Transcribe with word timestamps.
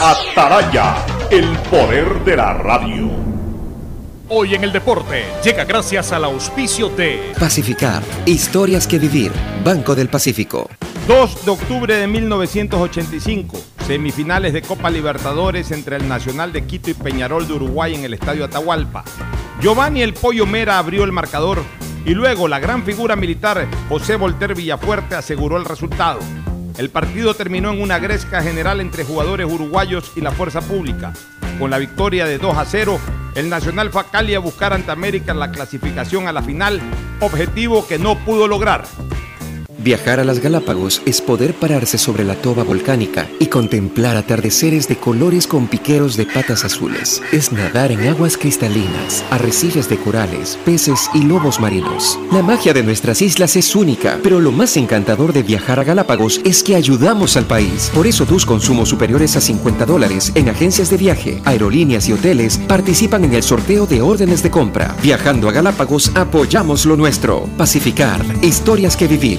Ataraya, 0.00 0.94
el 1.30 1.56
poder 1.70 2.22
de 2.22 2.36
la 2.36 2.52
radio. 2.52 3.08
Hoy 4.28 4.54
en 4.54 4.64
el 4.64 4.70
deporte 4.70 5.24
llega 5.42 5.64
gracias 5.64 6.12
al 6.12 6.24
auspicio 6.24 6.90
de 6.90 7.32
Pacificar, 7.40 8.02
historias 8.26 8.86
que 8.86 8.98
vivir, 8.98 9.32
Banco 9.64 9.94
del 9.94 10.10
Pacífico. 10.10 10.68
2 11.08 11.46
de 11.46 11.50
octubre 11.50 11.96
de 11.96 12.06
1985, 12.08 13.58
semifinales 13.86 14.52
de 14.52 14.60
Copa 14.60 14.90
Libertadores 14.90 15.70
entre 15.70 15.96
el 15.96 16.06
Nacional 16.06 16.52
de 16.52 16.66
Quito 16.66 16.90
y 16.90 16.94
Peñarol 16.94 17.48
de 17.48 17.54
Uruguay 17.54 17.94
en 17.94 18.04
el 18.04 18.12
Estadio 18.12 18.44
Atahualpa. 18.44 19.02
Giovanni 19.62 20.02
El 20.02 20.12
Pollo 20.12 20.44
Mera 20.44 20.78
abrió 20.78 21.04
el 21.04 21.12
marcador 21.12 21.62
y 22.04 22.12
luego 22.12 22.48
la 22.48 22.58
gran 22.58 22.84
figura 22.84 23.16
militar 23.16 23.66
José 23.88 24.16
Volter 24.16 24.54
Villafuerte 24.54 25.14
aseguró 25.14 25.56
el 25.56 25.64
resultado. 25.64 26.18
El 26.78 26.90
partido 26.90 27.32
terminó 27.32 27.72
en 27.72 27.80
una 27.80 27.98
gresca 27.98 28.42
general 28.42 28.82
entre 28.82 29.02
jugadores 29.02 29.46
uruguayos 29.50 30.12
y 30.14 30.20
la 30.20 30.30
fuerza 30.30 30.60
pública. 30.60 31.14
Con 31.58 31.70
la 31.70 31.78
victoria 31.78 32.26
de 32.26 32.36
2 32.36 32.56
a 32.56 32.66
0, 32.66 33.00
el 33.34 33.48
Nacional 33.48 33.90
fue 33.90 34.02
a 34.02 34.04
Cali 34.04 34.34
a 34.34 34.40
buscar 34.40 34.74
ante 34.74 34.90
América 34.90 35.32
la 35.32 35.50
clasificación 35.50 36.28
a 36.28 36.32
la 36.32 36.42
final, 36.42 36.82
objetivo 37.20 37.86
que 37.86 37.98
no 37.98 38.18
pudo 38.18 38.46
lograr. 38.46 38.84
Viajar 39.78 40.20
a 40.20 40.24
las 40.24 40.40
Galápagos 40.40 41.02
es 41.04 41.20
poder 41.20 41.52
pararse 41.52 41.98
sobre 41.98 42.24
la 42.24 42.34
toba 42.34 42.64
volcánica 42.64 43.28
y 43.38 43.46
contemplar 43.46 44.16
atardeceres 44.16 44.88
de 44.88 44.96
colores 44.96 45.46
con 45.46 45.66
piqueros 45.66 46.16
de 46.16 46.24
patas 46.24 46.64
azules. 46.64 47.22
Es 47.30 47.52
nadar 47.52 47.92
en 47.92 48.08
aguas 48.08 48.38
cristalinas, 48.38 49.22
arrecifes 49.30 49.88
de 49.90 49.98
corales, 49.98 50.58
peces 50.64 51.10
y 51.12 51.22
lobos 51.22 51.60
marinos. 51.60 52.18
La 52.32 52.42
magia 52.42 52.72
de 52.72 52.82
nuestras 52.82 53.20
islas 53.20 53.54
es 53.56 53.76
única, 53.76 54.18
pero 54.22 54.40
lo 54.40 54.50
más 54.50 54.78
encantador 54.78 55.34
de 55.34 55.42
viajar 55.42 55.78
a 55.78 55.84
Galápagos 55.84 56.40
es 56.44 56.62
que 56.62 56.74
ayudamos 56.74 57.36
al 57.36 57.44
país. 57.44 57.90
Por 57.94 58.06
eso 58.06 58.24
tus 58.24 58.46
consumos 58.46 58.88
superiores 58.88 59.36
a 59.36 59.42
50 59.42 59.84
dólares 59.84 60.32
en 60.34 60.48
agencias 60.48 60.88
de 60.88 60.96
viaje, 60.96 61.42
aerolíneas 61.44 62.08
y 62.08 62.14
hoteles 62.14 62.56
participan 62.66 63.24
en 63.24 63.34
el 63.34 63.42
sorteo 63.42 63.86
de 63.86 64.00
órdenes 64.00 64.42
de 64.42 64.50
compra. 64.50 64.96
Viajando 65.02 65.50
a 65.50 65.52
Galápagos 65.52 66.12
apoyamos 66.14 66.86
lo 66.86 66.96
nuestro. 66.96 67.46
Pacificar, 67.58 68.24
historias 68.40 68.96
que 68.96 69.06
vivir. 69.06 69.38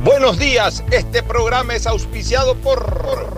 Buenos 0.00 0.38
días, 0.38 0.84
este 0.92 1.24
programa 1.24 1.74
es 1.74 1.84
auspiciado 1.84 2.54
por 2.54 3.36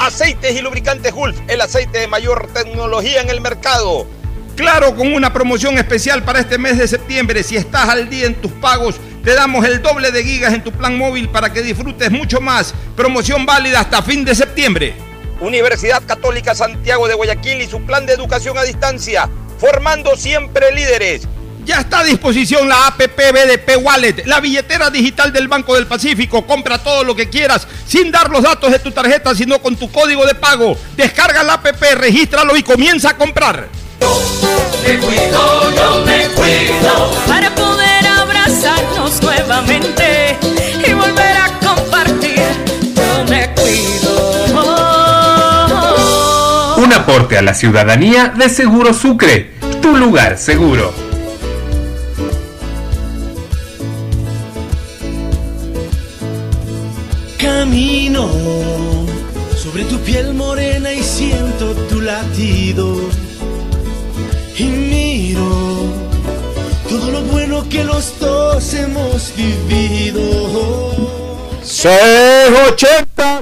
Aceites 0.00 0.56
y 0.56 0.60
Lubricantes 0.60 1.12
Gulf, 1.12 1.38
el 1.46 1.60
aceite 1.60 2.00
de 2.00 2.08
mayor 2.08 2.48
tecnología 2.52 3.20
en 3.20 3.30
el 3.30 3.40
mercado. 3.40 4.08
Claro, 4.56 4.96
con 4.96 5.14
una 5.14 5.32
promoción 5.32 5.78
especial 5.78 6.24
para 6.24 6.40
este 6.40 6.58
mes 6.58 6.78
de 6.78 6.88
septiembre, 6.88 7.44
si 7.44 7.56
estás 7.56 7.88
al 7.88 8.10
día 8.10 8.26
en 8.26 8.34
tus 8.34 8.50
pagos, 8.50 8.96
te 9.22 9.34
damos 9.34 9.64
el 9.66 9.80
doble 9.80 10.10
de 10.10 10.24
gigas 10.24 10.52
en 10.52 10.64
tu 10.64 10.72
plan 10.72 10.98
móvil 10.98 11.28
para 11.28 11.52
que 11.52 11.62
disfrutes 11.62 12.10
mucho 12.10 12.40
más. 12.40 12.74
Promoción 12.96 13.46
válida 13.46 13.80
hasta 13.80 14.02
fin 14.02 14.24
de 14.24 14.34
septiembre. 14.34 14.94
Universidad 15.40 16.02
Católica 16.04 16.56
Santiago 16.56 17.06
de 17.06 17.14
Guayaquil 17.14 17.62
y 17.62 17.68
su 17.68 17.82
plan 17.82 18.04
de 18.04 18.14
educación 18.14 18.58
a 18.58 18.64
distancia, 18.64 19.30
formando 19.58 20.16
siempre 20.16 20.72
líderes. 20.72 21.28
Ya 21.64 21.80
está 21.80 22.00
a 22.00 22.04
disposición 22.04 22.68
la 22.68 22.88
APP 22.88 23.16
BDP 23.16 23.78
Wallet, 23.82 24.26
la 24.26 24.40
billetera 24.40 24.90
digital 24.90 25.32
del 25.32 25.48
Banco 25.48 25.74
del 25.74 25.86
Pacífico. 25.86 26.46
Compra 26.46 26.76
todo 26.78 27.04
lo 27.04 27.16
que 27.16 27.30
quieras 27.30 27.66
sin 27.86 28.10
dar 28.10 28.28
los 28.30 28.42
datos 28.42 28.70
de 28.70 28.78
tu 28.78 28.90
tarjeta, 28.92 29.34
sino 29.34 29.58
con 29.60 29.76
tu 29.76 29.90
código 29.90 30.26
de 30.26 30.34
pago. 30.34 30.76
Descarga 30.96 31.42
la 31.42 31.54
APP, 31.54 31.82
regístralo 31.94 32.54
y 32.56 32.62
comienza 32.62 33.10
a 33.10 33.16
comprar. 33.16 33.68
Me 34.86 34.98
cuido, 34.98 35.74
yo 35.74 36.04
me 36.04 36.26
cuido. 36.28 37.14
Para 37.26 37.54
poder 37.54 38.06
abrazarnos 38.06 39.22
nuevamente 39.22 40.36
y 40.86 40.92
volver 40.92 41.36
a 41.36 41.58
compartir, 41.60 42.42
yo 42.94 43.24
me 43.24 43.48
cuido. 43.54 44.44
Un 46.76 46.92
aporte 46.92 47.38
a 47.38 47.42
la 47.42 47.54
ciudadanía 47.54 48.34
de 48.36 48.50
Seguro 48.50 48.92
Sucre, 48.92 49.54
tu 49.80 49.96
lugar 49.96 50.36
seguro. 50.36 51.03
Camino 57.74 58.30
sobre 59.56 59.82
tu 59.86 59.98
piel 59.98 60.32
morena 60.32 60.92
y 60.92 61.02
siento 61.02 61.74
tu 61.90 62.00
latido. 62.00 62.94
Y 64.56 64.62
miro 64.62 65.42
todo 66.88 67.10
lo 67.10 67.22
bueno 67.22 67.68
que 67.68 67.82
los 67.82 68.16
dos 68.20 68.74
hemos 68.74 69.32
vivido. 69.36 70.22
680 71.64 73.40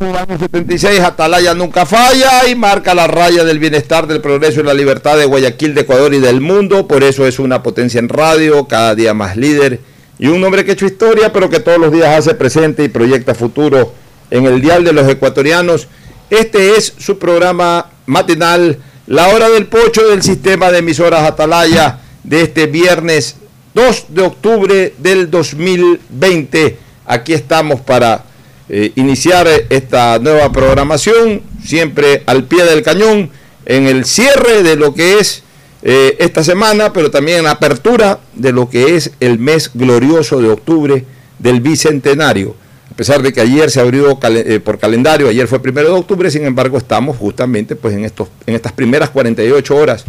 año 0.00 0.38
76 0.40 0.98
Atalaya 0.98 1.54
nunca 1.54 1.86
falla 1.86 2.48
y 2.48 2.56
marca 2.56 2.96
la 2.96 3.06
raya 3.06 3.44
del 3.44 3.60
bienestar, 3.60 4.08
del 4.08 4.20
progreso 4.20 4.58
y 4.58 4.64
la 4.64 4.74
libertad 4.74 5.16
de 5.16 5.24
Guayaquil, 5.24 5.72
de 5.72 5.82
Ecuador 5.82 6.12
y 6.12 6.18
del 6.18 6.40
mundo. 6.40 6.88
Por 6.88 7.04
eso 7.04 7.28
es 7.28 7.38
una 7.38 7.62
potencia 7.62 8.00
en 8.00 8.08
radio, 8.08 8.66
cada 8.66 8.96
día 8.96 9.14
más 9.14 9.36
líder 9.36 9.87
y 10.18 10.26
un 10.26 10.42
hombre 10.42 10.64
que 10.64 10.72
ha 10.72 10.74
hecho 10.74 10.86
historia, 10.86 11.32
pero 11.32 11.48
que 11.48 11.60
todos 11.60 11.78
los 11.78 11.92
días 11.92 12.18
hace 12.18 12.34
presente 12.34 12.82
y 12.84 12.88
proyecta 12.88 13.34
futuro 13.34 13.92
en 14.30 14.46
el 14.46 14.60
dial 14.60 14.84
de 14.84 14.92
los 14.92 15.08
ecuatorianos. 15.08 15.88
Este 16.30 16.76
es 16.76 16.92
su 16.98 17.18
programa 17.18 17.90
matinal, 18.06 18.78
la 19.06 19.28
hora 19.28 19.48
del 19.48 19.66
pocho 19.66 20.06
del 20.08 20.22
sistema 20.22 20.70
de 20.70 20.78
emisoras 20.78 21.22
Atalaya 21.22 22.00
de 22.24 22.42
este 22.42 22.66
viernes 22.66 23.36
2 23.74 24.06
de 24.08 24.22
octubre 24.22 24.94
del 24.98 25.30
2020. 25.30 26.78
Aquí 27.06 27.32
estamos 27.32 27.80
para 27.80 28.24
eh, 28.68 28.92
iniciar 28.96 29.48
esta 29.70 30.18
nueva 30.18 30.52
programación, 30.52 31.42
siempre 31.64 32.22
al 32.26 32.44
pie 32.44 32.64
del 32.64 32.82
cañón, 32.82 33.30
en 33.64 33.86
el 33.86 34.04
cierre 34.04 34.62
de 34.62 34.76
lo 34.76 34.94
que 34.94 35.18
es 35.18 35.42
eh, 35.82 36.16
esta 36.18 36.42
semana, 36.42 36.92
pero 36.92 37.10
también 37.10 37.38
en 37.38 37.44
la 37.44 37.52
apertura 37.52 38.18
de 38.34 38.52
lo 38.52 38.68
que 38.68 38.96
es 38.96 39.12
el 39.20 39.38
mes 39.38 39.70
glorioso 39.72 40.40
de 40.40 40.50
octubre 40.50 41.04
del 41.38 41.60
Bicentenario. 41.60 42.56
A 42.90 42.94
pesar 42.94 43.22
de 43.22 43.32
que 43.32 43.40
ayer 43.40 43.70
se 43.70 43.80
abrió 43.80 44.18
eh, 44.22 44.58
por 44.58 44.78
calendario, 44.78 45.28
ayer 45.28 45.46
fue 45.46 45.62
primero 45.62 45.88
de 45.88 45.94
octubre, 45.94 46.30
sin 46.32 46.44
embargo 46.44 46.78
estamos 46.78 47.16
justamente 47.16 47.76
pues, 47.76 47.94
en, 47.94 48.04
estos, 48.04 48.28
en 48.46 48.56
estas 48.56 48.72
primeras 48.72 49.10
48 49.10 49.76
horas 49.76 50.04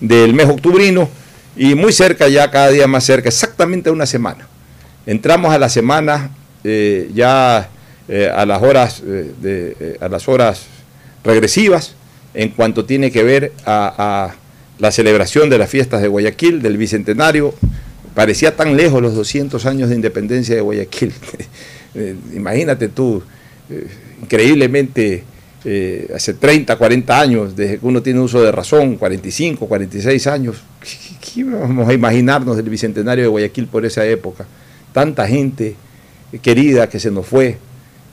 del 0.00 0.32
mes 0.32 0.48
octubrino 0.48 1.08
y 1.54 1.74
muy 1.74 1.92
cerca 1.92 2.28
ya, 2.28 2.50
cada 2.50 2.70
día 2.70 2.86
más 2.86 3.04
cerca, 3.04 3.28
exactamente 3.28 3.90
una 3.90 4.06
semana. 4.06 4.46
Entramos 5.04 5.52
a 5.52 5.58
la 5.58 5.68
semana 5.68 6.30
eh, 6.64 7.10
ya 7.12 7.68
a, 8.34 8.46
las 8.46 8.62
horas, 8.62 9.02
de, 9.04 9.98
a 10.00 10.08
las 10.08 10.26
horas 10.28 10.62
regresivas 11.22 11.94
en 12.32 12.48
cuanto 12.50 12.84
tiene 12.84 13.10
que 13.12 13.22
ver 13.22 13.52
a 13.66 14.34
la 14.80 14.90
celebración 14.90 15.50
de 15.50 15.58
las 15.58 15.70
fiestas 15.70 16.02
de 16.02 16.08
Guayaquil, 16.08 16.62
del 16.62 16.76
Bicentenario. 16.76 17.54
Parecía 18.14 18.56
tan 18.56 18.76
lejos 18.76 19.00
los 19.00 19.14
200 19.14 19.64
años 19.66 19.90
de 19.90 19.94
independencia 19.94 20.54
de 20.54 20.60
Guayaquil. 20.60 21.12
Eh, 21.92 22.14
imagínate 22.36 22.86
tú, 22.86 23.20
eh, 23.68 23.88
increíblemente, 24.22 25.24
eh, 25.64 26.08
hace 26.14 26.34
30, 26.34 26.76
40 26.76 27.20
años, 27.20 27.56
desde 27.56 27.80
que 27.80 27.84
uno 27.84 28.00
tiene 28.00 28.20
uso 28.20 28.40
de 28.40 28.52
razón, 28.52 28.94
45, 28.94 29.66
46 29.66 30.26
años, 30.28 30.62
¿qué, 31.34 31.42
vamos 31.42 31.88
a 31.88 31.92
imaginarnos 31.92 32.56
del 32.56 32.70
Bicentenario 32.70 33.24
de 33.24 33.28
Guayaquil 33.28 33.66
por 33.66 33.84
esa 33.84 34.06
época? 34.06 34.46
Tanta 34.92 35.26
gente 35.26 35.74
querida 36.42 36.88
que 36.88 37.00
se 37.00 37.10
nos 37.10 37.26
fue, 37.26 37.58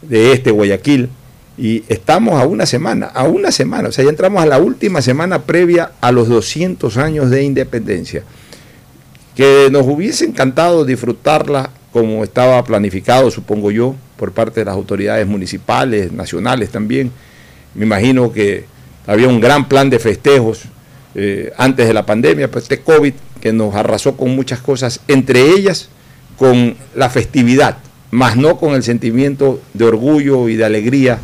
de 0.01 0.31
este 0.31 0.49
Guayaquil. 0.49 1.09
Y 1.57 1.83
estamos 1.87 2.39
a 2.39 2.45
una 2.45 2.67
semana, 2.67 3.07
a 3.07 3.23
una 3.23 3.51
semana, 3.51 3.89
o 3.89 3.91
sea, 3.91 4.03
ya 4.03 4.11
entramos 4.11 4.43
a 4.43 4.45
la 4.45 4.59
última 4.59 5.01
semana 5.01 5.41
previa 5.41 5.91
a 6.01 6.11
los 6.11 6.29
200 6.29 6.97
años 6.97 7.31
de 7.31 7.43
independencia. 7.43 8.23
Que 9.35 9.69
nos 9.71 9.87
hubiese 9.87 10.25
encantado 10.25 10.85
disfrutarla 10.85 11.71
como 11.91 12.23
estaba 12.23 12.63
planificado, 12.63 13.31
supongo 13.31 13.71
yo, 13.71 13.95
por 14.17 14.33
parte 14.33 14.61
de 14.61 14.65
las 14.65 14.75
autoridades 14.75 15.25
municipales, 15.25 16.11
nacionales 16.11 16.69
también. 16.69 17.11
Me 17.73 17.85
imagino 17.85 18.31
que 18.31 18.65
había 19.07 19.27
un 19.27 19.39
gran 19.39 19.67
plan 19.67 19.89
de 19.89 19.97
festejos 19.97 20.63
eh, 21.15 21.51
antes 21.57 21.87
de 21.87 21.93
la 21.93 22.05
pandemia, 22.05 22.51
pues 22.51 22.65
este 22.65 22.81
COVID 22.81 23.13
que 23.41 23.51
nos 23.51 23.73
arrasó 23.73 24.15
con 24.15 24.35
muchas 24.35 24.59
cosas, 24.59 24.99
entre 25.07 25.41
ellas 25.41 25.89
con 26.37 26.75
la 26.93 27.09
festividad, 27.09 27.77
más 28.11 28.37
no 28.37 28.57
con 28.57 28.75
el 28.75 28.83
sentimiento 28.83 29.59
de 29.73 29.85
orgullo 29.85 30.49
y 30.49 30.55
de 30.55 30.65
alegría 30.65 31.19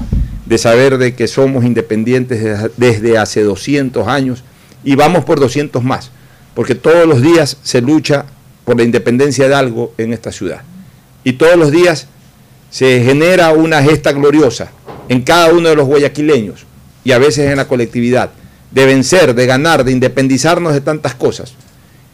de 0.45 0.57
saber 0.57 0.98
de 0.98 1.16
que 1.16 1.28
somos 1.28 1.63
independientes 1.63 2.72
desde 2.78 3.18
hace 3.18 3.44
200 3.44 4.07
años 4.07 4.44
y 4.84 4.95
vamos 4.95 5.24
por 5.24 5.40
200 5.40 5.84
más, 5.84 6.12
porque 6.54 6.75
todos 6.75 7.07
los 7.07 7.22
días 7.22 7.57
se 7.63 7.81
lucha 7.81 8.25
por 8.66 8.78
la 8.78 8.84
independencia 8.84 9.48
de 9.48 9.56
algo 9.56 9.94
en 9.98 10.13
esta 10.13 10.31
ciudad. 10.31 10.62
Y 11.24 11.34
todos 11.34 11.56
los 11.56 11.72
días 11.72 12.07
se 12.69 13.04
genera 13.04 13.51
una 13.51 13.81
gesta 13.81 14.12
gloriosa 14.12 14.72
en 15.10 15.22
cada 15.22 15.54
uno 15.54 15.69
de 15.69 15.75
los 15.75 15.88
guayaquileños 15.88 16.66
y 17.04 17.12
a 17.12 17.18
veces 17.18 17.50
en 17.50 17.57
la 17.57 17.68
colectividad, 17.68 18.31
de 18.72 18.86
vencer, 18.86 19.36
de 19.36 19.45
ganar, 19.45 19.84
de 19.84 19.92
independizarnos 19.92 20.74
de 20.74 20.81
tantas 20.81 21.13
cosas. 21.13 21.54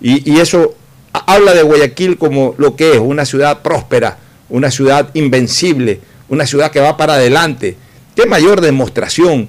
Y, 0.01 0.29
y 0.29 0.39
eso 0.39 0.75
habla 1.13 1.53
de 1.53 1.63
Guayaquil 1.63 2.17
como 2.17 2.55
lo 2.57 2.75
que 2.75 2.93
es, 2.93 2.99
una 2.99 3.25
ciudad 3.25 3.61
próspera, 3.61 4.17
una 4.49 4.71
ciudad 4.71 5.09
invencible, 5.13 6.01
una 6.27 6.45
ciudad 6.45 6.71
que 6.71 6.79
va 6.79 6.97
para 6.97 7.13
adelante. 7.13 7.77
¿Qué 8.19 8.25
mayor 8.25 8.59
demostración 8.59 9.47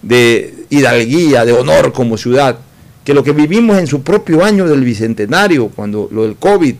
de 0.00 0.66
hidalguía, 0.70 1.44
de 1.44 1.54
honor 1.54 1.92
como 1.92 2.16
ciudad, 2.16 2.56
que 3.04 3.14
lo 3.14 3.24
que 3.24 3.32
vivimos 3.32 3.78
en 3.78 3.88
su 3.88 4.04
propio 4.04 4.44
año 4.44 4.68
del 4.68 4.84
Bicentenario, 4.84 5.70
cuando 5.70 6.08
lo 6.12 6.22
del 6.22 6.36
COVID, 6.36 6.76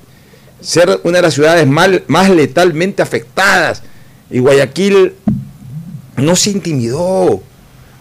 ser 0.60 1.00
una 1.02 1.16
de 1.16 1.22
las 1.22 1.34
ciudades 1.34 1.66
más, 1.66 2.30
letalmente 2.30 3.02
afectadas, 3.02 3.82
y 4.30 4.38
Guayaquil 4.38 5.14
no 6.16 6.36
se 6.36 6.50
intimidó, 6.50 7.42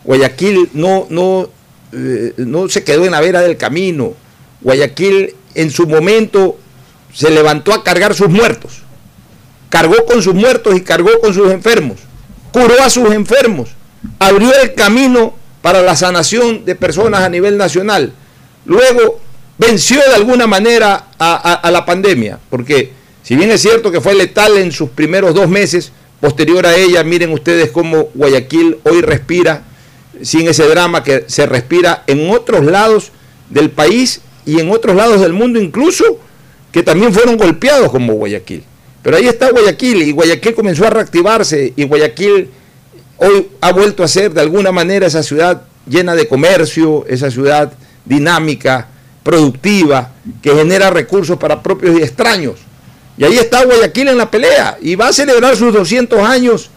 Guayaquil 0.03 0.69
no, 0.73 1.07
no, 1.09 1.49
eh, 1.93 2.35
no 2.38 2.69
se 2.69 2.83
quedó 2.83 3.05
en 3.05 3.11
la 3.11 3.21
vera 3.21 3.41
del 3.41 3.57
camino, 3.57 4.13
Guayaquil 4.61 5.33
en 5.55 5.71
su 5.71 5.88
momento 5.88 6.59
se 7.11 7.31
levantó 7.31 7.73
a 7.73 7.83
cargar 7.83 8.13
sus 8.13 8.29
muertos, 8.29 8.83
cargó 9.69 10.05
con 10.05 10.21
sus 10.21 10.35
muertos 10.35 10.75
y 10.75 10.81
cargó 10.81 11.09
con 11.19 11.33
sus 11.33 11.49
enfermos, 11.49 12.11
curó 12.51 12.81
a 12.83 12.89
sus 12.89 13.12
enfermos, 13.12 13.69
abrió 14.19 14.51
el 14.62 14.74
camino 14.74 15.33
para 15.62 15.81
la 15.81 15.95
sanación 15.95 16.65
de 16.65 16.75
personas 16.75 17.21
a 17.21 17.30
nivel 17.30 17.57
nacional. 17.57 18.13
Luego 18.65 19.19
venció 19.57 20.00
de 20.07 20.15
alguna 20.15 20.48
manera 20.48 21.07
a, 21.19 21.53
a, 21.53 21.71
la 21.71 21.86
pandemia, 21.86 22.39
porque 22.50 22.92
si 23.24 23.36
bien 23.36 23.51
es 23.51 23.62
cierto 23.62 23.92
que 23.92 24.01
fue 24.01 24.15
letal 24.15 24.57
en 24.57 24.71
sus 24.71 24.89
primeros 24.89 25.36
dos 25.36 25.48
meses, 25.48 25.92
posterior 26.19 26.65
a 26.65 26.75
ella, 26.75 27.03
miren 27.03 27.31
ustedes 27.31 27.71
cómo 27.71 28.09
Guayaquil 28.13 28.77
hoy 28.83 29.01
respira 29.01 29.63
sin 30.21 30.48
ese 30.48 30.68
drama 30.68 31.03
que 31.03 31.25
se 31.27 31.45
respira 31.45 32.03
en 32.07 32.30
otros 32.30 32.65
lados 32.65 33.12
del 33.50 33.71
país 33.71 34.21
y 34.45 34.59
en 34.59 34.71
otros 34.71 34.95
lados 34.95 35.21
del 35.21 35.33
mundo 35.33 35.59
incluso, 35.59 36.19
que 36.71 36.83
también 36.83 37.13
fueron 37.13 37.38
golpeados 37.38 37.92
como 37.92 38.13
Guayaquil. 38.13 38.63
Pero 39.03 39.18
ahí 39.18 39.27
está 39.27 39.50
Guayaquil 39.51 40.03
y 40.03 40.12
Guayaquil 40.12 40.53
comenzó 40.53 40.86
a 40.86 40.92
reactivarse 40.92 41.74
y 41.75 41.83
Guayaquil 41.86 42.50
hoy 43.18 43.48
ha 43.62 43.71
vuelto 43.71 44.03
a 44.03 44.07
ser 44.07 44.31
de 44.31 44.42
alguna 44.42 44.71
manera 44.71 45.07
esa 45.07 45.24
ciudad 45.24 45.63
llena 45.88 46.15
de 46.15 46.27
comercio, 46.27 47.06
esa 47.07 47.31
ciudad 47.31 47.74
dinámica, 48.06 48.88
productiva, 49.24 50.12
que 50.42 50.53
genera 50.53 50.89
recursos 50.89 51.38
para 51.38 51.62
propios 51.62 52.00
y 52.00 52.03
extraños. 52.03 52.56
Y 53.18 53.24
ahí 53.24 53.38
está 53.38 53.63
Guayaquil 53.65 54.09
en 54.09 54.18
la 54.18 54.30
pelea 54.30 54.77
y 54.81 54.95
va 54.95 55.09
a 55.09 55.13
celebrar 55.13 55.56
sus 55.56 55.74
200 55.74 56.19
años 56.19 56.69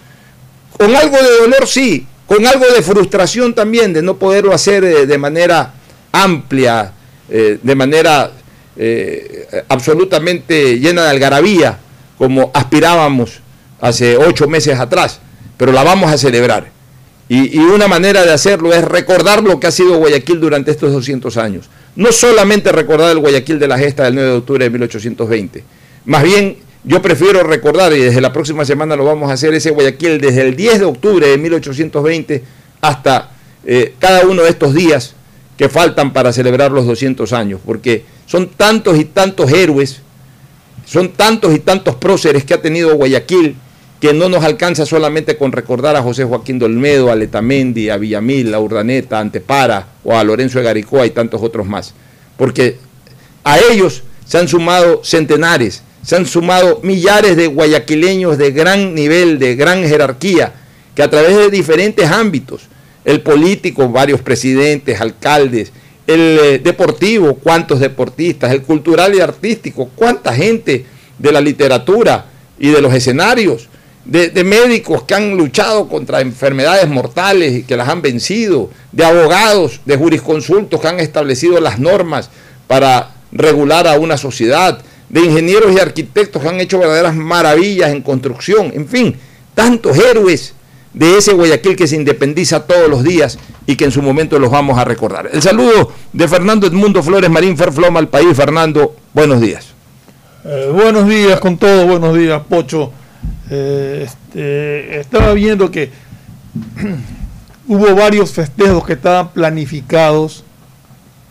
con 0.76 0.94
algo 0.94 1.16
de 1.16 1.38
dolor, 1.40 1.66
sí, 1.66 2.06
con 2.26 2.46
algo 2.46 2.66
de 2.66 2.82
frustración 2.82 3.54
también, 3.54 3.92
de 3.92 4.02
no 4.02 4.18
poderlo 4.18 4.52
hacer 4.52 4.84
eh, 4.84 5.06
de 5.06 5.18
manera 5.18 5.74
amplia, 6.12 6.92
eh, 7.28 7.58
de 7.62 7.74
manera 7.74 8.30
eh, 8.76 9.64
absolutamente 9.68 10.78
llena 10.78 11.04
de 11.04 11.10
algarabía, 11.10 11.78
como 12.18 12.50
aspirábamos 12.54 13.40
hace 13.80 14.16
ocho 14.16 14.48
meses 14.48 14.78
atrás, 14.78 15.20
pero 15.56 15.72
la 15.72 15.82
vamos 15.84 16.10
a 16.10 16.18
celebrar. 16.18 16.72
Y, 17.28 17.58
una 17.58 17.88
manera 17.88 18.22
de 18.22 18.32
hacerlo 18.32 18.72
es 18.72 18.84
recordar 18.84 19.42
lo 19.42 19.58
que 19.58 19.66
ha 19.66 19.70
sido 19.70 19.96
Guayaquil 19.96 20.40
durante 20.40 20.70
estos 20.70 20.92
200 20.92 21.36
años. 21.38 21.70
No 21.96 22.12
solamente 22.12 22.70
recordar 22.70 23.10
el 23.12 23.18
Guayaquil 23.18 23.58
de 23.58 23.66
la 23.66 23.78
gesta 23.78 24.04
del 24.04 24.14
9 24.14 24.30
de 24.30 24.36
octubre 24.36 24.64
de 24.64 24.70
1820, 24.70 25.64
más 26.04 26.22
bien 26.22 26.58
yo 26.84 27.00
prefiero 27.00 27.42
recordar, 27.42 27.94
y 27.94 28.00
desde 28.00 28.20
la 28.20 28.32
próxima 28.32 28.64
semana 28.66 28.94
lo 28.94 29.06
vamos 29.06 29.30
a 29.30 29.34
hacer, 29.34 29.54
ese 29.54 29.70
Guayaquil 29.70 30.20
desde 30.20 30.42
el 30.42 30.54
10 30.54 30.80
de 30.80 30.84
octubre 30.84 31.26
de 31.26 31.38
1820 31.38 32.44
hasta 32.82 33.30
eh, 33.64 33.94
cada 33.98 34.26
uno 34.26 34.42
de 34.42 34.50
estos 34.50 34.74
días 34.74 35.14
que 35.56 35.70
faltan 35.70 36.12
para 36.12 36.32
celebrar 36.32 36.72
los 36.72 36.84
200 36.84 37.32
años, 37.32 37.60
porque 37.64 38.04
son 38.26 38.48
tantos 38.48 38.98
y 38.98 39.06
tantos 39.06 39.50
héroes, 39.50 40.02
son 40.84 41.10
tantos 41.12 41.54
y 41.54 41.58
tantos 41.58 41.94
próceres 41.96 42.44
que 42.44 42.54
ha 42.54 42.62
tenido 42.62 42.94
Guayaquil, 42.96 43.56
que 44.00 44.12
no 44.12 44.28
nos 44.28 44.44
alcanza 44.44 44.84
solamente 44.84 45.36
con 45.36 45.52
recordar 45.52 45.96
a 45.96 46.02
José 46.02 46.24
Joaquín 46.24 46.58
Dolmedo, 46.58 47.10
a 47.10 47.16
Letamendi, 47.16 47.88
a 47.88 47.96
Villamil, 47.96 48.52
a 48.54 48.60
Urdaneta, 48.60 49.18
a 49.18 49.20
Antepara 49.20 49.86
o 50.04 50.16
a 50.16 50.22
Lorenzo 50.24 50.58
de 50.58 50.64
Garicoa 50.64 51.06
y 51.06 51.10
tantos 51.10 51.42
otros 51.42 51.66
más, 51.66 51.94
porque 52.36 52.76
a 53.44 53.58
ellos 53.58 54.02
se 54.26 54.38
han 54.38 54.48
sumado 54.48 55.02
centenares, 55.04 55.82
se 56.02 56.16
han 56.16 56.26
sumado 56.26 56.80
millares 56.82 57.36
de 57.36 57.46
guayaquileños 57.46 58.36
de 58.36 58.50
gran 58.50 58.94
nivel, 58.94 59.38
de 59.38 59.56
gran 59.56 59.82
jerarquía, 59.84 60.52
que 60.94 61.02
a 61.02 61.10
través 61.10 61.36
de 61.36 61.50
diferentes 61.50 62.10
ámbitos, 62.10 62.68
el 63.04 63.22
político, 63.22 63.88
varios 63.88 64.20
presidentes, 64.20 65.00
alcaldes, 65.00 65.72
el 66.06 66.38
eh, 66.42 66.58
deportivo, 66.58 67.34
cuántos 67.34 67.80
deportistas, 67.80 68.52
el 68.52 68.62
cultural 68.62 69.14
y 69.14 69.20
artístico, 69.20 69.90
cuánta 69.94 70.34
gente 70.34 70.84
de 71.18 71.32
la 71.32 71.40
literatura 71.40 72.26
y 72.58 72.68
de 72.68 72.80
los 72.80 72.92
escenarios, 72.94 73.68
de, 74.04 74.28
de, 74.28 74.44
médicos 74.44 75.04
que 75.04 75.14
han 75.14 75.34
luchado 75.36 75.88
contra 75.88 76.20
enfermedades 76.20 76.86
mortales 76.88 77.54
y 77.54 77.62
que 77.62 77.76
las 77.76 77.88
han 77.88 78.02
vencido, 78.02 78.70
de 78.92 79.04
abogados, 79.04 79.80
de 79.86 79.96
jurisconsultos 79.96 80.78
que 80.78 80.88
han 80.88 81.00
establecido 81.00 81.58
las 81.58 81.78
normas 81.78 82.28
para 82.66 83.14
regular 83.32 83.88
a 83.88 83.98
una 83.98 84.18
sociedad, 84.18 84.78
de 85.08 85.20
ingenieros 85.20 85.72
y 85.72 85.78
arquitectos 85.78 86.42
que 86.42 86.48
han 86.48 86.60
hecho 86.60 86.78
verdaderas 86.78 87.14
maravillas 87.14 87.92
en 87.92 88.02
construcción, 88.02 88.72
en 88.74 88.88
fin, 88.88 89.16
tantos 89.54 89.96
héroes 89.96 90.54
de 90.94 91.18
ese 91.18 91.32
Guayaquil 91.32 91.76
que 91.76 91.86
se 91.86 91.96
independiza 91.96 92.66
todos 92.66 92.88
los 92.88 93.02
días 93.02 93.38
y 93.66 93.76
que 93.76 93.84
en 93.84 93.90
su 93.90 94.00
momento 94.00 94.38
los 94.38 94.50
vamos 94.50 94.78
a 94.78 94.84
recordar. 94.84 95.28
El 95.32 95.42
saludo 95.42 95.92
de 96.12 96.28
Fernando 96.28 96.66
Edmundo 96.66 97.02
Flores 97.02 97.28
Marín 97.28 97.56
Ferfloma 97.56 97.98
al 97.98 98.08
país. 98.08 98.34
Fernando, 98.34 98.96
buenos 99.12 99.40
días. 99.40 99.66
Eh, 100.44 100.70
buenos 100.72 101.08
días 101.08 101.40
con 101.40 101.58
todo, 101.58 101.86
buenos 101.86 102.16
días, 102.16 102.40
Pocho. 102.48 102.92
Eh, 103.50 104.06
este, 104.06 105.00
estaba 105.00 105.32
viendo 105.34 105.70
que 105.70 105.90
hubo 107.68 107.94
varios 107.94 108.32
festejos 108.32 108.84
que 108.84 108.92
estaban 108.94 109.30
planificados 109.32 110.44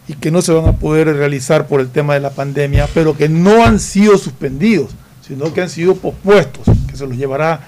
y 0.07 0.13
que 0.13 0.31
no 0.31 0.41
se 0.41 0.51
van 0.51 0.65
a 0.65 0.73
poder 0.73 1.15
realizar 1.15 1.67
por 1.67 1.79
el 1.79 1.89
tema 1.89 2.15
de 2.15 2.19
la 2.19 2.31
pandemia, 2.31 2.89
pero 2.93 3.15
que 3.15 3.29
no 3.29 3.63
han 3.63 3.79
sido 3.79 4.17
suspendidos, 4.17 4.91
sino 5.25 5.53
que 5.53 5.61
han 5.61 5.69
sido 5.69 5.95
pospuestos, 5.95 6.65
que 6.89 6.97
se 6.97 7.07
los 7.07 7.15
llevará 7.15 7.67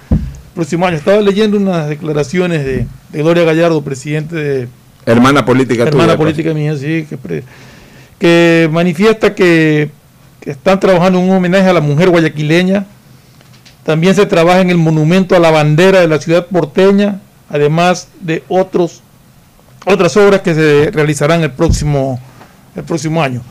próximo 0.56 0.86
año. 0.86 0.96
Estaba 0.96 1.20
leyendo 1.20 1.58
unas 1.58 1.88
declaraciones 1.88 2.64
de, 2.64 2.86
Gloria 3.12 3.44
Gallardo, 3.44 3.82
presidente 3.82 4.34
de... 4.34 4.68
Hermana 5.04 5.44
política 5.44 5.84
Hermana 5.84 6.14
tuya, 6.14 6.16
política 6.16 6.50
pues. 6.50 6.56
mía, 6.56 6.76
sí, 6.76 7.06
que, 7.08 7.44
que 8.18 8.68
manifiesta 8.72 9.36
que, 9.36 9.90
que, 10.40 10.50
están 10.50 10.80
trabajando 10.80 11.20
en 11.20 11.26
un 11.26 11.36
homenaje 11.36 11.68
a 11.68 11.72
la 11.72 11.80
mujer 11.80 12.08
guayaquileña. 12.08 12.86
También 13.84 14.16
se 14.16 14.26
trabaja 14.26 14.62
en 14.62 14.70
el 14.70 14.78
monumento 14.78 15.36
a 15.36 15.38
la 15.38 15.52
bandera 15.52 16.00
de 16.00 16.08
la 16.08 16.18
ciudad 16.18 16.46
porteña, 16.46 17.20
además 17.48 18.08
de 18.20 18.42
otros, 18.48 19.02
otras 19.84 20.16
obras 20.16 20.40
que 20.40 20.54
se 20.54 20.90
realizarán 20.90 21.42
el 21.42 21.52
próximo, 21.52 22.18
el 22.74 22.82
próximo 22.82 23.22
año. 23.22 23.42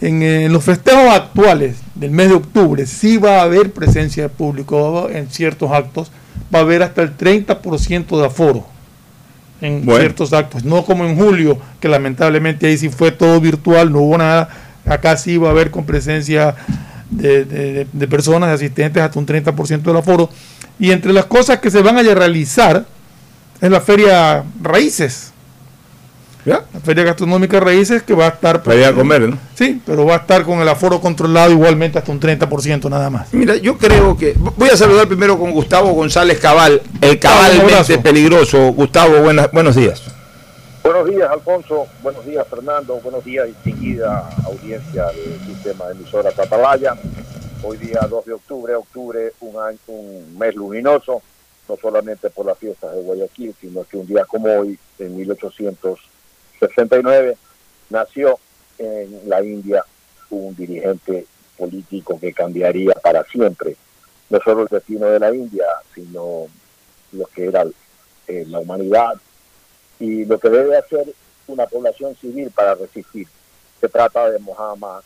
En, 0.00 0.22
en, 0.22 0.52
los 0.52 0.64
festejos 0.64 1.14
actuales 1.14 1.76
del 1.94 2.12
mes 2.12 2.28
de 2.28 2.34
octubre 2.34 2.86
sí 2.86 3.18
va 3.18 3.40
a 3.40 3.42
haber 3.42 3.72
presencia 3.72 4.22
de 4.22 4.28
público 4.30 5.08
en 5.12 5.28
ciertos 5.28 5.70
actos, 5.70 6.10
va 6.54 6.60
a 6.60 6.62
haber 6.62 6.82
hasta 6.82 7.02
el 7.02 7.16
30% 7.16 8.18
de 8.18 8.26
aforo 8.26 8.66
en 9.60 9.84
bueno. 9.84 10.00
ciertos 10.00 10.32
actos, 10.32 10.64
no 10.64 10.84
como 10.84 11.04
en 11.04 11.16
julio, 11.16 11.58
que 11.80 11.88
lamentablemente 11.88 12.66
ahí 12.66 12.76
sí 12.76 12.88
fue 12.88 13.12
todo 13.12 13.40
virtual, 13.40 13.92
no 13.92 14.00
hubo 14.00 14.18
nada, 14.18 14.48
acá 14.86 15.16
sí 15.16 15.36
va 15.36 15.48
a 15.48 15.50
haber 15.52 15.70
con 15.70 15.84
presencia 15.84 16.54
de, 17.10 17.44
de, 17.44 17.86
de 17.92 18.08
personas, 18.08 18.48
de 18.48 18.54
asistentes, 18.54 19.02
hasta 19.02 19.18
un 19.18 19.26
30% 19.26 19.82
del 19.82 19.96
aforo. 19.96 20.28
Y 20.78 20.90
entre 20.90 21.12
las 21.12 21.26
cosas 21.26 21.60
que 21.60 21.70
se 21.70 21.82
van 21.82 21.98
a 21.98 22.02
realizar 22.02 22.84
es 23.60 23.70
la 23.70 23.80
feria 23.80 24.44
Raíces. 24.60 25.33
La 26.44 26.62
feria 26.84 27.04
gastronómica 27.04 27.58
Raíces 27.58 28.02
que 28.02 28.12
va 28.12 28.26
a 28.26 28.28
estar... 28.28 28.62
Para 28.62 28.76
ir 28.76 28.84
a 28.84 28.92
comer, 28.92 29.22
¿no? 29.22 29.38
Sí, 29.54 29.80
pero 29.86 30.04
va 30.04 30.14
a 30.14 30.18
estar 30.18 30.44
con 30.44 30.60
el 30.60 30.68
aforo 30.68 31.00
controlado 31.00 31.50
igualmente 31.50 31.98
hasta 31.98 32.12
un 32.12 32.20
30% 32.20 32.90
nada 32.90 33.08
más. 33.08 33.32
Mira, 33.32 33.56
yo 33.56 33.78
creo 33.78 34.16
que... 34.16 34.34
Voy 34.36 34.68
a 34.68 34.76
saludar 34.76 35.08
primero 35.08 35.38
con 35.38 35.52
Gustavo 35.52 35.92
González 35.92 36.38
Cabal, 36.38 36.82
el 37.00 37.18
cabalmente 37.18 37.98
peligroso. 37.98 38.72
Gustavo, 38.72 39.22
buenas, 39.22 39.50
buenos 39.52 39.74
días. 39.74 40.02
Buenos 40.82 41.08
días, 41.08 41.30
Alfonso. 41.30 41.86
Buenos 42.02 42.26
días, 42.26 42.46
Fernando. 42.46 43.00
Buenos 43.02 43.24
días, 43.24 43.46
distinguida 43.46 44.28
audiencia 44.44 45.06
del 45.06 45.40
sistema 45.46 45.86
de 45.86 45.92
emisora 45.92 46.30
Catalaya. 46.32 46.94
Hoy 47.62 47.78
día 47.78 48.00
2 48.06 48.24
de 48.26 48.32
octubre, 48.34 48.74
octubre, 48.74 49.32
un, 49.40 49.62
año, 49.62 49.78
un 49.86 50.38
mes 50.38 50.54
luminoso, 50.54 51.22
no 51.66 51.76
solamente 51.80 52.28
por 52.28 52.44
las 52.44 52.58
fiestas 52.58 52.94
de 52.94 53.00
Guayaquil, 53.00 53.54
sino 53.58 53.84
que 53.84 53.96
un 53.96 54.06
día 54.06 54.26
como 54.26 54.48
hoy, 54.48 54.78
en 54.98 55.16
1869, 56.68 57.36
nació 57.90 58.38
en 58.78 59.28
la 59.28 59.42
India 59.42 59.84
un 60.30 60.54
dirigente 60.56 61.26
político 61.56 62.18
que 62.18 62.32
cambiaría 62.32 62.94
para 62.94 63.24
siempre 63.24 63.76
no 64.30 64.40
solo 64.44 64.62
el 64.62 64.68
destino 64.68 65.06
de 65.06 65.18
la 65.18 65.34
India, 65.34 65.64
sino 65.94 66.46
lo 67.12 67.26
que 67.26 67.46
era 67.46 67.64
eh, 68.26 68.44
la 68.48 68.58
humanidad 68.58 69.14
y 70.00 70.24
lo 70.24 70.38
que 70.38 70.48
debe 70.48 70.76
hacer 70.76 71.06
una 71.46 71.66
población 71.66 72.16
civil 72.16 72.50
para 72.50 72.74
resistir. 72.74 73.28
Se 73.80 73.88
trata 73.88 74.30
de 74.30 74.38
Muhammad 74.38 75.02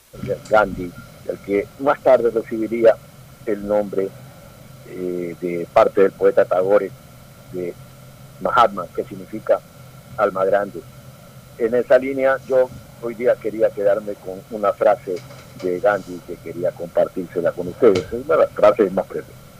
Gandhi, 0.48 0.90
el 1.28 1.38
que 1.40 1.66
más 1.80 2.00
tarde 2.02 2.30
recibiría 2.30 2.96
el 3.44 3.66
nombre 3.66 4.08
eh, 4.88 5.36
de 5.40 5.66
parte 5.72 6.02
del 6.02 6.12
poeta 6.12 6.44
Tagore 6.44 6.90
de 7.52 7.74
Mahatma, 8.40 8.86
que 8.94 9.04
significa 9.04 9.60
alma 10.16 10.44
grande. 10.44 10.80
En 11.58 11.74
esa 11.74 11.98
línea 11.98 12.36
yo 12.46 12.70
hoy 13.02 13.14
día 13.14 13.34
quería 13.34 13.68
quedarme 13.70 14.14
con 14.14 14.40
una 14.52 14.72
frase 14.72 15.16
de 15.60 15.80
Gandhi 15.80 16.20
que 16.24 16.36
quería 16.36 16.70
compartírsela 16.70 17.50
con 17.50 17.66
ustedes. 17.66 17.98
Es 17.98 18.12
una 18.12 18.36
de 18.36 18.42
las 18.42 18.50
frases 18.52 18.92
más 18.92 19.06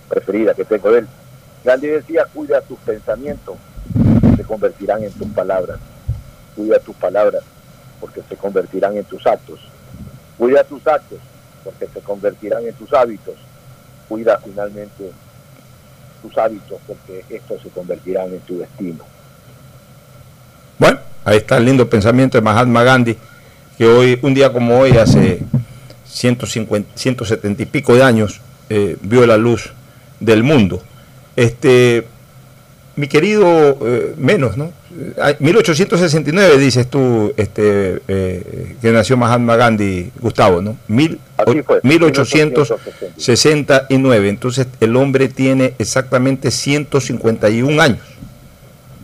preferidas 0.09 0.55
que 0.55 0.65
tengo 0.65 0.93
de 0.93 1.01
él. 1.01 1.09
Gandhi 1.65 1.89
decía, 1.89 2.25
cuida 2.33 2.61
tus 2.61 2.79
pensamientos, 2.81 3.57
se 4.37 4.45
convertirán 4.45 5.03
en 5.03 5.13
tus 5.13 5.27
palabras. 5.29 5.81
Cuida 6.55 6.79
tus 6.79 6.95
palabras, 6.95 7.43
porque 8.01 8.23
se 8.29 8.37
convertirán 8.37 8.97
en 8.97 9.05
tus 9.05 9.27
actos. 9.27 9.59
Cuida 10.37 10.63
tus 10.63 10.87
actos, 10.87 11.19
porque 11.65 11.89
se 11.89 12.01
convertirán 12.01 12.65
en 12.65 12.75
tus 12.75 12.93
hábitos. 12.93 13.35
Cuida 14.09 14.39
finalmente 14.39 15.11
tus 16.23 16.39
hábitos, 16.39 16.79
porque 16.87 17.25
estos 17.29 17.61
se 17.61 17.71
convertirán 17.71 18.33
en 18.33 18.41
tu 18.41 18.59
destino. 18.59 19.05
Ahí 21.29 21.37
está 21.37 21.59
el 21.59 21.67
lindo 21.67 21.91
pensamiento 21.91 22.39
de 22.39 22.43
Mahatma 22.43 22.83
Gandhi, 22.83 23.15
que 23.77 23.87
hoy, 23.87 24.19
un 24.23 24.33
día 24.33 24.51
como 24.51 24.79
hoy, 24.79 24.93
hace 24.93 25.41
150, 26.07 26.89
170 26.95 27.65
y 27.65 27.67
pico 27.67 27.95
de 27.95 28.03
años, 28.03 28.41
eh, 28.71 28.97
vio 29.03 29.27
la 29.27 29.37
luz 29.37 29.75
del 30.21 30.43
mundo. 30.43 30.83
Este, 31.37 32.07
mi 32.97 33.09
querido, 33.09 33.47
eh, 33.47 34.15
menos, 34.17 34.57
¿no? 34.57 34.73
1869 35.39 36.57
dices 36.57 36.89
tú 36.89 37.35
este, 37.37 38.01
eh, 38.09 38.77
que 38.81 38.91
nació 38.91 39.19
Mahatma 39.19 39.57
Gandhi, 39.57 40.11
Gustavo, 40.21 40.63
¿no? 40.63 40.79
Mil, 40.89 41.21
1869. 41.83 44.29
Entonces 44.31 44.67
el 44.81 44.97
hombre 44.97 45.29
tiene 45.29 45.75
exactamente 45.79 46.51
151 46.51 47.83
años. 47.83 48.01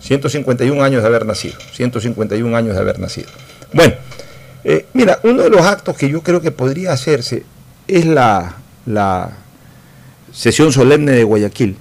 151 0.05 0.83
años 0.83 1.01
de 1.01 1.09
haber 1.09 1.25
nacido. 1.25 1.55
151 1.73 2.55
años 2.55 2.75
de 2.75 2.81
haber 2.81 2.99
nacido. 2.99 3.29
Bueno, 3.73 3.95
eh, 4.63 4.85
mira, 4.93 5.19
uno 5.23 5.43
de 5.43 5.51
los 5.51 5.63
actos 5.63 5.97
que 5.97 6.11
yo 6.11 6.23
creo 6.23 6.43
que 6.43 6.51
podría 6.51 6.93
hacerse 6.93 7.45
es 7.89 8.05
la, 8.05 8.57
sesión 10.31 10.73
solemne 10.73 11.13
de 11.13 11.25
Guayaquil, 11.25 11.77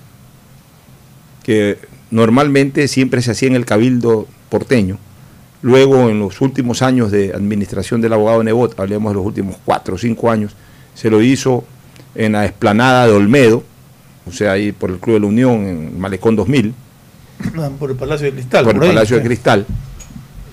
que 1.43 1.79
normalmente 2.11 2.87
siempre 2.87 3.21
se 3.21 3.31
hacía 3.31 3.49
en 3.49 3.55
el 3.55 3.65
Cabildo 3.65 4.27
porteño. 4.47 4.99
Luego, 5.61 6.09
en 6.09 6.19
los 6.19 6.39
últimos 6.39 6.81
años 6.81 7.11
de 7.11 7.33
administración 7.33 7.99
del 7.99 8.13
abogado 8.13 8.41
Nebot, 8.41 8.79
hablemos 8.79 9.11
de 9.11 9.15
los 9.15 9.25
últimos 9.25 9.57
cuatro 9.65 9.95
o 9.95 9.97
cinco 9.97 10.31
años, 10.31 10.55
se 10.93 11.09
lo 11.09 11.21
hizo 11.21 11.65
en 12.15 12.33
la 12.33 12.45
esplanada 12.45 13.07
de 13.07 13.13
Olmedo, 13.13 13.63
o 14.25 14.31
sea, 14.31 14.53
ahí 14.53 14.71
por 14.71 14.91
el 14.91 14.99
Club 14.99 15.15
de 15.15 15.19
la 15.21 15.27
Unión, 15.27 15.65
en 15.65 15.99
Malecón 15.99 16.37
2000. 16.37 16.73
Ah, 17.57 17.69
por 17.77 17.91
el 17.91 17.97
Palacio 17.97 18.25
de 18.27 18.33
Cristal. 18.33 18.65
Por, 18.65 18.75
el 18.75 18.79
Palacio 18.79 19.17
de 19.17 19.23
Cristal. 19.23 19.65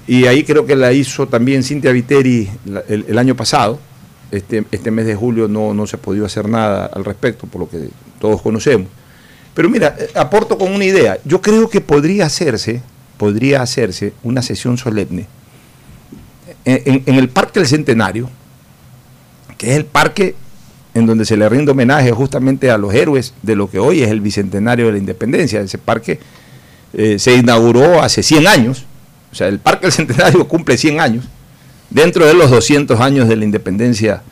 Y 0.07 0.27
ahí 0.27 0.45
creo 0.45 0.67
que 0.67 0.77
la 0.77 0.93
hizo 0.93 1.29
también 1.29 1.63
Cintia 1.63 1.93
Viteri 1.93 2.51
el, 2.89 3.19
año 3.19 3.35
pasado. 3.37 3.79
Este, 4.31 4.65
este 4.71 4.91
mes 4.91 5.07
de 5.07 5.15
julio 5.15 5.49
no, 5.49 5.73
no 5.73 5.87
se 5.87 5.97
ha 5.97 5.99
podido 5.99 6.27
hacer 6.27 6.49
nada 6.49 6.87
al 6.87 7.05
respecto, 7.05 7.47
por 7.47 7.63
lo 7.63 7.69
que 7.69 7.89
todos 8.21 8.43
conocemos. 8.43 8.89
Pero 9.55 9.69
mira, 9.69 9.97
eh, 9.99 10.09
aporto 10.15 10.59
con 10.59 10.73
una 10.73 10.85
idea. 10.85 11.19
Yo 11.25 11.41
creo 11.41 11.69
que 11.69 11.81
podría 11.81 12.27
hacerse, 12.27 12.83
podría 13.17 13.63
hacerse 13.63 14.13
una 14.23 14.43
sesión 14.43 14.79
solemne 14.79 15.27
en, 16.65 17.15
el 17.15 17.29
Parque 17.29 17.61
del 17.61 17.69
Centenario, 17.69 18.31
que 19.57 19.71
es 19.71 19.77
el 19.77 19.85
parque 19.85 20.35
en 20.95 21.07
donde 21.07 21.25
se 21.25 21.37
le 21.37 21.49
rinde 21.49 21.73
homenaje 21.73 22.11
justamente 22.13 22.71
a 22.71 22.79
los 22.79 22.93
héroes 22.95 23.35
de 23.43 23.57
lo 23.57 23.71
que 23.71 23.79
hoy 23.79 24.03
es 24.03 24.11
el 24.11 24.21
Bicentenario 24.21 24.87
de 24.87 24.93
la 24.93 24.99
Independencia. 24.99 25.61
Ese 25.61 25.79
parque 25.79 26.19
eh, 26.93 27.19
se 27.19 27.35
inauguró 27.35 28.03
hace 28.03 28.23
100 28.23 28.47
años, 28.47 28.85
o 29.33 29.35
sea, 29.35 29.49
el 29.49 29.59
Parque 29.59 29.87
del 29.87 29.93
Centenario 29.93 30.47
cumple 30.49 30.77
100 30.77 31.01
años, 31.01 31.25
dentro 31.89 32.27
de 32.27 32.35
los 32.35 32.51
200 32.51 33.01
años 33.01 33.29
de 33.29 33.37
la 33.37 33.45
independencia 33.45 34.23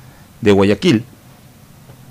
de 0.41 0.53
Guayaquil 0.53 1.05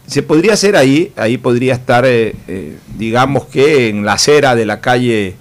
se 0.08 0.24
podría 0.24 0.54
hacer 0.54 0.78
ahí, 0.78 1.12
ahí 1.18 1.38
podría 1.38 1.74
estar, 1.74 2.06
eh, 2.06 2.34
eh, 2.48 2.78
digamos 2.98 3.46
que 3.48 3.90
en 3.90 4.06
la 4.06 4.14
acera 4.14 4.56
de 4.56 4.66
la 4.66 4.80
calle 4.80 5.36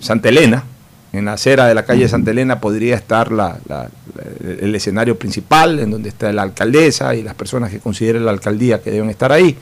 Santa 0.00 0.28
Elena, 0.28 0.64
en 1.14 1.26
la 1.26 1.34
acera 1.34 1.66
de 1.66 1.74
la 1.74 1.84
calle 1.84 2.08
Santa 2.08 2.30
Elena 2.30 2.60
podría 2.60 2.96
estar 2.96 3.30
el 4.58 4.74
escenario 4.74 5.18
principal, 5.18 5.78
en 5.78 5.90
donde 5.90 6.08
está 6.08 6.32
la 6.32 6.42
alcaldesa 6.42 7.14
y 7.14 7.22
las 7.22 7.34
personas 7.34 7.70
que 7.70 7.78
consideren 7.78 8.24
la 8.24 8.32
alcaldía 8.32 8.82
que 8.82 8.90
deben 8.90 9.10
estar 9.10 9.32
ahí. 9.32 9.56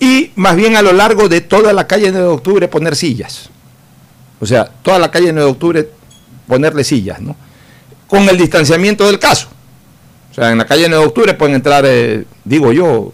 Y 0.00 0.32
más 0.36 0.56
bien 0.56 0.76
a 0.76 0.82
lo 0.82 0.92
largo 0.92 1.28
de 1.28 1.40
toda 1.40 1.72
la 1.72 1.86
calle 1.86 2.10
9 2.10 2.26
de 2.26 2.32
octubre 2.32 2.68
poner 2.68 2.96
sillas. 2.96 3.50
O 4.40 4.46
sea, 4.46 4.64
toda 4.64 4.98
la 4.98 5.10
calle 5.10 5.32
9 5.32 5.40
de 5.40 5.50
octubre 5.50 5.88
ponerle 6.46 6.84
sillas, 6.84 7.20
¿no? 7.20 7.36
Con 8.06 8.28
el 8.28 8.36
distanciamiento 8.36 9.06
del 9.06 9.18
caso. 9.18 9.48
O 10.30 10.34
sea, 10.34 10.50
en 10.50 10.58
la 10.58 10.66
calle 10.66 10.88
9 10.88 11.00
de 11.02 11.08
octubre 11.08 11.34
pueden 11.34 11.54
entrar, 11.54 11.84
eh, 11.86 12.24
digo 12.44 12.72
yo, 12.72 13.12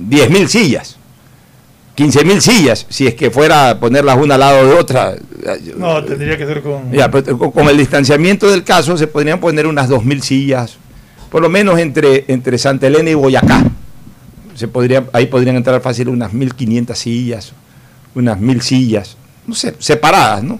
10.000 0.00 0.46
sillas, 0.48 0.96
15.000 1.96 2.40
sillas, 2.40 2.86
si 2.88 3.06
es 3.06 3.14
que 3.14 3.30
fuera 3.30 3.70
a 3.70 3.80
ponerlas 3.80 4.18
una 4.18 4.34
al 4.34 4.40
lado 4.40 4.66
de 4.66 4.72
otra. 4.74 5.14
No, 5.76 6.04
tendría 6.04 6.36
que 6.36 6.46
ser 6.46 6.62
con... 6.62 6.92
Ya, 6.92 7.10
con, 7.10 7.68
el 7.68 7.76
distanciamiento 7.76 8.50
del 8.50 8.64
caso 8.64 8.96
se 8.96 9.06
podrían 9.06 9.40
poner 9.40 9.66
unas 9.66 9.88
2.000 9.88 10.20
sillas, 10.20 10.76
por 11.30 11.42
lo 11.42 11.48
menos 11.48 11.78
entre, 11.78 12.24
entre 12.28 12.58
Santa 12.58 12.86
Elena 12.86 13.10
y 13.10 13.14
Boyacá. 13.14 13.64
Se 14.56 14.66
podría, 14.66 15.06
ahí 15.12 15.26
podrían 15.26 15.54
entrar 15.54 15.80
fácil 15.80 16.08
unas 16.08 16.32
1.500 16.32 16.94
sillas, 16.94 17.52
unas 18.14 18.38
1.000 18.38 18.60
sillas, 18.60 19.16
no 19.46 19.54
sé, 19.54 19.76
separadas, 19.78 20.42
¿no? 20.42 20.58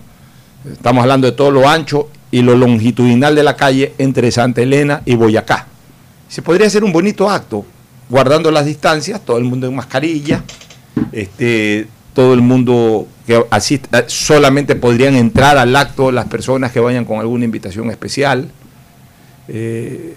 Estamos 0.70 1.02
hablando 1.02 1.26
de 1.26 1.32
todo 1.32 1.50
lo 1.50 1.68
ancho 1.68 2.08
y 2.30 2.42
lo 2.42 2.56
longitudinal 2.56 3.34
de 3.34 3.42
la 3.42 3.56
calle 3.56 3.94
entre 3.98 4.30
Santa 4.30 4.62
Elena 4.62 5.02
y 5.04 5.16
Boyacá 5.16 5.66
se 6.28 6.42
podría 6.42 6.66
hacer 6.66 6.84
un 6.84 6.92
bonito 6.92 7.30
acto, 7.30 7.64
guardando 8.08 8.50
las 8.50 8.66
distancias, 8.66 9.20
todo 9.24 9.38
el 9.38 9.44
mundo 9.44 9.66
en 9.66 9.74
mascarilla, 9.74 10.42
este, 11.12 11.88
todo 12.14 12.34
el 12.34 12.40
mundo 12.40 13.06
que 13.26 13.44
asista, 13.50 14.04
solamente 14.08 14.76
podrían 14.76 15.14
entrar 15.16 15.58
al 15.58 15.74
acto 15.76 16.10
las 16.10 16.26
personas 16.26 16.72
que 16.72 16.80
vayan 16.80 17.04
con 17.04 17.20
alguna 17.20 17.44
invitación 17.44 17.90
especial, 17.90 18.50
eh, 19.48 20.16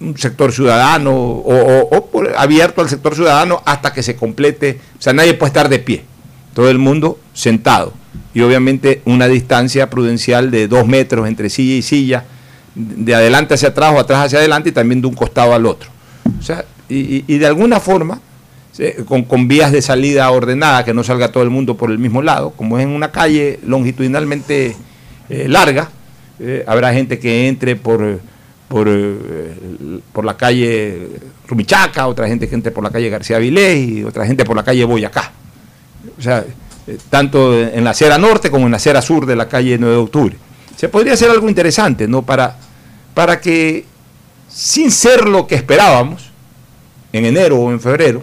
un 0.00 0.16
sector 0.18 0.52
ciudadano 0.52 1.12
o, 1.14 2.10
abierto 2.36 2.80
al 2.80 2.88
sector 2.88 3.14
ciudadano 3.14 3.62
hasta 3.64 3.92
que 3.92 4.02
se 4.02 4.16
complete, 4.16 4.80
o 4.98 5.02
sea, 5.02 5.12
nadie 5.12 5.34
puede 5.34 5.48
estar 5.48 5.68
de 5.68 5.78
pie, 5.78 6.04
todo 6.54 6.70
el 6.70 6.78
mundo 6.78 7.18
sentado 7.32 7.92
y 8.34 8.42
obviamente 8.42 9.00
una 9.04 9.28
distancia 9.28 9.88
prudencial 9.88 10.50
de 10.50 10.68
dos 10.68 10.86
metros 10.86 11.28
entre 11.28 11.48
silla 11.48 11.76
y 11.76 11.82
silla 11.82 12.24
de 12.74 13.14
adelante 13.14 13.54
hacia 13.54 13.68
atrás 13.68 13.92
o 13.94 14.00
atrás 14.00 14.26
hacia 14.26 14.38
adelante 14.38 14.70
y 14.70 14.72
también 14.72 15.00
de 15.00 15.06
un 15.06 15.14
costado 15.14 15.54
al 15.54 15.64
otro. 15.66 15.90
O 16.40 16.42
sea, 16.42 16.64
y, 16.88 17.38
de 17.38 17.46
alguna 17.46 17.80
forma, 17.80 18.20
con, 19.06 19.48
vías 19.48 19.72
de 19.72 19.80
salida 19.80 20.30
ordenada, 20.30 20.84
que 20.84 20.92
no 20.92 21.04
salga 21.04 21.30
todo 21.30 21.42
el 21.44 21.50
mundo 21.50 21.76
por 21.76 21.90
el 21.90 21.98
mismo 21.98 22.22
lado, 22.22 22.50
como 22.50 22.78
es 22.78 22.84
en 22.84 22.90
una 22.90 23.12
calle 23.12 23.60
longitudinalmente 23.64 24.76
eh, 25.28 25.46
larga, 25.48 25.90
eh, 26.40 26.64
habrá 26.66 26.92
gente 26.92 27.18
que 27.18 27.48
entre 27.48 27.76
por, 27.76 28.20
por, 28.68 28.88
eh, 28.88 30.00
por, 30.12 30.24
la 30.24 30.36
calle 30.36 31.08
Rumichaca, 31.46 32.06
otra 32.06 32.26
gente 32.26 32.48
que 32.48 32.58
por 32.70 32.82
la 32.82 32.90
calle 32.90 33.10
García 33.10 33.38
Vilés 33.38 33.88
y 33.88 34.04
otra 34.04 34.26
gente 34.26 34.44
por 34.44 34.56
la 34.56 34.64
calle 34.64 34.84
Boyacá. 34.84 35.32
o 36.18 36.22
sea, 36.22 36.44
eh, 36.86 36.98
tanto 37.08 37.58
en 37.58 37.82
la 37.84 37.90
acera 37.90 38.18
norte 38.18 38.50
como 38.50 38.66
en 38.66 38.72
la 38.72 38.76
acera 38.76 39.00
sur 39.00 39.26
de 39.26 39.36
la 39.36 39.48
calle 39.48 39.78
9 39.78 39.94
de 39.94 40.00
octubre. 40.00 40.36
Se 40.76 40.88
podría 40.88 41.14
hacer 41.14 41.30
algo 41.30 41.48
interesante, 41.48 42.08
¿no? 42.08 42.22
Para, 42.22 42.56
para 43.14 43.40
que, 43.40 43.84
sin 44.48 44.90
ser 44.90 45.26
lo 45.26 45.46
que 45.46 45.54
esperábamos, 45.54 46.30
en 47.12 47.24
enero 47.24 47.58
o 47.58 47.70
en 47.70 47.80
febrero, 47.80 48.22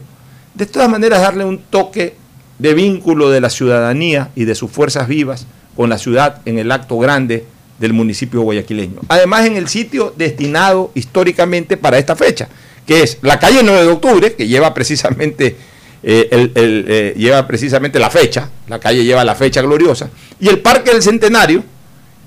de 0.54 0.66
todas 0.66 0.90
maneras 0.90 1.22
darle 1.22 1.46
un 1.46 1.60
toque 1.60 2.16
de 2.60 2.74
vínculo 2.74 3.30
de 3.30 3.42
la 3.42 3.50
ciudadanía 3.50 4.30
y 4.36 4.46
de 4.46 4.54
sus 4.54 4.70
fuerzas 4.70 5.08
vivas 5.08 5.48
con 5.76 5.90
la 5.90 5.98
ciudad 5.98 6.42
en 6.46 6.60
el 6.60 6.72
acto 6.72 6.98
grande 7.00 7.46
del 7.82 7.94
municipio 7.94 8.42
guayaquileño. 8.42 9.02
Además, 9.10 9.48
en 9.48 9.58
el 9.58 9.68
sitio 9.68 10.14
destinado 10.16 10.92
históricamente 10.94 11.78
para 11.78 11.98
esta 11.98 12.16
fecha, 12.16 12.48
que 12.86 13.02
es 13.02 13.18
la 13.24 13.40
calle 13.40 13.62
9 13.64 13.82
de 13.82 13.88
octubre, 13.88 14.34
que 14.34 14.48
lleva 14.48 14.72
precisamente, 14.74 15.58
eh, 16.04 16.28
el, 16.32 16.52
eh, 16.56 17.14
lleva 17.18 17.46
precisamente 17.48 17.98
la 17.98 18.12
fecha, 18.12 18.50
la 18.68 18.80
calle 18.80 19.04
lleva 19.04 19.24
la 19.24 19.34
fecha 19.34 19.62
gloriosa, 19.62 20.12
y 20.40 20.48
el 20.48 20.60
Parque 20.60 20.92
del 20.92 21.02
Centenario, 21.02 21.64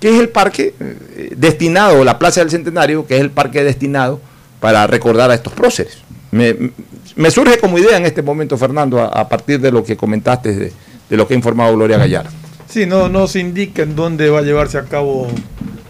que 0.00 0.12
es 0.12 0.20
el 0.20 0.28
parque 0.28 0.74
eh, 0.78 1.30
destinado, 1.36 2.02
la 2.02 2.18
Plaza 2.18 2.40
del 2.40 2.50
Centenario, 2.50 3.06
que 3.06 3.14
es 3.14 3.20
el 3.20 3.30
parque 3.30 3.62
destinado 3.62 4.20
para 4.58 4.86
recordar 4.88 5.30
a 5.30 5.34
estos 5.34 5.52
próceres. 5.52 5.98
Me, 6.32 7.30
surge 7.30 7.58
como 7.58 7.78
idea 7.78 7.96
en 7.96 8.06
este 8.06 8.22
momento, 8.22 8.58
Fernando, 8.58 9.00
a, 9.00 9.28
partir 9.28 9.60
de 9.60 9.70
lo 9.70 9.84
que 9.84 9.96
comentaste, 9.96 10.52
de, 10.52 11.16
lo 11.16 11.28
que 11.28 11.34
ha 11.34 11.36
informado 11.36 11.76
Gloria 11.76 11.96
Gallardo. 11.96 12.43
Sí, 12.68 12.86
no, 12.86 13.08
no 13.08 13.26
se 13.26 13.40
indica 13.40 13.82
en 13.82 13.94
dónde 13.96 14.30
va 14.30 14.40
a 14.40 14.42
llevarse 14.42 14.78
a 14.78 14.84
cabo 14.84 15.28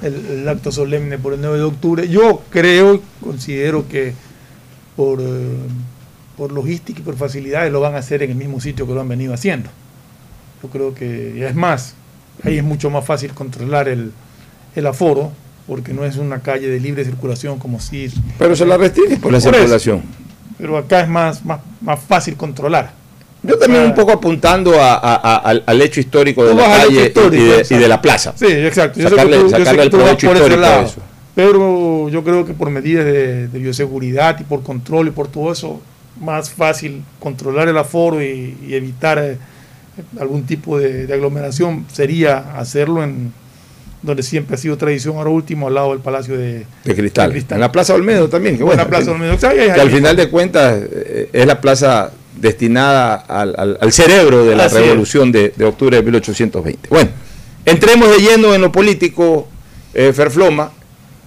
el, 0.03 0.49
acto 0.49 0.71
solemne 0.73 1.19
por 1.19 1.33
el 1.35 1.41
9 1.41 1.59
de 1.59 1.65
octubre. 1.65 2.09
Yo 2.09 2.43
creo, 2.51 3.01
considero 3.23 3.89
que 3.89 4.13
por, 4.97 5.21
eh, 5.21 5.57
por 6.37 6.53
logística 6.53 7.01
y 7.01 7.03
por 7.03 7.17
facilidades 7.17 7.73
lo 7.73 7.81
van 7.81 7.95
a 7.95 7.99
hacer 7.99 8.23
en 8.23 8.31
el 8.31 8.37
mismo 8.37 8.61
sitio 8.61 8.87
que 8.87 8.95
lo 8.95 9.01
han 9.01 9.09
venido 9.09 9.33
haciendo. 9.33 9.71
Yo 10.63 10.69
creo 10.69 10.95
que, 10.95 11.47
es 11.47 11.55
más, 11.55 11.95
ahí 12.43 12.59
es 12.59 12.65
mucho 12.65 12.91
más 12.91 13.05
fácil 13.05 13.33
controlar 13.35 13.89
el, 13.89 14.13
el 14.75 14.87
aforo, 14.87 15.33
porque 15.67 15.93
no 15.93 16.05
es 16.05 16.17
una 16.17 16.41
calle 16.41 16.69
de 16.69 16.81
libre 16.81 17.05
circulación 17.05 17.59
como 17.59 17.81
si... 17.81 18.13
Pero 18.39 18.55
se 18.55 18.67
la 18.67 18.77
restringe 18.77 19.17
por 19.17 19.33
la 19.33 19.41
circulación. 19.41 20.03
pero 20.59 20.77
acá 20.77 21.01
es 21.01 21.09
más, 21.09 21.45
más, 21.45 21.61
más 21.81 22.01
fácil 22.01 22.37
controlar. 22.37 23.04
Yo 23.45 23.59
también 23.59 23.85
un 23.85 23.95
poco 23.95 24.13
apuntando 24.13 24.75
al, 24.81 25.83
hecho 25.83 26.01
histórico 26.01 26.45
de 26.45 26.55
la 26.55 26.65
calle 26.65 27.13
y, 27.71 27.75
de, 27.75 27.89
la 27.89 28.01
plaza. 28.01 28.33
Sí, 28.37 28.47
exacto. 28.47 29.01
sacarle, 29.03 29.37
el 29.37 29.91
provecho 29.91 30.33
histórico 30.33 30.65
a 30.65 30.83
eso. 30.83 31.01
Pero 31.35 32.09
yo 32.09 32.23
creo 32.23 32.47
que 32.47 32.55
por 32.55 32.71
medidas 32.71 33.05
de, 33.05 33.49
bioseguridad 33.53 34.39
y 34.41 34.45
por 34.45 34.63
control 34.63 35.09
y 35.09 35.11
por 35.11 35.29
todo 35.29 35.53
eso, 35.53 35.81
más 36.21 36.51
fácil 36.51 37.03
controlar 37.19 37.69
el 37.69 37.77
aforo 37.77 38.23
y, 38.23 38.57
evitar 38.71 39.19
eh, 39.19 39.37
algún 40.19 40.45
tipo 40.45 40.79
de, 40.79 41.13
aglomeración 41.13 41.87
sería 41.93 42.57
hacerlo 42.57 43.03
en 43.03 43.33
donde 44.03 44.23
siempre 44.23 44.55
ha 44.55 44.59
sido 44.59 44.77
tradición, 44.77 45.17
ahora 45.17 45.31
último, 45.31 45.67
al 45.67 45.75
lado 45.75 45.91
del 45.91 46.01
Palacio 46.01 46.37
de, 46.37 46.67
Cristal. 46.85 47.35
En 47.51 47.61
la 47.61 47.73
Plaza 47.73 47.95
Olmedo 47.95 48.29
también. 48.29 48.57
Que, 48.57 48.63
bueno, 48.63 48.87
plaza 48.87 49.11
Olmedo. 49.11 49.37
que 49.39 49.73
al 49.73 49.91
final 49.91 50.15
de 50.15 50.29
cuentas 50.29 50.79
eh, 50.93 51.31
es 51.33 51.47
la 51.47 51.61
plaza 51.61 52.13
destinada 52.41 53.15
al, 53.15 53.93
cerebro 53.93 54.45
de 54.45 54.57
la 54.57 54.69
revolución 54.69 55.33
de, 55.33 55.53
octubre 55.65 55.97
de 55.97 56.03
1820. 56.03 56.89
Bueno, 56.89 57.11
entremos 57.65 58.11
de 58.11 58.19
lleno 58.19 58.55
en 58.55 58.61
lo 58.61 58.73
político, 58.73 59.49
eh, 59.93 60.13
Ferfloma, 60.13 60.73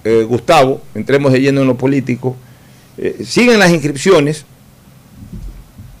eh, 0.04 0.24
Gustavo, 0.28 0.82
entremos 0.94 1.32
de 1.32 1.40
lleno 1.40 1.62
en 1.62 1.66
lo 1.66 1.76
político. 1.76 2.36
Eh, 2.98 3.22
siguen 3.24 3.58
las 3.58 3.70
inscripciones, 3.70 4.44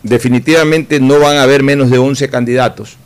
definitivamente 0.02 1.00
no 1.00 1.18
van 1.18 1.36
a 1.36 1.42
haber 1.42 1.62
menos 1.62 1.90
de 1.90 1.98
11 1.98 2.28
candidatos. 2.28 2.96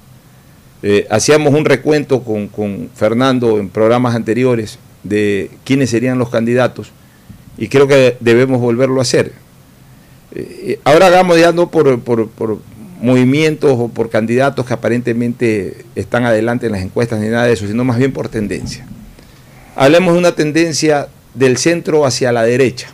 hacíamos 1.10 1.54
un 1.54 1.64
recuento 1.64 2.24
con, 2.24 2.48
con 2.48 2.90
Fernando 2.94 3.58
en 3.58 3.68
programas 3.68 4.16
anteriores 4.16 4.80
de 5.04 5.48
quiénes 5.64 5.90
serían 5.90 6.18
los 6.18 6.28
candidatos 6.28 6.90
y 7.56 7.68
creo 7.68 7.86
que 7.86 8.16
debemos 8.18 8.60
volverlo 8.60 8.98
a 8.98 9.02
hacer 9.02 9.32
eh, 10.34 10.80
ahora 10.84 11.06
hagamos 11.06 11.38
ya 11.38 11.52
no 11.52 11.70
por, 11.70 11.98
movimientos 13.00 13.72
o 13.78 13.88
por 13.88 14.10
candidatos 14.10 14.64
que 14.64 14.72
aparentemente 14.72 15.84
están 15.94 16.24
adelante 16.24 16.66
en 16.66 16.72
las 16.72 16.82
encuestas 16.82 17.20
ni 17.20 17.28
nada 17.28 17.46
de 17.46 17.52
eso, 17.52 17.66
sino 17.66 17.84
más 17.84 17.98
bien 17.98 18.12
por 18.12 18.28
tendencia. 18.28 18.86
Hablemos 19.74 20.14
de 20.14 20.18
una 20.20 20.32
tendencia 20.32 21.08
del 21.34 21.56
centro 21.56 22.06
hacia 22.06 22.30
la 22.30 22.44
derecha, 22.44 22.88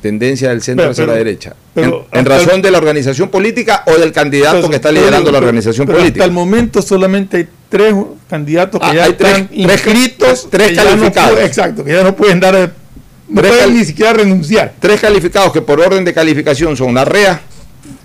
tendencia 0.00 0.48
del 0.48 0.62
centro 0.62 0.90
hacia 0.90 1.06
la 1.06 1.14
derecha, 1.14 1.54
en, 1.76 2.24
razón 2.24 2.62
de 2.62 2.70
la 2.70 2.78
organización 2.78 3.28
política 3.28 3.84
o 3.86 3.94
del 3.98 4.12
candidato 4.12 4.68
que 4.68 4.76
está 4.76 4.90
liderando 4.90 5.30
la 5.30 5.38
organización 5.38 5.86
política. 5.86 6.14
Hasta 6.14 6.24
el 6.24 6.32
momento 6.32 6.82
solamente 6.82 7.36
hay 7.36 7.48
tres 7.68 7.94
candidatos 8.28 8.80
que 8.80 8.86
ah, 8.86 8.94
ya 8.94 9.06
están 9.06 9.48
inscritos, 9.52 10.48
tres 10.50 10.76
calificados. 10.76 11.40
exacto, 11.40 11.84
que 11.84 11.92
ya 11.92 12.02
no 12.02 12.16
pueden 12.16 12.40
dar 12.40 12.72
no 13.28 13.42
pueden 13.42 13.74
ni 13.74 13.84
siquiera 13.84 14.12
renunciar. 14.12 14.74
Tres 14.78 15.00
calificados 15.00 15.52
que 15.52 15.62
por 15.62 15.80
orden 15.80 16.04
de 16.04 16.12
calificación 16.12 16.76
son 16.76 16.94
Larrea, 16.94 17.40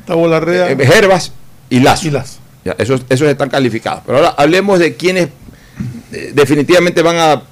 Larrea, 0.08 0.71
eh, 0.71 0.77
Gervas 0.86 1.32
y 1.69 1.79
Lazo. 1.79 2.10
esos, 2.77 3.03
están 3.10 3.49
calificados. 3.49 4.03
Pero 4.05 4.17
ahora 4.17 4.36
hablemos 4.38 4.79
de 4.79 4.95
quienes 4.95 5.29
eh, 6.12 6.32
definitivamente 6.34 7.01
van 7.01 7.17
a, 7.17 7.43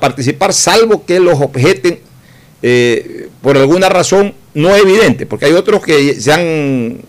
participar, 0.00 0.52
salvo 0.52 1.06
que 1.06 1.18
los 1.18 1.40
objeten 1.40 1.98
eh, 2.60 3.28
por 3.40 3.56
alguna 3.56 3.88
razón 3.88 4.34
no 4.52 4.76
evidente, 4.76 5.24
porque 5.24 5.46
hay 5.46 5.52
otros 5.52 5.82
que 5.82 6.20
se 6.20 6.30
han, 6.30 7.00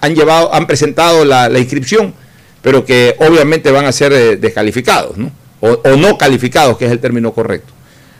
han 0.00 0.14
llevado, 0.14 0.54
han 0.54 0.66
presentado 0.66 1.24
la, 1.24 1.50
inscripción, 1.58 2.14
pero 2.62 2.84
que 2.84 3.16
obviamente 3.18 3.72
van 3.72 3.86
a 3.86 3.92
ser 3.92 4.38
descalificados, 4.38 5.16
o 5.60 5.96
no 5.96 6.16
calificados, 6.16 6.78
que 6.78 6.86
es 6.86 6.92
el 6.92 7.00
término 7.00 7.32
correcto. 7.32 7.72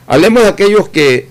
Hablemos 0.07 0.43
de 0.43 0.49
aquellos 0.49 0.89
que 0.89 1.27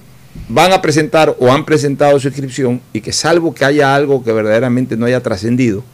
van 0.48 0.72
a 0.72 0.82
presentar 0.82 1.36
o 1.38 1.52
han 1.52 1.64
presentado 1.64 2.18
su 2.18 2.28
inscripción 2.28 2.80
y 2.92 3.00
que 3.00 3.12
salvo 3.12 3.54
que 3.54 3.64
haya 3.64 3.94
algo 3.94 4.24
que 4.24 4.32
verdaderamente 4.32 4.96
no 4.96 5.06
haya 5.06 5.20
trascendido 5.20 5.84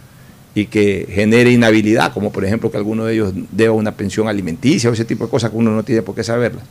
y 0.54 0.66
que 0.66 1.06
genere 1.10 1.50
inhabilidad, 1.50 2.12
como 2.12 2.32
por 2.32 2.44
ejemplo 2.44 2.70
que 2.70 2.76
alguno 2.76 3.04
de 3.04 3.14
ellos 3.14 3.32
deba 3.52 3.74
una 3.74 3.92
pensión 3.92 4.28
alimenticia 4.28 4.90
o 4.90 4.92
ese 4.92 5.04
tipo 5.04 5.24
de 5.24 5.30
cosas 5.30 5.50
que 5.50 5.56
uno 5.56 5.70
no 5.70 5.82
tiene 5.82 6.02
por 6.02 6.14
qué 6.14 6.24
saberlas, 6.24 6.64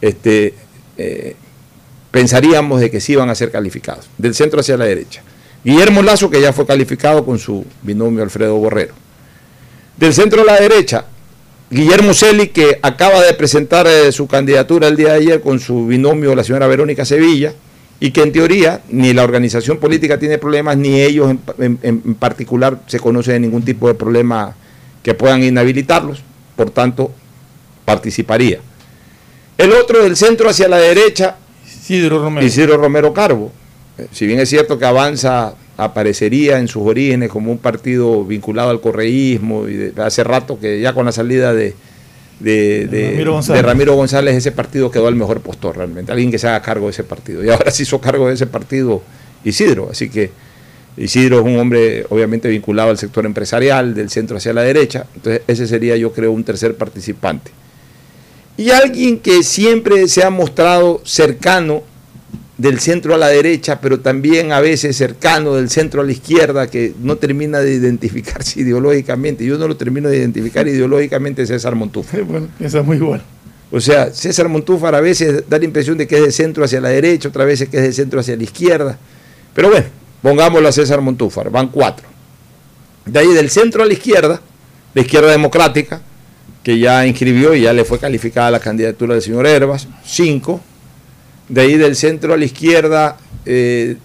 este, 0.00 0.54
eh, 0.96 1.36
pensaríamos 2.10 2.80
de 2.80 2.90
que 2.90 3.00
sí 3.00 3.14
van 3.14 3.30
a 3.30 3.34
ser 3.34 3.50
calificados, 3.50 4.08
del 4.18 4.34
centro 4.34 4.60
hacia 4.60 4.76
la 4.76 4.86
derecha. 4.86 5.22
Guillermo 5.62 6.02
Lazo, 6.02 6.30
que 6.30 6.40
ya 6.40 6.52
fue 6.52 6.66
calificado 6.66 7.24
con 7.24 7.38
su 7.38 7.64
binomio 7.82 8.22
Alfredo 8.22 8.56
Borrero. 8.56 8.94
Del 9.96 10.14
centro 10.14 10.42
a 10.42 10.44
la 10.44 10.60
derecha, 10.60 11.06
Guillermo 11.68 12.14
Celi, 12.14 12.48
que 12.48 12.78
acaba 12.80 13.20
de 13.22 13.34
presentar 13.34 13.86
eh, 13.88 14.12
su 14.12 14.28
candidatura 14.28 14.86
el 14.86 14.96
día 14.96 15.14
de 15.14 15.18
ayer 15.18 15.40
con 15.40 15.58
su 15.58 15.86
binomio, 15.86 16.34
la 16.34 16.44
señora 16.44 16.68
Verónica 16.68 17.04
Sevilla, 17.04 17.54
y 17.98 18.12
que 18.12 18.22
en 18.22 18.30
teoría 18.30 18.82
ni 18.88 19.12
la 19.12 19.24
organización 19.24 19.78
política 19.78 20.18
tiene 20.18 20.38
problemas, 20.38 20.76
ni 20.76 21.00
ellos 21.00 21.34
en, 21.58 22.14
particular 22.14 22.80
se 22.86 23.00
conoce 23.00 23.32
de 23.32 23.40
ningún 23.40 23.64
tipo 23.64 23.88
de 23.88 23.94
problema 23.94 24.54
que 25.02 25.14
puedan 25.14 25.42
inhabilitarlos, 25.42 26.22
por 26.54 26.70
tanto, 26.70 27.10
participaría. 27.84 28.60
El 29.58 29.72
otro 29.72 30.04
del 30.04 30.16
centro 30.16 30.48
hacia 30.48 30.68
la 30.68 30.78
derecha, 30.78 31.36
Isidro 31.66 32.22
Romero, 32.22 32.46
Isidro 32.46 32.76
Romero 32.76 33.12
Carbo. 33.12 33.50
Eh, 33.98 34.06
si 34.12 34.26
bien 34.26 34.38
es 34.38 34.48
cierto 34.48 34.78
que 34.78 34.84
avanza 34.84 35.54
aparecería 35.76 36.58
en 36.58 36.68
sus 36.68 36.82
orígenes 36.82 37.30
como 37.30 37.52
un 37.52 37.58
partido 37.58 38.24
vinculado 38.24 38.70
al 38.70 38.80
correísmo 38.80 39.68
y 39.68 39.92
hace 39.96 40.24
rato 40.24 40.58
que 40.58 40.80
ya 40.80 40.94
con 40.94 41.06
la 41.06 41.12
salida 41.12 41.52
de, 41.52 41.74
de, 42.40 43.62
Ramiro 43.62 43.94
González. 43.94 44.36
ese 44.36 44.52
partido 44.52 44.90
quedó 44.90 45.06
al 45.06 45.14
mejor 45.14 45.40
postor 45.40 45.76
realmente, 45.76 46.12
alguien 46.12 46.30
que 46.30 46.38
se 46.38 46.48
haga 46.48 46.62
cargo 46.62 46.86
de 46.86 46.92
ese 46.92 47.04
partido. 47.04 47.44
Y 47.44 47.50
ahora 47.50 47.70
se 47.70 47.82
hizo 47.82 48.00
cargo 48.00 48.28
de 48.28 48.34
ese 48.34 48.46
partido 48.46 49.02
Isidro, 49.44 49.88
así 49.90 50.08
que 50.08 50.30
Isidro 50.96 51.40
es 51.40 51.44
un 51.44 51.58
hombre 51.58 52.06
obviamente 52.08 52.48
vinculado 52.48 52.90
al 52.90 52.98
sector 52.98 53.26
empresarial, 53.26 53.94
del 53.94 54.10
centro 54.10 54.38
hacia 54.38 54.52
la 54.52 54.62
derecha, 54.62 55.06
entonces 55.14 55.42
ese 55.46 55.66
sería 55.66 55.96
yo 55.96 56.12
creo 56.12 56.32
un 56.32 56.44
tercer 56.44 56.74
participante. 56.76 57.50
Y 58.56 58.70
alguien 58.70 59.18
que 59.18 59.42
siempre 59.42 60.08
se 60.08 60.24
ha 60.24 60.30
mostrado 60.30 61.02
cercano 61.04 61.82
del 62.58 62.80
centro 62.80 63.14
a 63.14 63.18
la 63.18 63.28
derecha, 63.28 63.80
pero 63.80 64.00
también 64.00 64.52
a 64.52 64.60
veces 64.60 64.96
cercano 64.96 65.54
del 65.54 65.68
centro 65.68 66.00
a 66.00 66.04
la 66.04 66.12
izquierda, 66.12 66.68
que 66.68 66.94
no 67.00 67.16
termina 67.16 67.60
de 67.60 67.74
identificarse 67.74 68.60
ideológicamente. 68.62 69.44
Yo 69.44 69.58
no 69.58 69.68
lo 69.68 69.76
termino 69.76 70.08
de 70.08 70.16
identificar 70.16 70.66
ideológicamente 70.66 71.46
César 71.46 71.74
Montúfar. 71.74 72.22
Bueno, 72.22 72.48
eso 72.58 72.80
es 72.80 72.84
muy 72.84 72.98
bueno. 72.98 73.22
O 73.70 73.80
sea, 73.80 74.12
César 74.12 74.48
Montúfar 74.48 74.94
a 74.94 75.00
veces 75.00 75.44
da 75.48 75.58
la 75.58 75.64
impresión 75.64 75.98
de 75.98 76.06
que 76.06 76.16
es 76.16 76.22
de 76.22 76.32
centro 76.32 76.64
hacia 76.64 76.80
la 76.80 76.88
derecha, 76.88 77.28
otra 77.28 77.44
vez 77.44 77.68
que 77.68 77.76
es 77.76 77.82
de 77.82 77.92
centro 77.92 78.20
hacia 78.20 78.36
la 78.36 78.44
izquierda. 78.44 78.96
Pero 79.54 79.70
bueno, 79.70 79.86
pongámoslo 80.22 80.68
a 80.68 80.72
César 80.72 81.00
Montúfar, 81.00 81.50
van 81.50 81.68
cuatro. 81.68 82.06
De 83.04 83.18
ahí 83.18 83.32
del 83.34 83.50
centro 83.50 83.82
a 83.82 83.86
la 83.86 83.92
izquierda, 83.92 84.40
la 84.94 85.00
izquierda 85.00 85.30
democrática, 85.30 86.00
que 86.62 86.78
ya 86.78 87.06
inscribió 87.06 87.54
y 87.54 87.62
ya 87.62 87.72
le 87.72 87.84
fue 87.84 87.98
calificada 87.98 88.50
la 88.50 88.60
candidatura 88.60 89.14
del 89.14 89.22
señor 89.22 89.46
Herbas, 89.46 89.86
cinco 90.04 90.60
de 91.48 91.60
ahí 91.60 91.76
del 91.76 91.96
centro 91.96 92.34
a 92.34 92.36
la 92.36 92.44
izquierda, 92.44 93.16
eh, 93.44 93.96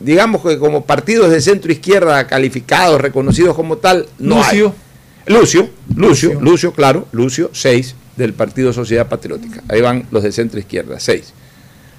digamos 0.00 0.42
que 0.42 0.58
como 0.58 0.84
partidos 0.84 1.30
de 1.30 1.40
centro 1.40 1.72
izquierda 1.72 2.26
calificados, 2.26 3.00
reconocidos 3.00 3.54
como 3.54 3.78
tal, 3.78 4.06
no 4.18 4.36
Lucio. 4.36 4.68
hay. 4.68 5.34
Lucio, 5.34 5.70
Lucio, 5.96 6.38
Lucio, 6.40 6.72
claro, 6.72 7.08
Lucio, 7.12 7.50
seis 7.52 7.94
del 8.16 8.34
Partido 8.34 8.72
Sociedad 8.72 9.08
Patriótica. 9.08 9.62
Ahí 9.68 9.80
van 9.80 10.06
los 10.10 10.22
de 10.22 10.32
centro 10.32 10.60
izquierda, 10.60 11.00
seis. 11.00 11.32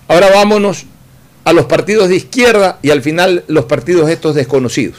Ahora 0.08 0.30
vámonos 0.30 0.86
a 1.44 1.54
los 1.54 1.66
partidos 1.66 2.10
de 2.10 2.16
izquierda 2.18 2.78
y 2.82 2.92
al 2.92 3.02
final 3.02 3.44
los 3.48 3.66
partidos 3.66 4.10
estos 4.10 4.36
desconocidos. 4.36 4.98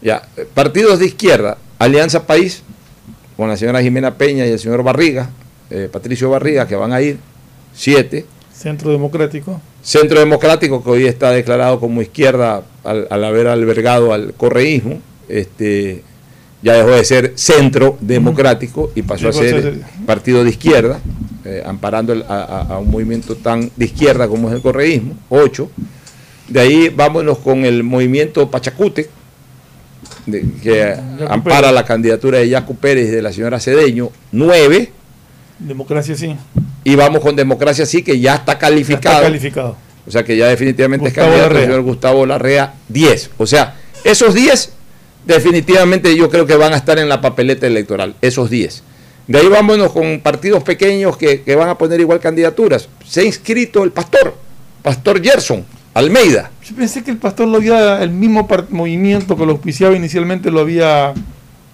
Ya, 0.00 0.28
partidos 0.54 1.00
de 1.00 1.06
izquierda, 1.06 1.58
Alianza 1.78 2.26
País, 2.26 2.62
con 3.36 3.48
la 3.48 3.56
señora 3.56 3.82
Jimena 3.82 4.14
Peña 4.14 4.46
y 4.46 4.50
el 4.50 4.58
señor 4.58 4.82
Barriga, 4.82 5.30
eh, 5.70 5.88
Patricio 5.90 6.30
Barriga, 6.30 6.66
que 6.66 6.76
van 6.76 6.92
a 6.92 7.00
ir, 7.00 7.18
siete. 7.80 8.26
Centro 8.52 8.90
Democrático. 8.90 9.58
Centro 9.82 10.18
Democrático, 10.20 10.84
que 10.84 10.90
hoy 10.90 11.06
está 11.06 11.30
declarado 11.30 11.80
como 11.80 12.02
izquierda 12.02 12.62
al, 12.84 13.06
al 13.10 13.24
haber 13.24 13.46
albergado 13.48 14.12
al 14.12 14.34
correísmo, 14.34 15.00
este, 15.30 16.02
ya 16.62 16.74
dejó 16.74 16.90
de 16.90 17.04
ser 17.04 17.32
centro 17.36 17.96
democrático 18.02 18.90
y 18.94 19.00
pasó 19.00 19.30
a 19.30 19.32
ser 19.32 19.80
partido 20.04 20.44
de 20.44 20.50
izquierda, 20.50 21.00
eh, 21.46 21.62
amparando 21.64 22.12
el- 22.12 22.24
a, 22.28 22.76
un 22.82 22.90
movimiento 22.90 23.34
tan 23.36 23.70
de 23.76 23.84
izquierda 23.86 24.28
como 24.28 24.48
es 24.50 24.56
el 24.56 24.60
correísmo, 24.60 25.14
ocho. 25.30 25.70
De 26.48 26.60
ahí 26.60 26.88
vámonos 26.90 27.38
con 27.38 27.64
el 27.64 27.82
movimiento 27.82 28.50
Pachacute, 28.50 29.08
de- 30.26 30.44
que 30.62 30.94
ampara 31.30 31.60
Pérez. 31.60 31.74
la 31.74 31.84
candidatura 31.86 32.38
de 32.40 32.48
Yacu 32.50 32.76
Pérez 32.76 33.08
y 33.08 33.12
de 33.12 33.22
la 33.22 33.32
señora 33.32 33.58
Cedeño, 33.58 34.10
nueve. 34.32 34.92
Democracia 35.60 36.16
sí. 36.16 36.36
Y 36.84 36.94
vamos 36.96 37.20
con 37.20 37.36
Democracia 37.36 37.86
Sí, 37.86 38.02
que 38.02 38.18
ya 38.18 38.36
está 38.36 38.58
calificado. 38.58 39.16
Está 39.16 39.26
calificado. 39.26 39.76
O 40.06 40.10
sea 40.10 40.24
que 40.24 40.36
ya 40.36 40.46
definitivamente 40.46 41.04
Gustavo 41.06 41.26
es 41.26 41.32
candidato 41.32 41.58
el 41.58 41.64
señor 41.64 41.82
Gustavo 41.82 42.26
Larrea, 42.26 42.74
10. 42.88 43.30
O 43.38 43.46
sea, 43.46 43.76
esos 44.02 44.34
10 44.34 44.72
definitivamente 45.26 46.16
yo 46.16 46.30
creo 46.30 46.46
que 46.46 46.56
van 46.56 46.72
a 46.72 46.76
estar 46.76 46.98
en 46.98 47.08
la 47.08 47.20
papeleta 47.20 47.66
electoral, 47.66 48.14
esos 48.20 48.50
10. 48.50 48.82
De 49.26 49.38
ahí 49.38 49.48
vámonos 49.48 49.92
con 49.92 50.20
partidos 50.20 50.62
pequeños 50.62 51.16
que, 51.16 51.42
que 51.42 51.54
van 51.54 51.68
a 51.68 51.78
poner 51.78 52.00
igual 52.00 52.18
candidaturas. 52.18 52.88
Se 53.06 53.20
ha 53.20 53.24
inscrito 53.24 53.84
el 53.84 53.92
pastor, 53.92 54.34
Pastor 54.82 55.22
Gerson 55.22 55.64
Almeida. 55.94 56.50
Yo 56.64 56.74
pensé 56.74 57.04
que 57.04 57.10
el 57.10 57.18
pastor 57.18 57.48
lo 57.48 57.58
había, 57.58 58.02
el 58.02 58.10
mismo 58.10 58.48
movimiento 58.70 59.36
que 59.36 59.44
lo 59.44 59.52
auspiciaba 59.52 59.94
inicialmente 59.94 60.50
lo 60.50 60.60
había 60.60 61.12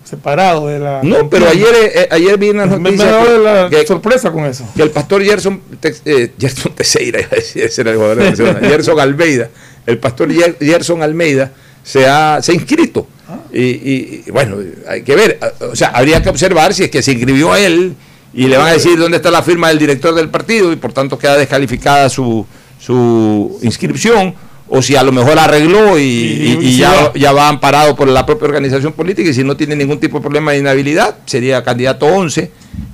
separado 0.08 0.68
de 0.68 0.78
la. 0.78 1.00
No, 1.02 1.28
pero 1.28 1.48
ayer, 1.48 1.74
eh, 1.74 2.08
ayer 2.10 2.38
vi 2.38 2.50
una 2.50 2.66
Me- 2.66 2.78
me 2.78 2.90
noticia 2.92 3.38
la 3.38 3.68
que, 3.68 3.86
sorpresa 3.86 4.30
con 4.30 4.44
eso. 4.44 4.64
que 4.76 4.82
el 4.82 4.90
pastor 4.90 5.22
Gerson, 5.24 5.60
eh, 6.04 6.32
Gerson 6.38 6.72
Teixeira, 6.74 7.20
a 7.32 7.34
ese 7.36 7.80
era 7.80 7.90
el 7.90 7.96
jugador 7.96 8.18
de 8.18 8.24
Barcelona, 8.26 8.60
Gerson 8.62 9.00
Almeida, 9.00 9.50
el 9.86 9.98
pastor 9.98 10.28
Ger- 10.30 10.56
Gerson 10.60 11.02
Almeida 11.02 11.52
se 11.82 12.06
ha, 12.06 12.40
se 12.42 12.52
ha 12.52 12.54
inscrito. 12.54 13.06
Y, 13.52 13.60
y- 13.62 14.24
y, 14.26 14.30
bueno, 14.30 14.56
hay 14.88 15.02
que 15.02 15.16
ver, 15.16 15.38
o 15.60 15.74
sea, 15.74 15.88
habría 15.88 16.22
que 16.22 16.28
observar 16.28 16.72
si 16.74 16.84
es 16.84 16.90
que 16.90 17.02
se 17.02 17.12
inscribió 17.12 17.56
él 17.56 17.94
y 18.32 18.46
le 18.46 18.56
van 18.56 18.68
a 18.68 18.72
decir 18.72 18.96
dónde 18.98 19.16
está 19.16 19.30
la 19.32 19.42
firma 19.42 19.68
del 19.68 19.78
director 19.78 20.14
del 20.14 20.28
partido 20.28 20.72
y 20.72 20.76
por 20.76 20.92
tanto 20.92 21.18
queda 21.18 21.36
descalificada 21.36 22.08
su, 22.08 22.46
su 22.78 23.58
inscripción, 23.62 24.34
o 24.68 24.82
si 24.82 24.96
a 24.96 25.02
lo 25.02 25.12
mejor 25.12 25.38
arregló 25.38 25.98
y, 25.98 26.02
y- 26.02 26.58
y 26.60 26.66
y 26.68 26.76
ya, 26.78 26.92
va. 26.92 27.12
ya 27.14 27.32
va 27.32 27.48
amparado 27.48 27.94
por 27.94 28.08
la 28.08 28.26
propia 28.26 28.46
organización 28.48 28.92
política 28.92 29.30
y 29.30 29.34
si 29.34 29.44
no 29.44 29.56
tiene 29.56 29.76
ningún 29.76 30.00
tipo 30.00 30.18
de 30.18 30.22
problema 30.22 30.52
de 30.52 30.58
inhabilidad, 30.58 31.16
sería 31.26 31.62
candidato 31.62 32.06
11. 32.06 32.50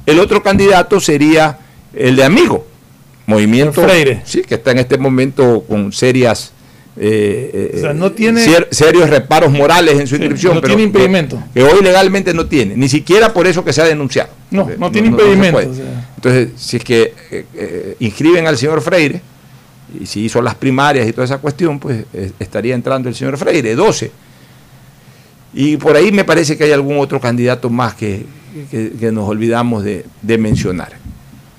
El 0.06 0.18
otro 0.20 0.42
candidato 0.42 1.00
sería 1.00 1.58
el 1.94 2.16
de 2.16 2.24
Amigo, 2.24 2.66
Movimiento 3.26 3.82
Freire. 3.82 4.22
Sí, 4.24 4.42
que 4.42 4.56
está 4.56 4.72
en 4.72 4.78
este 4.80 4.98
momento 4.98 5.64
con 5.66 5.92
serias... 5.92 6.52
eh, 6.96 7.72
O 7.76 7.80
sea, 7.80 7.90
eh, 7.92 7.94
no 7.94 8.12
tiene- 8.12 8.44
ser- 8.44 8.68
serios 8.70 9.08
reparos 9.08 9.50
morales 9.50 9.98
en 9.98 10.06
su 10.06 10.16
inscripción. 10.16 10.54
no 10.56 10.60
pero 10.60 10.74
tiene 10.74 10.82
impedimento. 10.88 11.42
Que, 11.54 11.62
hoy 11.62 11.82
legalmente 11.82 12.34
no 12.34 12.46
tiene, 12.46 12.76
ni 12.76 12.88
siquiera 12.88 13.32
por 13.32 13.46
eso 13.46 13.64
que 13.64 13.72
se 13.72 13.80
ha 13.80 13.84
denunciado. 13.86 14.30
No, 14.50 14.68
Eh, 14.68 14.76
no 14.78 14.90
tiene 14.92 15.08
impedimento, 15.08 15.52
puede. 15.52 15.68
o 15.68 15.74
sea. 15.74 16.10
Entonces, 16.16 16.48
si 16.56 16.76
es 16.76 16.84
que 16.84 17.14
eh, 17.30 17.44
eh, 17.54 17.96
inscriben 18.00 18.46
al 18.46 18.58
señor 18.58 18.82
Freire, 18.82 19.22
y 20.00 20.06
si 20.06 20.24
hizo 20.24 20.40
las 20.42 20.54
primarias 20.54 21.08
y 21.08 21.12
toda 21.12 21.24
esa 21.24 21.38
cuestión, 21.38 21.78
pues 21.78 22.04
eh, 22.12 22.32
estaría 22.38 22.74
entrando 22.74 23.08
el 23.08 23.14
señor 23.14 23.36
Freire, 23.36 23.74
12. 23.74 24.10
Y 25.54 25.76
por 25.76 25.96
ahí 25.96 26.12
me 26.12 26.24
parece 26.24 26.56
que 26.56 26.64
hay 26.64 26.72
algún 26.72 26.98
otro 26.98 27.20
candidato 27.20 27.68
más 27.68 27.94
que, 27.94 28.24
nos 29.12 29.28
olvidamos 29.28 29.84
de, 29.84 30.04
mencionar. 30.38 30.92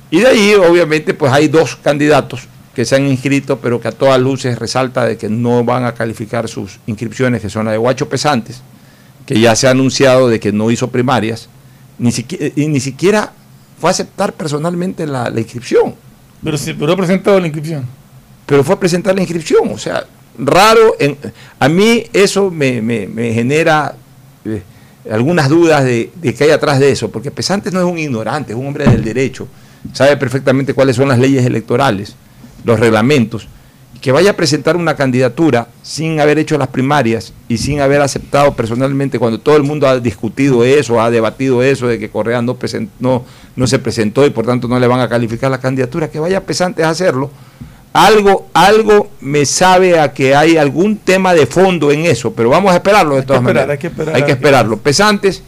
Y 0.09 0.19
de 0.19 0.27
ahí, 0.27 0.53
obviamente, 0.55 1.13
pues 1.13 1.31
hay 1.31 1.47
dos 1.47 1.75
candidatos 1.75 2.47
que 2.73 2.85
se 2.85 2.95
han 2.95 3.07
inscrito, 3.07 3.59
pero 3.59 3.79
que 3.79 3.87
a 3.87 3.91
todas 3.91 4.19
luces 4.19 4.57
resalta 4.57 5.05
de 5.05 5.17
que 5.17 5.29
no 5.29 5.63
van 5.63 5.85
a 5.85 5.93
calificar 5.93 6.47
sus 6.47 6.79
inscripciones, 6.87 7.41
que 7.41 7.49
son 7.49 7.65
la 7.65 7.71
de 7.71 7.77
Guacho 7.77 8.09
Pesantes, 8.09 8.61
que 9.27 9.39
ya 9.39 9.55
se 9.55 9.67
ha 9.67 9.71
anunciado 9.71 10.27
de 10.27 10.39
que 10.39 10.51
no 10.51 10.71
hizo 10.71 10.89
primarias, 10.89 11.49
ni 11.99 12.11
siquiera, 12.11 12.51
y 12.55 12.67
ni 12.67 12.79
siquiera 12.79 13.31
fue 13.79 13.89
a 13.89 13.91
aceptar 13.91 14.33
personalmente 14.33 15.05
la, 15.05 15.29
la 15.29 15.39
inscripción, 15.39 15.95
Pero 16.43 16.57
sí, 16.57 16.73
pero 16.73 16.93
ha 16.93 16.97
presentado 16.97 17.39
la 17.39 17.47
inscripción. 17.47 17.85
Pero 18.45 18.63
fue 18.63 18.75
a 18.75 18.79
presentar 18.79 19.15
la 19.15 19.21
inscripción. 19.21 19.69
O 19.71 19.77
sea, 19.77 20.05
raro, 20.37 20.95
a 21.59 21.69
mí 21.69 22.03
eso 22.13 22.49
me, 22.49 22.81
genera 23.33 23.95
eh, 24.45 24.61
algunas 25.09 25.49
dudas 25.49 25.83
de, 25.83 26.11
de 26.15 26.33
qué 26.33 26.45
hay 26.45 26.51
atrás 26.51 26.79
de 26.79 26.91
eso, 26.91 27.11
porque 27.11 27.31
Pesantes 27.31 27.73
no 27.73 27.79
es 27.79 27.85
un 27.85 27.97
ignorante, 27.97 28.53
es 28.53 28.57
un 28.57 28.67
hombre 28.67 28.85
del 28.85 29.03
derecho, 29.03 29.47
sabe 29.93 30.15
perfectamente 30.17 30.73
cuáles 30.73 30.95
son 30.95 31.07
las 31.09 31.19
leyes 31.19 31.45
electorales, 31.45 32.15
los 32.63 32.79
reglamentos, 32.79 33.47
que 34.01 34.11
vaya 34.11 34.31
a 34.31 34.35
presentar 34.35 34.75
una 34.75 34.95
candidatura 34.97 35.69
sin 35.81 36.19
haber 36.19 36.37
hecho 36.37 36.57
las 36.57 36.67
primarias 36.67 37.31
y 37.47 37.57
sin 37.57 37.79
haber 37.79 38.01
aceptado 38.01 38.53
personalmente, 38.53 39.17
cuando 39.17 39.39
todo 39.39 39.55
el 39.55 39.63
mundo 39.63 39.87
ha 39.87 39.97
discutido 39.99 40.65
eso, 40.65 41.01
ha 41.01 41.09
debatido 41.09 41.63
eso, 41.63 41.87
de 41.87 41.99
que 41.99 42.09
Correa 42.09 42.41
no, 42.41 42.59
presen- 42.59 42.89
no, 42.99 43.23
no 43.55 43.65
se 43.65 43.79
presentó 43.79 44.25
y 44.25 44.29
por 44.29 44.45
tanto 44.45 44.67
no 44.67 44.77
le 44.77 44.87
van 44.87 44.99
a 44.99 45.07
calificar 45.07 45.49
la 45.51 45.59
candidatura, 45.61 46.09
que 46.09 46.19
vaya 46.19 46.41
Pesantes 46.45 46.83
a 46.85 46.89
hacerlo. 46.89 47.31
Algo, 47.93 48.47
algo 48.53 49.11
me 49.21 49.45
sabe 49.45 49.99
a 49.99 50.13
que 50.13 50.35
hay 50.35 50.57
algún 50.57 50.97
tema 50.97 51.33
de 51.33 51.45
fondo 51.45 51.91
en 51.91 52.05
eso, 52.05 52.33
pero 52.33 52.49
vamos 52.49 52.71
a 52.71 52.75
esperarlo 52.75 53.15
de 53.15 53.21
todas 53.21 53.41
esperar, 53.41 53.67
maneras. 53.67 53.71
hay 53.73 53.77
que 53.79 53.87
esperar 53.87 54.15
Hay 54.15 54.21
a 54.21 54.25
que 54.25 54.31
que- 54.31 54.31
esperarlo. 54.33 54.77
Pesantes 54.77 55.43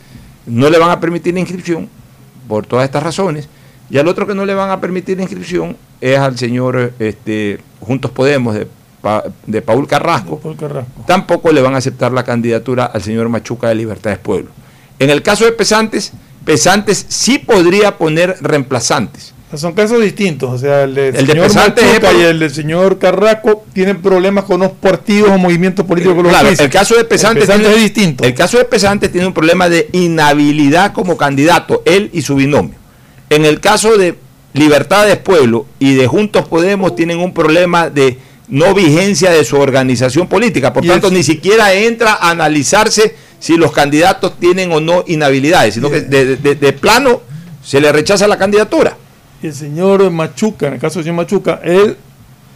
no 0.45 0.69
le 0.69 0.77
van 0.77 0.91
a 0.91 0.99
permitir 0.99 1.33
la 1.33 1.39
inscripción 1.39 1.89
por 2.47 2.65
todas 2.67 2.85
estas 2.85 3.01
razones. 3.01 3.49
Y 3.89 3.97
al 3.97 4.07
otro 4.07 4.25
que 4.27 4.35
no 4.35 4.45
le 4.45 4.53
van 4.53 4.69
a 4.69 4.79
permitir 4.79 5.17
la 5.17 5.23
inscripción 5.23 5.75
es 6.01 6.17
al 6.19 6.37
señor 6.37 6.93
este, 6.99 7.59
Juntos 7.79 8.11
Podemos 8.11 8.53
de, 8.55 8.67
de 9.47 9.61
Paul 9.61 9.87
Carrasco. 9.87 10.39
Paul 10.39 10.55
Carrasco. 10.57 11.03
Tampoco 11.07 11.51
le 11.51 11.61
van 11.61 11.75
a 11.75 11.77
aceptar 11.77 12.11
la 12.11 12.23
candidatura 12.23 12.85
al 12.85 13.01
señor 13.03 13.29
Machuca 13.29 13.69
de 13.69 13.75
Libertades 13.75 14.17
Pueblo. 14.19 14.49
En 14.97 15.09
el 15.11 15.21
caso 15.21 15.45
de 15.45 15.51
Pesantes, 15.51 16.13
Pesantes 16.45 17.05
sí 17.09 17.37
podría 17.39 17.97
poner 17.97 18.37
reemplazantes. 18.41 19.33
Son 19.57 19.73
casos 19.73 20.01
distintos, 20.01 20.49
o 20.51 20.57
sea, 20.57 20.83
el, 20.83 20.97
El 20.97 21.27
señor 21.27 21.45
Machuca 21.93 22.13
y 22.13 22.21
el 22.21 22.39
del 22.39 22.51
señor 22.51 22.99
Carrasco 22.99 23.65
tienen 23.73 24.01
problemas 24.01 24.43
con 24.45 24.59
los 24.59 24.71
partidos 24.71 25.29
o 25.31 25.37
movimientos 25.37 25.85
políticos 25.85 26.15
los 26.23 26.31
Claro, 26.31 26.49
el 26.49 26.69
caso 26.69 26.95
de 26.95 27.05
Pesantes, 27.05 27.43
El 27.43 27.47
Pesantes 27.47 27.67
tiene, 27.71 27.85
es 27.85 27.93
distinto. 27.93 28.23
El 28.23 28.33
caso 28.33 28.57
de 28.57 28.65
Pesantes 28.65 29.11
tiene 29.11 29.27
un 29.27 29.33
problema 29.33 29.69
de 29.69 29.89
inhabilidad 29.93 30.93
como 30.93 31.17
candidato, 31.17 31.81
él 31.85 32.09
y 32.13 32.21
su 32.21 32.35
binomio. 32.35 32.75
En 33.29 33.45
el 33.45 33.59
caso 33.59 33.97
de 33.97 34.15
Libertades 34.53 35.17
Pueblo 35.17 35.65
y 35.79 35.95
de 35.95 36.07
Juntos 36.07 36.47
Podemos 36.47 36.95
tienen 36.95 37.19
un 37.19 37.33
problema 37.33 37.89
de 37.89 38.17
no 38.47 38.73
vigencia 38.73 39.31
de 39.31 39.43
su 39.43 39.57
organización 39.57 40.27
política. 40.27 40.71
Por 40.71 40.83
tanto, 40.85 41.09
ni 41.11 41.23
siquiera 41.23 41.73
entra 41.73 42.13
a 42.13 42.29
analizarse 42.29 43.15
si 43.39 43.57
los 43.57 43.71
candidatos 43.71 44.39
tienen 44.39 44.71
o 44.71 44.79
no 44.79 45.03
inhabilidades, 45.07 45.73
sino 45.73 45.89
que 45.89 46.01
de, 46.01 46.35
de- 46.37 46.55
de 46.55 46.73
plano 46.73 47.21
se 47.63 47.81
le 47.81 47.91
rechaza 47.91 48.27
la 48.27 48.37
candidatura. 48.37 48.95
El 49.43 49.53
señor 49.53 50.09
Machuca, 50.11 50.67
en 50.67 50.73
el 50.75 50.79
caso 50.79 50.99
del 50.99 51.05
señor 51.05 51.17
Machuca, 51.17 51.59
él 51.63 51.97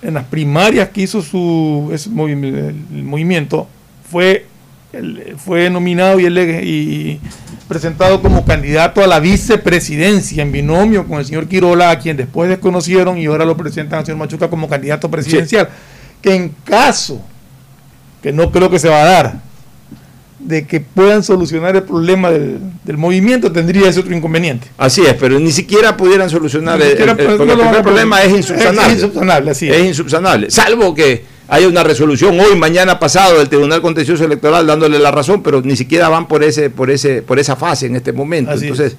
en 0.01 0.13
las 0.13 0.23
primarias 0.25 0.89
que 0.89 1.01
hizo 1.01 1.21
su 1.21 1.89
ese 1.93 2.09
movi- 2.09 2.73
el 2.93 3.03
movimiento 3.03 3.67
fue, 4.09 4.45
fue 5.37 5.69
nominado 5.69 6.19
y 6.19 7.19
presentado 7.67 8.21
como 8.21 8.45
candidato 8.45 9.03
a 9.03 9.07
la 9.07 9.19
vicepresidencia 9.19 10.41
en 10.41 10.51
binomio 10.51 11.05
con 11.05 11.19
el 11.19 11.25
señor 11.25 11.47
Quirola, 11.47 11.91
a 11.91 11.99
quien 11.99 12.17
después 12.17 12.49
desconocieron 12.49 13.17
y 13.17 13.25
ahora 13.27 13.45
lo 13.45 13.55
presentan 13.57 13.99
al 13.99 14.05
señor 14.05 14.17
Machuca 14.19 14.49
como 14.49 14.67
candidato 14.67 15.11
presidencial. 15.11 15.69
Que 16.21 16.33
en 16.35 16.55
caso, 16.63 17.21
que 18.23 18.31
no 18.33 18.51
creo 18.51 18.69
que 18.69 18.79
se 18.79 18.89
va 18.89 19.01
a 19.01 19.05
dar, 19.05 19.41
de 20.39 20.65
que 20.65 20.79
puedan 20.79 21.21
solucionar 21.23 21.75
el 21.75 21.83
problema 21.83 22.31
del, 22.31 22.59
del 22.85 22.97
movimiento, 22.97 23.51
tendría 23.51 23.89
ese 23.89 23.99
otro 23.99 24.15
inconveniente. 24.15 24.67
Así 24.77 25.01
es, 25.01 25.13
pero 25.15 25.39
ni 25.39 25.51
siquiera 25.51 25.97
pudieran 25.97 26.29
solucionar 26.29 26.77
Ni 26.79 26.85
el, 26.85 26.89
siquiera, 26.91 27.11
el- 27.11 27.19
el- 27.19 27.37
no 27.57 27.81
problema 27.83 28.23
es 28.23 28.31
insubsanable. 28.37 28.87
Es 28.87 28.93
insubsanable, 29.01 29.51
así 29.51 29.69
es. 29.69 29.75
es 29.75 29.85
insubsanable. 29.85 30.49
Salvo 30.51 30.95
que 30.95 31.23
haya 31.49 31.67
una 31.67 31.83
resolución 31.83 32.39
hoy, 32.39 32.55
mañana 32.55 32.99
pasado 32.99 33.37
del 33.39 33.49
Tribunal 33.49 33.81
Contencioso 33.81 34.23
Electoral 34.23 34.65
dándole 34.65 34.97
la 34.99 35.11
razón, 35.11 35.43
pero 35.43 35.61
ni 35.61 35.75
siquiera 35.75 36.07
van 36.07 36.27
por 36.27 36.43
ese, 36.43 36.69
por 36.69 36.89
ese, 36.89 37.21
por 37.21 37.37
esa 37.39 37.55
fase 37.55 37.87
en 37.87 37.95
este 37.97 38.13
momento. 38.13 38.51
Así. 38.51 38.67
Entonces, 38.67 38.95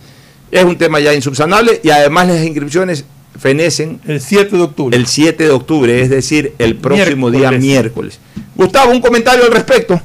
es 0.50 0.64
un 0.64 0.76
tema 0.76 1.00
ya 1.00 1.14
insubsanable 1.14 1.80
y 1.82 1.90
además 1.90 2.28
las 2.28 2.44
inscripciones 2.44 3.04
fenecen 3.38 4.00
el 4.06 4.20
7 4.20 4.56
de 4.56 4.62
octubre. 4.62 4.96
El 4.96 5.06
7 5.06 5.44
de 5.44 5.50
octubre, 5.50 6.02
es 6.02 6.10
decir, 6.10 6.52
el 6.58 6.76
próximo 6.76 7.30
día 7.30 7.50
miércoles. 7.52 8.18
Gustavo, 8.56 8.90
un 8.92 9.00
comentario 9.00 9.44
al 9.44 9.52
respecto. 9.52 10.00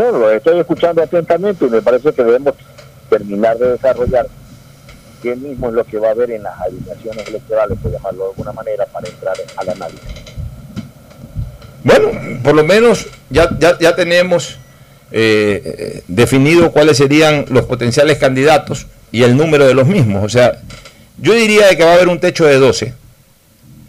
Lo 0.00 0.30
estoy 0.30 0.58
escuchando 0.58 1.02
atentamente 1.02 1.66
y 1.66 1.68
me 1.68 1.82
parece 1.82 2.12
que 2.12 2.24
debemos 2.24 2.54
terminar 3.08 3.58
de 3.58 3.72
desarrollar 3.72 4.26
qué 5.22 5.36
mismo 5.36 5.68
es 5.68 5.74
lo 5.74 5.84
que 5.84 5.98
va 5.98 6.08
a 6.08 6.10
haber 6.12 6.30
en 6.30 6.42
las 6.42 6.58
alineaciones 6.60 7.28
electorales, 7.28 7.78
por 7.82 7.92
llamarlo 7.92 8.24
de 8.24 8.30
alguna 8.30 8.52
manera, 8.52 8.86
para 8.86 9.08
entrar 9.08 9.36
al 9.56 9.68
análisis. 9.68 10.08
Bueno, 11.84 12.10
por 12.42 12.54
lo 12.54 12.64
menos 12.64 13.06
ya, 13.28 13.50
ya, 13.58 13.78
ya 13.78 13.94
tenemos 13.94 14.58
eh, 15.12 16.02
definido 16.08 16.72
cuáles 16.72 16.96
serían 16.96 17.44
los 17.48 17.64
potenciales 17.66 18.18
candidatos 18.18 18.86
y 19.12 19.22
el 19.22 19.36
número 19.36 19.66
de 19.66 19.74
los 19.74 19.86
mismos. 19.86 20.24
O 20.24 20.28
sea, 20.28 20.60
yo 21.18 21.34
diría 21.34 21.74
que 21.76 21.84
va 21.84 21.90
a 21.90 21.94
haber 21.94 22.08
un 22.08 22.20
techo 22.20 22.46
de 22.46 22.58
12 22.58 22.94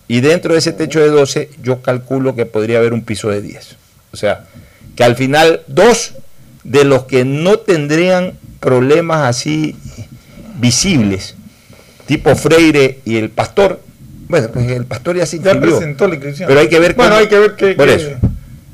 y 0.07 0.19
dentro 0.19 0.53
de 0.53 0.59
ese 0.59 0.73
techo 0.73 0.99
de 0.99 1.09
12 1.09 1.49
yo 1.61 1.81
calculo 1.81 2.35
que 2.35 2.45
podría 2.45 2.79
haber 2.79 2.93
un 2.93 3.03
piso 3.03 3.29
de 3.29 3.41
10. 3.41 3.77
O 4.11 4.17
sea, 4.17 4.45
que 5.01 5.05
al 5.05 5.15
final 5.15 5.61
dos 5.65 6.13
de 6.63 6.83
los 6.83 7.05
que 7.05 7.25
no 7.25 7.57
tendrían 7.57 8.33
problemas 8.59 9.27
así 9.27 9.75
visibles, 10.59 11.33
tipo 12.05 12.35
Freire 12.35 12.99
y 13.03 13.17
el 13.17 13.31
pastor, 13.31 13.81
bueno, 14.27 14.49
pues 14.53 14.69
el 14.69 14.85
pastor 14.85 15.17
ya 15.17 15.25
se 15.25 15.37
inscribió. 15.37 15.77
presentó 15.79 16.07
la 16.07 16.13
inscripción. 16.13 16.47
Pero 16.47 16.59
hay 16.59 16.69
que 16.69 16.77
ver 16.79 16.93
Bueno, 16.93 17.13
cómo- 17.13 17.21
hay 17.21 17.27
que 17.29 17.39
ver 17.39 17.55
qué. 17.55 17.73
por 17.73 17.87
qué- 17.87 17.93
eso. 17.95 18.09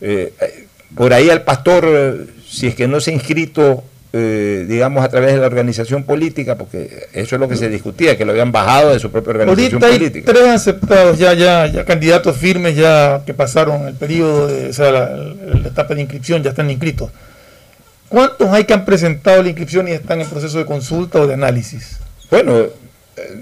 Eh, 0.02 0.34
eh, 0.42 0.68
por 0.96 1.14
ahí 1.14 1.30
al 1.30 1.44
pastor, 1.44 1.86
eh, 1.88 2.26
si 2.46 2.68
es 2.68 2.76
que 2.76 2.90
no 2.90 3.00
se 3.00 3.12
ha 3.12 3.14
inscrito, 3.14 3.86
eh, 4.14 4.66
digamos, 4.68 5.04
a 5.04 5.10
través 5.10 5.34
de 5.34 5.40
la 5.40 5.48
organización 5.48 6.04
política, 6.04 6.56
porque 6.56 7.08
eso 7.14 7.36
es 7.36 7.40
lo 7.42 7.48
que 7.50 7.56
se 7.58 7.70
discutía, 7.70 8.18
que 8.18 8.26
lo 8.26 8.32
habían 8.32 8.52
bajado 8.52 8.94
de 8.94 9.00
su 9.00 9.12
propia 9.12 9.32
organización 9.32 9.84
Ahorita 9.84 9.88
hay 9.88 10.00
política. 10.00 10.34
tres 10.34 10.48
aceptados, 10.48 11.18
ya, 11.20 11.34
ya, 11.34 11.68
ya 11.68 11.86
candidatos 11.86 12.36
firmes, 12.38 12.76
ya 12.76 13.22
que 13.26 13.34
pasaron 13.34 13.88
el 13.88 13.94
periodo, 13.96 14.48
de, 14.48 14.70
o 14.70 14.74
sea, 14.74 14.92
la, 14.92 15.10
la 15.16 15.68
etapa 15.68 15.94
de 15.94 16.02
inscripción, 16.02 16.42
ya 16.42 16.52
están 16.52 16.70
inscritos. 16.70 17.12
¿Cuántos 18.10 18.48
hay 18.50 18.64
que 18.64 18.74
han 18.74 18.86
presentado 18.86 19.44
la 19.44 19.50
inscripción 19.50 19.88
y 19.90 19.92
están 19.92 20.22
en 20.22 20.28
proceso 20.30 20.58
de 20.58 20.66
consulta 20.66 21.20
o 21.20 21.28
de 21.28 21.34
análisis? 21.34 21.98
Bueno, 22.32 22.58
eh, 22.58 22.72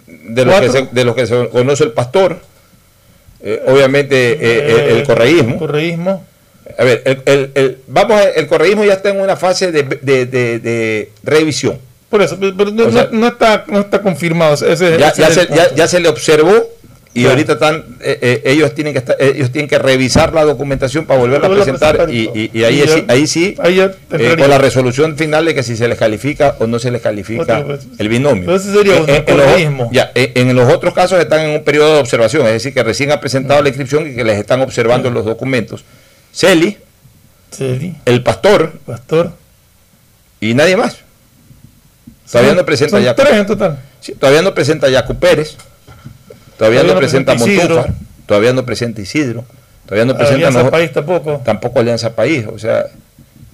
de 0.08 0.45
los, 0.45 0.60
que 0.60 0.69
se, 0.69 0.88
de 0.91 1.04
los 1.06 1.15
que 1.15 1.28
se 1.28 1.49
conoce 1.49 1.84
el 1.84 1.91
pastor, 1.91 2.39
eh, 3.43 3.62
obviamente 3.67 4.32
eh, 4.34 4.89
el, 4.89 4.97
el 4.97 5.04
correísmo. 5.04 5.60
correísmo. 5.60 6.25
A 6.78 6.84
ver, 6.84 7.01
el, 7.06 7.21
el- 7.25 7.51
el- 7.56 7.78
vamos, 7.88 8.17
a- 8.17 8.30
el 8.30 8.47
correísmo 8.47 8.84
ya 8.84 8.93
está 8.93 9.10
en 9.10 9.19
una 9.21 9.36
fase 9.36 9.71
de, 9.71 9.84
de- 9.84 10.25
de- 10.25 10.60
de 10.60 11.10
revisión. 11.23 11.78
Por 12.10 12.21
eso, 12.21 12.38
pero 12.39 12.71
no, 12.71 12.91
sea, 12.91 13.10
no- 13.12 13.19
no 13.19 13.28
está, 13.28 13.65
no 13.67 13.80
está 13.82 14.01
confirmado. 14.01 14.54
Ese, 14.54 14.97
ya, 14.97 15.10
ese 15.10 15.21
ya 15.21 15.28
es 15.28 15.34
se, 15.34 15.47
ya- 15.47 15.73
ya 15.75 15.88
se 15.88 15.99
le 15.99 16.08
observó 16.10 16.54
y 17.13 17.21
Claro. 17.21 17.30
ahorita 17.36 17.54
están 17.54 17.75
eh, 18.01 18.19
eh, 18.21 18.41
ellos 18.45 18.73
tienen 18.75 18.91
que 18.93 18.99
estar- 18.99 19.15
ellos 19.19 19.49
tienen 19.51 19.69
que 19.69 19.80
revisar 19.80 20.34
la 20.34 20.43
documentación 20.43 21.06
para 21.06 21.19
volverla 21.19 21.47
a 21.47 21.49
presentar 21.49 21.95
presentar 21.95 22.13
y 22.13 22.49
y, 22.54 22.63
ahí, 22.65 22.75
Y 22.82 22.86
ya- 22.86 22.93
sí, 22.93 23.06
ahí 23.08 23.28
sí 23.28 23.56
ahí 23.60 23.80
eh, 23.80 24.36
con 24.38 24.49
la 24.49 24.58
resolución 24.58 25.15
final 25.17 25.45
de 25.45 25.56
que 25.56 25.63
si 25.63 25.78
se 25.78 25.88
les 25.88 25.97
califica 25.97 26.56
o 26.60 26.67
no 26.67 26.78
se 26.78 26.91
les 26.91 27.01
califica 27.01 27.63
pues, 27.65 27.82
el 27.99 28.10
binomio. 28.10 28.54
ese 28.54 28.73
sería 28.73 28.97
En- 28.97 29.04
un 29.04 29.10
en- 29.10 29.23
en 29.28 29.38
los- 29.78 29.91
ya, 29.91 30.12
en, 30.13 30.49
en 30.49 30.56
los 30.56 30.73
otros 30.73 30.93
casos 30.93 31.19
están 31.19 31.41
en 31.41 31.51
un 31.51 31.63
periodo 31.63 31.93
de 31.95 31.99
observación, 32.01 32.45
es 32.47 32.54
decir, 32.54 32.73
que 32.73 32.84
recién 32.84 33.12
ha 33.12 33.19
presentado 33.21 33.62
la 33.62 33.69
inscripción 33.69 34.12
y 34.12 34.15
que 34.15 34.23
les 34.25 34.38
están 34.38 34.62
observando 34.62 35.10
los 35.10 35.23
documentos. 35.25 35.86
Celi, 36.36 36.78
Celi, 37.52 37.95
el 38.06 38.21
pastor 38.24 38.74
pastor. 38.86 39.32
y 40.41 40.54
nadie 40.54 40.76
más. 40.76 40.98
Todavía 42.30 42.52
Son- 42.52 42.58
no 42.58 42.65
presenta 42.65 43.00
ya. 43.00 43.15
tres 43.15 43.34
en 43.34 43.45
total. 43.45 43.80
Sí, 44.02 44.13
todavía 44.13 44.41
no 44.41 44.54
presenta 44.54 44.89
Yacu 44.89 45.15
Pérez, 45.15 45.56
todavía, 46.58 46.82
Todavía 46.82 46.84
no 46.84 46.93
no 46.93 47.00
presenta 47.00 47.34
presenta. 47.36 47.63
Montúfar, 47.67 47.93
todavía 48.26 48.54
no 48.54 48.65
presenta 48.65 49.02
Isidro, 49.02 49.45
todavía 49.86 50.06
no 50.06 50.15
presenta 50.17 50.36
Alianza 50.48 50.63
no- 50.63 50.71
País 50.71 50.91
tampoco. 50.91 51.41
tampoco 51.45 51.80
Alianza 51.80 52.15
País, 52.15 52.45
o 52.52 52.60
sea, 52.60 52.86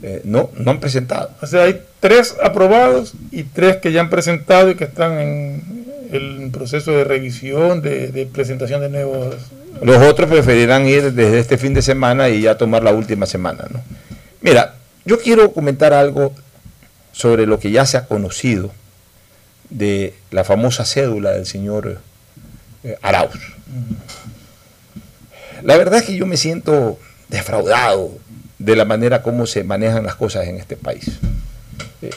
eh, 0.03 0.21
no, 0.23 0.49
no 0.57 0.71
han 0.71 0.79
presentado. 0.79 1.29
O 1.41 1.45
sea, 1.45 1.63
hay 1.65 1.81
tres 1.99 2.35
aprobados 2.41 3.13
y 3.31 3.43
tres 3.43 3.77
que 3.77 3.91
ya 3.91 4.01
han 4.01 4.09
presentado 4.09 4.71
y 4.71 4.75
que 4.75 4.85
están 4.85 5.19
en 5.19 5.85
el 6.11 6.49
proceso 6.51 6.91
de 6.91 7.03
revisión, 7.03 7.81
de, 7.81 8.07
de 8.07 8.25
presentación 8.25 8.81
de 8.81 8.89
nuevos. 8.89 9.35
Los 9.81 9.97
otros 9.97 10.29
preferirán 10.29 10.87
ir 10.87 11.13
desde 11.13 11.39
este 11.39 11.57
fin 11.57 11.73
de 11.73 11.81
semana 11.81 12.29
y 12.29 12.41
ya 12.41 12.57
tomar 12.57 12.83
la 12.83 12.91
última 12.91 13.25
semana. 13.25 13.65
¿no? 13.71 13.81
Mira, 14.41 14.75
yo 15.05 15.19
quiero 15.19 15.51
comentar 15.53 15.93
algo 15.93 16.33
sobre 17.11 17.45
lo 17.45 17.59
que 17.59 17.71
ya 17.71 17.85
se 17.85 17.97
ha 17.97 18.05
conocido 18.05 18.71
de 19.69 20.13
la 20.31 20.43
famosa 20.43 20.85
cédula 20.85 21.31
del 21.31 21.45
señor 21.45 21.99
eh, 22.83 22.97
Arauz. 23.01 23.39
La 25.63 25.77
verdad 25.77 25.99
es 25.99 26.05
que 26.05 26.15
yo 26.15 26.25
me 26.25 26.37
siento 26.37 26.99
defraudado 27.29 28.11
de 28.59 28.75
la 28.75 28.85
manera 28.85 29.21
como 29.21 29.47
se 29.47 29.63
manejan 29.63 30.03
las 30.03 30.15
cosas 30.15 30.47
en 30.47 30.57
este 30.57 30.75
país. 30.75 31.05
Eh, 32.01 32.09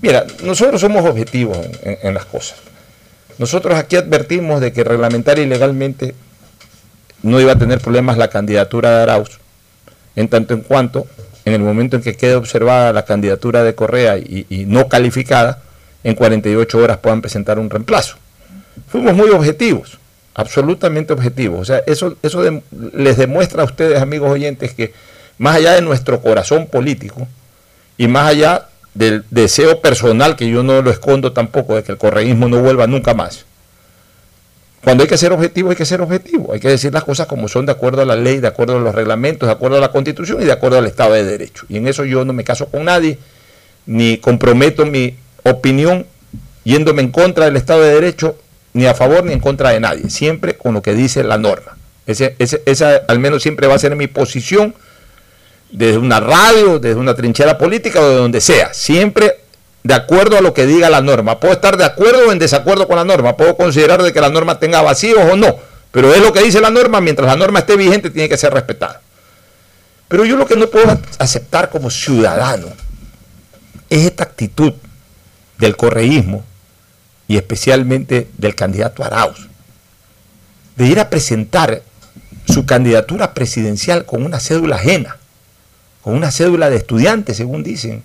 mira, 0.00 0.26
nosotros 0.42 0.80
somos 0.80 1.04
objetivos 1.04 1.58
en, 1.82 2.14
las 2.14 2.24
cosas. 2.24 2.58
Nosotros 3.38 3.76
aquí 3.76 3.96
advertimos 3.96 4.60
de 4.60 4.72
que 4.72 4.84
reglamentaria 4.84 5.44
y 5.44 5.48
legalmente 5.48 6.14
no 7.24 7.40
iba 7.40 7.52
a 7.52 7.58
tener 7.58 7.80
problemas 7.80 8.18
la 8.18 8.28
candidatura 8.28 8.96
de 8.96 9.02
Arauz, 9.02 9.38
en 10.14 10.28
tanto 10.28 10.54
en 10.54 10.60
cuanto, 10.60 11.06
en 11.44 11.54
el 11.54 11.62
momento 11.62 11.96
en 11.96 12.02
que 12.02 12.14
quede 12.14 12.34
observada 12.34 12.92
la 12.92 13.04
candidatura 13.04 13.64
de 13.64 13.74
Correa 13.74 14.18
y, 14.18 14.64
no 14.68 14.88
calificada, 14.88 15.62
en 16.04 16.14
48 16.14 16.78
horas 16.78 16.98
puedan 16.98 17.22
presentar 17.22 17.58
un 17.58 17.70
reemplazo. 17.70 18.16
Fuimos 18.88 19.14
muy 19.14 19.30
objetivos, 19.30 19.98
absolutamente 20.34 21.14
objetivos. 21.14 21.60
O 21.60 21.64
sea, 21.64 21.82
eso, 21.86 22.16
eso 22.22 22.42
les 22.92 23.16
demuestra 23.16 23.62
a 23.62 23.64
ustedes, 23.64 24.02
amigos 24.02 24.30
oyentes, 24.30 24.74
que 24.74 24.92
más 25.38 25.56
allá 25.56 25.72
de 25.72 25.80
nuestro 25.80 26.20
corazón 26.20 26.66
político 26.66 27.26
y 27.96 28.06
más 28.06 28.28
allá 28.28 28.66
del 28.92 29.24
deseo 29.30 29.80
personal, 29.80 30.36
que 30.36 30.48
yo 30.48 30.62
no 30.62 30.82
lo 30.82 30.90
escondo 30.90 31.32
tampoco, 31.32 31.74
de 31.74 31.82
que 31.84 31.92
el 31.92 31.98
correísmo 31.98 32.48
no 32.48 32.60
vuelva 32.60 32.86
nunca 32.86 33.14
más, 33.14 33.46
cuando 34.84 35.02
hay 35.02 35.08
que 35.08 35.16
ser 35.18 35.32
objetivo, 35.32 35.70
hay 35.70 35.76
que 35.76 35.84
ser 35.86 36.00
objetivo. 36.00 36.52
Hay 36.52 36.60
que 36.60 36.68
decir 36.68 36.92
las 36.92 37.04
cosas 37.04 37.26
como 37.26 37.48
son, 37.48 37.66
de 37.66 37.72
acuerdo 37.72 38.02
a 38.02 38.04
la 38.04 38.16
ley, 38.16 38.38
de 38.38 38.48
acuerdo 38.48 38.76
a 38.76 38.80
los 38.80 38.94
reglamentos, 38.94 39.46
de 39.48 39.52
acuerdo 39.52 39.78
a 39.78 39.80
la 39.80 39.90
constitución 39.90 40.42
y 40.42 40.44
de 40.44 40.52
acuerdo 40.52 40.78
al 40.78 40.86
Estado 40.86 41.14
de 41.14 41.24
Derecho. 41.24 41.64
Y 41.68 41.78
en 41.78 41.88
eso 41.88 42.04
yo 42.04 42.24
no 42.24 42.32
me 42.32 42.44
caso 42.44 42.66
con 42.66 42.84
nadie, 42.84 43.18
ni 43.86 44.18
comprometo 44.18 44.84
mi 44.86 45.16
opinión 45.42 46.06
yéndome 46.64 47.02
en 47.02 47.10
contra 47.10 47.46
del 47.46 47.56
Estado 47.56 47.82
de 47.82 47.94
Derecho, 47.94 48.36
ni 48.74 48.86
a 48.86 48.94
favor 48.94 49.24
ni 49.24 49.32
en 49.32 49.40
contra 49.40 49.70
de 49.70 49.80
nadie. 49.80 50.10
Siempre 50.10 50.54
con 50.54 50.74
lo 50.74 50.82
que 50.82 50.94
dice 50.94 51.24
la 51.24 51.38
norma. 51.38 51.76
Ese- 52.06 52.34
ese- 52.38 52.62
esa 52.66 53.02
al 53.08 53.18
menos 53.18 53.42
siempre 53.42 53.66
va 53.66 53.74
a 53.74 53.78
ser 53.78 53.94
mi 53.96 54.06
posición 54.06 54.74
desde 55.70 55.98
una 55.98 56.20
radio, 56.20 56.78
desde 56.78 57.00
una 57.00 57.14
trinchera 57.14 57.56
política 57.58 58.00
o 58.00 58.08
de 58.08 58.16
donde 58.16 58.40
sea. 58.40 58.72
Siempre 58.74 59.36
de 59.84 59.94
acuerdo 59.94 60.38
a 60.38 60.40
lo 60.40 60.54
que 60.54 60.66
diga 60.66 60.90
la 60.90 61.02
norma. 61.02 61.38
Puedo 61.38 61.54
estar 61.54 61.76
de 61.76 61.84
acuerdo 61.84 62.28
o 62.28 62.32
en 62.32 62.38
desacuerdo 62.38 62.88
con 62.88 62.96
la 62.96 63.04
norma. 63.04 63.36
Puedo 63.36 63.56
considerar 63.56 64.02
de 64.02 64.12
que 64.12 64.20
la 64.20 64.30
norma 64.30 64.58
tenga 64.58 64.82
vacíos 64.82 65.20
o 65.30 65.36
no. 65.36 65.56
Pero 65.92 66.12
es 66.12 66.20
lo 66.20 66.32
que 66.32 66.42
dice 66.42 66.60
la 66.60 66.70
norma. 66.70 67.00
Mientras 67.00 67.28
la 67.28 67.36
norma 67.36 67.60
esté 67.60 67.76
vigente, 67.76 68.10
tiene 68.10 68.28
que 68.28 68.36
ser 68.38 68.52
respetada. 68.52 69.02
Pero 70.08 70.24
yo 70.24 70.36
lo 70.36 70.46
que 70.46 70.56
no 70.56 70.68
puedo 70.68 70.98
aceptar 71.18 71.68
como 71.68 71.90
ciudadano 71.90 72.68
es 73.90 74.06
esta 74.06 74.24
actitud 74.24 74.72
del 75.58 75.76
correísmo 75.76 76.44
y 77.28 77.36
especialmente 77.36 78.28
del 78.38 78.54
candidato 78.54 79.04
Arauz 79.04 79.48
de 80.76 80.86
ir 80.86 80.98
a 80.98 81.10
presentar 81.10 81.82
su 82.46 82.66
candidatura 82.66 83.34
presidencial 83.34 84.04
con 84.04 84.24
una 84.24 84.40
cédula 84.40 84.76
ajena, 84.76 85.18
con 86.02 86.14
una 86.14 86.30
cédula 86.30 86.70
de 86.70 86.76
estudiante, 86.76 87.34
según 87.34 87.62
dicen. 87.62 88.02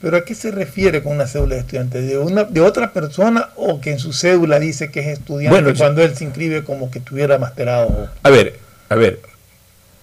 ¿Pero 0.00 0.16
a 0.16 0.24
qué 0.24 0.34
se 0.34 0.50
refiere 0.50 1.02
con 1.02 1.12
una 1.12 1.26
cédula 1.26 1.56
de 1.56 1.60
estudiante? 1.60 2.00
¿De, 2.00 2.16
una, 2.18 2.44
¿De 2.44 2.60
otra 2.62 2.92
persona 2.92 3.50
o 3.56 3.80
que 3.80 3.90
en 3.92 3.98
su 3.98 4.12
cédula 4.14 4.58
dice 4.58 4.90
que 4.90 5.00
es 5.00 5.06
estudiante 5.08 5.60
Bueno, 5.60 5.76
cuando 5.78 6.02
él 6.02 6.16
se 6.16 6.24
inscribe 6.24 6.64
como 6.64 6.90
que 6.90 7.00
estuviera 7.00 7.36
masterado? 7.38 8.08
A 8.22 8.30
ver, 8.30 8.54
a 8.88 8.94
ver, 8.94 9.20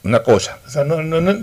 una 0.04 0.22
cosa. 0.22 0.60
O 0.68 0.70
sea, 0.70 0.84
no, 0.84 1.02
no, 1.02 1.20
no- 1.20 1.34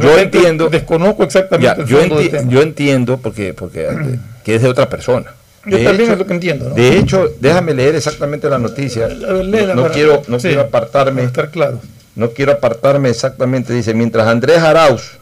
Yo 0.00 0.18
entiendo. 0.18 0.68
Desconozco 0.68 1.24
exactamente 1.24 1.74
Ya, 1.76 1.82
el 1.82 1.88
yo, 1.88 1.98
del 2.00 2.10
enti- 2.12 2.30
tema. 2.30 2.50
yo 2.50 2.62
entiendo 2.62 3.16
porque, 3.18 3.54
porque 3.54 3.88
que 4.44 4.56
es 4.56 4.62
de 4.62 4.68
otra 4.68 4.88
persona. 4.90 5.32
Yo 5.64 5.78
De 5.78 5.84
también 5.84 6.02
hecho- 6.10 6.12
es 6.12 6.18
lo 6.18 6.26
que 6.26 6.34
entiendo. 6.34 6.68
¿no? 6.68 6.74
De 6.74 6.98
hecho, 6.98 7.30
déjame 7.40 7.72
leer 7.72 7.94
exactamente 7.94 8.50
la 8.50 8.58
noticia. 8.58 9.06
ver, 9.06 9.16
léela 9.46 9.74
no 9.74 9.82
para- 9.82 9.94
quiero, 9.94 10.22
no 10.28 10.38
sí, 10.38 10.48
quiero 10.48 10.62
apartarme. 10.62 11.12
para 11.22 11.26
estar 11.28 11.50
claro. 11.50 11.80
No 12.14 12.30
quiero 12.32 12.52
apartarme 12.52 13.08
exactamente. 13.08 13.72
Dice, 13.72 13.94
mientras 13.94 14.26
Andrés 14.26 14.58
Arauz, 14.58 15.12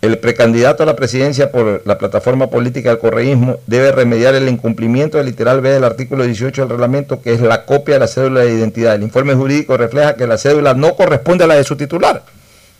el 0.00 0.18
precandidato 0.18 0.82
a 0.82 0.86
la 0.86 0.96
presidencia 0.96 1.52
por 1.52 1.82
la 1.84 1.96
plataforma 1.96 2.48
política 2.50 2.88
del 2.90 2.98
correísmo, 2.98 3.58
debe 3.68 3.92
remediar 3.92 4.34
el 4.34 4.48
incumplimiento 4.48 5.16
del 5.16 5.26
literal 5.26 5.60
B 5.60 5.70
del 5.70 5.84
artículo 5.84 6.24
18 6.24 6.62
del 6.62 6.70
reglamento, 6.70 7.22
que 7.22 7.32
es 7.34 7.40
la 7.40 7.64
copia 7.64 7.94
de 7.94 8.00
la 8.00 8.08
cédula 8.08 8.40
de 8.40 8.52
identidad. 8.52 8.96
El 8.96 9.02
informe 9.04 9.34
jurídico 9.34 9.76
refleja 9.76 10.16
que 10.16 10.26
la 10.26 10.38
cédula 10.38 10.74
no 10.74 10.96
corresponde 10.96 11.44
a 11.44 11.46
la 11.46 11.54
de 11.54 11.62
su 11.64 11.76
titular. 11.76 12.24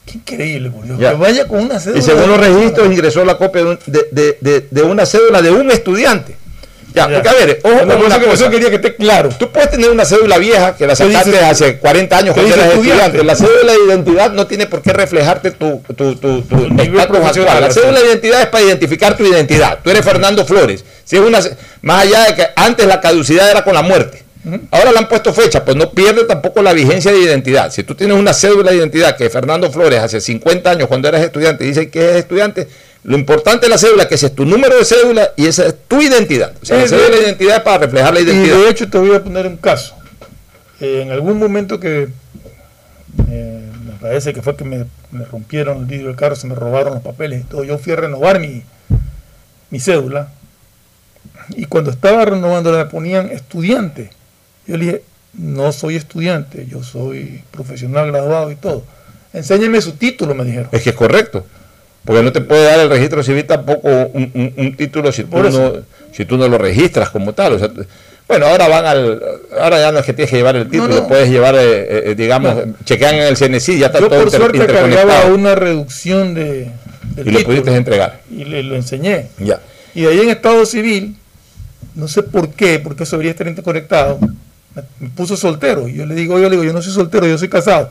Qué 0.04 0.18
increíble. 0.18 0.72
Ya. 0.98 1.10
Que 1.12 1.16
vaya 1.16 1.46
con 1.46 1.60
una 1.60 1.78
cédula. 1.78 2.00
Y 2.00 2.02
según 2.02 2.28
los 2.28 2.40
registros 2.40 2.88
ingresó 2.90 3.24
la 3.24 3.38
copia 3.38 3.62
de, 3.62 3.70
un- 3.70 3.78
de- 3.86 4.06
de- 4.10 4.38
de- 4.40 4.66
de 4.68 4.82
una 4.82 5.06
cédula 5.06 5.40
de 5.40 5.52
un 5.52 5.70
estudiante. 5.70 6.36
Ya, 6.94 7.08
porque 7.08 7.28
a 7.28 7.32
ver, 7.32 7.60
ojo 7.62 7.84
No, 7.86 7.94
eso, 7.94 8.18
que- 8.20 8.24
cosa. 8.26 8.32
eso 8.34 8.50
quería 8.50 8.68
que 8.70 8.76
esté 8.76 8.94
claro. 8.96 9.30
Tú 9.38 9.50
puedes 9.50 9.70
tener 9.70 9.90
una 9.90 10.04
cédula 10.04 10.38
vieja 10.38 10.76
que 10.76 10.86
la 10.86 10.94
¿Qué 10.94 11.04
sacaste 11.04 11.38
hace 11.40 11.78
40 11.78 12.18
años 12.18 12.34
cuando 12.34 12.54
eras 12.54 12.66
estudiante? 12.68 13.18
estudiante. 13.18 13.24
La 13.24 13.34
cédula 13.34 13.72
de 13.72 13.78
identidad 13.86 14.32
no 14.32 14.46
tiene 14.46 14.66
por 14.66 14.82
qué 14.82 14.92
reflejarte 14.92 15.50
tu, 15.52 15.82
tu, 15.96 16.16
tu, 16.16 16.42
tu 16.42 17.00
actual. 17.00 17.60
La 17.60 17.70
cédula 17.70 18.00
de 18.00 18.06
identidad 18.06 18.42
es 18.42 18.46
para 18.48 18.64
identificar 18.64 19.16
tu 19.16 19.24
identidad. 19.24 19.78
Tú 19.82 19.90
eres 19.90 20.04
Fernando 20.04 20.44
Flores. 20.44 20.84
Si 21.04 21.16
es 21.16 21.22
una, 21.22 21.40
más 21.82 22.02
allá 22.06 22.24
de 22.26 22.34
que 22.34 22.46
antes 22.56 22.86
la 22.86 23.00
caducidad 23.00 23.50
era 23.50 23.64
con 23.64 23.74
la 23.74 23.82
muerte. 23.82 24.22
Ahora 24.72 24.90
le 24.90 24.98
han 24.98 25.08
puesto 25.08 25.32
fecha, 25.32 25.64
pues 25.64 25.76
no 25.76 25.90
pierde 25.92 26.24
tampoco 26.24 26.62
la 26.62 26.72
vigencia 26.72 27.12
de 27.12 27.18
identidad. 27.20 27.70
Si 27.70 27.84
tú 27.84 27.94
tienes 27.94 28.16
una 28.16 28.34
cédula 28.34 28.72
de 28.72 28.78
identidad 28.78 29.16
que 29.16 29.30
Fernando 29.30 29.70
Flores 29.70 30.00
hace 30.00 30.20
50 30.20 30.68
años 30.68 30.88
cuando 30.88 31.06
eras 31.08 31.22
estudiante 31.22 31.62
dice 31.62 31.90
que 31.90 32.10
es 32.10 32.16
estudiante, 32.16 32.66
lo 33.04 33.16
importante 33.18 33.66
de 33.66 33.70
la 33.70 33.78
cédula 33.78 34.04
es 34.04 34.08
que 34.08 34.14
ese 34.14 34.26
es 34.26 34.34
tu 34.34 34.44
número 34.44 34.76
de 34.76 34.84
cédula 34.84 35.32
y 35.36 35.46
esa 35.46 35.66
es 35.66 35.74
tu 35.88 36.00
identidad. 36.00 36.52
O 36.62 36.64
sea, 36.64 36.78
la 36.78 36.88
cédula 36.88 37.16
de 37.16 37.22
identidad 37.22 37.56
es 37.56 37.62
para 37.62 37.78
reflejar 37.78 38.14
la 38.14 38.20
Y 38.20 38.24
identidad. 38.24 38.56
de 38.58 38.68
hecho 38.70 38.88
te 38.88 38.98
voy 38.98 39.14
a 39.14 39.22
poner 39.22 39.46
un 39.46 39.56
caso. 39.56 39.94
Eh, 40.80 41.02
en 41.02 41.10
algún 41.10 41.38
momento 41.38 41.80
que 41.80 42.08
eh, 43.28 43.68
me 43.84 43.92
parece 44.00 44.32
que 44.32 44.40
fue 44.42 44.56
que 44.56 44.64
me, 44.64 44.86
me 45.10 45.24
rompieron 45.24 45.78
el 45.78 45.84
vidrio 45.86 46.08
del 46.08 46.16
carro, 46.16 46.36
se 46.36 46.46
me 46.46 46.54
robaron 46.54 46.94
los 46.94 47.02
papeles 47.02 47.40
y 47.40 47.44
todo. 47.44 47.64
Yo 47.64 47.78
fui 47.78 47.92
a 47.92 47.96
renovar 47.96 48.38
mi, 48.38 48.62
mi 49.70 49.80
cédula 49.80 50.28
y 51.50 51.64
cuando 51.66 51.90
estaba 51.90 52.24
renovando 52.24 52.72
me 52.72 52.84
ponían 52.86 53.30
estudiante. 53.30 54.10
Yo 54.66 54.76
le 54.76 54.84
dije, 54.84 55.02
no 55.34 55.72
soy 55.72 55.96
estudiante, 55.96 56.66
yo 56.70 56.82
soy 56.84 57.42
profesional 57.50 58.12
graduado 58.12 58.50
y 58.52 58.56
todo. 58.56 58.84
Enséñeme 59.32 59.80
su 59.80 59.92
título, 59.92 60.34
me 60.34 60.44
dijeron. 60.44 60.68
Es 60.72 60.82
que 60.82 60.90
es 60.90 60.96
correcto. 60.96 61.46
Porque 62.04 62.22
no 62.22 62.32
te 62.32 62.40
puede 62.40 62.64
dar 62.64 62.80
el 62.80 62.88
registro 62.90 63.22
civil 63.22 63.44
tampoco 63.46 63.88
un, 64.12 64.30
un- 64.34 64.54
un 64.56 64.76
título 64.76 65.12
si 65.12 65.22
tú, 65.24 65.38
no, 65.38 65.72
si 66.12 66.24
tú 66.24 66.36
no 66.36 66.48
lo 66.48 66.58
registras 66.58 67.10
como 67.10 67.32
tal. 67.32 67.52
O 67.54 67.58
sea, 67.60 67.70
bueno, 68.26 68.46
ahora 68.46 68.66
van 68.68 68.86
al. 68.86 69.22
Ahora 69.60 69.78
ya 69.78 69.92
no 69.92 70.00
es 70.00 70.04
que 70.06 70.12
tienes 70.12 70.30
que 70.30 70.36
llevar 70.38 70.56
el 70.56 70.68
título, 70.68 70.94
no. 70.96 71.06
puedes 71.08 71.30
llevar, 71.30 71.54
eh, 71.54 72.10
eh, 72.10 72.14
digamos, 72.16 72.54
chequean 72.84 73.14
en 73.16 73.22
el 73.22 73.36
CNC, 73.36 73.78
ya 73.78 73.86
está 73.86 74.00
Yo 74.00 74.08
todo 74.08 74.20
por 74.22 74.30
suerte 74.30 74.66
cargaba 74.66 75.26
una 75.26 75.54
reducción 75.54 76.34
de, 76.34 76.70
del 77.14 77.28
Y 77.28 77.30
lo 77.30 77.44
pudiste 77.44 77.74
entregar. 77.74 78.20
Y 78.30 78.44
le 78.46 78.62
lo 78.64 78.74
enseñé. 78.74 79.28
Ya. 79.38 79.60
Y 79.94 80.02
de 80.02 80.08
ahí 80.08 80.20
en 80.20 80.30
Estado 80.30 80.64
Civil, 80.66 81.14
no 81.94 82.08
sé 82.08 82.22
por 82.24 82.50
qué, 82.50 82.80
porque 82.80 83.04
eso 83.04 83.16
debería 83.16 83.32
estar 83.32 83.46
interconectado, 83.46 84.18
me, 84.74 84.82
me 84.98 85.08
puso 85.10 85.36
soltero. 85.36 85.86
Y 85.86 85.94
yo 85.94 86.06
le 86.06 86.14
digo, 86.16 86.38
yo 86.40 86.44
le 86.48 86.52
digo, 86.52 86.64
yo 86.64 86.72
no 86.72 86.82
soy 86.82 86.92
soltero, 86.92 87.26
yo 87.28 87.38
soy 87.38 87.48
casado. 87.48 87.90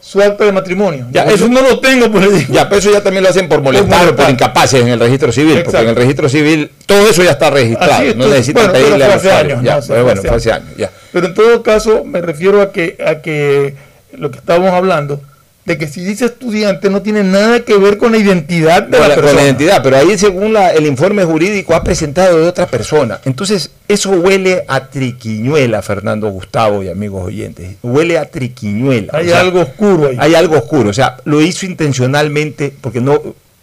Su 0.00 0.22
acta 0.22 0.44
de 0.44 0.52
matrimonio. 0.52 1.06
Ya, 1.10 1.24
eso- 1.24 1.48
no 1.48 1.60
lo 1.60 1.80
tengo, 1.80 2.10
pues 2.10 2.26
le 2.26 2.38
digo. 2.38 2.52
Ya, 2.54 2.68
pero 2.68 2.78
eso 2.78 2.90
ya 2.90 3.02
también 3.02 3.24
lo 3.24 3.30
hacen 3.30 3.48
por 3.48 3.60
molestar 3.60 3.88
o 3.88 3.90
por 3.90 4.04
molestar. 4.12 4.30
incapaces 4.30 4.80
en 4.80 4.88
el 4.88 5.00
registro 5.00 5.32
civil, 5.32 5.62
porque 5.64 5.80
en 5.82 5.88
el 5.88 5.96
registro 5.96 6.28
civil 6.28 6.70
todo 6.86 7.10
eso 7.10 7.22
ya 7.22 7.32
está 7.32 7.50
registrado. 7.50 8.02
Es, 8.04 8.16
no 8.16 8.26
necesitan 8.28 8.68
bueno, 8.70 8.72
pedirle 8.86 9.04
hace 9.04 9.26
usuario. 9.28 9.52
años, 9.58 9.64
Ya, 9.64 9.76
no, 9.76 9.82
sí, 9.82 9.88
pues 9.88 10.02
bueno, 10.02 10.22
hace 10.36 10.52
años. 10.52 10.68
Ya. 10.78 10.90
Pero 11.12 11.26
en 11.26 11.34
todo 11.34 11.62
caso, 11.62 12.04
me 12.04 12.20
refiero 12.22 12.62
a 12.62 12.72
que, 12.72 12.96
a 13.04 13.16
que 13.20 13.74
lo 14.16 14.30
que 14.30 14.38
estábamos 14.38 14.70
hablando, 14.72 15.20
de 15.68 15.78
que 15.78 15.86
si 15.86 16.00
dice 16.02 16.24
estudiante 16.24 16.90
no 16.90 17.02
tiene 17.02 17.22
nada 17.22 17.60
que 17.60 17.76
ver 17.76 17.98
con 17.98 18.10
la 18.10 18.18
identidad 18.18 18.82
de 18.82 18.98
con 18.98 19.00
la, 19.00 19.08
la, 19.08 19.14
con 19.14 19.24
la 19.24 19.30
persona. 19.30 19.42
identidad, 19.46 19.82
pero 19.82 19.96
ahí 19.98 20.18
según 20.18 20.52
la- 20.54 20.72
el 20.72 20.86
informe 20.86 21.24
jurídico 21.24 21.74
ha 21.74 21.84
presentado 21.84 22.38
de 22.40 22.48
otra 22.48 22.66
persona. 22.66 23.20
Entonces, 23.24 23.70
eso 23.86 24.10
huele 24.10 24.64
a 24.66 24.88
triquiñuela, 24.88 25.82
Fernando 25.82 26.28
Gustavo 26.30 26.82
y 26.82 26.88
amigos 26.88 27.24
oyentes. 27.26 27.76
Huele 27.82 28.18
a 28.18 28.28
triquiñuela. 28.30 29.12
Hay 29.14 29.26
O 29.26 29.30
sea, 29.30 29.40
algo 29.40 29.60
oscuro 29.60 30.08
ahí. 30.08 30.16
Hay 30.18 30.34
algo 30.34 30.56
oscuro. 30.56 30.90
O 30.90 30.94
sea, 30.94 31.18
lo 31.24 31.40
hizo 31.40 31.66
intencionalmente, 31.66 32.72
porque 32.80 33.00
no. 33.00 33.20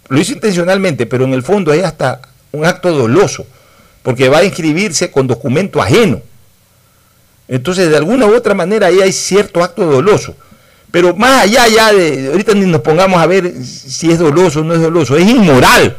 Lo 0.08 0.20
hizo 0.20 0.34
intencionalmente, 0.34 1.08
pero 1.08 1.26
en 1.26 1.34
el 1.34 1.42
fondo 1.42 1.72
hay 1.72 1.80
hasta 1.82 2.22
un 2.52 2.64
acto 2.66 2.92
doloso, 2.94 3.48
porque 4.04 4.30
va 4.30 4.38
a 4.38 4.44
inscribirse 4.46 5.10
con 5.10 5.26
documento 5.26 5.82
ajeno. 5.82 6.22
Entonces, 7.48 7.90
de 7.90 7.98
alguna 7.98 8.26
u 8.28 8.36
otra 8.36 8.54
manera, 8.54 8.88
ahí 8.88 9.02
hay 9.02 9.12
cierto 9.12 9.64
acto 9.64 9.86
doloso. 9.86 10.36
Pero 10.96 11.14
más 11.14 11.42
allá 11.44 11.68
ya 11.68 11.92
de, 11.92 12.30
ahorita 12.32 12.54
ni 12.54 12.66
nos 12.68 12.80
pongamos 12.80 13.22
a 13.22 13.26
ver 13.28 13.52
si 13.66 14.12
es 14.12 14.18
doloso 14.18 14.62
o 14.62 14.64
no 14.64 14.76
es 14.76 14.80
doloso, 14.80 15.18
es 15.18 15.28
inmoral. 15.30 15.98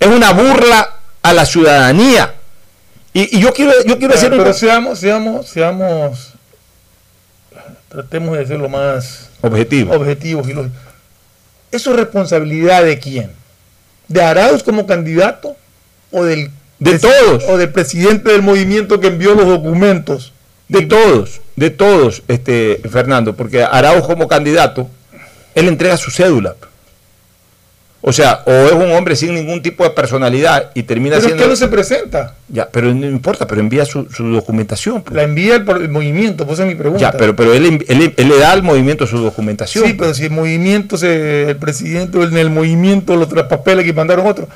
Es 0.00 0.08
una 0.08 0.32
burla 0.32 0.90
a 1.20 1.34
la 1.34 1.44
ciudadanía. 1.44 2.32
Y, 3.12 3.36
y 3.36 3.40
yo 3.42 3.52
quiero, 3.52 3.72
yo 3.84 3.98
quiero 3.98 4.14
hacer 4.14 4.30
pero 4.30 4.54
seamos, 4.54 5.00
seamos, 5.00 5.46
seamos, 5.48 6.32
tratemos 7.90 8.38
de 8.38 8.46
ser 8.46 8.58
lo 8.58 8.70
más 8.70 9.28
objetivo. 9.42 9.94
objetivos 9.94 10.46
lo- 10.48 10.70
¿Eso 11.70 11.90
es 11.90 11.96
responsabilidad 11.96 12.84
de 12.84 12.98
quién? 12.98 13.32
¿De 14.08 14.22
Arauz 14.22 14.62
como 14.62 14.86
candidato? 14.86 15.56
¿O 16.10 16.24
del, 16.24 16.50
De 16.78 16.98
todos. 16.98 17.44
¿O 17.48 17.58
del 17.58 17.68
presidente 17.70 18.32
del 18.32 18.40
movimiento 18.40 18.98
que 18.98 19.08
envió 19.08 19.34
los 19.34 19.46
documentos? 19.46 20.32
De 20.68 20.82
todos, 20.82 21.40
de 21.54 21.70
todos, 21.70 22.22
este 22.28 22.80
Fernando, 22.90 23.36
porque 23.36 23.62
Arauz 23.62 24.04
como 24.06 24.26
candidato, 24.26 24.88
él 25.54 25.68
entrega 25.68 25.96
su 25.96 26.10
cédula. 26.10 26.54
O 28.08 28.12
sea, 28.12 28.42
o 28.46 28.50
es 28.52 28.72
un 28.72 28.92
hombre 28.92 29.16
sin 29.16 29.34
ningún 29.34 29.62
tipo 29.62 29.82
de 29.82 29.90
personalidad 29.90 30.70
y 30.74 30.84
termina 30.84 31.16
Pero 31.16 31.18
es 31.18 31.24
siendo. 31.24 31.42
que 31.42 31.48
no 31.50 31.56
se 31.56 31.66
presenta. 31.66 32.34
Ya, 32.48 32.68
pero 32.70 32.94
no 32.94 33.04
importa, 33.06 33.48
pero 33.48 33.60
envía 33.60 33.84
su, 33.84 34.06
su 34.10 34.28
documentación. 34.30 35.02
pues. 35.02 35.16
La 35.16 35.24
envía 35.24 35.56
el, 35.56 35.68
el 35.68 35.88
movimiento, 35.88 36.46
pues 36.46 36.58
esa 36.60 36.68
es 36.68 36.72
mi 36.72 36.78
pregunta. 36.78 37.00
Ya, 37.00 37.10
pero, 37.18 37.34
pero 37.34 37.52
él, 37.52 37.84
él- 37.88 38.14
él 38.16 38.28
le 38.28 38.38
da 38.38 38.52
al 38.52 38.62
movimiento 38.62 39.08
su 39.08 39.18
documentación. 39.18 39.84
Sí, 39.86 39.94
pero 39.94 40.14
si 40.14 40.24
el 40.24 40.30
movimiento, 40.30 40.96
se, 40.98 41.50
el 41.50 41.56
presidente 41.56 42.22
en 42.22 42.36
el 42.36 42.50
movimiento 42.50 43.16
los 43.16 43.28
traspapeles 43.28 43.84
que 43.84 43.92
mandaron 43.92 44.26
otros. 44.26 44.48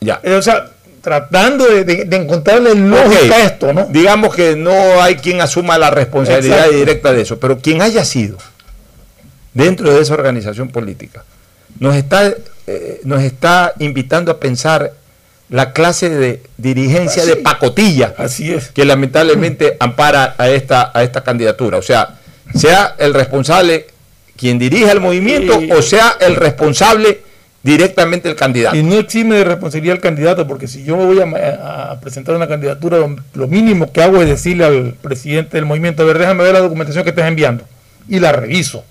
Ya. 0.00 0.20
Eh, 0.22 0.34
o 0.34 0.40
sea, 0.42 0.70
tratando 1.04 1.66
de, 1.66 1.84
de- 1.84 2.04
de 2.06 2.16
encontrarle 2.16 2.74
lógica 2.74 3.20
Ok, 3.26 3.32
a 3.32 3.44
esto, 3.44 3.72
¿no? 3.72 3.86
Digamos 3.90 4.34
que 4.34 4.56
no 4.56 4.72
hay 5.02 5.16
quien 5.16 5.40
asuma 5.42 5.78
la 5.78 5.90
responsabilidad 5.90 6.56
Exacto. 6.60 6.76
directa 6.78 7.12
de 7.12 7.20
eso, 7.22 7.38
pero 7.38 7.58
quien 7.58 7.82
haya 7.82 8.04
sido 8.04 8.38
dentro 9.52 9.92
de 9.92 10.00
esa 10.00 10.14
organización 10.14 10.68
política 10.70 11.24
nos 11.78 11.94
está, 11.94 12.32
eh, 12.66 13.00
nos 13.04 13.22
está 13.22 13.74
invitando 13.78 14.32
a 14.32 14.40
pensar 14.40 14.92
la 15.50 15.72
clase 15.72 16.08
de 16.08 16.42
dirigencia 16.56 17.22
Así. 17.22 17.30
de 17.32 17.36
pacotilla 17.36 18.14
Así 18.16 18.52
es. 18.52 18.68
que 18.70 18.84
lamentablemente 18.84 19.76
ampara 19.80 20.34
a 20.38 20.48
esta, 20.48 20.90
a 20.94 21.02
esta 21.02 21.22
candidatura. 21.22 21.78
O 21.78 21.82
sea, 21.82 22.18
sea 22.54 22.94
el 22.98 23.12
responsable 23.14 23.86
quien 24.36 24.58
dirige 24.58 24.90
el 24.90 25.00
movimiento 25.00 25.60
o 25.76 25.82
sea 25.82 26.16
el 26.20 26.34
responsable 26.36 27.20
directamente 27.64 28.28
el 28.28 28.36
candidato. 28.36 28.76
Y 28.76 28.82
no 28.82 28.96
exime 28.96 29.36
de 29.36 29.44
responsabilidad 29.44 29.96
al 29.96 30.02
candidato, 30.02 30.46
porque 30.46 30.68
si 30.68 30.84
yo 30.84 30.96
me 30.96 31.06
voy 31.06 31.18
a, 31.18 31.92
a 31.92 32.00
presentar 32.00 32.36
una 32.36 32.46
candidatura, 32.46 32.98
lo, 32.98 33.48
mínimo 33.48 33.90
que 33.90 34.02
hago 34.02 34.22
es 34.22 34.28
decirle 34.28 34.64
al 34.66 34.94
presidente 35.00 35.56
del 35.56 35.64
movimiento, 35.64 36.02
a 36.02 36.06
ver, 36.06 36.18
déjame 36.18 36.44
ver 36.44 36.52
la 36.52 36.60
documentación 36.60 37.02
que 37.02 37.10
estás 37.10 37.26
enviando. 37.26 37.64
Y 38.06 38.20
la 38.20 38.32
reviso. 38.32 38.84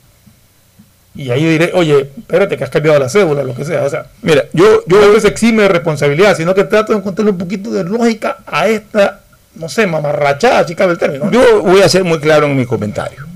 Y 1.16 1.30
ahí 1.30 1.46
diré, 1.46 1.72
oye, 1.76 2.10
espérate 2.18 2.58
que 2.58 2.64
has 2.64 2.72
cambiado 2.72 2.98
la 2.98 3.08
cédula, 3.08 3.44
lo 3.44 3.54
que 3.54 3.64
sea. 3.64 3.84
O 3.84 3.90
sea, 3.90 4.08
Mira, 4.24 4.46
yo, 4.54 4.84
yo 4.88 5.00
no 5.00 5.04
es 5.04 5.16
que 5.16 5.22
se 5.22 5.28
exime 5.28 5.62
de 5.62 5.70
responsabilidad, 5.70 6.36
sino 6.36 6.56
que 6.56 6.64
trato 6.64 6.94
de 6.94 6.98
encontrarle 6.98 7.32
un 7.32 7.38
poquito 7.38 7.70
de 7.70 7.84
lógica 7.84 8.38
a 8.48 8.68
esta, 8.68 9.22
no 9.54 9.70
sé, 9.70 9.86
mamarrachada, 9.86 10.68
si 10.68 10.74
cabe 10.74 10.94
el 10.94 10.98
término. 10.98 11.26
¿no? 11.26 11.32
Yo 11.32 11.62
voy 11.62 11.84
a 11.84 11.90
ser 11.90 12.04
muy 12.04 12.20
claro 12.20 12.48
en 12.48 12.58
mi 12.58 12.66
comentario, 12.66 13.28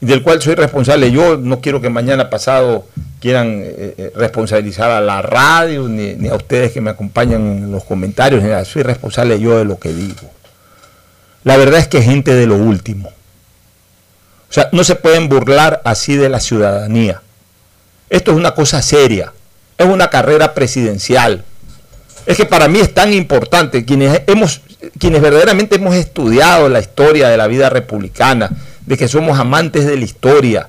del 0.00 0.22
cual 0.22 0.42
soy 0.42 0.54
responsable. 0.54 1.10
Yo 1.10 1.36
no 1.36 1.60
quiero 1.60 1.80
que 1.80 1.90
mañana 1.90 2.30
pasado 2.30 2.86
quieran 3.20 3.62
eh, 3.62 3.94
eh, 3.96 4.12
responsabilizar 4.14 4.90
a 4.90 5.00
la 5.00 5.22
radio, 5.22 5.88
ni, 5.88 6.14
ni 6.14 6.28
a 6.28 6.34
ustedes 6.34 6.72
que 6.72 6.80
me 6.80 6.90
acompañan 6.90 7.40
en 7.46 7.72
los 7.72 7.84
comentarios. 7.84 8.42
Soy 8.68 8.82
responsable 8.82 9.40
yo 9.40 9.58
de 9.58 9.64
lo 9.64 9.78
que 9.78 9.92
digo. 9.92 10.30
La 11.44 11.56
verdad 11.56 11.78
es 11.80 11.88
que 11.88 12.02
gente 12.02 12.34
de 12.34 12.46
lo 12.46 12.56
último. 12.56 13.08
O 13.08 14.52
sea, 14.54 14.68
no 14.72 14.84
se 14.84 14.94
pueden 14.94 15.28
burlar 15.28 15.82
así 15.84 16.16
de 16.16 16.28
la 16.28 16.40
ciudadanía. 16.40 17.22
Esto 18.08 18.30
es 18.30 18.36
una 18.36 18.54
cosa 18.54 18.82
seria. 18.82 19.32
Es 19.76 19.86
una 19.86 20.08
carrera 20.08 20.54
presidencial. 20.54 21.44
Es 22.26 22.36
que 22.36 22.46
para 22.46 22.68
mí 22.68 22.78
es 22.78 22.94
tan 22.94 23.12
importante, 23.12 23.84
quienes, 23.84 24.22
hemos, 24.26 24.60
quienes 24.98 25.20
verdaderamente 25.20 25.76
hemos 25.76 25.94
estudiado 25.94 26.68
la 26.68 26.80
historia 26.80 27.28
de 27.28 27.36
la 27.36 27.46
vida 27.46 27.68
republicana, 27.68 28.50
de 28.86 28.96
que 28.96 29.08
somos 29.08 29.38
amantes 29.38 29.86
de 29.86 29.96
la 29.96 30.04
historia, 30.04 30.68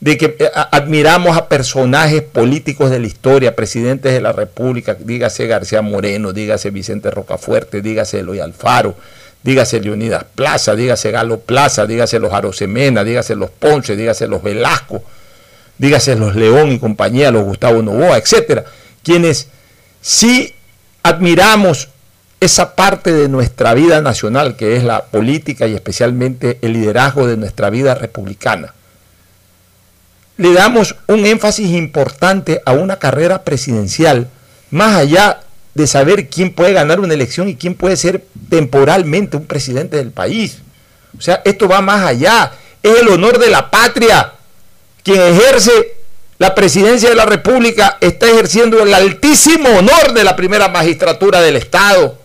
de 0.00 0.16
que 0.16 0.36
eh, 0.38 0.50
admiramos 0.70 1.36
a 1.36 1.48
personajes 1.48 2.22
políticos 2.22 2.90
de 2.90 3.00
la 3.00 3.06
historia, 3.06 3.56
presidentes 3.56 4.12
de 4.12 4.20
la 4.20 4.32
República, 4.32 4.94
dígase 4.94 5.46
García 5.46 5.82
Moreno, 5.82 6.32
dígase 6.32 6.70
Vicente 6.70 7.10
Rocafuerte, 7.10 7.82
dígase 7.82 8.20
Eloy 8.20 8.40
Alfaro, 8.40 8.94
dígase 9.42 9.80
Leonidas 9.80 10.24
Plaza, 10.34 10.76
dígase 10.76 11.10
Galo 11.10 11.40
Plaza, 11.40 11.86
dígase 11.86 12.18
los 12.18 12.32
Arosemena, 12.32 13.02
dígase 13.02 13.34
los 13.34 13.50
Ponce, 13.50 13.96
dígase 13.96 14.28
los 14.28 14.42
Velasco, 14.42 15.02
dígase 15.78 16.14
los 16.14 16.36
León 16.36 16.72
y 16.72 16.78
compañía, 16.78 17.30
los 17.30 17.44
Gustavo 17.44 17.82
Novoa, 17.82 18.18
etcétera, 18.18 18.64
quienes 19.02 19.48
sí 20.00 20.54
admiramos 21.02 21.88
esa 22.40 22.76
parte 22.76 23.12
de 23.12 23.28
nuestra 23.28 23.74
vida 23.74 24.00
nacional 24.00 24.56
que 24.56 24.76
es 24.76 24.84
la 24.84 25.04
política 25.06 25.66
y 25.66 25.74
especialmente 25.74 26.58
el 26.62 26.72
liderazgo 26.72 27.26
de 27.26 27.36
nuestra 27.36 27.70
vida 27.70 27.94
republicana. 27.94 28.74
Le 30.36 30.52
damos 30.52 30.94
un 31.08 31.26
énfasis 31.26 31.70
importante 31.70 32.62
a 32.64 32.72
una 32.72 32.96
carrera 32.96 33.42
presidencial 33.42 34.28
más 34.70 34.96
allá 34.96 35.40
de 35.74 35.86
saber 35.86 36.28
quién 36.28 36.52
puede 36.52 36.72
ganar 36.72 37.00
una 37.00 37.14
elección 37.14 37.48
y 37.48 37.56
quién 37.56 37.74
puede 37.74 37.96
ser 37.96 38.24
temporalmente 38.48 39.36
un 39.36 39.46
presidente 39.46 39.96
del 39.96 40.12
país. 40.12 40.58
O 41.16 41.20
sea, 41.20 41.42
esto 41.44 41.68
va 41.68 41.80
más 41.80 42.04
allá. 42.04 42.52
Es 42.82 43.00
el 43.00 43.08
honor 43.08 43.38
de 43.38 43.50
la 43.50 43.70
patria. 43.70 44.32
Quien 45.02 45.20
ejerce 45.20 45.96
la 46.38 46.54
presidencia 46.54 47.08
de 47.08 47.16
la 47.16 47.26
República 47.26 47.98
está 48.00 48.26
ejerciendo 48.26 48.80
el 48.80 48.94
altísimo 48.94 49.68
honor 49.70 50.12
de 50.12 50.22
la 50.22 50.36
primera 50.36 50.68
magistratura 50.68 51.40
del 51.40 51.56
Estado. 51.56 52.18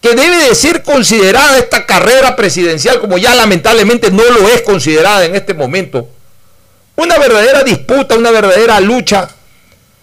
Que 0.00 0.14
debe 0.14 0.48
de 0.48 0.54
ser 0.54 0.82
considerada 0.82 1.58
esta 1.58 1.86
carrera 1.86 2.36
presidencial, 2.36 3.00
como 3.00 3.18
ya 3.18 3.34
lamentablemente 3.34 4.10
no 4.10 4.24
lo 4.24 4.48
es 4.48 4.62
considerada 4.62 5.24
en 5.24 5.34
este 5.34 5.54
momento, 5.54 6.08
una 6.96 7.18
verdadera 7.18 7.62
disputa, 7.62 8.14
una 8.14 8.30
verdadera 8.30 8.80
lucha 8.80 9.28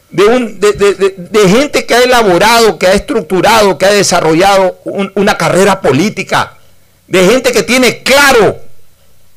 de, 0.09 0.25
un, 0.25 0.59
de, 0.59 1.49
gente 1.49 1.85
que 1.85 1.95
ha 1.95 2.03
elaborado, 2.03 2.77
que 2.77 2.85
ha 2.87 2.93
estructurado, 2.93 3.77
que 3.79 3.85
ha 3.87 3.93
desarrollado 3.93 4.79
una 5.15 5.37
carrera 5.37 5.81
política, 5.81 6.57
de 7.07 7.25
gente 7.25 7.51
que 7.51 7.63
tiene 7.63 8.03
claro 8.03 8.59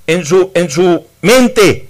en 0.07 0.25
su, 0.27 0.51
en 0.55 0.71
su 0.71 1.07
mente, 1.23 1.89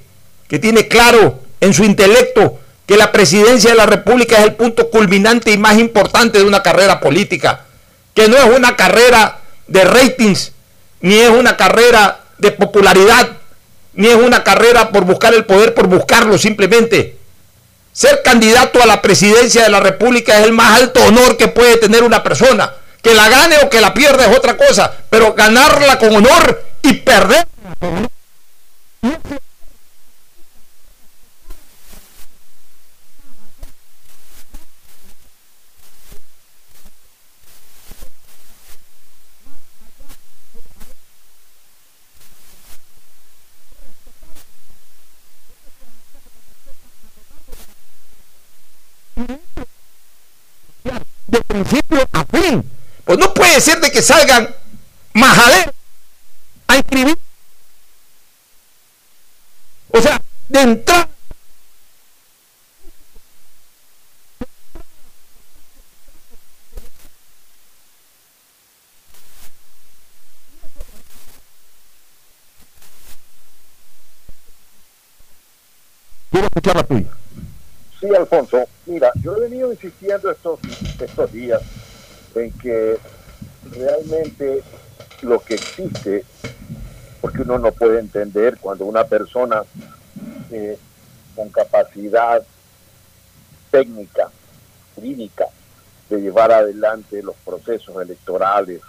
que 0.48 0.60
tiene 0.60 0.86
claro 0.86 1.40
en 1.60 1.74
su 1.74 1.84
intelecto 1.84 2.60
que 2.86 2.96
la 2.96 3.10
presidencia 3.10 3.70
de 3.70 3.76
la 3.76 3.86
República 3.86 4.38
es 4.38 4.44
el 4.44 4.54
punto 4.54 4.88
culminante 4.88 5.50
y 5.50 5.58
más 5.58 5.78
importante 5.78 6.38
de 6.38 6.44
una 6.44 6.62
carrera 6.62 7.00
política, 7.00 7.65
que 8.16 8.28
no 8.28 8.36
es 8.38 8.56
una 8.56 8.74
carrera 8.76 9.40
de 9.66 9.84
ratings, 9.84 10.52
ni 11.02 11.18
es 11.18 11.28
una 11.28 11.56
carrera 11.58 12.20
de 12.38 12.50
popularidad, 12.50 13.28
ni 13.92 14.08
es 14.08 14.14
una 14.14 14.42
carrera 14.42 14.88
por 14.88 15.04
buscar 15.04 15.34
el 15.34 15.44
poder, 15.44 15.74
por 15.74 15.86
buscarlo 15.86 16.38
simplemente. 16.38 17.18
Ser 17.92 18.22
candidato 18.22 18.82
a 18.82 18.86
la 18.86 19.02
presidencia 19.02 19.64
de 19.64 19.68
la 19.68 19.80
República 19.80 20.38
es 20.40 20.46
el 20.46 20.52
más 20.52 20.80
alto 20.80 21.04
honor 21.04 21.36
que 21.36 21.48
puede 21.48 21.76
tener 21.76 22.02
una 22.02 22.22
persona. 22.22 22.72
Que 23.02 23.14
la 23.14 23.28
gane 23.28 23.58
o 23.62 23.70
que 23.70 23.82
la 23.82 23.92
pierda 23.92 24.26
es 24.26 24.36
otra 24.36 24.56
cosa, 24.56 24.90
pero 25.10 25.34
ganarla 25.34 25.98
con 25.98 26.16
honor 26.16 26.64
y 26.82 26.94
perder 26.94 27.46
de 51.36 51.42
principio 51.42 52.08
a 52.12 52.24
fin. 52.24 52.70
Pues 53.04 53.18
no 53.18 53.32
puede 53.34 53.60
ser 53.60 53.80
de 53.80 53.90
que 53.90 54.02
salgan 54.02 54.54
majaderos 55.12 55.74
a 56.66 56.76
escribir. 56.76 57.18
O 59.90 60.00
sea, 60.00 60.20
de 60.48 60.60
entrada. 60.60 61.08
Quiero 76.30 76.46
escuchar 76.48 76.76
la 76.76 76.82
tuya. 76.82 77.25
Alfonso. 78.14 78.68
Mira, 78.86 79.12
yo 79.22 79.36
he 79.36 79.40
venido 79.40 79.72
insistiendo 79.72 80.30
estos, 80.30 80.60
estos 80.98 81.32
días 81.32 81.62
en 82.34 82.52
que 82.52 82.98
realmente 83.64 84.62
lo 85.22 85.40
que 85.40 85.54
existe, 85.56 86.24
porque 87.20 87.42
uno 87.42 87.58
no 87.58 87.72
puede 87.72 87.98
entender 87.98 88.58
cuando 88.58 88.84
una 88.84 89.04
persona 89.04 89.64
eh, 90.50 90.78
con 91.34 91.48
capacidad 91.50 92.42
técnica, 93.70 94.30
jurídica, 94.94 95.46
de 96.08 96.20
llevar 96.20 96.52
adelante 96.52 97.22
los 97.22 97.34
procesos 97.44 98.00
electorales 98.00 98.80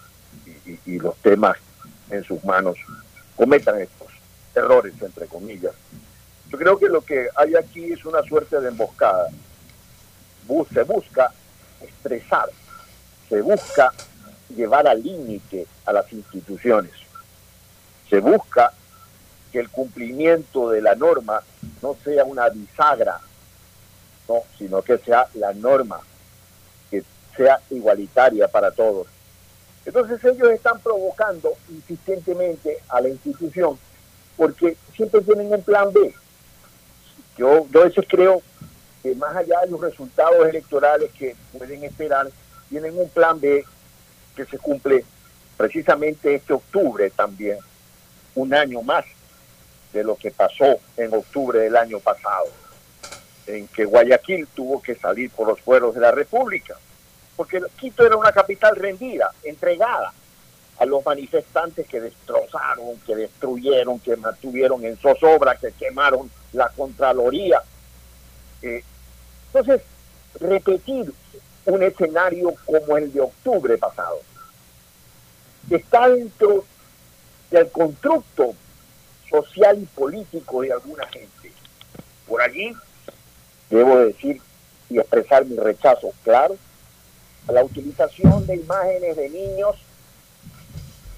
y, 0.45 0.79
y 0.85 0.99
los 0.99 1.15
temas 1.17 1.57
en 2.09 2.23
sus 2.23 2.43
manos, 2.43 2.77
cometan 3.35 3.81
estos 3.81 4.07
errores, 4.53 4.93
entre 5.01 5.27
comillas. 5.27 5.73
Yo 6.49 6.57
creo 6.57 6.77
que 6.77 6.87
lo 6.87 7.01
que 7.01 7.27
hay 7.35 7.55
aquí 7.55 7.91
es 7.91 8.05
una 8.05 8.21
suerte 8.23 8.59
de 8.59 8.69
emboscada 8.69 9.29
se 10.73 10.83
busca 10.83 11.31
expresar, 11.81 12.49
se 13.29 13.41
busca 13.41 13.91
llevar 14.55 14.87
al 14.87 15.03
límite 15.03 15.67
a 15.85 15.93
las 15.93 16.11
instituciones, 16.13 16.91
se 18.09 18.19
busca 18.19 18.71
que 19.51 19.59
el 19.59 19.69
cumplimiento 19.69 20.69
de 20.69 20.81
la 20.81 20.95
norma 20.95 21.41
no 21.81 21.95
sea 22.03 22.23
una 22.23 22.49
bisagra, 22.49 23.19
no, 24.27 24.41
sino 24.57 24.81
que 24.81 24.97
sea 24.99 25.27
la 25.35 25.53
norma, 25.53 25.99
que 26.89 27.03
sea 27.35 27.59
igualitaria 27.69 28.47
para 28.47 28.71
todos. 28.71 29.07
Entonces 29.85 30.23
ellos 30.25 30.49
están 30.51 30.79
provocando 30.79 31.53
insistentemente 31.69 32.79
a 32.89 32.99
la 32.99 33.09
institución 33.09 33.79
porque 34.35 34.75
siempre 34.95 35.21
tienen 35.21 35.51
un 35.51 35.61
plan 35.63 35.91
B. 35.93 36.13
Yo, 37.37 37.67
yo 37.69 37.81
a 37.81 37.85
veces 37.85 38.05
creo 38.07 38.41
más 39.15 39.35
allá 39.35 39.61
de 39.61 39.71
los 39.71 39.81
resultados 39.81 40.47
electorales 40.47 41.11
que 41.17 41.35
pueden 41.57 41.83
esperar, 41.83 42.27
tienen 42.69 42.97
un 42.97 43.09
plan 43.09 43.39
B 43.39 43.63
que 44.35 44.45
se 44.45 44.57
cumple 44.57 45.05
precisamente 45.55 46.35
este 46.35 46.53
octubre 46.53 47.09
también, 47.11 47.57
un 48.35 48.53
año 48.53 48.81
más 48.81 49.05
de 49.93 50.03
lo 50.03 50.15
que 50.15 50.31
pasó 50.31 50.79
en 50.95 51.13
octubre 51.13 51.59
del 51.59 51.75
año 51.75 51.99
pasado, 51.99 52.45
en 53.47 53.67
que 53.69 53.85
Guayaquil 53.85 54.47
tuvo 54.53 54.81
que 54.81 54.95
salir 54.95 55.31
por 55.31 55.47
los 55.47 55.59
fueros 55.61 55.95
de 55.95 56.01
la 56.01 56.11
República, 56.11 56.75
porque 57.35 57.61
Quito 57.79 58.05
era 58.05 58.17
una 58.17 58.31
capital 58.31 58.75
rendida, 58.75 59.31
entregada 59.43 60.13
a 60.79 60.85
los 60.85 61.03
manifestantes 61.03 61.87
que 61.87 61.99
destrozaron, 61.99 62.97
que 63.05 63.15
destruyeron, 63.15 63.99
que 63.99 64.15
mantuvieron 64.15 64.83
en 64.85 64.95
zozobra, 64.97 65.55
que 65.55 65.71
quemaron 65.71 66.29
la 66.53 66.69
Contraloría. 66.69 67.61
Eh, 68.61 68.83
entonces, 69.47 69.81
repetir 70.39 71.13
un 71.65 71.83
escenario 71.83 72.53
como 72.65 72.97
el 72.97 73.11
de 73.11 73.21
octubre 73.21 73.77
pasado 73.77 74.21
está 75.69 76.09
dentro 76.09 76.63
del 77.51 77.69
constructo 77.71 78.53
social 79.29 79.79
y 79.81 79.85
político 79.85 80.61
de 80.61 80.71
alguna 80.71 81.05
gente. 81.07 81.51
Por 82.27 82.41
allí 82.41 82.73
debo 83.69 83.97
decir 83.97 84.41
y 84.89 84.99
expresar 84.99 85.45
mi 85.45 85.57
rechazo 85.57 86.13
claro 86.23 86.55
a 87.47 87.51
la 87.51 87.63
utilización 87.63 88.45
de 88.45 88.55
imágenes 88.55 89.15
de 89.15 89.29
niños, 89.29 89.75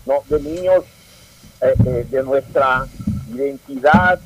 no, 0.05 0.23
de 0.27 0.41
niños 0.41 0.83
eh, 1.61 1.73
eh, 1.85 2.07
de 2.09 2.23
nuestra 2.23 2.87
identidad, 3.31 4.19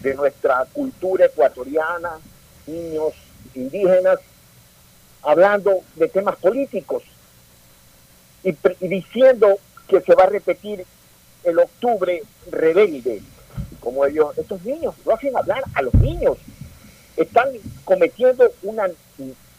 de 0.00 0.14
nuestra 0.14 0.66
cultura 0.72 1.26
ecuatoriana, 1.26 2.18
niños 2.66 3.12
indígenas 3.54 4.18
hablando 5.22 5.80
de 5.96 6.08
temas 6.08 6.36
políticos 6.36 7.02
y, 8.42 8.56
diciendo 8.80 9.58
que 9.88 10.00
se 10.00 10.14
va 10.14 10.24
a 10.24 10.28
repetir 10.28 10.84
el 11.44 11.58
octubre 11.58 12.22
rebelde, 12.50 13.22
como 13.80 14.04
ellos, 14.04 14.36
estos 14.38 14.62
niños, 14.64 14.94
lo 15.04 15.14
hacen 15.14 15.36
hablar 15.36 15.62
a 15.74 15.82
los 15.82 15.94
niños, 15.94 16.38
están 17.16 17.48
cometiendo 17.84 18.50
una 18.62 18.88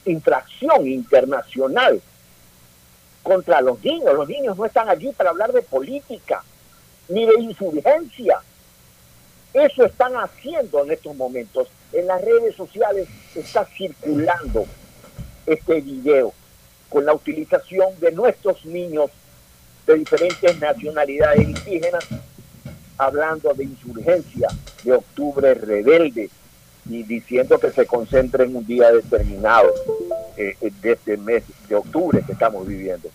infracción 0.06 0.88
internacional 0.88 2.02
contra 3.24 3.62
los 3.62 3.84
niños. 3.84 4.14
Los 4.14 4.28
niños 4.28 4.58
no 4.58 4.66
están 4.66 4.90
allí 4.90 5.12
para 5.12 5.30
hablar 5.30 5.52
de 5.52 5.62
política 5.62 6.44
ni 7.08 7.26
de 7.26 7.36
insurgencia. 7.40 8.40
Eso 9.54 9.86
están 9.86 10.14
haciendo 10.16 10.84
en 10.84 10.92
estos 10.92 11.16
momentos. 11.16 11.68
En 11.92 12.08
las 12.08 12.22
redes 12.22 12.56
sociales 12.56 13.08
está 13.36 13.66
circulando 13.66 14.66
este 15.46 15.82
video 15.82 16.34
con 16.90 17.06
la 17.06 17.14
utilización 17.14 17.88
de 18.00 18.12
nuestros 18.12 18.66
niños 18.66 19.12
de 19.86 19.96
diferentes 19.96 20.60
nacionalidades 20.60 21.42
indígenas, 21.42 22.06
hablando 22.98 23.54
de 23.54 23.66
insurgencia, 23.66 24.48
de 24.84 24.94
octubre 24.94 25.54
rebelde 25.54 26.30
y 26.90 27.04
diciendo 27.04 27.60
que 27.60 27.72
se 27.72 27.86
concentre 27.86 28.46
en 28.46 28.56
un 28.56 28.66
día 28.66 28.92
determinado 28.92 29.72
eh, 30.38 30.56
de 30.82 30.92
este 30.92 31.18
mes 31.18 31.44
de 31.68 31.76
octubre 31.76 32.24
que 32.26 32.34
estamos 32.34 32.68
viviendo. 32.68 33.10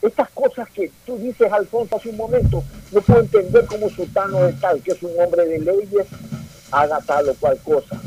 Estas 0.00 0.30
cosas 0.30 0.68
que 0.70 0.90
tú 1.04 1.18
dices, 1.18 1.50
Alfonso, 1.52 1.96
hace 1.96 2.10
un 2.10 2.16
momento, 2.16 2.62
no 2.92 3.00
puedo 3.00 3.20
entender 3.20 3.66
cómo 3.66 3.90
Sultano 3.90 4.44
de 4.44 4.52
tal, 4.54 4.80
que 4.80 4.92
es 4.92 5.02
un 5.02 5.12
hombre 5.18 5.44
de 5.44 5.58
leyes, 5.58 6.06
haga 6.70 7.00
tal 7.00 7.28
o 7.28 7.34
cual 7.34 7.58
cosa. 7.64 8.00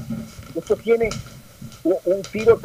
Esto 0.55 0.75
tiene 0.77 1.09
un, 1.83 2.21
tiro 2.31 2.59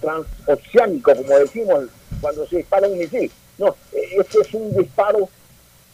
transoceánico, 0.00 1.14
como 1.14 1.38
decimos 1.38 1.84
cuando 2.20 2.46
se 2.46 2.58
dispara 2.58 2.88
un 2.88 2.98
misil. 2.98 3.30
No, 3.58 3.74
este 3.92 4.40
es 4.40 4.54
un 4.54 4.76
disparo 4.76 5.28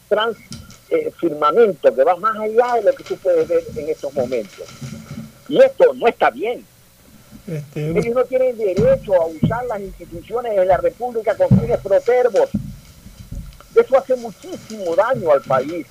transfirmamento 0.09 1.95
que 1.95 2.05
va 2.05 2.17
más 2.17 2.37
allá 2.37 2.75
de 2.75 2.83
lo 2.83 2.93
que 2.93 3.05
tú 3.05 3.17
puedes 3.17 3.47
ver 3.47 3.63
en 3.77 3.89
estos 3.89 4.13
momentos. 4.15 4.67
Y 5.49 5.61
esto 5.61 5.93
no 5.95 6.09
está 6.09 6.31
bien. 6.31 6.65
Este, 7.49 7.91
Ellos 7.91 8.15
no 8.15 8.25
tienen 8.25 8.59
derecho 8.59 9.15
a 9.15 9.27
usar 9.27 9.65
las 9.67 9.81
instituciones 9.81 10.55
de 10.55 10.67
la 10.67 10.77
República 10.77 11.35
con 11.35 11.49
fines 11.49 11.79
protervos. 11.79 12.51
Eso 13.75 13.99
hace 13.99 14.17
muchísimo 14.17 14.95
daño 14.95 15.33
al 15.33 15.41
país. 15.41 15.87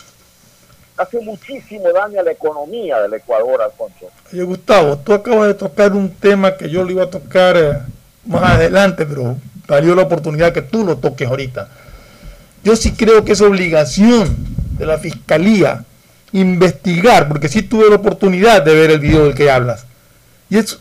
Hace 0.98 1.20
muchísimo 1.20 1.92
daño 1.92 2.20
a 2.20 2.24
la 2.24 2.32
economía 2.32 3.00
del 3.02 3.14
Ecuador, 3.16 3.62
Alfonso. 3.62 4.12
Oye, 4.32 4.44
Gustavo, 4.44 4.98
tú 4.98 5.14
acabas 5.14 5.48
de 5.48 5.54
tocar 5.56 5.94
un 5.94 6.14
tema 6.14 6.56
que 6.56 6.70
yo 6.70 6.84
le 6.84 6.94
iba 6.94 7.04
a 7.04 7.10
tocar 7.10 7.58
eh, 7.58 7.80
más 8.26 8.44
adelante, 8.52 9.06
pero 9.06 9.38
valió 9.68 9.96
la 9.96 10.04
oportunidad 10.04 10.54
que 10.54 10.62
tú 10.62 10.86
lo 10.86 10.98
toques 10.98 11.28
ahorita. 11.28 11.70
Yo 12.64 12.76
sí 12.76 12.94
creo 12.94 13.24
que 13.24 13.32
es 13.32 13.42
obligación 13.42 14.36
de 14.78 14.86
la 14.86 14.98
Fiscalía 14.98 15.84
investigar, 16.34 17.28
porque 17.28 17.48
sí 17.48 17.64
tuve 17.64 17.90
la 17.90 17.96
oportunidad 17.96 18.62
de 18.62 18.76
ver 18.76 18.92
el 18.92 19.00
video 19.00 19.26
del 19.26 19.36
que 19.36 19.50
hablas. 19.50 19.86
Y 20.50 20.58
es 20.58 20.80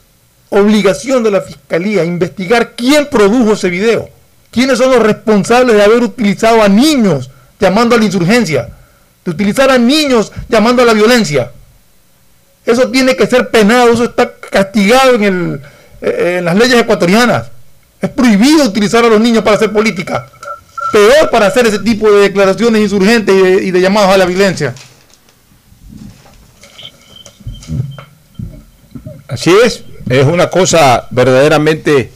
obligación 0.51 1.23
de 1.23 1.31
la 1.31 1.41
Fiscalía 1.41 2.05
investigar 2.05 2.75
quién 2.77 3.07
produjo 3.07 3.53
ese 3.55 3.69
video, 3.69 4.09
quiénes 4.51 4.79
son 4.79 4.91
los 4.91 5.03
responsables 5.03 5.77
de 5.77 5.83
haber 5.83 6.03
utilizado 6.03 6.63
a 6.63 6.69
niños 6.69 7.31
llamando 7.59 7.95
a 7.95 7.99
la 7.99 8.05
insurgencia, 8.05 8.69
de 9.25 9.31
utilizar 9.31 9.71
a 9.71 9.79
niños 9.79 10.33
llamando 10.49 10.83
a 10.83 10.87
la 10.87 10.93
violencia. 10.93 11.51
Eso 12.65 12.89
tiene 12.91 13.17
que 13.17 13.27
ser 13.27 13.51
penado, 13.51 13.93
eso 13.93 14.05
está 14.05 14.33
castigado 14.51 15.15
en, 15.15 15.25
el, 15.25 15.61
eh, 16.01 16.37
en 16.39 16.45
las 16.45 16.57
leyes 16.57 16.81
ecuatorianas. 16.81 17.51
Es 18.01 18.11
prohibido 18.11 18.65
utilizar 18.65 19.05
a 19.05 19.09
los 19.09 19.21
niños 19.21 19.43
para 19.43 19.57
hacer 19.57 19.73
política. 19.73 20.27
Peor 20.93 21.31
para 21.31 21.47
hacer 21.47 21.67
ese 21.67 21.79
tipo 21.79 22.11
de 22.11 22.23
declaraciones 22.23 22.83
insurgentes 22.83 23.35
y 23.63 23.71
de, 23.71 23.81
llamados 23.81 24.11
a 24.11 24.17
la 24.17 24.25
violencia. 24.25 24.75
Así 29.29 29.55
es, 29.65 29.85
es 30.09 30.27
una 30.27 30.51
cosa 30.51 31.09
verdaderamente 31.11 32.11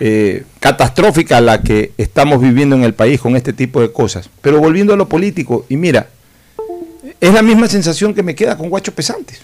eh, 0.00 0.44
catastrófica 0.60 1.40
la 1.40 1.62
que 1.62 1.92
estamos 1.96 2.40
viviendo 2.40 2.76
en 2.76 2.82
el 2.84 2.94
país 2.94 3.20
con 3.20 3.36
este 3.36 3.52
tipo 3.52 3.80
de 3.80 3.92
cosas. 3.92 4.28
Pero 4.40 4.58
volviendo 4.58 4.92
a 4.92 4.96
lo 4.96 5.08
político, 5.08 5.64
y 5.68 5.76
mira, 5.76 6.08
es 7.20 7.32
la 7.32 7.42
misma 7.42 7.68
sensación 7.68 8.14
que 8.14 8.22
me 8.22 8.34
queda 8.34 8.56
con 8.56 8.68
Guacho 8.68 8.92
Pesantes. 8.92 9.40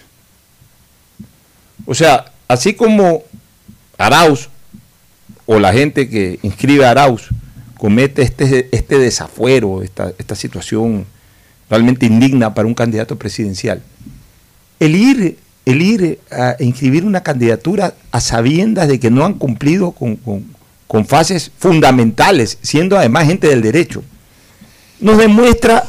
O 1.85 1.93
sea, 1.93 2.25
así 2.47 2.73
como 2.73 3.23
Arauz 3.97 4.49
o 5.45 5.59
la 5.59 5.73
gente 5.73 6.09
que 6.09 6.39
inscribe 6.43 6.85
a 6.85 6.91
Arauz 6.91 7.29
comete 7.77 8.21
este, 8.21 8.69
este 8.71 8.97
desafuero, 8.97 9.81
esta, 9.81 10.13
esta 10.17 10.35
situación 10.35 11.05
realmente 11.69 12.05
indigna 12.05 12.53
para 12.53 12.67
un 12.67 12.73
candidato 12.73 13.17
presidencial, 13.17 13.81
el 14.79 14.95
ir, 14.95 15.37
el 15.65 15.81
ir 15.81 16.19
a 16.31 16.55
inscribir 16.59 17.05
una 17.05 17.23
candidatura 17.23 17.93
a 18.11 18.19
sabiendas 18.19 18.87
de 18.87 18.99
que 18.99 19.09
no 19.09 19.25
han 19.25 19.35
cumplido 19.35 19.91
con, 19.91 20.17
con 20.87 21.05
fases 21.05 21.51
fundamentales, 21.57 22.57
siendo 22.61 22.97
además 22.97 23.25
gente 23.25 23.47
del 23.47 23.61
derecho, 23.61 24.03
nos 24.99 25.17
demuestra 25.17 25.83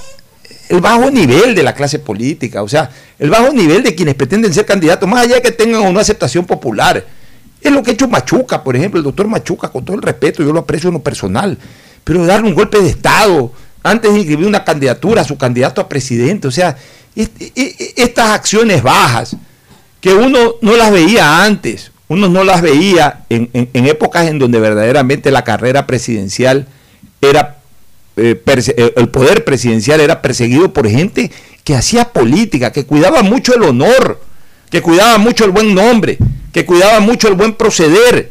el 0.68 0.80
bajo 0.80 1.10
nivel 1.10 1.54
de 1.54 1.62
la 1.62 1.74
clase 1.74 1.98
política, 1.98 2.62
o 2.62 2.68
sea, 2.68 2.90
el 3.18 3.30
bajo 3.30 3.52
nivel 3.52 3.82
de 3.82 3.94
quienes 3.94 4.14
pretenden 4.14 4.52
ser 4.52 4.64
candidatos, 4.64 5.08
más 5.08 5.24
allá 5.24 5.36
de 5.36 5.42
que 5.42 5.52
tengan 5.52 5.82
una 5.82 6.00
aceptación 6.00 6.44
popular. 6.44 7.04
Es 7.60 7.72
lo 7.72 7.82
que 7.82 7.90
ha 7.90 7.94
hecho 7.94 8.08
Machuca, 8.08 8.62
por 8.62 8.76
ejemplo, 8.76 8.98
el 8.98 9.04
doctor 9.04 9.26
Machuca, 9.26 9.68
con 9.68 9.84
todo 9.84 9.96
el 9.96 10.02
respeto, 10.02 10.42
yo 10.42 10.52
lo 10.52 10.60
aprecio 10.60 10.88
en 10.88 10.94
lo 10.94 11.02
personal, 11.02 11.58
pero 12.02 12.26
darle 12.26 12.48
un 12.48 12.54
golpe 12.54 12.80
de 12.80 12.88
Estado 12.88 13.52
antes 13.82 14.12
de 14.12 14.18
inscribir 14.18 14.46
una 14.46 14.64
candidatura 14.64 15.22
a 15.22 15.24
su 15.24 15.36
candidato 15.36 15.80
a 15.80 15.88
presidente, 15.88 16.48
o 16.48 16.50
sea, 16.50 16.76
estas 17.14 18.30
acciones 18.30 18.82
bajas, 18.82 19.36
que 20.04 20.12
uno 20.12 20.56
no 20.60 20.76
las 20.76 20.92
veía 20.92 21.44
antes, 21.44 21.90
uno 22.08 22.28
no 22.28 22.44
las 22.44 22.60
veía 22.60 23.24
en, 23.30 23.48
épocas 23.72 24.26
en 24.26 24.38
donde 24.38 24.60
verdaderamente 24.60 25.30
la 25.30 25.44
carrera 25.44 25.86
presidencial 25.86 26.66
era, 27.22 27.56
eh, 28.18 28.38
eh, 28.46 28.92
el 28.96 29.08
poder 29.08 29.46
presidencial 29.46 30.00
era 30.00 30.20
perseguido 30.20 30.74
por 30.74 30.86
gente 30.90 31.32
que 31.64 31.74
hacía 31.74 32.12
política, 32.12 32.70
que 32.70 32.84
cuidaba 32.84 33.22
mucho 33.22 33.54
el 33.54 33.62
honor, 33.62 34.20
que 34.68 34.82
cuidaba 34.82 35.16
mucho 35.16 35.46
el 35.46 35.52
buen 35.52 35.74
nombre, 35.74 36.18
que 36.52 36.66
cuidaba 36.66 37.00
mucho 37.00 37.28
el 37.28 37.34
buen 37.34 37.54
proceder. 37.54 38.30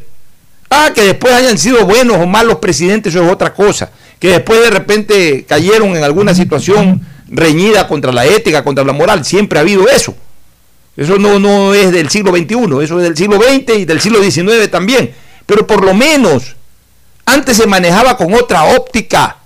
Ah, 0.70 0.92
que 0.94 1.02
después 1.02 1.34
hayan 1.34 1.58
sido 1.58 1.84
buenos 1.84 2.18
o 2.18 2.26
malos 2.26 2.58
presidentes, 2.58 3.12
eso 3.12 3.24
es 3.24 3.32
otra 3.32 3.52
cosa. 3.52 3.90
Que 4.20 4.28
después 4.28 4.60
de 4.60 4.70
repente 4.70 5.44
cayeron 5.44 5.96
en 5.96 6.04
alguna 6.04 6.36
situación 6.36 7.04
reñida 7.26 7.88
contra 7.88 8.12
la 8.12 8.26
ética, 8.26 8.62
contra 8.62 8.84
la 8.84 8.92
moral. 8.92 9.24
Siempre 9.24 9.58
ha 9.58 9.62
habido 9.62 9.88
eso. 9.88 10.14
Eso 10.96 11.18
no, 11.18 11.38
no 11.38 11.74
es 11.74 11.90
del 11.92 12.08
siglo 12.08 12.30
XXI, 12.32 12.84
eso 12.84 12.98
es 12.98 13.02
del 13.02 13.16
siglo 13.16 13.36
XX 13.36 13.78
y 13.78 13.84
del 13.84 14.00
siglo 14.00 14.22
XIX 14.22 14.70
también. 14.70 15.12
Pero 15.46 15.66
por 15.66 15.84
lo 15.84 15.94
menos, 15.94 16.56
antes 17.26 17.56
se 17.56 17.66
manejaba 17.66 18.16
con 18.16 18.32
otra 18.34 18.64
óptica. 18.64 19.38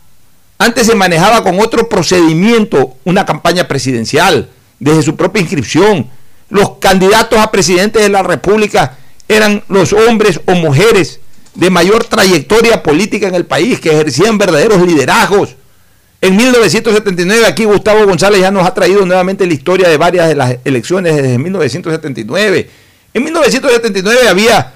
Antes 0.59 0.87
se 0.87 0.95
manejaba 0.95 1.43
con 1.43 1.61
otro 1.61 1.89
procedimiento 1.89 2.97
una 3.05 3.25
campaña 3.25 3.69
presidencial, 3.69 4.51
desde 4.81 5.03
su 5.03 5.17
propia 5.17 5.41
inscripción, 5.41 6.09
los 6.51 6.79
candidatos 6.79 7.39
a 7.39 7.51
presidente 7.51 8.01
de 8.01 8.09
la 8.09 8.23
República 8.23 8.97
eran 9.29 9.63
los 9.69 9.93
hombres 9.93 10.41
o 10.47 10.55
mujeres 10.55 11.21
de 11.55 11.71
mayor 11.71 12.05
trayectoria 12.05 12.83
política 12.83 13.29
en 13.29 13.35
el 13.35 13.45
país, 13.45 13.81
que 13.81 13.91
ejercían 13.91 14.39
verdaderos 14.39 14.81
liderazgos. 14.87 15.57
En 16.21 16.37
1979 16.37 17.47
aquí 17.47 17.65
Gustavo 17.65 18.05
González 18.05 18.41
ya 18.41 18.51
nos 18.51 18.67
ha 18.67 18.75
traído 18.75 19.07
nuevamente 19.07 19.47
la 19.47 19.55
historia 19.55 19.89
de 19.89 19.97
varias 19.97 20.29
de 20.29 20.35
las 20.35 20.57
elecciones 20.65 21.15
desde 21.15 21.39
1979. 21.39 22.71
En 23.15 23.25
1979 23.25 24.29
había 24.29 24.73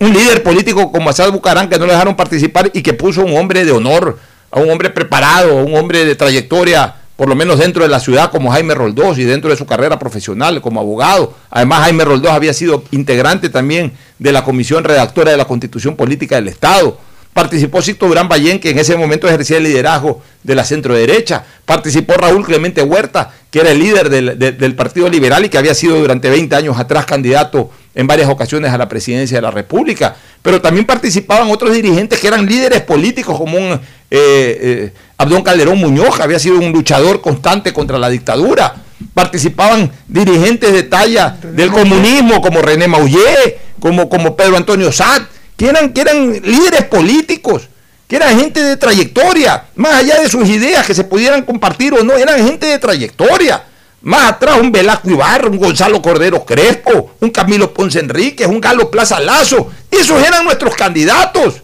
un 0.00 0.12
líder 0.12 0.42
político 0.42 0.90
como 0.90 1.08
Asad 1.08 1.30
Bucarán 1.30 1.68
que 1.68 1.78
no 1.78 1.86
le 1.86 1.92
dejaron 1.92 2.16
participar 2.16 2.70
y 2.74 2.82
que 2.82 2.94
puso 2.94 3.20
a 3.20 3.24
un 3.24 3.36
hombre 3.36 3.64
de 3.64 3.70
honor, 3.70 4.18
a 4.50 4.58
un 4.58 4.70
hombre 4.70 4.90
preparado, 4.90 5.60
a 5.60 5.62
un 5.62 5.76
hombre 5.76 6.04
de 6.04 6.16
trayectoria 6.16 6.96
por 7.14 7.28
lo 7.28 7.36
menos 7.36 7.60
dentro 7.60 7.84
de 7.84 7.88
la 7.88 8.00
ciudad, 8.00 8.32
como 8.32 8.50
Jaime 8.50 8.74
Roldós 8.74 9.16
y 9.18 9.22
dentro 9.22 9.50
de 9.50 9.56
su 9.56 9.64
carrera 9.64 9.96
profesional 10.00 10.60
como 10.60 10.80
abogado. 10.80 11.36
Además, 11.50 11.82
Jaime 11.82 12.04
Roldós 12.04 12.32
había 12.32 12.52
sido 12.52 12.82
integrante 12.90 13.48
también 13.48 13.92
de 14.18 14.32
la 14.32 14.42
comisión 14.42 14.82
redactora 14.82 15.30
de 15.30 15.36
la 15.36 15.44
Constitución 15.44 15.94
Política 15.94 16.34
del 16.36 16.48
Estado. 16.48 16.98
Participó 17.32 17.80
Sito 17.80 18.06
Durán 18.06 18.28
Ballén, 18.28 18.60
que 18.60 18.70
en 18.70 18.78
ese 18.78 18.94
momento 18.94 19.26
ejercía 19.26 19.56
el 19.56 19.64
liderazgo 19.64 20.22
de 20.42 20.54
la 20.54 20.64
centro 20.64 20.94
derecha. 20.94 21.42
Participó 21.64 22.12
Raúl 22.14 22.44
Clemente 22.44 22.82
Huerta, 22.82 23.30
que 23.50 23.60
era 23.60 23.70
el 23.70 23.78
líder 23.78 24.10
del, 24.10 24.38
del, 24.38 24.74
Partido 24.74 25.08
Liberal 25.08 25.42
y 25.42 25.48
que 25.48 25.56
había 25.56 25.74
sido 25.74 25.98
durante 25.98 26.28
20 26.28 26.54
años 26.54 26.78
atrás 26.78 27.06
candidato 27.06 27.70
en 27.94 28.06
varias 28.06 28.28
ocasiones 28.28 28.70
a 28.70 28.76
la 28.76 28.86
presidencia 28.86 29.38
de 29.38 29.42
la 29.42 29.50
República. 29.50 30.14
Pero 30.42 30.60
también 30.60 30.84
participaban 30.84 31.50
otros 31.50 31.72
dirigentes 31.72 32.20
que 32.20 32.28
eran 32.28 32.44
líderes 32.44 32.82
políticos, 32.82 33.38
como 33.38 33.56
un, 33.56 33.72
eh, 33.72 33.80
eh, 34.10 34.92
Abdón 35.16 35.42
Calderón 35.42 35.78
Muñoz, 35.78 36.16
que 36.16 36.22
había 36.22 36.38
sido 36.38 36.58
un 36.58 36.70
luchador 36.70 37.22
constante 37.22 37.72
contra 37.72 37.98
la 37.98 38.10
dictadura. 38.10 38.74
Participaban 39.14 39.90
dirigentes 40.06 40.70
de 40.70 40.82
talla 40.82 41.38
del 41.42 41.70
comunismo, 41.70 42.42
como 42.42 42.60
René 42.60 42.88
Maullé, 42.88 43.58
como, 43.80 44.10
como 44.10 44.36
Pedro 44.36 44.58
Antonio 44.58 44.92
Sat 44.92 45.22
que 45.56 45.68
eran, 45.68 45.92
que 45.92 46.00
eran 46.00 46.32
líderes 46.42 46.84
políticos, 46.84 47.68
que 48.08 48.16
eran 48.16 48.38
gente 48.38 48.62
de 48.62 48.76
trayectoria, 48.76 49.64
más 49.74 49.94
allá 49.94 50.20
de 50.20 50.28
sus 50.28 50.48
ideas 50.48 50.86
que 50.86 50.94
se 50.94 51.04
pudieran 51.04 51.42
compartir 51.42 51.94
o 51.94 52.02
no, 52.04 52.14
eran 52.14 52.44
gente 52.46 52.66
de 52.66 52.78
trayectoria. 52.78 53.64
Más 54.02 54.32
atrás 54.32 54.58
un 54.60 54.72
Velasco 54.72 55.08
Ibarra, 55.08 55.48
un 55.48 55.58
Gonzalo 55.58 56.02
Cordero 56.02 56.44
Crespo, 56.44 57.12
un 57.20 57.30
Camilo 57.30 57.72
Ponce 57.72 58.00
Enríquez, 58.00 58.48
un 58.48 58.60
Galo 58.60 58.90
Plaza 58.90 59.20
Lazo. 59.20 59.70
Esos 59.90 60.20
eran 60.22 60.44
nuestros 60.44 60.74
candidatos. 60.74 61.62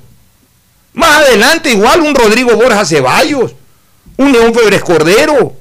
Más 0.93 1.17
adelante 1.17 1.71
igual 1.71 2.01
un 2.01 2.15
Rodrigo 2.15 2.55
Borja 2.55 2.85
Ceballos, 2.85 3.55
un 4.17 4.33
León 4.33 4.55
Febres 4.55 4.83
Cordero, 4.83 5.55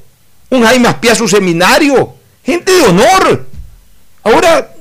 un 0.52 0.64
Jaime 0.64 0.88
Aspiazu 0.88 1.28
Seminario. 1.28 2.14
Gente 2.46 2.72
de 2.72 2.84
honor. 2.86 3.46
Ahora 4.24 4.77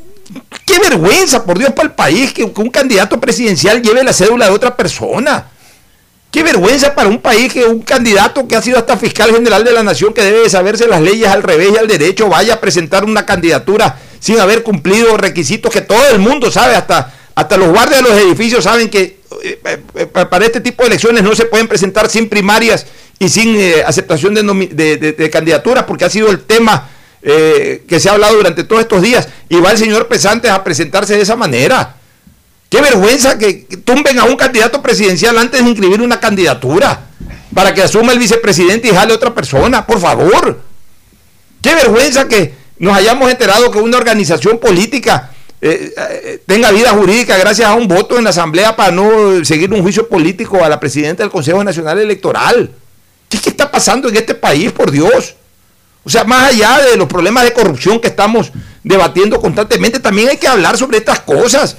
Qué 0.65 0.79
vergüenza, 0.79 1.45
por 1.45 1.59
Dios, 1.59 1.73
para 1.73 1.89
el 1.89 1.95
país 1.95 2.33
que, 2.33 2.45
un 2.45 2.71
candidato 2.71 3.21
presidencial 3.21 3.83
lleve 3.83 4.03
la 4.03 4.13
cédula 4.13 4.47
de 4.47 4.53
otra 4.53 4.77
persona. 4.77 5.47
Qué 6.31 6.43
vergüenza 6.43 6.95
para 6.95 7.09
un 7.09 7.21
país 7.21 7.53
que 7.53 7.65
un 7.65 7.81
candidato 7.81 8.47
que 8.47 8.57
ha 8.57 8.63
sido 8.63 8.79
hasta 8.79 8.97
fiscal 8.97 9.31
general 9.31 9.65
de 9.65 9.73
la 9.73 9.83
nación, 9.83 10.13
que 10.13 10.23
debe 10.23 10.41
de 10.41 10.51
saberse 10.51 10.87
las 10.87 11.01
leyes 11.01 11.29
al 11.29 11.43
revés 11.43 11.71
y 11.75 11.77
al 11.79 11.87
derecho, 11.87 12.29
vaya 12.29 12.55
a 12.55 12.61
presentar 12.61 13.05
una 13.05 13.25
candidatura 13.25 13.97
sin 14.19 14.39
haber 14.41 14.63
cumplido 14.63 15.17
requisitos 15.17 15.73
que 15.73 15.81
todo 15.81 16.09
el 16.11 16.19
mundo 16.19 16.51
sabe, 16.51 16.75
hasta, 16.75 17.15
hasta 17.35 17.57
los 17.57 17.69
guardias 17.69 18.03
de 18.03 18.11
los 18.11 18.19
edificios 18.19 18.65
saben 18.65 18.91
que 18.91 19.21
eh, 19.43 19.61
eh, 19.95 20.07
para 20.07 20.45
este 20.45 20.61
tipo 20.61 20.83
de 20.83 20.89
elecciones 20.89 21.23
no 21.23 21.35
se 21.35 21.47
pueden 21.47 21.69
presentar 21.69 22.11
sin 22.11 22.29
primarias 22.29 22.87
y 23.19 23.29
sin 23.29 23.55
eh, 23.57 23.85
aceptación 23.87 24.35
de 24.35 25.31
candidaturas, 25.33 25.85
porque 25.85 26.05
ha 26.05 26.11
sido 26.11 26.29
el 26.29 26.41
tema 26.41 26.91
eh, 27.29 27.83
que 27.89 27.99
se 27.99 28.09
ha 28.09 28.13
hablado 28.13 28.37
durante 28.37 28.63
todos 28.63 28.83
estos 28.83 29.03
días. 29.03 29.29
Y 29.49 29.57
va 29.57 29.73
el 29.73 29.79
señor 29.79 30.07
Pesantes 30.07 30.49
a 30.49 30.63
presentarse 30.63 31.17
de 31.17 31.23
esa 31.23 31.35
manera. 31.35 31.97
Qué 32.69 32.81
vergüenza 32.81 33.37
que 33.37 33.67
tumben 33.85 34.21
a 34.21 34.25
un 34.25 34.37
candidato 34.37 34.81
presidencial 34.81 35.37
antes 35.37 35.61
de 35.61 35.69
inscribir 35.69 36.01
una 36.01 36.21
candidatura 36.21 37.07
para 37.53 37.75
que 37.75 37.83
asuma 37.83 38.13
el 38.13 38.21
vicepresidente 38.21 38.87
y 38.87 38.91
jale 38.93 39.13
otra 39.13 39.35
persona, 39.35 39.85
por 39.85 39.99
favor. 39.99 40.61
Qué 41.61 41.75
vergüenza 41.75 42.29
que 42.29 42.55
nos 42.79 42.97
hayamos 42.97 43.29
enterado 43.29 43.73
que 43.73 43.79
una 43.79 43.97
organización 43.97 44.59
política 44.59 45.33
eh, 45.61 45.93
eh, 45.97 46.43
tenga 46.47 46.71
vida 46.71 46.91
jurídica 46.91 47.37
gracias 47.39 47.69
a 47.69 47.75
un 47.75 47.89
voto 47.89 48.19
en 48.19 48.25
la 48.25 48.31
Asamblea 48.31 48.77
para 48.77 48.93
no 48.93 49.45
seguir 49.45 49.73
un 49.73 49.83
juicio 49.83 50.09
político 50.09 50.63
a 50.63 50.69
la 50.69 50.79
presidenta 50.79 51.25
del 51.25 51.33
Consejo 51.33 51.65
Nacional 51.65 51.99
Electoral. 51.99 52.71
¿Qué, 53.29 53.39
qué 53.39 53.51
está 53.51 53.69
pasando 53.69 54.09
en 54.09 54.17
este 54.17 54.37
país, 54.37 54.71
por 54.71 54.93
Dios? 54.93 55.35
O 56.07 56.09
sea, 56.09 56.23
más 56.23 56.51
allá 56.53 56.79
de 56.89 56.97
los 56.97 57.09
problemas 57.09 57.43
de 57.43 57.53
corrupción 57.53 57.99
que 57.99 58.07
estamos 58.07 58.53
debatiendo 58.85 59.41
constantemente, 59.41 59.99
también 59.99 60.29
hay 60.29 60.37
que 60.37 60.47
hablar 60.47 60.79
sobre 60.79 60.99
estas 60.99 61.19
cosas. 61.19 61.77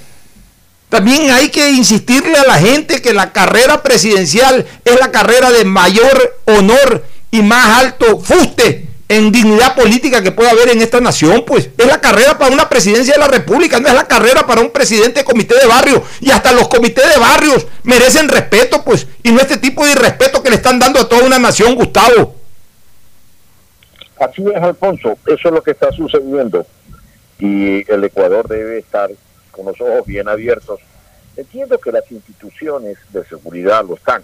También 0.90 1.32
hay 1.32 1.48
que 1.48 1.72
insistirle 1.72 2.38
a 2.38 2.46
la 2.46 2.56
gente 2.56 3.02
que 3.02 3.14
la 3.14 3.32
carrera 3.32 3.82
presidencial 3.82 4.66
es 4.84 5.00
la 5.00 5.12
carrera 5.12 5.50
de 5.50 5.64
mayor 5.64 6.40
honor 6.44 7.06
y 7.32 7.42
más 7.42 7.80
alto 7.80 8.20
fuste 8.20 8.90
en 9.08 9.32
dignidad 9.32 9.76
política 9.76 10.22
que 10.22 10.34
pueda 10.34 10.52
haber 10.52 10.72
en 10.72 10.82
esta 10.82 11.00
nación, 11.00 11.46
pues 11.48 11.70
es 11.78 11.88
la 11.88 12.02
carrera 12.02 12.38
para 12.38 12.52
una 12.52 12.68
presidencia 12.68 13.14
de 13.14 13.22
la 13.22 13.30
República, 13.30 13.80
no 13.80 13.88
es 13.88 13.94
la 13.94 14.10
carrera 14.10 14.46
para 14.46 14.60
un 14.60 14.72
presidente 14.72 15.22
de 15.22 15.24
comité 15.24 15.56
de 15.58 15.68
barrio. 15.68 16.04
Y 16.20 16.32
hasta 16.32 16.52
los 16.52 16.68
comités 16.68 17.08
de 17.14 17.18
barrios 17.18 17.66
merecen 17.84 18.28
respeto, 18.28 18.84
pues, 18.84 19.08
y 19.24 19.32
no 19.32 19.40
este 19.40 19.56
tipo 19.56 19.86
de 19.86 19.94
irrespeto 19.94 20.44
que 20.44 20.50
le 20.50 20.58
están 20.58 20.80
dando 20.80 21.00
a 21.00 21.08
toda 21.08 21.24
una 21.24 21.40
nación, 21.40 21.76
Gustavo. 21.76 22.37
Así 24.20 24.44
es, 24.48 24.62
Alfonso, 24.62 25.18
eso 25.28 25.48
es 25.48 25.54
lo 25.54 25.62
que 25.62 25.72
está 25.72 25.92
sucediendo. 25.92 26.66
Y 27.40 27.90
el 27.92 28.04
Ecuador 28.04 28.48
debe 28.48 28.80
estar 28.80 29.12
con 29.52 29.66
los 29.66 29.80
ojos 29.80 30.06
bien 30.06 30.28
abiertos. 30.28 30.80
Entiendo 31.36 31.78
que 31.80 31.92
las 31.92 32.12
instituciones 32.12 32.98
de 33.12 33.24
seguridad 33.26 33.86
lo 33.86 33.96
están. 33.96 34.24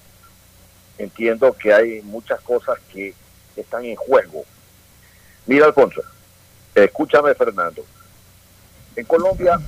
Entiendo 0.98 1.54
que 1.54 1.74
hay 1.74 2.02
muchas 2.02 2.42
cosas 2.42 2.80
que 2.92 3.14
están 3.56 3.86
en 3.86 3.96
juego. 3.96 4.46
Mira, 5.46 5.68
Alfonso, 5.68 6.02
escúchame, 6.74 7.36
Fernando. 7.36 7.86
En 8.96 9.06
Colombia, 9.06 9.60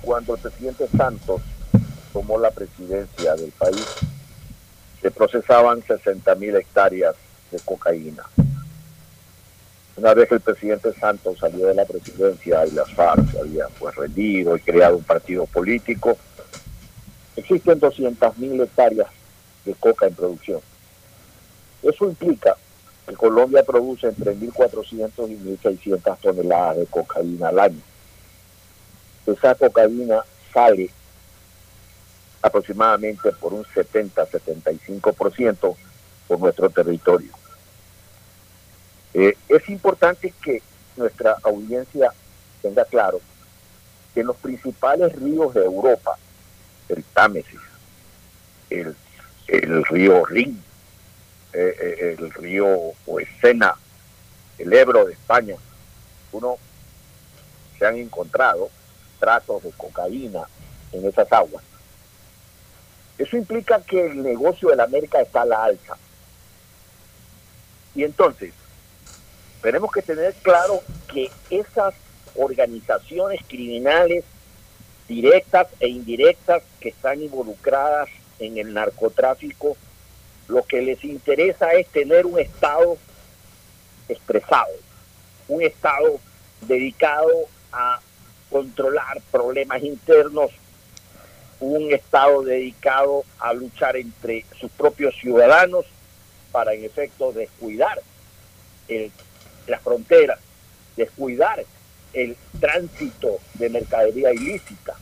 cuando 0.00 0.34
el 0.34 0.40
presidente 0.40 0.86
Santos 0.96 1.42
tomó 2.12 2.38
la 2.38 2.50
presidencia 2.50 3.34
del 3.34 3.50
país, 3.52 3.86
se 5.02 5.10
procesaban 5.10 5.82
60 5.82 6.34
mil 6.36 6.56
hectáreas 6.56 7.14
de 7.50 7.58
cocaína. 7.60 8.24
Una 9.96 10.12
vez 10.12 10.28
que 10.28 10.34
el 10.34 10.40
presidente 10.40 10.92
Santos 10.94 11.38
salió 11.38 11.68
de 11.68 11.74
la 11.74 11.84
presidencia 11.84 12.66
y 12.66 12.72
las 12.72 12.92
FARC 12.92 13.30
se 13.30 13.38
habían 13.38 13.68
pues 13.78 13.94
rendido 13.94 14.56
y 14.56 14.60
creado 14.60 14.96
un 14.96 15.04
partido 15.04 15.46
político, 15.46 16.18
existen 17.36 17.80
200.000 17.80 18.64
hectáreas 18.64 19.06
de 19.64 19.72
coca 19.74 20.06
en 20.06 20.14
producción. 20.14 20.60
Eso 21.82 22.06
implica 22.06 22.56
que 23.06 23.14
Colombia 23.14 23.62
produce 23.62 24.08
entre 24.08 24.34
1.400 24.34 25.30
y 25.30 25.36
1.600 25.36 26.18
toneladas 26.20 26.78
de 26.78 26.86
cocaína 26.86 27.48
al 27.48 27.60
año. 27.60 27.80
Esa 29.26 29.54
cocaína 29.54 30.24
sale 30.52 30.90
aproximadamente 32.42 33.30
por 33.32 33.54
un 33.54 33.64
70-75% 33.64 35.76
por 36.26 36.40
nuestro 36.40 36.68
territorio. 36.68 37.30
Eh, 39.14 39.36
es 39.48 39.68
importante 39.68 40.34
que 40.42 40.60
nuestra 40.96 41.36
audiencia 41.44 42.12
tenga 42.60 42.84
claro 42.84 43.20
que 44.12 44.20
en 44.20 44.26
los 44.26 44.36
principales 44.36 45.12
ríos 45.14 45.54
de 45.54 45.64
Europa, 45.64 46.18
el 46.88 47.04
Támesis, 47.04 47.60
el, 48.70 48.96
río 49.84 50.24
Rin, 50.24 50.60
eh, 51.52 51.76
eh, 51.80 52.16
el 52.18 52.30
río 52.32 52.92
Oesena, 53.06 53.76
el 54.58 54.72
Ebro 54.72 55.04
de 55.04 55.12
España, 55.12 55.54
uno 56.32 56.56
se 57.78 57.86
han 57.86 57.96
encontrado 57.96 58.68
tratos 59.20 59.62
de 59.62 59.70
cocaína 59.72 60.42
en 60.92 61.06
esas 61.06 61.30
aguas. 61.32 61.62
Eso 63.16 63.36
implica 63.36 63.80
que 63.80 64.06
el 64.06 64.22
negocio 64.24 64.70
de 64.70 64.76
la 64.76 64.84
América 64.84 65.20
está 65.20 65.42
a 65.42 65.46
la 65.46 65.64
alza. 65.64 65.96
Y 67.94 68.02
entonces, 68.02 68.52
tenemos 69.64 69.90
que 69.90 70.02
tener 70.02 70.34
claro 70.42 70.82
que 71.10 71.30
esas 71.48 71.94
organizaciones 72.36 73.40
criminales 73.48 74.22
directas 75.08 75.68
e 75.80 75.88
indirectas 75.88 76.62
que 76.80 76.90
están 76.90 77.22
involucradas 77.22 78.10
en 78.38 78.58
el 78.58 78.74
narcotráfico, 78.74 79.78
lo 80.48 80.64
que 80.64 80.82
les 80.82 81.02
interesa 81.02 81.72
es 81.72 81.86
tener 81.88 82.26
un 82.26 82.38
Estado 82.38 82.98
expresado, 84.06 84.74
un 85.48 85.62
Estado 85.62 86.20
dedicado 86.60 87.32
a 87.72 88.00
controlar 88.50 89.22
problemas 89.32 89.82
internos, 89.82 90.50
un 91.60 91.90
Estado 91.90 92.42
dedicado 92.42 93.24
a 93.38 93.54
luchar 93.54 93.96
entre 93.96 94.44
sus 94.60 94.70
propios 94.72 95.14
ciudadanos 95.14 95.86
para 96.52 96.74
en 96.74 96.84
efecto 96.84 97.32
descuidar 97.32 98.02
el 98.88 99.10
las 99.66 99.80
fronteras, 99.82 100.38
descuidar 100.96 101.64
el 102.12 102.36
tránsito 102.60 103.38
de 103.54 103.68
mercadería 103.68 104.32
ilícita. 104.32 104.94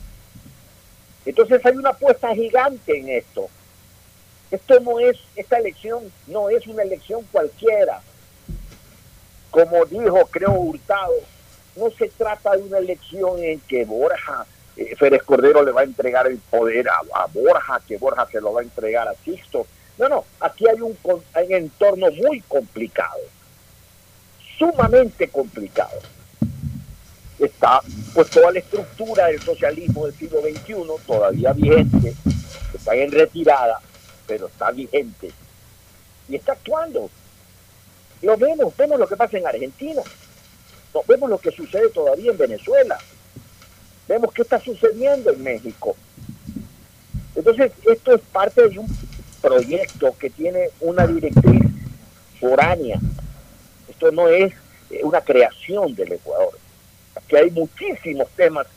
Entonces 1.25 1.65
hay 1.65 1.77
una 1.77 1.91
apuesta 1.91 2.33
gigante 2.33 2.97
en 2.99 3.09
esto. 3.09 3.47
Esto 4.51 4.79
no 4.81 4.99
es, 4.99 5.17
esta 5.35 5.57
elección 5.57 6.11
no 6.27 6.49
es 6.49 6.67
una 6.67 6.83
elección 6.83 7.23
cualquiera. 7.31 8.01
Como 9.49 9.85
dijo, 9.85 10.27
creo, 10.31 10.51
Hurtado, 10.51 11.13
no 11.75 11.89
se 11.91 12.09
trata 12.09 12.55
de 12.55 12.63
una 12.63 12.79
elección 12.79 13.41
en 13.43 13.59
que 13.61 13.85
Borja, 13.85 14.45
eh, 14.75 14.95
Férez 14.95 15.23
Cordero 15.23 15.63
le 15.63 15.71
va 15.71 15.81
a 15.81 15.85
entregar 15.85 16.27
el 16.27 16.37
poder 16.37 16.87
a, 16.89 17.25
Borja, 17.27 17.81
que 17.87 17.97
Borja 17.97 18.27
se 18.31 18.41
lo 18.41 18.53
va 18.53 18.61
a 18.61 18.63
entregar 18.63 19.07
a 19.07 19.13
Sixto. 19.23 19.65
No, 19.97 20.09
no, 20.09 20.25
aquí 20.39 20.67
hay 20.67 20.81
un, 20.81 20.97
hay 21.33 21.47
un 21.47 21.53
entorno 21.53 22.11
muy 22.11 22.41
complicado 22.41 23.19
sumamente 24.63 25.27
complicado. 25.27 25.99
Está 27.39 27.81
pues 28.13 28.29
toda 28.29 28.51
la 28.51 28.59
estructura 28.59 29.27
del 29.27 29.41
socialismo 29.41 30.05
del 30.05 30.15
siglo 30.15 30.41
XXI 30.41 30.75
todavía 31.05 31.51
vigente, 31.51 32.13
está 32.73 32.95
en 32.95 33.11
retirada, 33.11 33.79
pero 34.25 34.47
está 34.47 34.71
vigente 34.71 35.31
y 36.29 36.35
está 36.35 36.53
actuando. 36.53 37.09
Lo 38.21 38.37
vemos, 38.37 38.75
vemos 38.77 38.99
lo 38.99 39.07
que 39.07 39.17
pasa 39.17 39.37
en 39.37 39.47
Argentina, 39.47 40.01
vemos 41.07 41.29
lo 41.29 41.37
que 41.37 41.51
sucede 41.51 41.89
todavía 41.89 42.31
en 42.31 42.37
Venezuela, 42.37 42.97
vemos 44.07 44.33
qué 44.33 44.43
está 44.43 44.59
sucediendo 44.59 45.31
en 45.31 45.43
México. 45.43 45.97
Entonces, 47.35 47.73
esto 47.91 48.15
es 48.15 48.21
parte 48.31 48.69
de 48.69 48.79
un 48.79 48.97
proyecto 49.41 50.15
que 50.17 50.29
tiene 50.29 50.69
una 50.79 51.05
directriz 51.05 51.63
foránea, 52.39 52.99
no 54.11 54.27
es 54.27 54.53
eh, 54.89 55.01
una 55.03 55.21
creación 55.21 55.93
del 55.95 56.13
Ecuador. 56.13 56.57
Aquí 57.15 57.35
hay 57.35 57.51
muchísimos 57.51 58.27
temas, 58.35 58.67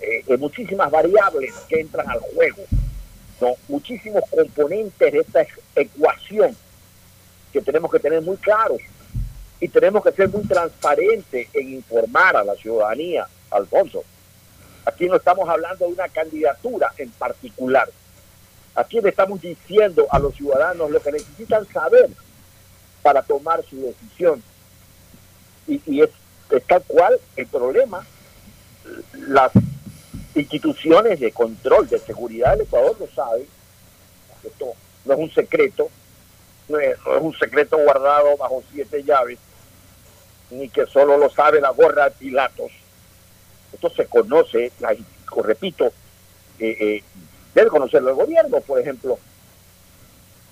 eh, 0.00 0.36
muchísimas 0.36 0.90
variables 0.90 1.54
que 1.68 1.80
entran 1.80 2.08
al 2.08 2.20
juego, 2.20 2.62
¿no? 3.40 3.54
muchísimos 3.68 4.22
componentes 4.30 5.12
de 5.12 5.18
esta 5.20 5.46
ecuación 5.74 6.56
que 7.52 7.62
tenemos 7.62 7.90
que 7.90 7.98
tener 7.98 8.20
muy 8.22 8.36
claros 8.36 8.80
y 9.60 9.68
tenemos 9.68 10.04
que 10.04 10.12
ser 10.12 10.28
muy 10.28 10.42
transparentes 10.42 11.48
en 11.52 11.74
informar 11.74 12.36
a 12.36 12.44
la 12.44 12.54
ciudadanía, 12.54 13.26
Alfonso. 13.50 14.04
Aquí 14.84 15.06
no 15.06 15.16
estamos 15.16 15.48
hablando 15.48 15.86
de 15.86 15.92
una 15.92 16.08
candidatura 16.08 16.92
en 16.96 17.10
particular. 17.10 17.88
Aquí 18.74 19.00
le 19.00 19.08
estamos 19.08 19.40
diciendo 19.40 20.06
a 20.10 20.18
los 20.18 20.34
ciudadanos 20.34 20.90
lo 20.90 21.00
que 21.00 21.12
necesitan 21.12 21.66
saber 21.72 22.08
para 23.02 23.22
tomar 23.22 23.64
su 23.68 23.80
decisión 23.80 24.42
y, 25.68 26.02
es, 26.02 26.10
tal 26.66 26.82
cual 26.86 27.18
el 27.36 27.46
problema. 27.46 28.04
Las 29.28 29.52
instituciones 30.34 31.20
de 31.20 31.30
control 31.32 31.88
de 31.88 31.98
seguridad 31.98 32.52
del 32.52 32.62
Ecuador 32.62 32.96
lo 32.98 33.08
saben. 33.08 33.46
Esto 34.42 34.72
no 35.04 35.14
es 35.14 35.20
un 35.20 35.30
secreto, 35.30 35.88
no 36.68 36.78
es, 36.78 36.96
un 37.20 37.36
secreto 37.38 37.76
guardado 37.78 38.36
bajo 38.36 38.62
siete 38.72 39.02
llaves, 39.02 39.38
ni 40.50 40.68
que 40.68 40.86
solo 40.86 41.18
lo 41.18 41.28
sabe 41.28 41.60
la 41.60 41.70
gorra 41.70 42.04
de 42.04 42.10
Pilatos. 42.12 42.70
Esto 43.72 43.90
se 43.90 44.06
conoce, 44.06 44.72
repito, 45.44 45.86
eh, 46.58 46.76
eh, 46.80 47.04
debe 47.54 47.68
conocerlo 47.68 48.10
el 48.10 48.16
gobierno, 48.16 48.60
por 48.60 48.80
ejemplo. 48.80 49.18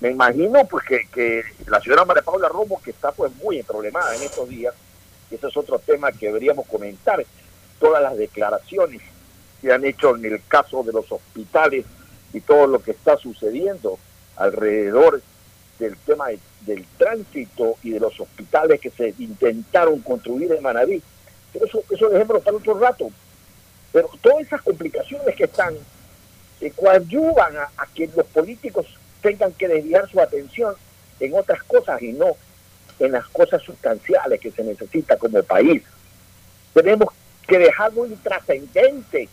Me 0.01 0.11
imagino 0.11 0.67
pues 0.67 0.85
que, 0.85 1.09
que 1.11 1.43
la 1.69 1.81
señora 1.81 2.05
María 2.05 2.23
Paula 2.23 2.49
Romo, 2.49 2.83
que 2.83 2.91
está 2.91 3.12
pues 3.12 3.35
muy 3.37 3.62
problemada 3.62 4.14
en 4.14 4.23
estos 4.23 4.47
días, 4.47 4.75
ese 5.31 5.49
es 5.49 5.57
otro 5.57 5.79
tema 5.79 6.12
que 6.12 6.27
deberíamos 6.27 6.66
comentar, 6.66 7.24
todas 7.79 8.03
las 8.03 8.16
declaraciones 8.16 9.03
que 9.61 9.72
han 9.72 9.85
hecho 9.85 10.16
en 10.16 10.24
el 10.24 10.41
caso 10.47 10.83
de 10.83 10.93
los 10.93 11.11
hospitales 11.11 11.85
y 12.33 12.41
todo 12.41 12.66
lo 12.66 12.83
que 12.83 12.93
está 12.93 13.16
sucediendo 13.16 13.99
alrededor 14.37 15.22
del 15.79 15.97
tema 15.99 16.27
del 16.62 16.85
tránsito 16.97 17.77
y 17.83 17.91
de 17.91 18.01
los 18.01 18.18
hospitales 18.18 18.81
que 18.81 18.91
se 18.91 19.14
intentaron 19.18 20.01
construir 20.01 20.53
en 20.53 20.62
Manaví. 20.62 21.03
Pero 21.53 21.66
eso, 21.66 21.83
eso 21.91 22.09
dejémoslo 22.09 22.41
para 22.41 22.57
otro 22.57 22.79
rato. 22.79 23.11
Pero 23.93 24.11
todas 24.20 24.47
esas 24.47 24.62
complicaciones 24.62 25.35
que 25.35 25.45
están 25.45 25.74
eh, 26.61 26.72
coadyuvan 26.74 27.57
a 27.57 27.87
que 27.95 28.11
los 28.14 28.27
políticos 28.27 28.87
tengan 29.20 29.53
que 29.53 29.68
desviar 29.68 30.09
su 30.11 30.20
atención 30.20 30.74
en 31.20 31.35
otras 31.35 31.62
cosas 31.64 32.01
y 32.03 32.12
no 32.12 32.37
en 32.99 33.12
las 33.12 33.26
cosas 33.28 33.62
sustanciales 33.62 34.40
que 34.40 34.51
se 34.51 34.64
necesita 34.64 35.16
como 35.16 35.42
país. 35.42 35.82
Tenemos 36.72 37.09
que 37.47 37.59
dejarlo 37.59 38.07
intrascendente. 38.07 39.28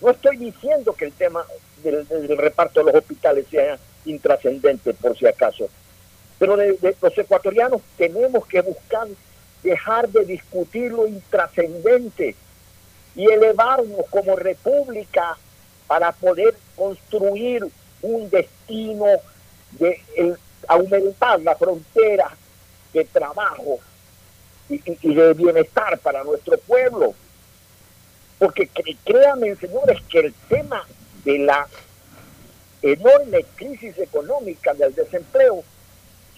No 0.00 0.10
estoy 0.10 0.36
diciendo 0.36 0.92
que 0.92 1.06
el 1.06 1.12
tema 1.12 1.44
del, 1.82 2.06
reparto 2.36 2.80
de 2.80 2.86
los 2.86 2.94
hospitales 2.94 3.46
sea 3.50 3.78
intrascendente, 4.04 4.94
por 4.94 5.16
si 5.16 5.26
acaso, 5.26 5.68
pero 6.38 6.56
de, 6.56 6.96
los 7.00 7.18
ecuatorianos 7.18 7.80
tenemos 7.96 8.46
que 8.46 8.60
buscar 8.60 9.08
dejar 9.62 10.08
de 10.08 10.24
discutir 10.24 10.92
lo 10.92 11.08
intrascendente 11.08 12.36
y 13.16 13.24
elevarnos 13.24 14.06
como 14.10 14.36
república 14.36 15.36
para 15.86 16.12
poder 16.12 16.54
construir 16.76 17.66
un 18.02 18.30
destino 18.30 19.06
de 19.72 20.36
aumentar 20.68 21.40
la 21.40 21.56
frontera 21.56 22.30
de 22.92 23.04
trabajo 23.04 23.78
y, 24.68 24.78
de 25.14 25.34
bienestar 25.34 25.98
para 25.98 26.24
nuestro 26.24 26.58
pueblo. 26.58 27.14
Porque 28.38 28.68
créanme, 29.04 29.56
señores, 29.56 30.02
que 30.08 30.18
el 30.20 30.34
tema 30.48 30.84
de 31.24 31.38
la 31.38 31.66
enorme 32.82 33.44
crisis 33.56 33.98
económica 33.98 34.74
del 34.74 34.94
desempleo 34.94 35.64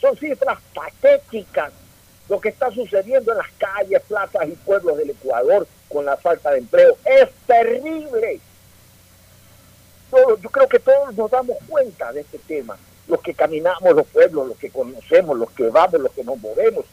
son 0.01 0.16
cifras 0.16 0.59
patéticas 0.74 1.72
lo 2.28 2.40
que 2.40 2.51
está 2.51 2.70
sucediendo 2.70 3.32
en 3.32 3.38
las 3.38 3.51
calles, 3.59 4.03
plazas 4.07 4.46
y 4.49 4.53
pueblos 4.53 4.99
del 4.99 5.11
Ecuador 5.11 5.66
con 5.88 6.05
la 6.05 6.16
falta 6.16 6.51
de 6.51 6.59
empleo. 6.59 6.96
Es 7.05 7.30
terrible. 7.46 8.40
Yo 10.12 10.51
creo 10.51 10.68
que 10.68 10.78
todos 10.78 11.14
nos 11.14 11.30
damos 11.30 11.57
cuenta 11.66 12.12
de 12.12 12.20
este 12.20 12.38
tema. 12.38 12.78
Los 13.09 13.21
que 13.21 13.35
caminamos 13.35 13.95
los 13.95 14.07
pueblos, 14.07 14.49
los 14.49 14.57
que 14.59 14.71
conocemos, 14.71 15.37
los 15.37 15.51
que 15.51 15.69
vamos, 15.71 16.01
los 16.01 16.13
que 16.13 16.23
nos 16.23 16.39
movemos, 16.39 16.85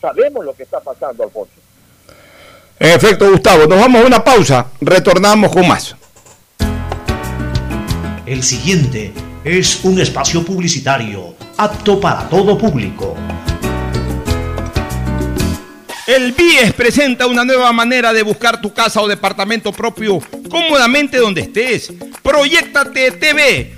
sabemos 0.00 0.44
lo 0.44 0.52
que 0.54 0.64
está 0.64 0.80
pasando, 0.80 1.22
Alfonso. 1.22 1.52
En 2.78 2.90
efecto, 2.90 3.30
Gustavo, 3.30 3.66
nos 3.66 3.78
vamos 3.78 4.02
a 4.02 4.06
una 4.06 4.22
pausa. 4.22 4.66
Retornamos 4.80 5.52
con 5.52 5.66
más. 5.66 5.96
El 8.26 8.42
siguiente 8.42 9.12
es 9.42 9.84
un 9.84 10.00
espacio 10.00 10.44
publicitario 10.44 11.34
apto 11.56 11.98
para 12.00 12.28
todo 12.28 12.58
público. 12.58 13.16
El 16.06 16.32
BIES 16.32 16.72
presenta 16.72 17.26
una 17.26 17.44
nueva 17.44 17.72
manera 17.72 18.12
de 18.12 18.22
buscar 18.22 18.60
tu 18.60 18.72
casa 18.72 19.00
o 19.00 19.08
departamento 19.08 19.72
propio 19.72 20.20
cómodamente 20.50 21.18
donde 21.18 21.42
estés. 21.42 21.92
Proyectate 22.22 23.12
TV, 23.12 23.77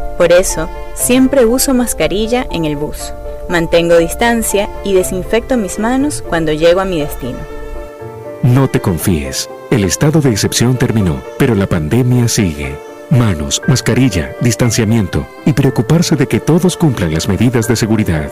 Por 0.21 0.33
eso, 0.33 0.69
siempre 0.93 1.45
uso 1.45 1.73
mascarilla 1.73 2.45
en 2.51 2.65
el 2.65 2.75
bus. 2.75 3.11
Mantengo 3.49 3.97
distancia 3.97 4.69
y 4.83 4.93
desinfecto 4.93 5.57
mis 5.57 5.79
manos 5.79 6.21
cuando 6.21 6.53
llego 6.53 6.79
a 6.79 6.85
mi 6.85 6.99
destino. 6.99 7.39
No 8.43 8.67
te 8.67 8.79
confíes. 8.79 9.49
El 9.71 9.83
estado 9.83 10.21
de 10.21 10.29
excepción 10.29 10.77
terminó, 10.77 11.23
pero 11.39 11.55
la 11.55 11.65
pandemia 11.65 12.27
sigue. 12.27 12.77
Manos, 13.09 13.63
mascarilla, 13.65 14.35
distanciamiento 14.41 15.25
y 15.43 15.53
preocuparse 15.53 16.15
de 16.15 16.27
que 16.27 16.39
todos 16.39 16.77
cumplan 16.77 17.15
las 17.15 17.27
medidas 17.27 17.67
de 17.67 17.75
seguridad. 17.75 18.31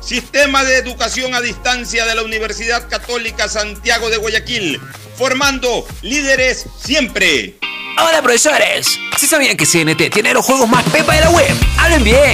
Sistema 0.00 0.64
de 0.64 0.76
Educación 0.76 1.34
a 1.34 1.40
Distancia 1.40 2.06
de 2.06 2.14
la 2.14 2.22
Universidad 2.22 2.88
Católica 2.88 3.48
Santiago 3.48 4.10
de 4.10 4.16
Guayaquil, 4.16 4.80
formando 5.16 5.86
líderes 6.02 6.66
siempre. 6.82 7.58
Hola 8.00 8.22
profesores, 8.22 8.98
¿sí 9.16 9.26
sabían 9.26 9.56
que 9.56 9.66
CNT 9.66 10.12
tiene 10.12 10.32
los 10.32 10.44
juegos 10.44 10.68
más 10.68 10.84
pepa 10.90 11.14
de 11.14 11.20
la 11.20 11.30
web? 11.30 11.54
¡Hablen 11.78 12.04
bien! 12.04 12.27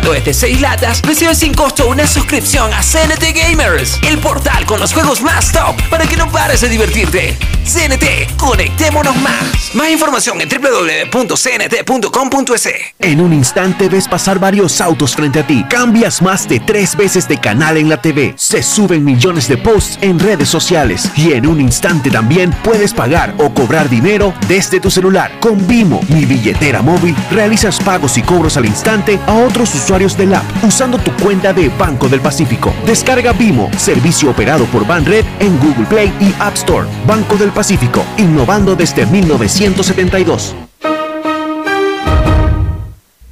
Recargando 0.00 0.14
este 0.14 0.32
6 0.32 0.60
latas, 0.60 1.02
recibes 1.02 1.38
sin 1.38 1.52
costo 1.52 1.88
una 1.88 2.06
suscripción 2.06 2.72
a 2.72 2.80
CNT 2.80 3.34
Gamers, 3.34 3.98
el 4.02 4.18
portal 4.18 4.64
con 4.64 4.78
los 4.80 4.94
juegos 4.94 5.20
más 5.20 5.52
top 5.52 5.76
para 5.90 6.06
que 6.06 6.16
no 6.16 6.30
pares 6.30 6.62
de 6.62 6.68
divertirte. 6.68 7.36
CNT, 7.64 8.36
conectémonos 8.36 9.16
más. 9.16 9.74
Más 9.74 9.90
información 9.90 10.40
en 10.40 10.48
www.cnt.com.es. 10.48 12.68
En 12.98 13.20
un 13.20 13.32
instante 13.32 13.88
ves 13.88 14.08
pasar 14.08 14.40
varios 14.40 14.80
autos 14.80 15.14
frente 15.14 15.38
a 15.40 15.46
ti. 15.46 15.64
Cambias 15.68 16.22
más 16.22 16.48
de 16.48 16.60
tres 16.60 16.96
veces 16.96 17.28
de 17.28 17.38
canal 17.38 17.76
en 17.76 17.88
la 17.88 18.00
TV. 18.00 18.34
Se 18.36 18.62
suben 18.62 19.04
millones 19.04 19.48
de 19.48 19.58
posts 19.58 19.98
en 20.00 20.18
redes 20.18 20.48
sociales. 20.48 21.10
Y 21.16 21.32
en 21.32 21.46
un 21.46 21.60
instante 21.60 22.10
también 22.10 22.52
puedes 22.64 22.94
pagar 22.94 23.34
o 23.38 23.52
cobrar 23.52 23.88
dinero 23.88 24.32
desde 24.48 24.70
de 24.70 24.80
tu 24.80 24.90
celular. 24.90 25.32
Con 25.40 25.66
Vimo, 25.66 26.00
mi 26.08 26.24
billetera 26.24 26.82
móvil, 26.82 27.16
realizas 27.30 27.78
pagos 27.80 28.16
y 28.18 28.22
cobros 28.22 28.56
al 28.56 28.66
instante 28.66 29.18
a 29.26 29.34
otros 29.34 29.74
usuarios 29.74 29.89
del 29.90 30.34
app 30.34 30.44
usando 30.64 30.98
tu 30.98 31.10
cuenta 31.16 31.52
de 31.52 31.68
Banco 31.68 32.08
del 32.08 32.20
Pacífico. 32.20 32.72
Descarga 32.86 33.32
Vimo, 33.32 33.68
servicio 33.76 34.30
operado 34.30 34.64
por 34.66 34.86
Banred 34.86 35.24
en 35.40 35.58
Google 35.58 35.84
Play 35.86 36.12
y 36.20 36.32
App 36.38 36.54
Store. 36.54 36.88
Banco 37.08 37.36
del 37.36 37.50
Pacífico, 37.50 38.04
innovando 38.16 38.76
desde 38.76 39.04
1972. 39.04 40.54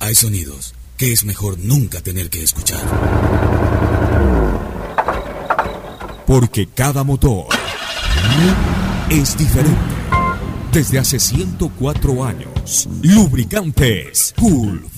Hay 0.00 0.14
sonidos 0.16 0.74
que 0.96 1.12
es 1.12 1.24
mejor 1.24 1.60
nunca 1.60 2.00
tener 2.00 2.28
que 2.28 2.42
escuchar. 2.42 2.80
Porque 6.26 6.66
cada 6.66 7.04
motor 7.04 7.46
es 9.10 9.38
diferente. 9.38 9.78
Desde 10.72 10.98
hace 10.98 11.20
104 11.20 12.24
años, 12.24 12.88
Lubricantes 13.00 14.34
Gulf 14.36 14.97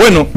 Bueno, 0.00 0.28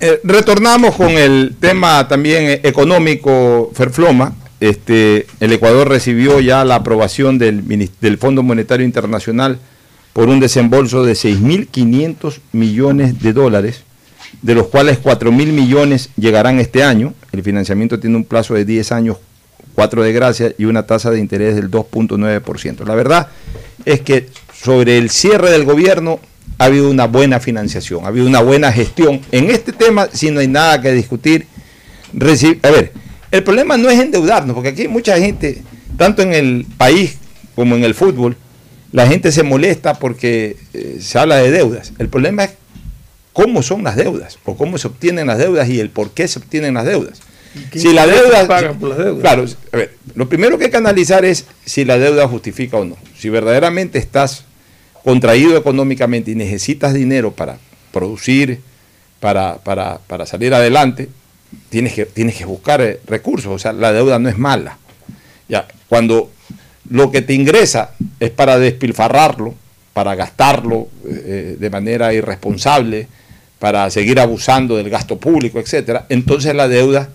eh, 0.00 0.18
retornamos 0.24 0.96
con 0.96 1.10
el 1.10 1.54
tema 1.60 2.08
también 2.08 2.42
eh, 2.42 2.60
económico, 2.64 3.70
Ferfloma. 3.72 4.34
Este, 4.58 5.28
el 5.38 5.52
Ecuador 5.52 5.88
recibió 5.88 6.40
ya 6.40 6.64
la 6.64 6.74
aprobación 6.74 7.38
del, 7.38 7.88
del 8.00 8.18
Fondo 8.18 8.42
Monetario 8.42 8.84
Internacional 8.84 9.60
por 10.12 10.28
un 10.28 10.40
desembolso 10.40 11.04
de 11.04 11.12
6.500 11.12 12.40
millones 12.50 13.22
de 13.22 13.32
dólares, 13.32 13.84
de 14.42 14.56
los 14.56 14.66
cuales 14.66 15.00
4.000 15.00 15.30
millones 15.52 16.10
llegarán 16.16 16.58
este 16.58 16.82
año. 16.82 17.14
El 17.30 17.44
financiamiento 17.44 18.00
tiene 18.00 18.16
un 18.16 18.24
plazo 18.24 18.54
de 18.54 18.64
10 18.64 18.90
años, 18.90 19.18
4 19.76 20.02
de 20.02 20.12
gracia 20.12 20.52
y 20.58 20.64
una 20.64 20.84
tasa 20.84 21.12
de 21.12 21.20
interés 21.20 21.54
del 21.54 21.70
2.9%. 21.70 22.84
La 22.84 22.96
verdad 22.96 23.28
es 23.84 24.00
que 24.00 24.26
sobre 24.52 24.98
el 24.98 25.10
cierre 25.10 25.52
del 25.52 25.64
gobierno 25.64 26.18
ha 26.58 26.64
habido 26.64 26.90
una 26.90 27.06
buena 27.06 27.40
financiación, 27.40 28.04
ha 28.04 28.08
habido 28.08 28.26
una 28.26 28.40
buena 28.40 28.72
gestión. 28.72 29.20
En 29.30 29.50
este 29.50 29.72
tema, 29.72 30.08
si 30.12 30.30
no 30.30 30.40
hay 30.40 30.48
nada 30.48 30.80
que 30.80 30.92
discutir, 30.92 31.46
a 32.62 32.70
ver, 32.70 32.92
el 33.30 33.42
problema 33.42 33.76
no 33.76 33.90
es 33.90 34.00
endeudarnos, 34.00 34.54
porque 34.54 34.70
aquí 34.70 34.82
hay 34.82 34.88
mucha 34.88 35.18
gente, 35.18 35.62
tanto 35.96 36.22
en 36.22 36.32
el 36.32 36.66
país 36.76 37.18
como 37.54 37.76
en 37.76 37.84
el 37.84 37.94
fútbol, 37.94 38.36
la 38.92 39.06
gente 39.06 39.32
se 39.32 39.42
molesta 39.42 39.94
porque 39.94 40.56
eh, 40.72 40.98
se 41.00 41.18
habla 41.18 41.36
de 41.36 41.50
deudas. 41.50 41.92
El 41.98 42.08
problema 42.08 42.44
es 42.44 42.52
cómo 43.32 43.62
son 43.62 43.84
las 43.84 43.96
deudas, 43.96 44.38
o 44.44 44.56
cómo 44.56 44.78
se 44.78 44.86
obtienen 44.86 45.26
las 45.26 45.38
deudas 45.38 45.68
y 45.68 45.80
el 45.80 45.90
por 45.90 46.12
qué 46.12 46.26
se 46.28 46.38
obtienen 46.38 46.74
las 46.74 46.86
deudas. 46.86 47.20
Si 47.74 47.92
la 47.92 48.06
deuda... 48.06 48.46
pagan 48.46 48.78
por 48.78 48.90
las 48.90 48.98
deudas? 48.98 49.20
Claro, 49.20 49.44
a 49.72 49.76
ver, 49.76 49.94
lo 50.14 50.28
primero 50.28 50.58
que 50.58 50.66
hay 50.66 50.70
que 50.70 50.76
analizar 50.76 51.24
es 51.24 51.46
si 51.64 51.84
la 51.84 51.98
deuda 51.98 52.28
justifica 52.28 52.76
o 52.76 52.84
no. 52.84 52.96
Si 53.18 53.28
verdaderamente 53.28 53.98
estás 53.98 54.44
contraído 55.06 55.56
económicamente 55.56 56.32
y 56.32 56.34
necesitas 56.34 56.92
dinero 56.92 57.30
para 57.30 57.58
producir, 57.92 58.58
para, 59.20 59.58
para, 59.58 60.00
para 60.04 60.26
salir 60.26 60.52
adelante, 60.52 61.08
tienes 61.68 61.92
que, 61.92 62.06
tienes 62.06 62.34
que 62.34 62.44
buscar 62.44 62.80
eh, 62.80 62.98
recursos. 63.06 63.52
O 63.52 63.56
sea, 63.60 63.72
la 63.72 63.92
deuda 63.92 64.18
no 64.18 64.28
es 64.28 64.36
mala. 64.36 64.78
Ya, 65.48 65.68
cuando 65.88 66.32
lo 66.90 67.12
que 67.12 67.22
te 67.22 67.34
ingresa 67.34 67.92
es 68.18 68.30
para 68.30 68.58
despilfarrarlo, 68.58 69.54
para 69.92 70.16
gastarlo 70.16 70.88
eh, 71.08 71.56
de 71.56 71.70
manera 71.70 72.12
irresponsable, 72.12 73.06
para 73.60 73.88
seguir 73.90 74.18
abusando 74.18 74.76
del 74.76 74.90
gasto 74.90 75.18
público, 75.18 75.60
etcétera, 75.60 76.06
entonces 76.08 76.52
la 76.52 76.66
deuda 76.66 77.10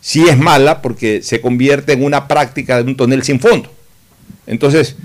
sí 0.00 0.26
es 0.26 0.38
mala 0.38 0.80
porque 0.80 1.20
se 1.20 1.42
convierte 1.42 1.92
en 1.92 2.04
una 2.04 2.26
práctica 2.26 2.82
de 2.82 2.88
un 2.88 2.96
tonel 2.96 3.22
sin 3.22 3.38
fondo. 3.38 3.70
Entonces, 4.46 4.96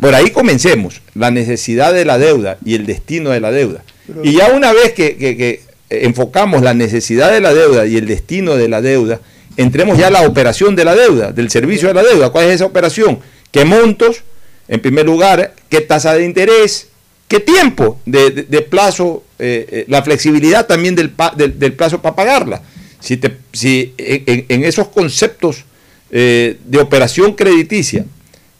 por 0.00 0.14
ahí 0.14 0.30
comencemos, 0.30 1.00
la 1.14 1.30
necesidad 1.30 1.92
de 1.92 2.04
la 2.04 2.18
deuda 2.18 2.58
y 2.64 2.74
el 2.74 2.86
destino 2.86 3.30
de 3.30 3.40
la 3.40 3.50
deuda. 3.50 3.82
y 4.24 4.32
ya 4.32 4.48
una 4.52 4.72
vez 4.72 4.92
que, 4.92 5.16
que- 5.16 5.36
que 5.36 5.60
enfocamos 5.90 6.62
la 6.62 6.74
necesidad 6.74 7.30
de 7.32 7.40
la 7.40 7.52
deuda 7.54 7.86
y 7.86 7.96
el 7.96 8.06
destino 8.06 8.56
de 8.56 8.68
la 8.68 8.80
deuda, 8.80 9.20
entremos 9.56 9.98
ya 9.98 10.08
a 10.08 10.10
la 10.10 10.22
operación 10.26 10.74
de 10.76 10.84
la 10.84 10.94
deuda, 10.94 11.32
del 11.32 11.50
servicio 11.50 11.88
de 11.88 11.94
la 11.94 12.02
deuda. 12.02 12.30
¿Cuál 12.30 12.46
es 12.46 12.52
esa 12.56 12.64
operación? 12.66 13.20
¿Qué 13.50 13.64
montos? 13.64 14.22
En 14.68 14.80
primer 14.80 15.04
lugar, 15.06 15.54
¿qué 15.68 15.80
tasa 15.82 16.14
de 16.14 16.24
interés? 16.24 16.88
¿Qué 17.28 17.40
tiempo 17.40 18.00
de, 18.06 18.30
de- 18.30 18.42
de 18.44 18.60
plazo? 18.62 19.24
eh, 19.38 19.66
eh, 19.70 19.84
la 19.88 20.02
flexibilidad 20.02 20.66
también 20.66 20.94
del, 20.94 21.10
pa- 21.10 21.34
del- 21.36 21.58
del 21.58 21.72
plazo 21.72 22.00
para 22.00 22.14
pagarla. 22.14 22.62
Si, 23.00 23.16
te- 23.16 23.36
si 23.52 23.92
en, 23.98 24.22
en- 24.26 24.44
en 24.48 24.64
esos 24.64 24.86
conceptos 24.88 25.64
eh, 26.12 26.58
de 26.64 26.78
operación 26.78 27.32
crediticia 27.34 28.04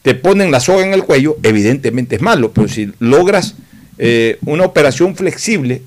te 0.03 0.13
ponen 0.13 0.51
la 0.51 0.59
soga 0.59 0.85
en 0.85 0.93
el 0.93 1.03
cuello, 1.03 1.37
evidentemente 1.43 2.17
es 2.17 2.21
malo, 2.21 2.51
pero 2.51 2.67
si 2.67 2.91
logras 2.99 3.55
eh, 3.97 4.37
una 4.45 4.65
operación 4.65 5.15
flexible, 5.15 5.81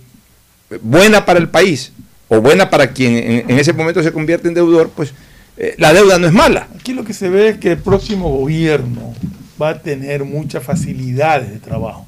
buena 0.82 1.24
para 1.24 1.38
el 1.38 1.48
país 1.48 1.92
o 2.28 2.40
buena 2.40 2.70
para 2.70 2.92
quien 2.92 3.16
en, 3.16 3.50
en 3.50 3.58
ese 3.58 3.72
momento 3.72 4.02
se 4.02 4.12
convierte 4.12 4.48
en 4.48 4.54
deudor, 4.54 4.90
pues 4.96 5.12
eh, 5.58 5.74
la 5.78 5.92
deuda 5.92 6.18
no 6.18 6.26
es 6.26 6.32
mala. 6.32 6.68
Aquí 6.78 6.94
lo 6.94 7.04
que 7.04 7.12
se 7.12 7.28
ve 7.28 7.50
es 7.50 7.58
que 7.58 7.72
el 7.72 7.78
próximo 7.78 8.30
gobierno 8.30 9.14
va 9.60 9.70
a 9.70 9.82
tener 9.82 10.24
muchas 10.24 10.64
facilidades 10.64 11.50
de 11.50 11.58
trabajo. 11.58 12.06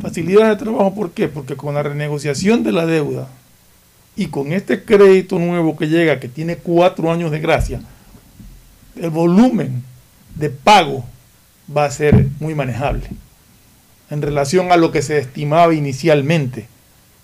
Facilidades 0.00 0.58
de 0.58 0.64
trabajo, 0.64 0.94
¿por 0.94 1.10
qué? 1.12 1.28
Porque 1.28 1.56
con 1.56 1.74
la 1.74 1.82
renegociación 1.82 2.62
de 2.62 2.72
la 2.72 2.86
deuda 2.86 3.28
y 4.16 4.26
con 4.26 4.52
este 4.52 4.84
crédito 4.84 5.38
nuevo 5.38 5.76
que 5.76 5.88
llega, 5.88 6.20
que 6.20 6.28
tiene 6.28 6.56
cuatro 6.56 7.10
años 7.10 7.30
de 7.30 7.40
gracia, 7.40 7.80
el 9.00 9.10
volumen 9.10 9.82
de 10.34 10.50
pago 10.50 11.04
va 11.76 11.84
a 11.84 11.90
ser 11.90 12.26
muy 12.40 12.54
manejable 12.54 13.02
en 14.10 14.22
relación 14.22 14.72
a 14.72 14.76
lo 14.76 14.90
que 14.90 15.02
se 15.02 15.18
estimaba 15.18 15.74
inicialmente, 15.74 16.66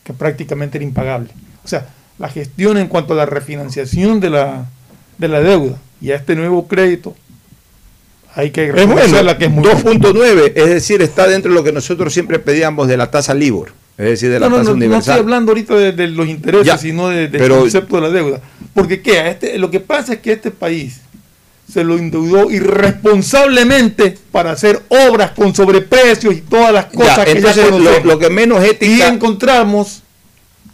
que 0.05 0.13
prácticamente 0.13 0.77
era 0.79 0.85
impagable. 0.85 1.31
O 1.65 1.69
sea, 1.69 1.89
la 2.19 2.29
gestión 2.29 2.77
en 2.77 2.89
cuanto 2.89 3.15
a 3.15 3.17
la 3.17 3.27
refinanciación 3.27 4.21
de 4.21 4.31
la, 4.31 4.67
de 5.19 5.29
la 5.29 5.41
deuda 5.41 5.79
y 6.01 6.11
a 6.11 6.17
este 6.17 6.37
nuevo 6.37 6.69
crédito, 6.69 7.15
hay 8.35 8.51
que 8.51 8.67
Es 8.67 8.73
bueno, 8.73 8.95
reconocerla 8.97 9.39
que 9.39 9.45
es 9.47 9.51
muy 9.51 9.65
2.9, 9.65 10.53
es 10.57 10.67
decir, 10.69 11.01
está 11.03 11.27
dentro 11.29 11.51
de 11.53 11.57
lo 11.57 11.65
que 11.65 11.73
nosotros 11.73 12.13
siempre 12.13 12.39
pedíamos 12.39 12.89
de 12.89 12.97
la 12.97 13.11
tasa 13.11 13.33
LIBOR, 13.33 13.73
es 13.97 14.05
decir, 14.07 14.29
de 14.31 14.41
la 14.41 14.49
no, 14.49 14.57
tasa 14.57 14.71
no, 14.71 14.71
no 14.71 14.75
estoy 14.75 14.87
universal. 14.89 15.19
hablando 15.21 15.53
ahorita 15.53 15.75
de, 15.77 15.93
de 15.93 16.09
los 16.09 16.27
intereses, 16.29 16.67
Ya, 16.67 16.77
sino 16.77 17.09
de- 17.09 17.29
del 17.29 17.41
pero- 17.41 17.61
concepto 17.61 17.97
de 17.97 18.03
la 18.03 18.11
deuda. 18.11 18.41
Porque 18.75 19.01
¿qué? 19.01 19.29
Este, 19.31 19.57
lo 19.57 19.71
que 19.71 19.79
pasa 19.81 20.15
es 20.15 20.19
que 20.19 20.33
este 20.33 20.51
país 20.51 21.01
se 21.73 21.83
lo 21.85 21.97
endeudó 21.97 22.51
irresponsablemente 22.51 24.17
para 24.31 24.53
hacer 24.53 24.83
obras 24.89 25.31
con 25.33 25.55
sobreprecios 25.55 26.35
y 26.35 26.41
todas 26.43 26.73
las 26.73 26.87
cosas 26.87 27.25
que 27.25 27.33
ya 27.35 27.39
entonces, 27.39 27.65
lo- 27.65 27.71
conocemos. 27.79 28.05
lo 28.05 28.19
que 28.19 28.31
menos 28.31 28.63
ética- 28.65 28.87
Y 28.87 29.03
encontramos, 29.03 30.03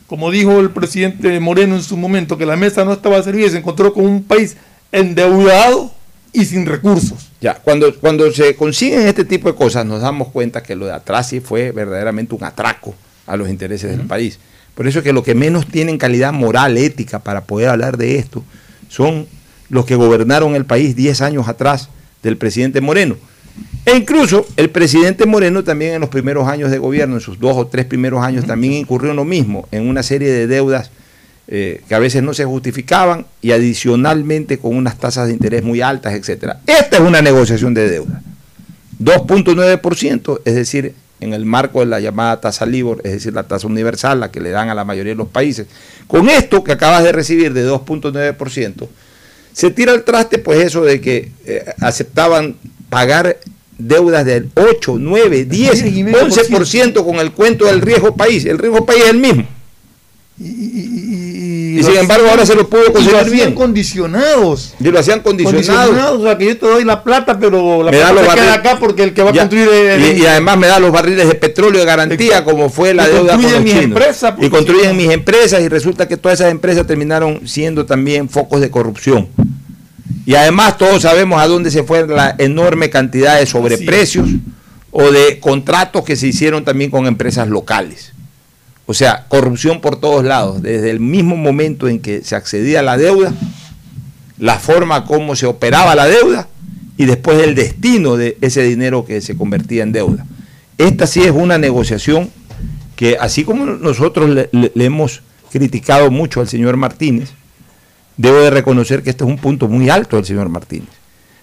como 0.06 0.30
dijo 0.30 0.58
el 0.60 0.70
presidente 0.70 1.38
Moreno 1.40 1.76
en 1.76 1.82
su 1.82 1.96
momento, 1.96 2.36
que 2.36 2.46
la 2.46 2.56
mesa 2.56 2.84
no 2.84 2.92
estaba 2.92 3.22
servida 3.22 3.46
y 3.46 3.50
se 3.50 3.58
encontró 3.58 3.92
con 3.92 4.04
un 4.04 4.22
país 4.24 4.56
endeudado 4.92 5.92
y 6.32 6.44
sin 6.44 6.66
recursos. 6.66 7.30
Ya, 7.40 7.54
cuando, 7.54 7.94
cuando 7.98 8.30
se 8.32 8.54
consiguen 8.56 9.06
este 9.06 9.24
tipo 9.24 9.48
de 9.50 9.54
cosas, 9.56 9.86
nos 9.86 10.02
damos 10.02 10.28
cuenta 10.28 10.62
que 10.62 10.76
lo 10.76 10.86
de 10.86 10.92
atrás 10.92 11.28
sí 11.28 11.40
fue 11.40 11.72
verdaderamente 11.72 12.34
un 12.34 12.44
atraco 12.44 12.94
a 13.26 13.36
los 13.36 13.48
intereses 13.48 13.90
del 13.96 14.06
país. 14.06 14.38
Por 14.74 14.86
eso 14.86 14.98
es 14.98 15.04
que 15.04 15.12
lo 15.12 15.22
que 15.22 15.34
menos 15.34 15.66
tienen 15.66 15.98
calidad 15.98 16.32
moral, 16.32 16.76
ética 16.76 17.18
para 17.18 17.42
poder 17.44 17.68
hablar 17.68 17.96
de 17.96 18.18
esto, 18.18 18.44
son 18.88 19.26
los 19.70 19.86
que 19.86 19.94
gobernaron 19.94 20.54
el 20.54 20.66
país 20.66 20.94
10 20.94 21.22
años 21.22 21.48
atrás 21.48 21.88
del 22.22 22.36
presidente 22.36 22.80
Moreno. 22.80 23.16
E 23.86 23.96
incluso 23.96 24.46
el 24.56 24.70
presidente 24.70 25.26
Moreno 25.26 25.64
también 25.64 25.94
en 25.94 26.00
los 26.00 26.10
primeros 26.10 26.46
años 26.46 26.70
de 26.70 26.78
gobierno, 26.78 27.14
en 27.14 27.20
sus 27.20 27.38
dos 27.38 27.56
o 27.56 27.66
tres 27.66 27.86
primeros 27.86 28.22
años, 28.22 28.46
también 28.46 28.74
incurrió 28.74 29.10
en 29.10 29.16
lo 29.16 29.24
mismo, 29.24 29.66
en 29.70 29.88
una 29.88 30.02
serie 30.02 30.30
de 30.30 30.46
deudas 30.46 30.90
eh, 31.48 31.82
que 31.88 31.94
a 31.94 31.98
veces 31.98 32.22
no 32.22 32.34
se 32.34 32.44
justificaban 32.44 33.26
y 33.40 33.52
adicionalmente 33.52 34.58
con 34.58 34.76
unas 34.76 34.98
tasas 34.98 35.26
de 35.26 35.32
interés 35.32 35.64
muy 35.64 35.80
altas, 35.80 36.14
etcétera. 36.14 36.60
Esta 36.66 36.98
es 36.98 37.02
una 37.02 37.22
negociación 37.22 37.74
de 37.74 37.88
deuda. 37.88 38.22
2.9%, 39.02 40.42
es 40.44 40.54
decir, 40.54 40.94
en 41.20 41.32
el 41.32 41.46
marco 41.46 41.80
de 41.80 41.86
la 41.86 42.00
llamada 42.00 42.40
tasa 42.40 42.66
LIBOR, 42.66 43.00
es 43.04 43.12
decir, 43.12 43.32
la 43.32 43.44
tasa 43.44 43.66
universal, 43.66 44.20
la 44.20 44.30
que 44.30 44.40
le 44.40 44.50
dan 44.50 44.68
a 44.68 44.74
la 44.74 44.84
mayoría 44.84 45.12
de 45.12 45.18
los 45.18 45.28
países. 45.28 45.66
Con 46.06 46.28
esto 46.28 46.62
que 46.62 46.72
acabas 46.72 47.02
de 47.02 47.12
recibir 47.12 47.52
de 47.52 47.68
2.9%, 47.68 48.88
se 49.60 49.70
tira 49.70 49.92
al 49.92 50.04
traste 50.04 50.38
pues 50.38 50.58
eso 50.60 50.80
de 50.80 51.02
que 51.02 51.28
eh, 51.44 51.62
aceptaban 51.82 52.56
pagar 52.88 53.36
deudas 53.76 54.24
del 54.24 54.48
8, 54.54 54.96
9, 54.98 55.44
10, 55.44 55.84
11% 55.84 57.04
con 57.04 57.16
el 57.16 57.32
cuento 57.32 57.66
del 57.66 57.82
riesgo 57.82 58.16
país. 58.16 58.46
El 58.46 58.56
riesgo 58.56 58.86
país 58.86 59.02
es 59.04 59.10
el 59.10 59.18
mismo. 59.18 59.46
Y, 60.42 61.82
sin 61.82 61.96
embargo 61.96 62.28
ahora 62.28 62.46
se 62.46 62.54
lo 62.54 62.68
pudo 62.68 62.92
conseguir 62.92 63.30
bien. 63.30 63.54
condicionados. 63.54 64.74
Y 64.80 64.84
lo 64.84 64.98
hacían 64.98 65.20
condicionados. 65.20 66.18
O 66.20 66.22
sea, 66.22 66.38
que 66.38 66.46
yo 66.46 66.56
te 66.58 66.66
doy 66.66 66.84
la 66.84 67.02
plata, 67.04 67.38
pero 67.38 67.82
la 67.82 67.90
Me 67.90 67.98
da 67.98 68.10
plata 68.12 68.22
los 68.26 68.34
se 68.34 68.40
queda 68.40 68.54
acá 68.54 68.76
porque 68.80 69.02
el 69.04 69.12
que 69.14 69.22
va 69.22 69.30
a 69.30 69.34
construir 69.34 69.68
es- 69.68 70.18
y, 70.18 70.22
y 70.22 70.26
además 70.26 70.58
me 70.58 70.66
da 70.66 70.78
los 70.80 70.90
barriles 70.92 71.28
de 71.28 71.34
petróleo 71.34 71.80
de 71.80 71.86
garantía, 71.86 72.44
como 72.44 72.70
fue 72.70 72.94
la 72.94 73.06
deuda 73.08 73.34
con 73.34 73.42
los 73.42 73.60
mis 73.60 73.72
chinos. 73.72 73.84
empresas, 73.84 74.30
porque 74.32 74.46
y 74.46 74.50
construyen 74.50 74.96
mis 74.96 75.10
empresas 75.10 75.60
y 75.62 75.68
resulta 75.68 76.08
que 76.08 76.16
todas 76.16 76.40
esas 76.40 76.50
empresas 76.52 76.86
terminaron 76.86 77.46
siendo 77.46 77.84
también 77.86 78.28
focos 78.28 78.60
de 78.60 78.70
corrupción. 78.70 79.28
Y 80.26 80.34
además 80.34 80.78
todos 80.78 81.02
sabemos 81.02 81.40
a 81.40 81.46
dónde 81.48 81.70
se 81.70 81.82
fue 81.82 82.06
la 82.06 82.34
enorme 82.38 82.88
cantidad 82.90 83.38
de 83.38 83.46
sobreprecios 83.46 84.28
o 84.90 85.10
de 85.10 85.38
contratos 85.40 86.04
que 86.04 86.16
se 86.16 86.26
hicieron 86.28 86.64
también 86.64 86.90
con 86.90 87.06
empresas 87.06 87.48
locales. 87.48 88.12
O 88.90 88.92
sea, 88.92 89.26
corrupción 89.28 89.80
por 89.80 90.00
todos 90.00 90.24
lados, 90.24 90.62
desde 90.62 90.90
el 90.90 90.98
mismo 90.98 91.36
momento 91.36 91.86
en 91.86 92.00
que 92.00 92.24
se 92.24 92.34
accedía 92.34 92.80
a 92.80 92.82
la 92.82 92.96
deuda, 92.96 93.32
la 94.36 94.58
forma 94.58 95.04
como 95.04 95.36
se 95.36 95.46
operaba 95.46 95.94
la 95.94 96.08
deuda 96.08 96.48
y 96.96 97.04
después 97.04 97.38
el 97.38 97.54
destino 97.54 98.16
de 98.16 98.36
ese 98.40 98.64
dinero 98.64 99.04
que 99.04 99.20
se 99.20 99.36
convertía 99.36 99.84
en 99.84 99.92
deuda. 99.92 100.26
Esta 100.76 101.06
sí 101.06 101.20
es 101.22 101.30
una 101.30 101.56
negociación 101.56 102.30
que 102.96 103.16
así 103.20 103.44
como 103.44 103.64
nosotros 103.64 104.28
le, 104.28 104.72
hemos 104.74 105.22
criticado 105.52 106.10
mucho 106.10 106.40
al 106.40 106.48
señor 106.48 106.76
Martínez, 106.76 107.30
debo 108.16 108.38
de 108.38 108.50
reconocer 108.50 109.04
que 109.04 109.10
este 109.10 109.22
es 109.22 109.30
un 109.30 109.38
punto 109.38 109.68
muy 109.68 109.88
alto 109.88 110.16
del 110.16 110.24
señor 110.24 110.48
Martínez. 110.48 110.90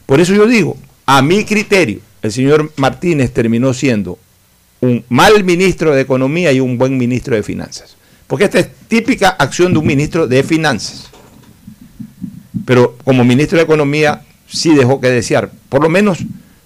Por 0.05 0.19
eso 0.19 0.33
yo 0.33 0.47
digo, 0.47 0.75
a 1.05 1.21
mi 1.21 1.45
criterio, 1.45 2.01
el 2.21 2.33
señor 2.33 2.73
Martínez 2.75 3.31
terminó 3.31 3.73
siendo 3.73 4.19
un 4.81 5.03
mal 5.09 5.43
ministro 5.43 5.93
de 5.93 6.01
Economía 6.01 6.51
y 6.51 6.59
un 6.59 6.77
buen 6.77 6.97
ministro 6.97 7.35
de 7.35 7.43
Finanzas. 7.43 7.95
Porque 8.27 8.45
esta 8.45 8.59
es 8.59 8.69
típica 8.87 9.29
acción 9.29 9.73
de 9.73 9.79
un 9.79 9.87
ministro 9.87 10.27
de 10.27 10.43
Finanzas. 10.43 11.09
Pero 12.65 12.97
como 13.03 13.23
ministro 13.23 13.57
de 13.57 13.63
Economía 13.63 14.23
sí 14.47 14.75
dejó 14.75 14.99
que 14.99 15.09
desear. 15.09 15.51
Por 15.69 15.81
lo 15.81 15.89
menos 15.89 16.19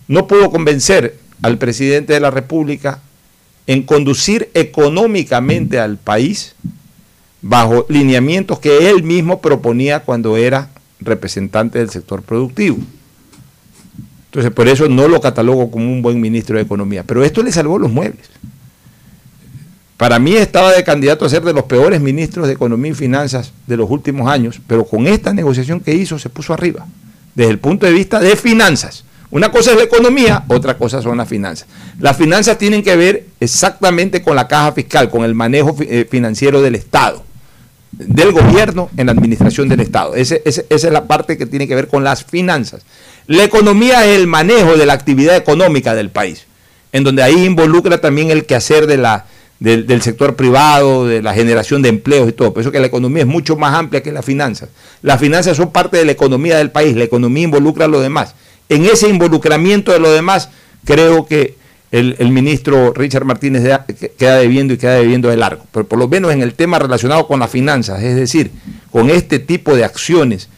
no 0.08 0.28
pudo 0.28 0.52
convencer 0.52 1.18
al 1.42 1.58
presidente 1.58 2.14
de 2.14 2.20
la 2.20 2.32
República 2.32 3.00
en 3.68 3.84
conducir 3.84 4.50
económicamente 4.54 5.80
al 5.80 5.98
país 5.98 6.56
bajo 7.42 7.86
lineamientos 7.90 8.60
que 8.60 8.90
él 8.90 9.04
mismo 9.04 9.42
proponía 9.42 10.02
cuando 10.02 10.38
era 10.38 10.70
representante 11.00 11.80
del 11.80 11.90
sector 11.90 12.22
productivo. 12.22 12.78
Entonces, 14.32 14.52
por 14.54 14.70
eso 14.70 14.88
no 14.88 15.10
lo 15.10 15.20
catalogo 15.20 15.70
como 15.70 15.92
un 15.92 16.02
buen 16.02 16.22
ministro 16.22 16.56
de 16.56 16.62
Economía. 16.64 17.04
Pero 17.06 17.22
esto 17.24 17.44
le 17.44 17.52
salvó 17.52 17.78
los 17.78 17.92
muebles. 17.92 18.30
Para 19.98 20.18
mí 20.20 20.34
estaba 20.36 20.72
de 20.72 20.84
candidato 20.84 21.26
a 21.26 21.30
ser 21.30 21.44
de 21.44 21.54
los 21.54 21.66
peores 21.66 22.02
ministros 22.02 22.48
de 22.48 22.54
Economía 22.54 22.92
y 22.92 22.96
Finanzas 22.96 23.52
de 23.68 23.78
los 23.78 23.90
últimos 23.90 24.28
años, 24.30 24.60
pero 24.68 24.84
con 24.86 25.06
esta 25.06 25.34
negociación 25.34 25.80
que 25.80 25.94
hizo 25.94 26.18
se 26.18 26.30
puso 26.30 26.54
arriba, 26.54 26.88
desde 27.36 27.52
el 27.52 27.60
punto 27.60 27.86
de 27.86 27.92
vista 27.92 28.20
de 28.20 28.36
finanzas. 28.36 29.04
Una 29.30 29.52
cosa 29.52 29.72
es 29.72 29.78
la 29.78 29.84
economía, 29.84 30.44
otra 30.48 30.76
cosa 30.78 31.02
son 31.02 31.18
las 31.18 31.28
finanzas. 31.30 31.68
Las 32.00 32.18
finanzas 32.18 32.58
tienen 32.58 32.84
que 32.84 32.96
ver 32.96 33.26
exactamente 33.40 34.22
con 34.22 34.36
la 34.36 34.48
caja 34.48 34.72
fiscal, 34.72 35.10
con 35.10 35.24
el 35.24 35.36
manejo 35.36 35.76
eh, 35.82 36.08
financiero 36.10 36.62
del 36.62 36.76
Estado, 36.76 37.24
del 37.92 38.32
gobierno 38.32 38.90
en 38.98 39.06
la 39.06 39.12
administración 39.12 39.70
del 39.70 39.82
Estado. 39.82 40.16
Ese- 40.16 40.42
esa 40.46 40.64
es 40.70 40.84
la 40.92 41.06
parte 41.06 41.38
que 41.38 41.46
tiene 41.46 41.68
que 41.68 41.76
ver 41.76 41.88
con 41.88 42.04
las 42.04 42.24
finanzas. 42.26 42.82
La 43.28 43.44
economía 43.44 44.06
es 44.06 44.20
el 44.20 44.28
manejo 44.28 44.78
de 44.78 44.86
la 44.86 44.94
actividad 44.94 45.36
económica 45.36 45.96
del 45.96 46.10
país, 46.10 46.46
en 46.92 47.04
donde 47.04 47.24
ahí 47.24 47.46
involucra 47.46 48.02
también 48.02 48.32
el 48.32 48.46
quehacer 48.46 48.88
de 48.88 48.98
la, 48.98 49.26
del, 49.60 50.02
sector 50.02 50.36
privado, 50.36 51.06
de 51.06 51.22
la 51.22 51.34
generación 51.34 51.82
de 51.82 51.90
empleos 51.90 52.28
y 52.30 52.32
todo. 52.34 52.52
Por 52.52 52.62
eso 52.62 52.72
que 52.72 52.80
la 52.80 52.88
economía 52.88 53.22
es 53.22 53.28
mucho 53.28 53.56
más 53.56 53.76
amplia 53.76 54.02
que 54.02 54.12
las 54.12 54.26
finanzas. 54.26 54.70
Las 55.04 55.20
finanzas 55.20 55.56
son 55.56 55.72
parte 55.72 55.98
de 55.98 56.06
la 56.06 56.12
economía 56.12 56.58
del 56.58 56.72
país, 56.72 56.96
la 56.96 57.04
economía 57.04 57.44
involucra 57.44 57.86
a 57.86 57.88
lo 57.88 58.02
demás. 58.02 58.34
En 58.70 58.86
ese 58.86 59.08
involucramiento 59.08 59.92
de 59.92 60.00
lo 60.00 60.12
demás, 60.12 60.50
creo 60.84 61.28
que 61.28 61.56
el, 61.92 62.16
el 62.18 62.30
ministro 62.30 62.94
Richard 62.94 63.26
Martínez 63.26 63.64
queda 64.18 64.38
debiendo 64.38 64.74
y 64.74 64.78
queda 64.78 64.96
debiendo 64.96 65.30
de 65.30 65.38
largo. 65.38 65.64
Pero 65.72 65.86
por 65.86 66.00
lo 66.00 66.08
menos 66.08 66.32
en 66.32 66.42
el 66.42 66.56
tema 66.56 66.80
relacionado 66.80 67.28
con 67.28 67.40
las 67.40 67.52
finanzas, 67.52 68.02
es 68.02 68.16
decir, 68.16 68.50
con 68.92 69.12
este 69.12 69.38
tipo 69.38 69.76
de 69.76 69.84
acciones 69.84 70.50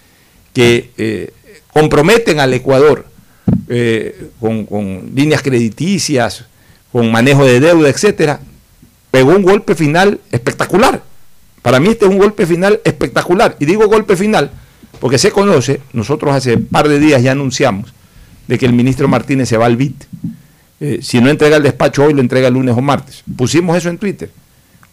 que 0.53 0.91
eh, 0.97 1.33
comprometen 1.73 2.39
al 2.39 2.53
Ecuador 2.53 3.05
eh, 3.67 4.29
con, 4.39 5.11
líneas 5.13 5.41
crediticias, 5.41 6.45
con 6.91 7.11
manejo 7.11 7.45
de 7.45 7.59
deuda, 7.59 7.89
etcétera, 7.89 8.39
pegó 9.11 9.31
un 9.31 9.43
golpe 9.43 9.75
final 9.75 10.19
espectacular. 10.31 11.01
Para 11.61 11.79
mí 11.79 11.89
este 11.89 12.05
es 12.05 12.11
un 12.11 12.17
golpe 12.17 12.45
final 12.45 12.79
espectacular. 12.83 13.55
Y 13.59 13.65
digo 13.65 13.87
golpe 13.87 14.15
final 14.15 14.51
porque 14.99 15.17
se 15.17 15.31
conoce, 15.31 15.81
nosotros 15.91 16.33
hace 16.33 16.55
un 16.55 16.65
par 16.65 16.87
de 16.87 16.99
días 16.99 17.21
ya 17.21 17.31
anunciamos 17.31 17.93
de 18.47 18.57
que 18.57 18.65
el 18.65 18.73
ministro 18.73 19.07
Martínez 19.07 19.49
se 19.49 19.57
va 19.57 19.65
al 19.65 19.75
BIT. 19.75 20.03
Eh, 20.79 20.99
si 21.01 21.19
no 21.19 21.29
entrega 21.29 21.57
el 21.57 21.63
despacho 21.63 22.05
hoy, 22.05 22.13
lo 22.13 22.21
entrega 22.21 22.47
el 22.47 22.53
lunes 22.53 22.75
o 22.77 22.81
martes. 22.81 23.23
Pusimos 23.35 23.75
eso 23.75 23.89
en 23.89 23.97
Twitter. 23.97 24.29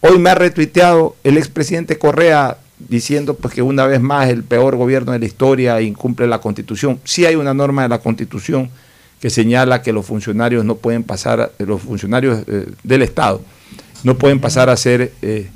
Hoy 0.01 0.19
me 0.19 0.31
ha 0.31 0.35
retuiteado 0.35 1.17
el 1.25 1.37
expresidente 1.37 1.99
Correa 1.99 2.57
diciendo 2.89 3.35
pues 3.35 3.55
que 3.55 3.63
una 3.63 3.87
vez 3.87 4.01
más 4.01 4.29
el 4.29 4.43
peor 4.43 4.77
gobierno 4.77 5.13
de 5.13 5.19
la 5.19 5.27
historia 5.27 5.81
incumple 5.81 6.27
la 6.27 6.41
constitución. 6.41 6.99
Sí 7.05 7.25
hay 7.27 7.37
una 7.37 7.55
norma 7.55 7.83
de 7.83 7.89
la 7.89 7.99
constitución 7.99 8.71
que 9.21 9.31
señala 9.31 9.83
que 9.83 9.93
los 9.93 10.07
funcionarios 10.07 10.65
no 10.65 10.77
pueden 10.77 11.03
pasar, 11.03 11.41
a- 11.41 11.51
los 11.59 11.83
funcionarios 11.83 12.43
eh, 12.47 12.67
del 12.83 13.03
Estado 13.03 13.43
no 14.03 14.17
pueden 14.17 14.41
pasar 14.41 14.71
a 14.71 14.77
ser, 14.77 15.13
eh, 15.21 15.49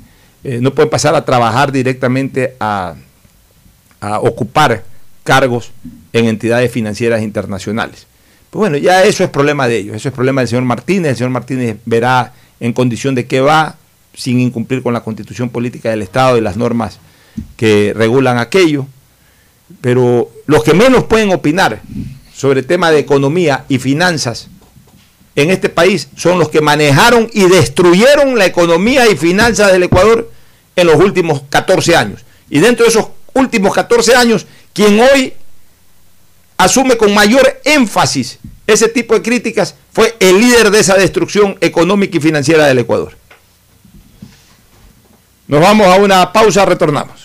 eh, 0.43 0.59
no 0.61 0.71
pueden 0.73 0.89
pasar 0.89 1.15
a 1.15 1.25
trabajar 1.25 1.71
directamente 1.71 2.55
a, 2.59 2.93
a 3.99 4.19
ocupar 4.19 4.83
cargos 5.23 5.71
en 6.13 6.25
entidades 6.25 6.71
financieras 6.71 7.23
internacionales. 7.23 8.05
Pues 8.51 8.59
bueno, 8.59 8.77
ya 8.77 9.03
eso 9.03 9.23
es 9.23 9.29
problema 9.31 9.67
de 9.67 9.77
ellos, 9.77 9.95
eso 9.95 10.09
es 10.09 10.13
problema 10.15 10.41
del 10.41 10.47
señor 10.47 10.63
Martínez, 10.63 11.09
el 11.11 11.17
señor 11.17 11.31
Martínez 11.31 11.77
verá 11.85 12.33
en 12.59 12.71
condición 12.71 13.15
de 13.15 13.25
qué 13.25 13.41
va, 13.41 13.77
sin 14.13 14.39
incumplir 14.39 14.83
con 14.83 14.93
la 14.93 15.01
constitución 15.01 15.49
política 15.49 15.89
del 15.89 16.03
Estado 16.03 16.37
y 16.37 16.41
las 16.41 16.55
normas 16.55 16.99
que 17.57 17.93
regulan 17.95 18.37
aquello, 18.37 18.87
pero 19.81 20.29
los 20.45 20.63
que 20.63 20.73
menos 20.73 21.05
pueden 21.05 21.31
opinar 21.31 21.81
sobre 22.33 22.63
tema 22.63 22.91
de 22.91 22.99
economía 22.99 23.65
y 23.69 23.79
finanzas 23.79 24.49
en 25.35 25.49
este 25.49 25.69
país 25.69 26.07
son 26.15 26.39
los 26.39 26.49
que 26.49 26.61
manejaron 26.61 27.29
y 27.33 27.45
destruyeron 27.47 28.37
la 28.37 28.45
economía 28.45 29.09
y 29.09 29.17
finanzas 29.17 29.71
del 29.71 29.83
Ecuador 29.83 30.31
en 30.75 30.87
los 30.87 30.95
últimos 30.95 31.43
14 31.49 31.95
años. 31.95 32.21
Y 32.49 32.59
dentro 32.59 32.85
de 32.85 32.91
esos 32.91 33.07
últimos 33.33 33.73
14 33.73 34.15
años, 34.15 34.45
quien 34.73 34.99
hoy 34.99 35.33
asume 36.57 36.95
con 36.95 37.13
mayor 37.13 37.59
énfasis 37.65 38.39
ese 38.67 38.87
tipo 38.89 39.13
de 39.13 39.21
críticas 39.21 39.75
fue 39.91 40.15
el 40.19 40.39
líder 40.39 40.71
de 40.71 40.79
esa 40.79 40.95
destrucción 40.95 41.57
económica 41.61 42.17
y 42.17 42.21
financiera 42.21 42.65
del 42.65 42.79
Ecuador. 42.79 43.13
Nos 45.47 45.61
vamos 45.61 45.87
a 45.87 45.95
una 45.95 46.33
pausa, 46.33 46.65
retornamos. 46.65 47.24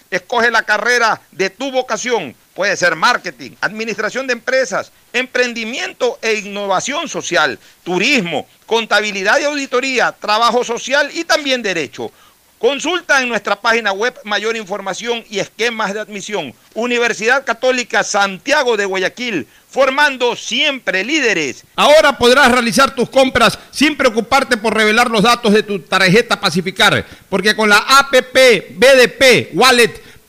Escoge 0.11 0.51
la 0.51 0.63
carrera 0.63 1.19
de 1.31 1.49
tu 1.49 1.71
vocación. 1.71 2.35
Puede 2.53 2.75
ser 2.75 2.95
marketing, 2.95 3.51
administración 3.61 4.27
de 4.27 4.33
empresas, 4.33 4.91
emprendimiento 5.13 6.19
e 6.21 6.33
innovación 6.33 7.07
social, 7.07 7.57
turismo, 7.83 8.45
contabilidad 8.65 9.39
y 9.39 9.45
auditoría, 9.45 10.11
trabajo 10.11 10.63
social 10.65 11.09
y 11.13 11.23
también 11.23 11.61
derecho. 11.61 12.11
Consulta 12.61 13.23
en 13.23 13.27
nuestra 13.27 13.59
página 13.59 13.91
web 13.91 14.13
mayor 14.23 14.55
información 14.55 15.23
y 15.31 15.39
esquemas 15.39 15.95
de 15.95 16.01
admisión. 16.01 16.53
Universidad 16.75 17.43
Católica 17.43 18.03
Santiago 18.03 18.77
de 18.77 18.85
Guayaquil, 18.85 19.47
formando 19.67 20.35
siempre 20.35 21.03
líderes. 21.03 21.63
Ahora 21.75 22.19
podrás 22.19 22.51
realizar 22.51 22.93
tus 22.93 23.09
compras 23.09 23.57
sin 23.71 23.97
preocuparte 23.97 24.57
por 24.57 24.75
revelar 24.75 25.09
los 25.09 25.23
datos 25.23 25.51
de 25.53 25.63
tu 25.63 25.79
tarjeta 25.79 26.39
Pacificar, 26.39 27.03
porque 27.29 27.55
con 27.55 27.67
la 27.67 27.77
APP 27.77 28.77
BDP 28.77 29.55
Wallet 29.55 30.00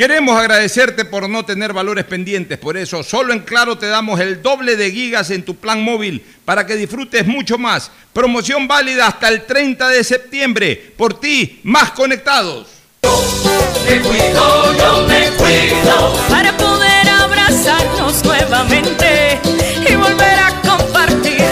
Queremos 0.00 0.34
agradecerte 0.40 1.04
por 1.04 1.28
no 1.28 1.44
tener 1.44 1.74
valores 1.74 2.06
pendientes, 2.06 2.56
por 2.56 2.78
eso 2.78 3.02
solo 3.02 3.34
en 3.34 3.40
Claro 3.40 3.76
te 3.76 3.86
damos 3.86 4.18
el 4.18 4.40
doble 4.40 4.76
de 4.76 4.90
gigas 4.90 5.28
en 5.28 5.42
tu 5.42 5.56
plan 5.56 5.84
móvil 5.84 6.24
para 6.46 6.64
que 6.64 6.74
disfrutes 6.74 7.26
mucho 7.26 7.58
más. 7.58 7.90
Promoción 8.14 8.66
válida 8.66 9.08
hasta 9.08 9.28
el 9.28 9.44
30 9.44 9.88
de 9.90 10.02
septiembre. 10.02 10.94
Por 10.96 11.20
ti, 11.20 11.60
más 11.64 11.90
conectados. 11.90 12.68
Me 13.02 14.00
cuido, 14.00 14.72
yo 14.72 15.06
me 15.06 15.28
cuido 15.32 16.18
para 16.30 16.56
poder 16.56 17.06
abrazarnos 17.06 18.24
nuevamente 18.24 19.38
y 19.86 19.94
volver 19.96 20.38
a 20.38 20.62
compartir. 20.66 21.44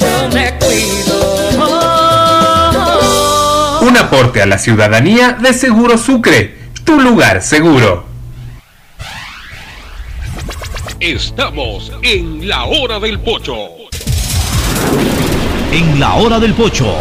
Yo 0.00 0.28
me 0.34 0.58
cuido. 0.58 1.52
Un 3.82 3.96
aporte 3.96 4.42
a 4.42 4.46
la 4.46 4.58
ciudadanía 4.58 5.38
de 5.40 5.54
Seguro 5.54 5.96
Sucre, 5.96 6.61
tu 6.84 7.00
lugar 7.00 7.42
seguro. 7.42 8.04
Estamos 11.00 11.92
en 12.02 12.48
la 12.48 12.64
hora 12.64 13.00
del 13.00 13.20
pocho. 13.20 13.56
En 15.72 15.98
la 15.98 16.14
hora 16.14 16.38
del 16.38 16.54
pocho 16.54 16.94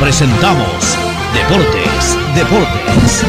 presentamos 0.00 0.96
Deportes, 1.32 2.16
Deportes. 2.34 3.22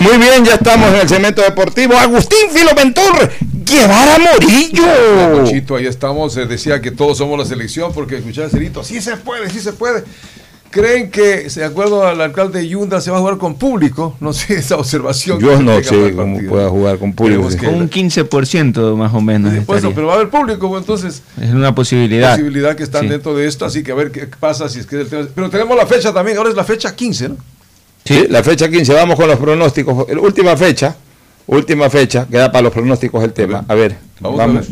Muy 0.00 0.18
bien, 0.18 0.44
ya 0.44 0.54
estamos 0.54 0.88
en 0.88 0.96
el 0.96 1.08
segmento 1.08 1.42
deportivo. 1.42 1.96
Agustín 1.96 2.50
Filomentor, 2.52 3.30
llevar 3.64 4.08
a 4.08 4.18
Morillo. 4.18 5.44
Chito, 5.44 5.76
ahí 5.76 5.86
estamos. 5.86 6.36
eh, 6.36 6.46
decía 6.46 6.80
que 6.80 6.90
todos 6.90 7.18
somos 7.18 7.38
la 7.38 7.44
selección 7.44 7.92
porque 7.92 8.16
escuchaba 8.16 8.48
Cerito, 8.48 8.82
sí 8.82 9.00
se 9.00 9.16
puede, 9.16 9.48
sí 9.48 9.60
se 9.60 9.72
puede. 9.72 10.02
¿Creen 10.72 11.10
que, 11.10 11.48
de 11.54 11.64
acuerdo 11.64 12.04
al 12.06 12.18
alcalde 12.20 12.60
de 12.60 12.68
Yunda, 12.68 13.00
se 13.02 13.10
va 13.10 13.18
a 13.18 13.20
jugar 13.20 13.36
con 13.36 13.56
público? 13.56 14.16
No 14.20 14.32
sé, 14.32 14.54
esa 14.58 14.76
observación. 14.76 15.38
Yo 15.38 15.60
no 15.62 15.80
sé 15.82 16.14
cómo 16.16 16.40
pueda 16.48 16.68
jugar 16.70 16.98
con 16.98 17.12
público. 17.12 17.46
Que- 17.48 17.58
Con 17.66 17.74
un 17.74 17.90
15% 17.90 18.96
más 18.96 19.12
o 19.12 19.20
menos. 19.20 19.52
Pues, 19.66 19.82
no, 19.82 19.90
estaría. 19.90 19.94
pero 19.94 20.06
va 20.06 20.14
a 20.14 20.16
haber 20.16 20.30
público, 20.30 20.76
entonces 20.78 21.22
Es 21.40 21.50
una 21.52 21.74
posibilidad. 21.74 22.30
posibilidad 22.32 22.74
que 22.74 22.82
están 22.84 23.02
Sí. 23.02 23.08
dentro 23.10 23.34
de 23.36 23.46
esto, 23.46 23.66
así 23.66 23.82
que 23.82 23.92
a 23.92 23.94
ver 23.94 24.10
qué 24.10 24.26
pasa 24.40 24.68
si 24.70 24.80
es 24.80 24.86
que 24.86 24.96
es 24.96 25.02
el 25.02 25.08
tema. 25.08 25.28
Pero 25.34 25.50
tenemos 25.50 25.76
la 25.76 25.86
fecha 25.86 26.12
también, 26.12 26.38
ahora 26.38 26.48
es 26.50 26.56
la 26.56 26.64
fecha 26.64 26.96
15, 26.96 27.28
¿no? 27.28 27.36
Sí, 28.04 28.24
la 28.30 28.42
fecha 28.42 28.68
15, 28.68 28.94
vamos 28.94 29.16
con 29.16 29.28
los 29.28 29.38
pronósticos. 29.38 30.08
La 30.08 30.20
última 30.20 30.56
fecha, 30.56 30.96
última 31.46 31.90
fecha, 31.90 32.26
queda 32.30 32.50
para 32.50 32.62
los 32.62 32.72
pronósticos 32.72 33.22
el 33.22 33.32
tema. 33.34 33.64
A 33.68 33.74
ver, 33.74 33.96
Vamos 34.20 34.38
vamos. 34.38 34.56
a 34.56 34.60
ver. 34.60 34.68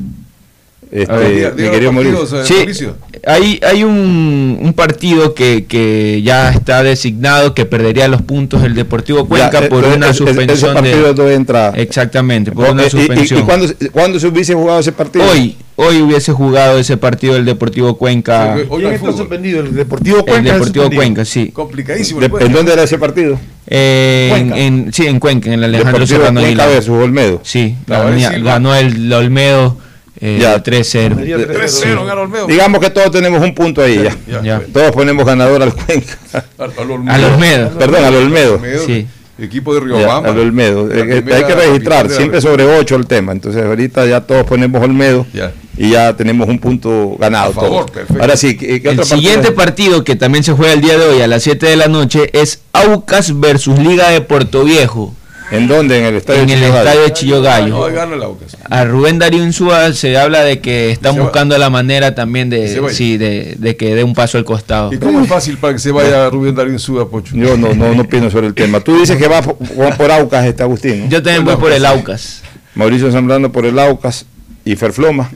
Este, 0.92 1.12
A 1.12 1.16
ver, 1.18 1.30
diga- 1.32 1.50
mi 1.54 1.62
diga 1.62 1.70
querido 1.70 1.92
los 1.92 1.94
Mauricio. 1.94 2.18
partidos, 2.40 2.50
eh, 2.50 2.74
Sí, 2.74 3.20
hay, 3.24 3.60
hay 3.62 3.84
un, 3.84 4.58
un 4.60 4.72
partido 4.72 5.34
que, 5.34 5.66
que 5.66 6.20
ya 6.22 6.50
está 6.50 6.82
designado 6.82 7.54
que 7.54 7.64
perdería 7.64 8.08
los 8.08 8.22
puntos 8.22 8.64
el 8.64 8.74
Deportivo 8.74 9.26
Cuenca 9.28 9.60
Ya, 9.60 9.68
por 9.68 9.84
eh, 9.84 9.92
una 9.94 10.06
ese 10.10 10.14
suspensión 10.24 10.74
partido 10.74 11.14
de... 11.14 11.34
entra. 11.34 11.72
Exactamente, 11.76 12.50
por 12.50 12.66
Eh, 12.66 12.70
una 12.72 12.82
y- 12.82 12.86
y- 12.86 12.90
suspensión. 12.90 13.40
¿Y, 13.40 13.42
cuándo, 13.44 13.66
cuándo 13.92 14.18
se 14.18 14.26
hubiese 14.26 14.54
jugado 14.54 14.80
ese 14.80 14.90
partido? 14.90 15.24
Hoy, 15.30 15.56
hoy 15.76 16.02
hubiese 16.02 16.32
jugado 16.32 16.76
ese 16.78 16.96
partido 16.96 17.36
el 17.36 17.44
Deportivo 17.44 17.96
Cuenca. 17.96 18.54
Hoy 18.56 18.64
no 18.68 18.76
¿Quién 18.76 18.86
hay 18.88 18.94
está 18.94 19.06
fútbol. 19.06 19.16
suspendido? 19.18 19.60
El 19.60 19.74
Deportivo 19.76 20.16
El 20.18 20.22
Cuenca. 20.24 20.38
está 20.40 20.54
Deportivo. 20.64 20.90
Cuenca, 20.96 21.24
sí. 21.24 21.50
Complicadísimo. 21.52 22.18
De- 22.18 22.26
el 22.26 22.30
Cuenca. 22.32 22.46
¿En 22.48 22.52
dónde 22.52 22.72
era 22.72 22.82
ese 22.82 22.98
partido? 22.98 23.38
Eh, 23.68 24.30
en, 24.32 24.48
Cuenca. 24.48 24.58
en- 24.58 24.92
sí, 24.92 25.06
en 25.06 25.20
Cuenca, 25.20 25.46
en 25.48 25.52
el 25.54 25.64
Alejandro 25.64 26.04
Serrano 26.04 26.40
Cuenca 26.40 26.46
Aguilar. 26.48 26.68
versus 26.70 26.90
Olmedo. 27.00 27.40
Sí, 27.44 27.76
ganó, 27.86 28.74
el 28.74 29.12
Olmedo 29.12 29.76
eh, 29.78 29.89
Ya. 30.20 30.62
3-0. 30.62 31.14
Sería 31.16 31.36
3-0 31.38 32.04
ganó 32.04 32.22
Olmedo. 32.22 32.46
Digamos 32.46 32.80
que 32.80 32.90
todos 32.90 33.10
tenemos 33.10 33.40
un 33.42 33.54
punto 33.54 33.82
ahí 33.82 34.02
ya. 34.02 34.16
Ya, 34.26 34.42
Ya. 34.42 34.62
Todos 34.72 34.92
ponemos 34.92 35.24
ganador 35.24 35.62
al 35.62 35.72
Cuenca. 35.74 36.18
al- 36.58 36.72
al 36.78 36.90
Olmedo. 36.90 37.12
Al 37.14 37.24
Olmedo. 37.24 37.70
Perdón, 37.78 38.04
al 38.04 38.14
Olmedo. 38.16 38.54
Olmedo, 38.56 38.86
Sí. 38.86 39.06
Equipo 39.38 39.72
de 39.74 39.80
Ya, 39.80 39.86
Riobamba. 39.86 40.28
al 40.28 40.38
Olmedo. 40.38 40.90
Eh, 40.92 40.98
eh, 41.00 41.04
primera 41.22 41.36
hay 41.38 41.44
que 41.44 41.54
registrar, 41.54 42.10
siempre 42.10 42.42
sobre 42.42 42.64
8 42.64 42.96
el 42.96 43.06
tema. 43.06 43.32
Entonces 43.32 43.64
ahorita 43.64 44.04
ya 44.04 44.20
todos 44.20 44.44
ponemos 44.44 44.82
Olmedo 44.82 45.26
Ya. 45.32 45.52
y 45.78 45.92
ya 45.92 46.14
tenemos 46.14 46.46
un 46.50 46.58
punto 46.58 47.16
ganado. 47.18 47.52
A 47.52 47.54
favor, 47.54 47.90
perfecto. 47.90 48.20
Ahora 48.22 48.36
sí, 48.36 48.58
¿qué, 48.58 48.66
qué 48.82 48.90
El 48.90 48.98
otro 48.98 49.08
partido? 49.08 49.16
siguiente 49.16 49.52
partido 49.52 50.04
que 50.04 50.14
también 50.16 50.44
se 50.44 50.52
juega 50.52 50.74
el 50.74 50.82
día 50.82 50.98
de 50.98 51.06
hoy 51.06 51.22
a 51.22 51.26
las 51.26 51.42
7 51.42 51.64
de 51.66 51.76
la 51.76 51.86
noche 51.88 52.28
es 52.38 52.60
Aucas 52.74 53.40
versus 53.40 53.78
Liga 53.78 54.10
de 54.10 54.20
Puerto 54.20 54.62
Viejo 54.64 55.14
¿En 55.50 55.66
dónde? 55.68 55.98
En 55.98 56.04
el 56.04 56.16
estadio. 56.16 56.42
en 56.42 56.50
el 56.50 56.56
Chillo 56.56 56.72
Gallo? 56.72 56.78
estadio 56.78 57.02
de 57.02 57.12
Chillogallo. 57.12 58.24
Aucas. 58.24 58.56
A 58.68 58.84
Rubén 58.84 59.18
Darío 59.18 59.44
Insúa 59.44 59.92
se 59.92 60.16
habla 60.16 60.44
de 60.44 60.60
que 60.60 60.90
están 60.90 61.16
buscando 61.16 61.56
la 61.58 61.70
manera 61.70 62.14
también 62.14 62.50
de, 62.50 62.78
vaya. 62.80 62.94
sí, 62.94 63.16
de, 63.16 63.56
de 63.58 63.76
que 63.76 63.94
dé 63.94 64.04
un 64.04 64.14
paso 64.14 64.38
al 64.38 64.44
costado. 64.44 64.92
¿Y 64.92 64.98
cómo 64.98 65.20
es 65.20 65.28
fácil 65.28 65.58
para 65.58 65.72
que 65.72 65.78
se 65.80 65.90
vaya 65.90 66.30
Rubén 66.30 66.54
Darío 66.54 66.72
Insúa, 66.72 67.08
Pocho? 67.10 67.34
Yo 67.34 67.56
no, 67.56 67.74
no, 67.74 67.94
no 67.94 68.02
opino 68.02 68.30
sobre 68.30 68.46
el 68.46 68.54
tema. 68.54 68.80
Tú 68.80 68.98
dices 68.98 69.16
que 69.16 69.26
va 69.28 69.42
por, 69.42 69.56
por 69.96 70.10
Aucas, 70.10 70.46
este 70.46 70.62
Agustín. 70.62 71.04
¿no? 71.04 71.10
Yo 71.10 71.22
también 71.22 71.44
voy 71.44 71.56
por 71.56 71.72
el 71.72 71.84
Aucas. 71.84 72.42
Mauricio 72.74 73.10
Zambrano 73.10 73.50
por 73.50 73.66
el 73.66 73.78
Aucas 73.78 74.26
y 74.64 74.76
Ferfloma. 74.76 75.30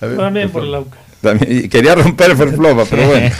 También 0.00 0.48
por 0.50 0.62
por 0.62 0.62
el 0.62 0.70
favor. 0.70 0.74
AUCA. 0.74 0.96
También, 1.20 1.68
quería 1.68 1.94
romper 1.94 2.34
Ferfloma, 2.36 2.84
pero 2.88 3.06
bueno. 3.08 3.30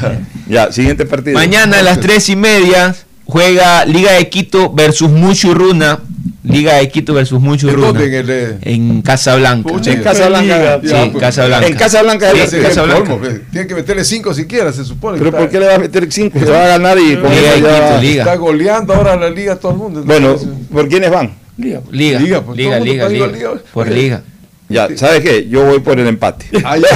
Ya, 0.48 0.70
siguiente 0.72 1.06
partido. 1.06 1.38
Mañana 1.38 1.78
a 1.78 1.82
las 1.82 2.00
3 2.00 2.28
y 2.28 2.36
media 2.36 2.94
juega 3.30 3.84
Liga 3.84 4.12
de 4.12 4.28
Quito 4.28 4.70
versus 4.72 5.08
Muchurruna. 5.10 6.00
Liga 6.42 6.74
de 6.76 6.88
Quito 6.88 7.12
versus 7.14 7.38
¿En? 7.40 8.02
En 8.02 8.14
el, 8.14 8.30
eh, 8.30 8.58
En 8.62 9.02
Casablanca. 9.02 9.68
Pucha, 9.68 9.92
En 9.92 10.02
Casablanca. 10.02 10.80
Sí, 10.82 10.88
Ya, 10.88 11.10
pues, 11.10 11.20
Casablanca. 11.20 11.66
En 11.66 11.74
Casablanca. 11.76 12.30
Sí, 12.32 12.38
es 12.40 12.54
Casablanca. 12.66 13.16
pues. 13.18 13.40
Tiene 13.52 13.66
que 13.66 13.74
meterle 13.74 14.04
5 14.04 14.34
siquiera, 14.34 14.72
se 14.72 14.84
supone. 14.84 15.18
pero 15.18 15.30
¿por 15.32 15.48
qué 15.50 15.60
le 15.60 15.66
va 15.66 15.74
a 15.74 15.78
meter 15.78 16.10
5? 16.10 16.38
Se 16.38 16.46
va 16.46 16.64
a 16.64 16.68
ganar 16.68 16.98
y 16.98 17.16
con 17.16 17.30
Liga 17.30 17.52
de 17.54 17.60
ya- 17.62 17.88
Quito, 17.88 18.00
Liga. 18.02 18.22
Está 18.24 18.36
goleando 18.36 18.94
ahora 18.94 19.16
la 19.16 19.30
liga 19.30 19.52
a 19.52 19.56
todo 19.56 19.72
el 19.72 19.78
mundo. 19.78 20.02
Bueno, 20.04 20.36
¿por 20.72 20.88
quiénes 20.88 21.10
van? 21.10 21.34
Liga. 21.58 21.82
Liga, 21.90 22.18
Liga, 22.18 22.18
Liga, 22.20 22.40
pues, 22.40 22.56
Liga, 22.56 23.08
Liga. 23.28 23.52
Por. 23.72 23.88
Liga. 23.90 24.22
Ya, 24.70 24.88
¿sabes 24.96 25.20
qué? 25.20 25.48
Yo 25.48 25.64
voy 25.66 25.80
por 25.80 25.98
el 25.98 26.06
empate. 26.06 26.46
Ah, 26.64 26.76
ya. 26.78 26.86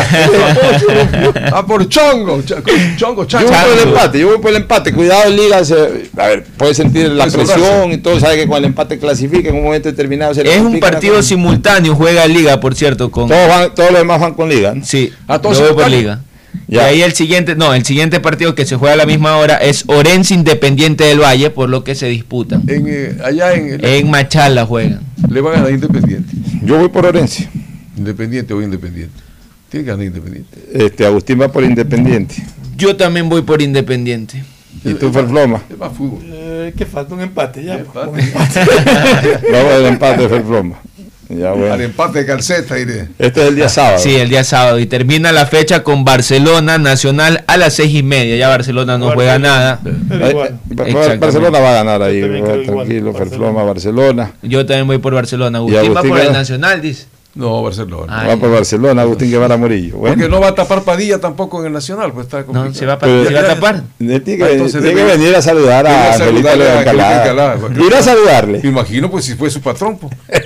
ah, 1.52 1.66
por 1.66 1.88
chongo. 1.88 2.38
ch- 2.42 2.96
Chongo, 2.96 3.22
Yo 3.22 3.26
chango. 3.26 3.48
voy 3.50 3.56
por 3.64 3.72
el 3.82 3.88
empate, 3.88 4.18
yo 4.20 4.28
voy 4.28 4.38
por 4.38 4.50
el 4.50 4.56
empate. 4.58 4.92
Cuidado, 4.92 5.30
Liga. 5.30 5.64
se- 5.64 6.08
a 6.16 6.28
ver, 6.28 6.44
puede 6.56 6.74
sentir 6.74 7.08
la 7.10 7.26
presión 7.26 7.92
y 7.92 7.98
todo. 7.98 8.18
Sabe 8.20 8.36
que 8.36 8.46
con 8.46 8.58
el 8.58 8.64
empate 8.66 8.98
clasifica 8.98 9.48
en 9.48 9.56
un 9.56 9.64
momento 9.64 9.88
determinado. 9.88 10.32
se 10.34 10.42
Es 10.42 10.60
un 10.60 10.74
la 10.74 10.80
partido 10.80 11.22
simultáneo, 11.22 11.94
juega 11.94 12.26
Liga, 12.26 12.60
por 12.60 12.74
cierto, 12.74 13.10
con... 13.10 13.28
Todos, 13.28 13.48
van, 13.48 13.74
todos 13.74 13.90
los 13.90 13.98
demás 14.00 14.20
van 14.20 14.34
con 14.34 14.48
Liga. 14.48 14.74
¿no? 14.74 14.84
Sí, 14.84 15.12
Ah, 15.26 15.40
todos 15.40 15.58
yo 15.58 15.64
voy 15.74 15.82
por. 15.82 15.90
Liga. 15.90 16.20
Ya. 16.68 16.82
Y 16.92 16.94
ahí 16.94 17.02
el 17.02 17.12
siguiente, 17.14 17.56
no, 17.56 17.74
el 17.74 17.84
siguiente 17.84 18.20
partido 18.20 18.54
que 18.54 18.64
se 18.64 18.76
juega 18.76 18.94
a 18.94 18.96
la 18.96 19.06
misma 19.06 19.36
hora 19.38 19.56
es 19.56 19.84
Orense 19.88 20.34
Independiente 20.34 21.02
del 21.04 21.20
Valle, 21.20 21.50
por 21.50 21.68
lo 21.68 21.82
que 21.82 21.96
se 21.96 22.06
disputan. 22.06 22.62
En, 22.68 22.84
eh, 22.88 23.18
allá 23.24 23.52
en 23.54 23.74
el- 23.74 23.84
En 23.84 24.08
Machala 24.08 24.64
juegan. 24.64 25.00
le 25.28 25.40
van 25.40 25.54
a 25.54 25.56
ganar 25.56 25.72
Independiente. 25.72 26.32
Yo 26.62 26.78
voy 26.78 26.88
por 26.88 27.04
Orense. 27.06 27.48
Independiente 27.96 28.54
o 28.54 28.62
Independiente. 28.62 29.20
Tiene 29.68 29.84
que 29.84 29.90
ganar 29.90 30.06
Independiente. 30.06 30.58
Este, 30.72 31.06
Agustín 31.06 31.40
va 31.40 31.48
por 31.48 31.64
Independiente. 31.64 32.36
Yo 32.76 32.96
también 32.96 33.28
voy 33.28 33.42
por 33.42 33.62
Independiente. 33.62 34.42
Y 34.84 34.94
tú, 34.94 35.10
Ferfloma. 35.12 35.62
Es 35.70 35.78
más 35.78 35.92
fútbol. 35.96 36.20
Eh, 36.24 36.74
¿Qué 36.76 36.84
falta? 36.84 37.14
Un 37.14 37.22
empate 37.22 37.64
ya. 37.64 37.74
Empate. 37.78 38.10
Vamos 39.52 39.72
al 39.72 39.86
empate 39.86 40.22
de 40.22 40.28
Ferfloma. 40.28 40.76
Ya, 41.28 41.52
Al 41.52 41.80
empate 41.80 42.18
de 42.18 42.26
calceta 42.26 42.78
iré. 42.78 43.08
Este 43.18 43.40
es 43.42 43.48
el 43.48 43.56
día 43.56 43.68
sábado. 43.70 43.98
Sí, 43.98 44.14
el 44.14 44.28
día 44.28 44.44
sábado. 44.44 44.78
Y 44.78 44.84
termina 44.86 45.32
la 45.32 45.46
fecha 45.46 45.82
con 45.82 46.04
Barcelona 46.04 46.76
Nacional 46.76 47.44
a 47.46 47.56
las 47.56 47.72
seis 47.74 47.94
y 47.94 48.02
media. 48.02 48.36
Ya 48.36 48.48
Barcelona 48.48 48.98
no 48.98 49.10
juega 49.12 49.38
nada. 49.38 49.80
Pero 49.82 50.44
Eh, 50.44 50.54
eh. 50.86 51.16
Barcelona 51.18 51.60
va 51.60 51.70
a 51.70 51.74
ganar 51.74 52.02
ahí. 52.02 52.20
Va 52.20 52.36
igual, 52.36 52.62
tranquilo. 52.66 53.14
Ferfloma, 53.14 53.62
Barcelona. 53.64 54.32
Yo 54.42 54.66
también 54.66 54.86
voy 54.86 54.98
por 54.98 55.14
Barcelona. 55.14 55.58
Agustín 55.58 55.78
va 55.78 56.00
Agustín 56.00 56.10
por 56.10 56.20
el. 56.20 56.32
Nacional, 56.32 56.82
dice. 56.82 57.06
No, 57.34 57.62
Barcelona. 57.62 58.26
Va 58.28 58.36
por 58.36 58.50
Barcelona, 58.52 59.02
Agustín 59.02 59.28
Guevara 59.28 59.56
Morillo. 59.56 59.96
Bueno. 59.96 60.14
Porque 60.14 60.30
no 60.30 60.40
va 60.40 60.48
a 60.48 60.54
tapar 60.54 60.82
Padilla 60.84 61.18
tampoco 61.20 61.60
en 61.60 61.66
el 61.66 61.72
Nacional, 61.72 62.12
pues 62.12 62.26
está 62.26 62.44
complicado. 62.44 62.74
se 62.74 62.86
va 62.86 62.92
a, 62.92 62.98
Pero- 63.00 63.24
se 63.24 63.34
va 63.34 63.40
a 63.40 63.46
tapar. 63.46 63.82
Tiene 63.98 64.22
que, 64.22 64.44
Ah, 64.44 64.50
entonces 64.52 64.80
tiene 64.82 64.94
que 64.96 65.02
debe- 65.04 65.16
venir 65.18 65.34
a 65.34 65.42
saludar 65.42 65.84
a 65.86 65.90
León 65.90 66.02
a 66.04 66.14
Angelito 66.14 66.48
Calada. 66.48 67.22
Encalada. 67.22 67.58
Ir 67.86 67.94
a 67.94 68.02
saludarle. 68.02 68.60
Me 68.62 68.68
imagino, 68.68 69.10
pues 69.10 69.24
si 69.24 69.34
fue 69.34 69.50
su 69.50 69.60
patrón. 69.60 69.98
pues. 69.98 70.12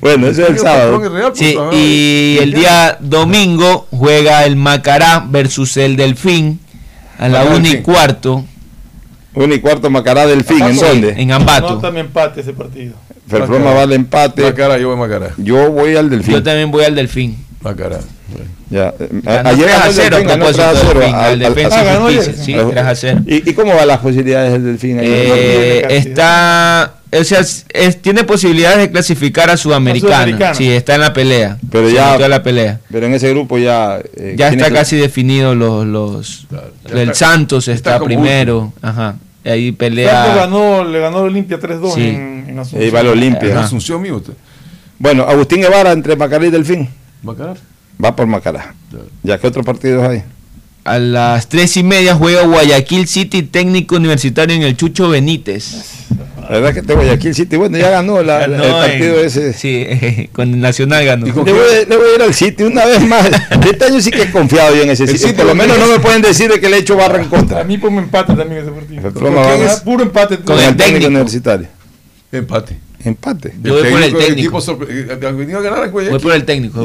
Bueno, 0.00 0.26
eso 0.26 0.42
es 0.42 0.50
el 0.50 0.58
sábado. 0.58 0.92
patrón 0.92 1.04
es 1.06 1.12
real, 1.12 1.32
pues, 1.32 1.38
Sí, 1.38 1.56
ah, 1.58 1.70
y 1.72 2.38
el 2.42 2.52
día 2.52 2.96
domingo 3.00 3.86
juega 3.90 4.44
el 4.44 4.56
Macará 4.56 5.24
versus 5.28 5.76
el 5.78 5.96
Delfín 5.96 6.60
a 7.18 7.28
la 7.28 7.38
Macará 7.40 7.56
1 7.56 7.58
y 7.58 7.62
Delfín. 7.70 7.82
cuarto 7.82 8.44
Un 9.34 9.52
y 9.52 9.58
cuarto 9.60 9.88
Macará 9.88 10.26
del 10.26 10.44
fin, 10.44 10.62
¿en 10.62 10.76
dónde? 10.76 11.14
En 11.16 11.32
Ambato. 11.32 11.70
No, 11.70 11.78
también 11.78 12.06
empate 12.06 12.40
ese 12.42 12.52
partido. 12.52 12.94
Ferfloma 13.28 13.72
va 13.72 13.82
al 13.82 13.92
empate. 13.92 14.42
Macará, 14.42 14.78
yo 14.78 14.88
voy 14.88 14.96
a 14.96 15.00
Macará. 15.00 15.30
Yo 15.36 15.70
voy 15.70 15.96
al 15.96 16.10
Delfín. 16.10 16.34
Yo 16.34 16.42
también 16.42 16.70
voy 16.70 16.84
al 16.84 16.94
Delfín. 16.94 17.36
Macará. 17.62 17.98
Ya. 18.70 18.92
eh, 19.00 19.08
Ganó 19.22 19.48
Ayer 19.48 19.64
3 19.66 19.74
a 19.74 19.78
ganó 19.78 19.88
el 19.88 19.94
0 19.94 20.16
Delfín, 20.16 20.26
a 20.26 20.36
ganó 20.36 20.44
3 20.44 20.56
propósito 20.56 20.62
a 20.62 20.68
del 20.68 20.76
0 20.82 21.00
Delfín, 21.00 21.14
al- 21.14 21.38
Defensa 21.38 21.76
sí, 22.44 22.54
3 22.70 22.84
a 22.84 22.94
0. 22.94 23.20
¿Y, 23.26 23.50
y 23.50 23.54
cómo 23.54 23.74
van 23.74 23.88
las 23.88 23.98
posibilidades 24.00 24.52
del 24.52 24.64
Delfín? 24.64 24.98
ahí? 24.98 25.06
Eh, 25.08 25.86
está, 25.88 26.94
o 27.10 27.24
sea, 27.24 27.40
es- 27.40 28.02
tiene 28.02 28.24
posibilidades 28.24 28.78
de 28.78 28.90
clasificar 28.90 29.48
a 29.48 29.56
Sudamericana. 29.56 30.14
Sudamericana. 30.16 30.54
Sí, 30.54 30.70
está 30.70 30.94
en 30.96 31.00
la 31.00 31.12
pelea. 31.14 31.56
Pero 31.72 31.88
ya- 31.88 32.18
la 32.28 32.42
pelea. 32.42 32.80
Pero 32.92 33.06
en 33.06 33.14
ese 33.14 33.30
grupo 33.30 33.56
ya. 33.56 34.00
eh, 34.16 34.34
Ya 34.36 34.50
está 34.50 34.70
casi 34.70 34.96
definido 34.96 35.54
los, 35.54 35.86
los 35.86 36.46
el 36.90 36.98
está- 36.98 37.14
Santos 37.14 37.68
está, 37.68 37.98
primero, 38.00 38.74
ajá. 38.82 39.16
Y 39.48 39.50
ahí 39.50 39.72
pelea. 39.72 40.34
ganó, 40.34 40.84
le 40.84 40.98
ganó 41.00 41.18
Olimpia 41.22 41.58
3-2 41.58 41.94
Sí. 41.94 42.00
en, 42.08 42.46
en 42.48 42.58
Asunción. 42.58 42.82
Ahí 42.82 42.90
va 42.90 43.00
el 43.00 43.08
Olimpia. 43.08 43.50
Ajá. 43.54 43.64
Asunción 43.64 44.02
mío. 44.02 44.16
usted. 44.16 44.34
Bueno, 44.98 45.22
Agustín 45.24 45.60
Guevara 45.62 45.92
entre 45.92 46.16
Macará 46.16 46.46
y 46.46 46.50
Delfín. 46.50 46.88
Macará. 47.22 47.54
Va 48.02 48.14
por 48.14 48.26
Macará. 48.26 48.74
Ya 49.22 49.38
que 49.38 49.46
otros 49.46 49.64
partidos 49.64 50.06
hay. 50.08 50.22
A 50.84 50.98
las 50.98 51.48
tres 51.48 51.76
y 51.76 51.82
media 51.82 52.14
juega 52.14 52.42
Guayaquil 52.46 53.06
City 53.08 53.42
Técnico 53.42 53.96
Universitario 53.96 54.54
en 54.56 54.62
el 54.62 54.76
Chucho 54.76 55.08
Benítez. 55.08 55.97
La 56.48 56.54
verdad 56.56 56.72
que 56.72 56.80
este 56.80 56.94
Guayaquil 56.94 57.34
City, 57.34 57.56
bueno, 57.56 57.76
ya 57.76 57.90
ganó 57.90 58.22
la- 58.22 58.38
Ganó 58.40 58.62
el 58.64 58.70
partido 58.70 59.20
en- 59.20 59.26
ese. 59.26 59.52
Sí, 59.52 60.28
con 60.32 60.54
el 60.54 60.60
Nacional 60.60 61.04
ganó. 61.04 61.26
Le 61.26 61.32
voy, 61.32 61.52
le 61.88 61.96
voy 61.96 62.06
a 62.10 62.14
ir 62.16 62.22
al 62.22 62.32
City 62.34 62.62
una 62.64 62.86
vez 62.86 63.00
más. 63.06 63.28
Este 63.70 63.84
año 63.84 64.00
sí 64.00 64.10
que 64.10 64.22
he 64.22 64.30
confiado 64.30 64.74
yo 64.74 64.82
en 64.82 64.90
ese 64.90 65.06
City. 65.06 65.18
City 65.18 65.32
Por 65.34 65.46
lo 65.46 65.54
menos 65.54 65.78
no 65.78 65.86
me 65.86 65.98
pueden 66.00 66.22
decir 66.22 66.50
de 66.50 66.58
que 66.58 66.68
le 66.70 66.76
he 66.76 66.80
hecho 66.80 66.96
barra 66.96 67.20
en 67.22 67.28
contra. 67.28 67.60
A 67.60 67.64
mí 67.64 67.76
ponme 67.78 67.98
empate 68.00 68.34
también 68.34 68.62
ese 68.62 68.70
partido. 68.70 69.12
Puro 69.84 70.02
empate. 70.02 70.38
Con 70.38 70.58
el 70.58 70.74
técnico 70.76 71.06
universitario. 71.08 71.68
Empate. 72.32 72.78
Empate. 73.08 73.54
Yo 73.62 73.74
voy 73.74 73.90
por 73.90 74.02
el 74.02 74.14
técnico. 74.16 74.60
Voy 76.10 76.18
por 76.20 76.32
el 76.34 76.44
técnico, 76.44 76.84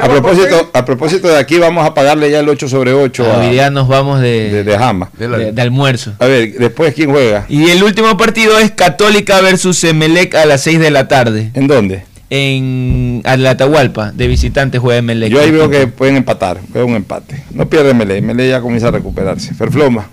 A 0.00 0.08
propósito, 0.08 0.70
a 0.72 0.84
propósito 0.84 1.28
de 1.28 1.38
aquí, 1.38 1.58
vamos 1.58 1.86
a 1.86 1.94
pagarle 1.94 2.30
ya 2.30 2.40
el 2.40 2.48
8 2.48 2.68
sobre 2.68 2.92
8 2.92 3.24
a, 3.32 3.38
Hoy 3.38 3.50
día 3.50 3.70
nos 3.70 3.88
vamos 3.88 4.20
de, 4.20 4.50
de, 4.50 4.64
de 4.64 4.78
Jama. 4.78 5.10
de- 5.18 5.52
de 5.52 5.62
almuerzo. 5.62 6.14
A 6.18 6.26
ver, 6.26 6.54
después, 6.58 6.94
¿quién 6.94 7.10
juega? 7.10 7.46
Y 7.48 7.70
el 7.70 7.82
último 7.82 8.16
partido 8.16 8.58
es 8.58 8.70
Católica 8.72 9.40
versus 9.40 9.82
Emelec 9.84 10.34
a 10.34 10.46
las 10.46 10.62
6 10.62 10.78
de 10.80 10.90
la 10.90 11.08
tarde. 11.08 11.50
¿En 11.54 11.66
dónde? 11.66 12.04
En 12.30 13.20
Atahualpa, 13.24 14.10
de 14.12 14.26
visitante 14.26 14.78
juega 14.78 14.98
Emelec. 14.98 15.30
Yo 15.30 15.40
ahí 15.40 15.50
veo 15.50 15.68
que 15.68 15.86
pueden 15.86 16.16
empatar, 16.16 16.58
veo 16.72 16.86
un 16.86 16.94
empate. 16.94 17.44
No 17.52 17.68
pierde 17.68 17.92
Mele, 17.94 18.22
Mele 18.22 18.48
ya 18.48 18.60
comienza 18.60 18.88
a 18.88 18.90
recuperarse. 18.90 19.52
Ferfloma, 19.54 20.08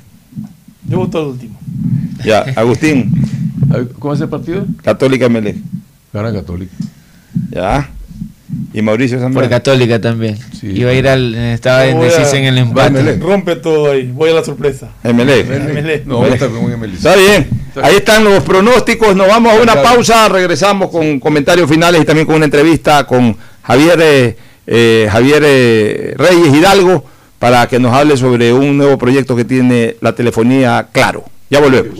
Yo 0.87 0.97
voto 0.97 1.19
al 1.19 1.25
último. 1.27 1.57
ya, 2.25 2.45
Agustín, 2.55 3.11
¿Cómo 3.99 4.13
es 4.13 4.21
el 4.21 4.29
partido? 4.29 4.65
Católica 4.83 5.29
Mele, 5.29 5.55
Gana 6.13 6.31
Católica. 6.33 6.73
ya. 7.51 7.89
Y 8.73 8.81
Mauricio 8.81 9.17
Por 9.17 9.25
Zambrano. 9.25 9.49
Católica 9.49 10.01
también. 10.01 10.35
Iba 10.63 10.89
a 10.89 10.93
ir 10.93 11.07
al. 11.07 11.35
Estaba 11.35 11.79
a- 11.81 11.87
en 11.87 12.45
el 12.45 12.57
empate. 12.57 13.17
Rompe 13.17 13.55
todo 13.57 13.91
ahí. 13.91 14.11
Voy 14.11 14.31
a 14.31 14.33
la 14.33 14.43
sorpresa. 14.43 14.89
Emelec. 15.03 15.47
Emelec. 15.51 16.05
No, 16.05 16.25
está. 16.25 16.47
Está 16.47 17.15
bien. 17.15 17.47
Ahí 17.83 17.97
están 17.97 18.23
los 18.23 18.41
pronósticos. 18.43 19.15
Nos 19.15 19.27
vamos 19.27 19.53
a 19.53 19.55
una 19.61 19.73
Claro. 19.73 19.83
pausa. 19.89 20.27
Regresamos 20.29 20.89
con 20.89 21.19
comentarios 21.19 21.69
finales 21.69 22.01
y 22.01 22.05
también 22.05 22.25
con 22.25 22.37
una 22.37 22.45
entrevista 22.45 23.05
con 23.05 23.37
Javier, 23.61 23.99
eh, 24.01 24.35
eh, 24.65 25.07
Javier 25.11 25.43
eh, 25.45 26.13
Reyes 26.17 26.51
Hidalgo 26.53 27.05
para 27.37 27.67
que 27.67 27.77
nos 27.79 27.93
hable 27.93 28.17
sobre 28.17 28.51
un 28.51 28.77
nuevo 28.77 28.97
proyecto 28.97 29.35
que 29.35 29.45
tiene 29.45 29.95
la 30.01 30.13
telefonía 30.15 30.87
Claro. 30.91 31.23
Ya 31.51 31.59
volvemos. 31.59 31.99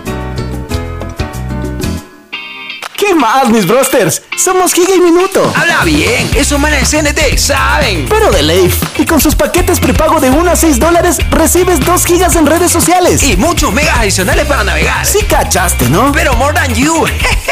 ¿Qué 3.11 3.15
más, 3.15 3.49
mis 3.49 3.67
brosters? 3.67 4.21
Somos 4.37 4.73
Giga 4.73 4.95
y 4.95 5.01
Minuto. 5.01 5.51
Habla 5.53 5.83
bien, 5.83 6.31
esos 6.33 6.57
manes 6.57 6.89
de 6.89 7.03
CNT 7.03 7.37
saben. 7.37 8.05
Pero 8.07 8.31
de 8.31 8.41
Leif. 8.41 8.81
Y 8.97 9.05
con 9.05 9.19
sus 9.19 9.35
paquetes 9.35 9.81
prepago 9.81 10.21
de 10.21 10.29
1 10.29 10.49
a 10.49 10.55
6 10.55 10.79
dólares, 10.79 11.17
recibes 11.29 11.81
2 11.81 12.05
gigas 12.05 12.37
en 12.37 12.45
redes 12.45 12.71
sociales. 12.71 13.21
Y 13.21 13.35
muchos 13.35 13.73
megas 13.73 13.97
adicionales 13.97 14.45
para 14.45 14.63
navegar. 14.63 15.05
Sí 15.05 15.25
cachaste, 15.27 15.89
¿no? 15.89 16.13
Pero 16.13 16.35
more 16.35 16.53
than 16.53 16.73
you. 16.73 17.03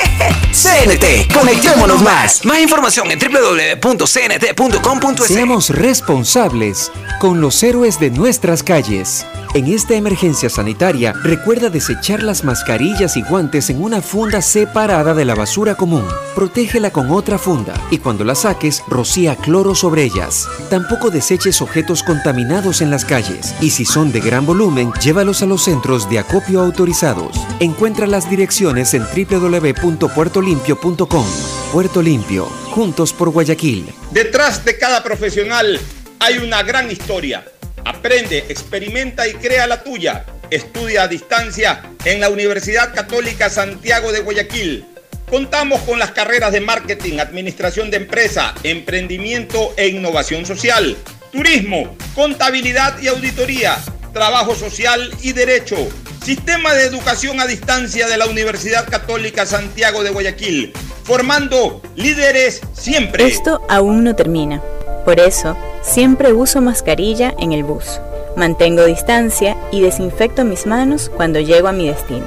CNT, 0.53 1.33
conectémonos 1.33 2.01
más. 2.01 2.45
Más 2.45 2.59
información 2.59 3.11
en 3.11 3.19
www.cnt.com.es. 3.19 5.27
Seamos 5.27 5.71
responsables 5.71 6.89
con 7.19 7.41
los 7.41 7.61
héroes 7.63 7.99
de 7.99 8.11
nuestras 8.11 8.63
calles. 8.63 9.25
En 9.55 9.65
esta 9.65 9.95
emergencia 9.95 10.47
sanitaria, 10.47 11.11
recuerda 11.23 11.69
desechar 11.69 12.21
las 12.21 12.43
mascarillas 12.43 13.17
y 13.17 13.23
guantes 13.23 13.71
en 13.71 13.81
una 13.81 13.99
funda 13.99 14.43
separada 14.43 15.15
de 15.15 15.25
la 15.25 15.33
basura 15.33 15.48
común. 15.75 16.05
Protégela 16.35 16.91
con 16.91 17.11
otra 17.11 17.37
funda 17.37 17.73
y 17.89 17.97
cuando 17.97 18.23
la 18.23 18.35
saques, 18.35 18.81
rocía 18.87 19.35
cloro 19.35 19.75
sobre 19.75 20.03
ellas. 20.03 20.47
Tampoco 20.69 21.09
deseches 21.09 21.61
objetos 21.61 22.03
contaminados 22.03 22.81
en 22.81 22.91
las 22.91 23.05
calles 23.05 23.55
y 23.61 23.69
si 23.71 23.85
son 23.85 24.11
de 24.11 24.19
gran 24.19 24.45
volumen, 24.45 24.91
llévalos 25.01 25.41
a 25.41 25.45
los 25.45 25.63
centros 25.63 26.09
de 26.09 26.19
acopio 26.19 26.59
autorizados. 26.61 27.37
Encuentra 27.59 28.07
las 28.07 28.29
direcciones 28.29 28.93
en 28.93 29.03
www.puertolimpio.com. 29.03 31.25
Puerto 31.71 32.01
Limpio, 32.01 32.45
juntos 32.45 33.13
por 33.13 33.29
Guayaquil. 33.29 33.93
Detrás 34.11 34.65
de 34.65 34.77
cada 34.77 35.01
profesional 35.03 35.79
hay 36.19 36.37
una 36.37 36.63
gran 36.63 36.91
historia. 36.91 37.45
Aprende, 37.85 38.39
experimenta 38.49 39.25
y 39.27 39.33
crea 39.33 39.67
la 39.67 39.83
tuya. 39.83 40.25
Estudia 40.51 41.03
a 41.03 41.07
distancia 41.07 41.81
en 42.05 42.19
la 42.19 42.29
Universidad 42.29 42.93
Católica 42.93 43.49
Santiago 43.49 44.11
de 44.11 44.21
Guayaquil. 44.21 44.85
Contamos 45.29 45.81
con 45.81 45.99
las 45.99 46.11
carreras 46.11 46.51
de 46.51 46.59
marketing, 46.59 47.19
administración 47.19 47.91
de 47.91 47.97
empresa, 47.97 48.55
emprendimiento 48.63 49.73
e 49.77 49.87
innovación 49.87 50.43
social, 50.43 50.97
turismo, 51.31 51.95
contabilidad 52.15 52.99
y 52.99 53.09
auditoría, 53.09 53.77
trabajo 54.11 54.55
social 54.55 55.11
y 55.21 55.33
derecho. 55.33 55.77
Sistema 56.23 56.73
de 56.73 56.85
educación 56.85 57.39
a 57.39 57.45
distancia 57.45 58.07
de 58.07 58.17
la 58.17 58.25
Universidad 58.25 58.89
Católica 58.89 59.45
Santiago 59.45 60.03
de 60.03 60.09
Guayaquil, 60.09 60.73
formando 61.03 61.81
líderes 61.95 62.61
siempre. 62.73 63.27
Esto 63.27 63.61
aún 63.69 64.03
no 64.03 64.15
termina. 64.15 64.63
Por 65.05 65.19
eso, 65.19 65.55
siempre 65.83 66.33
uso 66.33 66.59
mascarilla 66.59 67.35
en 67.37 67.51
el 67.51 67.63
bus. 67.63 68.01
Mantengo 68.35 68.83
distancia 68.85 69.55
y 69.71 69.81
desinfecto 69.81 70.43
mis 70.43 70.65
manos 70.65 71.11
cuando 71.15 71.39
llego 71.39 71.67
a 71.67 71.71
mi 71.71 71.87
destino. 71.87 72.25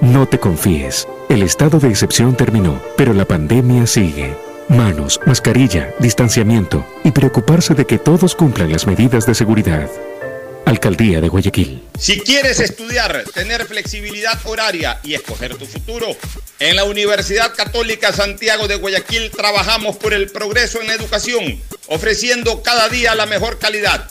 No 0.00 0.26
te 0.26 0.38
confíes. 0.38 1.06
El 1.30 1.44
estado 1.44 1.78
de 1.78 1.88
excepción 1.88 2.36
terminó, 2.36 2.82
pero 2.96 3.14
la 3.14 3.24
pandemia 3.24 3.86
sigue. 3.86 4.34
Manos, 4.68 5.20
mascarilla, 5.26 5.94
distanciamiento 6.00 6.84
y 7.04 7.12
preocuparse 7.12 7.72
de 7.72 7.86
que 7.86 7.98
todos 7.98 8.34
cumplan 8.34 8.72
las 8.72 8.84
medidas 8.84 9.26
de 9.26 9.36
seguridad. 9.36 9.88
Alcaldía 10.66 11.20
de 11.20 11.28
Guayaquil. 11.28 11.84
Si 11.96 12.18
quieres 12.18 12.58
estudiar, 12.58 13.22
tener 13.32 13.64
flexibilidad 13.64 14.40
horaria 14.44 14.98
y 15.04 15.14
escoger 15.14 15.54
tu 15.54 15.66
futuro, 15.66 16.08
en 16.58 16.74
la 16.74 16.82
Universidad 16.82 17.54
Católica 17.54 18.12
Santiago 18.12 18.66
de 18.66 18.74
Guayaquil 18.74 19.30
trabajamos 19.30 19.98
por 19.98 20.12
el 20.12 20.32
progreso 20.32 20.80
en 20.80 20.88
la 20.88 20.94
educación, 20.94 21.62
ofreciendo 21.86 22.60
cada 22.64 22.88
día 22.88 23.14
la 23.14 23.26
mejor 23.26 23.60
calidad. 23.60 24.10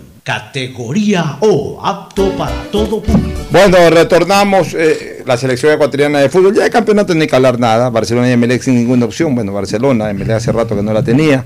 categoría 0.23 1.37
O, 1.39 1.79
apto 1.83 2.31
para 2.37 2.63
todo 2.71 3.01
público. 3.01 3.39
Bueno, 3.51 3.89
retornamos 3.89 4.73
eh, 4.73 5.23
la 5.25 5.37
selección 5.37 5.73
ecuatoriana 5.73 6.19
de 6.19 6.29
fútbol. 6.29 6.55
Ya 6.55 6.63
de 6.63 6.69
campeonato 6.69 7.13
ni 7.15 7.27
hablar 7.31 7.59
nada. 7.59 7.89
Barcelona 7.89 8.29
y 8.29 8.33
Emelec 8.33 8.61
sin 8.61 8.75
ninguna 8.75 9.05
opción. 9.05 9.33
Bueno, 9.35 9.53
Barcelona, 9.53 10.09
Emelec 10.09 10.31
hace 10.31 10.51
rato 10.51 10.75
que 10.75 10.83
no 10.83 10.93
la 10.93 11.03
tenía. 11.03 11.45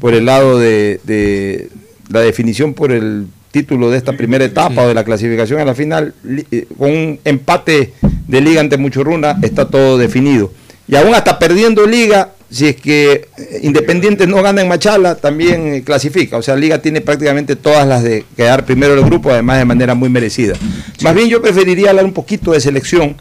Por 0.00 0.14
el 0.14 0.26
lado 0.26 0.58
de, 0.58 1.00
de 1.04 1.70
la 2.08 2.20
definición 2.20 2.74
por 2.74 2.90
el 2.92 3.26
título 3.50 3.90
de 3.90 3.98
esta 3.98 4.12
primera 4.12 4.44
etapa 4.44 4.82
o 4.82 4.88
de 4.88 4.94
la 4.94 5.04
clasificación 5.04 5.60
a 5.60 5.64
la 5.64 5.74
final, 5.74 6.14
eh, 6.50 6.66
con 6.78 6.90
un 6.90 7.20
empate 7.24 7.94
de 8.26 8.40
liga 8.40 8.60
ante 8.60 8.76
Muchurruna, 8.76 9.38
está 9.42 9.68
todo 9.68 9.98
definido. 9.98 10.52
Y 10.86 10.96
aún 10.96 11.14
hasta 11.14 11.38
perdiendo 11.38 11.86
liga, 11.86 12.30
si 12.50 12.66
es 12.66 12.76
que 12.76 13.28
eh, 13.36 13.60
Independiente 13.62 14.26
no 14.26 14.42
gana 14.42 14.60
en 14.62 14.68
Machala, 14.68 15.14
también 15.14 15.74
eh, 15.74 15.82
clasifica. 15.82 16.36
O 16.36 16.42
sea, 16.42 16.56
Liga 16.56 16.82
tiene 16.82 17.00
prácticamente 17.00 17.56
todas 17.56 17.86
las 17.86 18.02
de 18.02 18.24
quedar 18.36 18.64
primero 18.64 18.94
del 18.94 19.04
grupo, 19.04 19.30
además 19.30 19.58
de 19.58 19.64
manera 19.64 19.94
muy 19.94 20.08
merecida. 20.08 20.54
Más 21.02 21.14
bien 21.14 21.28
yo 21.28 21.40
preferiría 21.40 21.90
hablar 21.90 22.04
un 22.04 22.12
poquito 22.12 22.52
de 22.52 22.60
selección. 22.60 23.16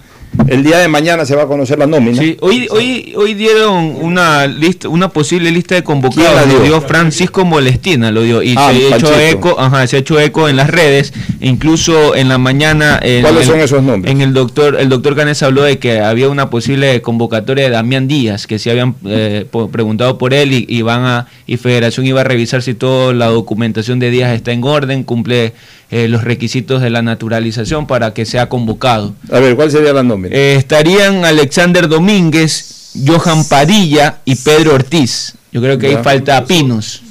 El 0.48 0.64
día 0.64 0.78
de 0.78 0.88
mañana 0.88 1.26
se 1.26 1.36
va 1.36 1.44
a 1.44 1.48
conocer 1.48 1.80
la 1.80 1.88
nómina. 1.88 2.22
Sí, 2.22 2.38
hoy, 2.42 2.68
hoy, 2.72 3.14
hoy 3.18 3.34
dieron 3.34 3.96
una 4.00 4.48
lista, 4.48 4.88
una 4.88 5.10
posible 5.10 5.52
lista 5.52 5.76
de 5.76 5.82
¿Quién 5.84 6.02
convocados. 6.02 6.48
Lo 6.54 6.62
dio 6.64 6.82
Francisco 6.82 7.46
Molestina, 7.46 8.12
lo 8.12 8.22
dio. 8.22 8.42
Y 8.44 8.54
Ah, 8.58 8.72
se, 8.74 8.94
ha 8.94 8.98
hecho 8.98 9.20
eco, 9.20 9.56
ajá, 9.60 9.86
se 9.88 9.96
ha 9.98 10.00
hecho 10.00 10.20
eco 10.20 10.48
en 10.48 10.56
las 10.56 10.70
redes. 10.70 11.14
Incluso 11.42 12.16
en 12.16 12.30
la 12.30 12.38
mañana. 12.38 13.00
en 13.02 13.22
¿Cuáles 13.24 13.42
el- 13.42 13.48
son 13.48 13.60
esos 13.60 13.84
nombres? 13.84 14.12
En 14.12 14.22
el 14.22 14.34
doctor, 14.34 14.78
el 14.80 14.88
doctor 14.90 15.16
Canes 15.16 15.42
habló 15.44 15.64
de 15.64 15.78
que 15.80 16.00
había 16.00 16.30
una 16.30 16.50
posible 16.50 17.02
convocatoria 17.02 17.66
de 17.66 17.70
Damián 17.72 18.08
Díaz, 18.08 18.46
que 18.48 18.60
se 18.60 18.72
habían 18.72 18.96
eh, 19.06 19.46
preguntado 19.72 20.18
por 20.18 20.34
él 20.34 20.54
y, 20.54 20.66
y 20.70 20.82
van 20.84 21.04
a, 21.06 21.28
y 21.48 21.58
Federación 21.58 22.06
iba 22.06 22.22
a 22.22 22.24
revisar 22.24 22.62
si 22.62 22.76
toda 22.76 23.14
la 23.14 23.28
documentación 23.28 24.00
de 24.00 24.10
Díaz 24.12 24.34
está 24.34 24.52
en 24.52 24.64
orden, 24.64 25.04
cumple 25.04 25.54
eh, 25.92 26.08
los 26.08 26.24
requisitos 26.24 26.82
de 26.82 26.90
la 26.90 27.02
naturalización 27.02 27.88
para 27.88 28.14
que 28.14 28.26
sea 28.26 28.48
convocado. 28.50 29.14
A 29.32 29.40
ver, 29.40 29.56
¿cuál 29.56 29.72
sería 29.72 29.92
la 29.94 30.04
nómina? 30.04 30.36
Eh, 30.36 30.56
estarían 30.56 31.26
Alexander 31.26 31.88
Domínguez, 31.88 32.92
Johan 33.06 33.44
Padilla 33.48 34.20
y 34.26 34.36
Pedro 34.36 34.76
Ortiz. 34.76 35.34
Yo 35.52 35.62
creo 35.62 35.80
que 35.80 35.88
ahí 35.88 35.98
falta 36.04 36.46
Pinos. 36.46 37.02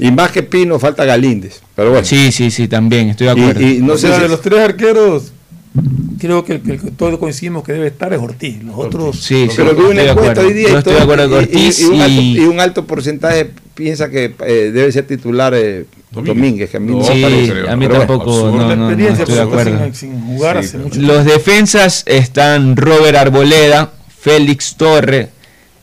Y 0.00 0.10
más 0.10 0.30
que 0.32 0.42
Pino, 0.42 0.78
falta 0.78 1.06
Galíndez. 1.06 1.62
Pero 1.74 1.92
bueno. 1.92 2.04
Sí, 2.04 2.30
sí, 2.30 2.50
sí, 2.50 2.68
también, 2.68 3.08
estoy 3.08 3.26
de 3.28 3.30
acuerdo. 3.32 3.60
y 3.62 3.78
no 3.78 3.94
o 3.94 3.96
sé 3.96 4.08
sea, 4.08 4.16
si- 4.16 4.22
de 4.22 4.28
los 4.28 4.42
tres 4.42 4.60
arqueros, 4.60 5.32
creo 6.18 6.44
que 6.44 6.54
el, 6.56 6.60
que 6.60 6.76
que 6.78 6.90
todos 6.90 7.18
coincidimos 7.18 7.64
que 7.64 7.72
debe 7.72 7.86
estar 7.86 8.12
es 8.12 8.18
Ortiz. 8.20 8.62
Los 8.62 8.74
otros. 8.76 9.16
Sí, 9.18 9.46
sí, 9.48 9.54
Pero 9.56 9.74
vi 9.74 9.80
una 9.84 10.02
estoy 10.02 10.04
de 10.04 10.10
encuesta 10.10 10.30
acuerdo. 10.32 10.48
hoy 10.48 10.52
día 10.54 10.68
Yo 10.68 10.78
estoy 10.78 10.94
de 10.94 11.00
acuerdo 11.00 11.30
con 11.30 11.38
y- 11.38 11.40
y- 11.40 11.46
Ortiz 11.46 11.80
y 11.80 11.84
un 11.86 12.00
alto- 12.02 12.20
y- 12.20 12.36
y 12.36 12.40
un 12.40 12.60
alto 12.60 12.86
porcentaje 12.86 13.50
piensa 13.74 14.10
que 14.10 14.34
eh, 14.46 14.70
debe 14.72 14.90
ser 14.92 15.06
titular 15.06 15.52
eh, 15.54 15.86
Domínguez, 16.10 16.70
que 16.70 16.76
a 16.76 16.80
mí 16.80 16.92
no, 16.92 17.04
Sí, 17.04 17.14
me 17.14 17.22
parece. 17.22 17.70
a 17.70 17.76
mí 17.76 17.88
tampoco, 17.88 18.50
no, 18.56 18.76
no, 18.76 18.90
estoy 18.90 19.06
de 19.06 19.14
porque 19.24 19.40
acuerdo. 19.40 19.84
sin- 19.84 19.94
sin 19.94 20.20
jugar 20.26 20.58
hace 20.58 20.78
mucho 20.78 21.00
Los 21.00 21.24
defensas 21.24 22.02
están 22.06 22.76
Robert 22.76 23.16
Arboleda, 23.16 23.92
Félix 24.18 24.74
Torre. 24.76 25.28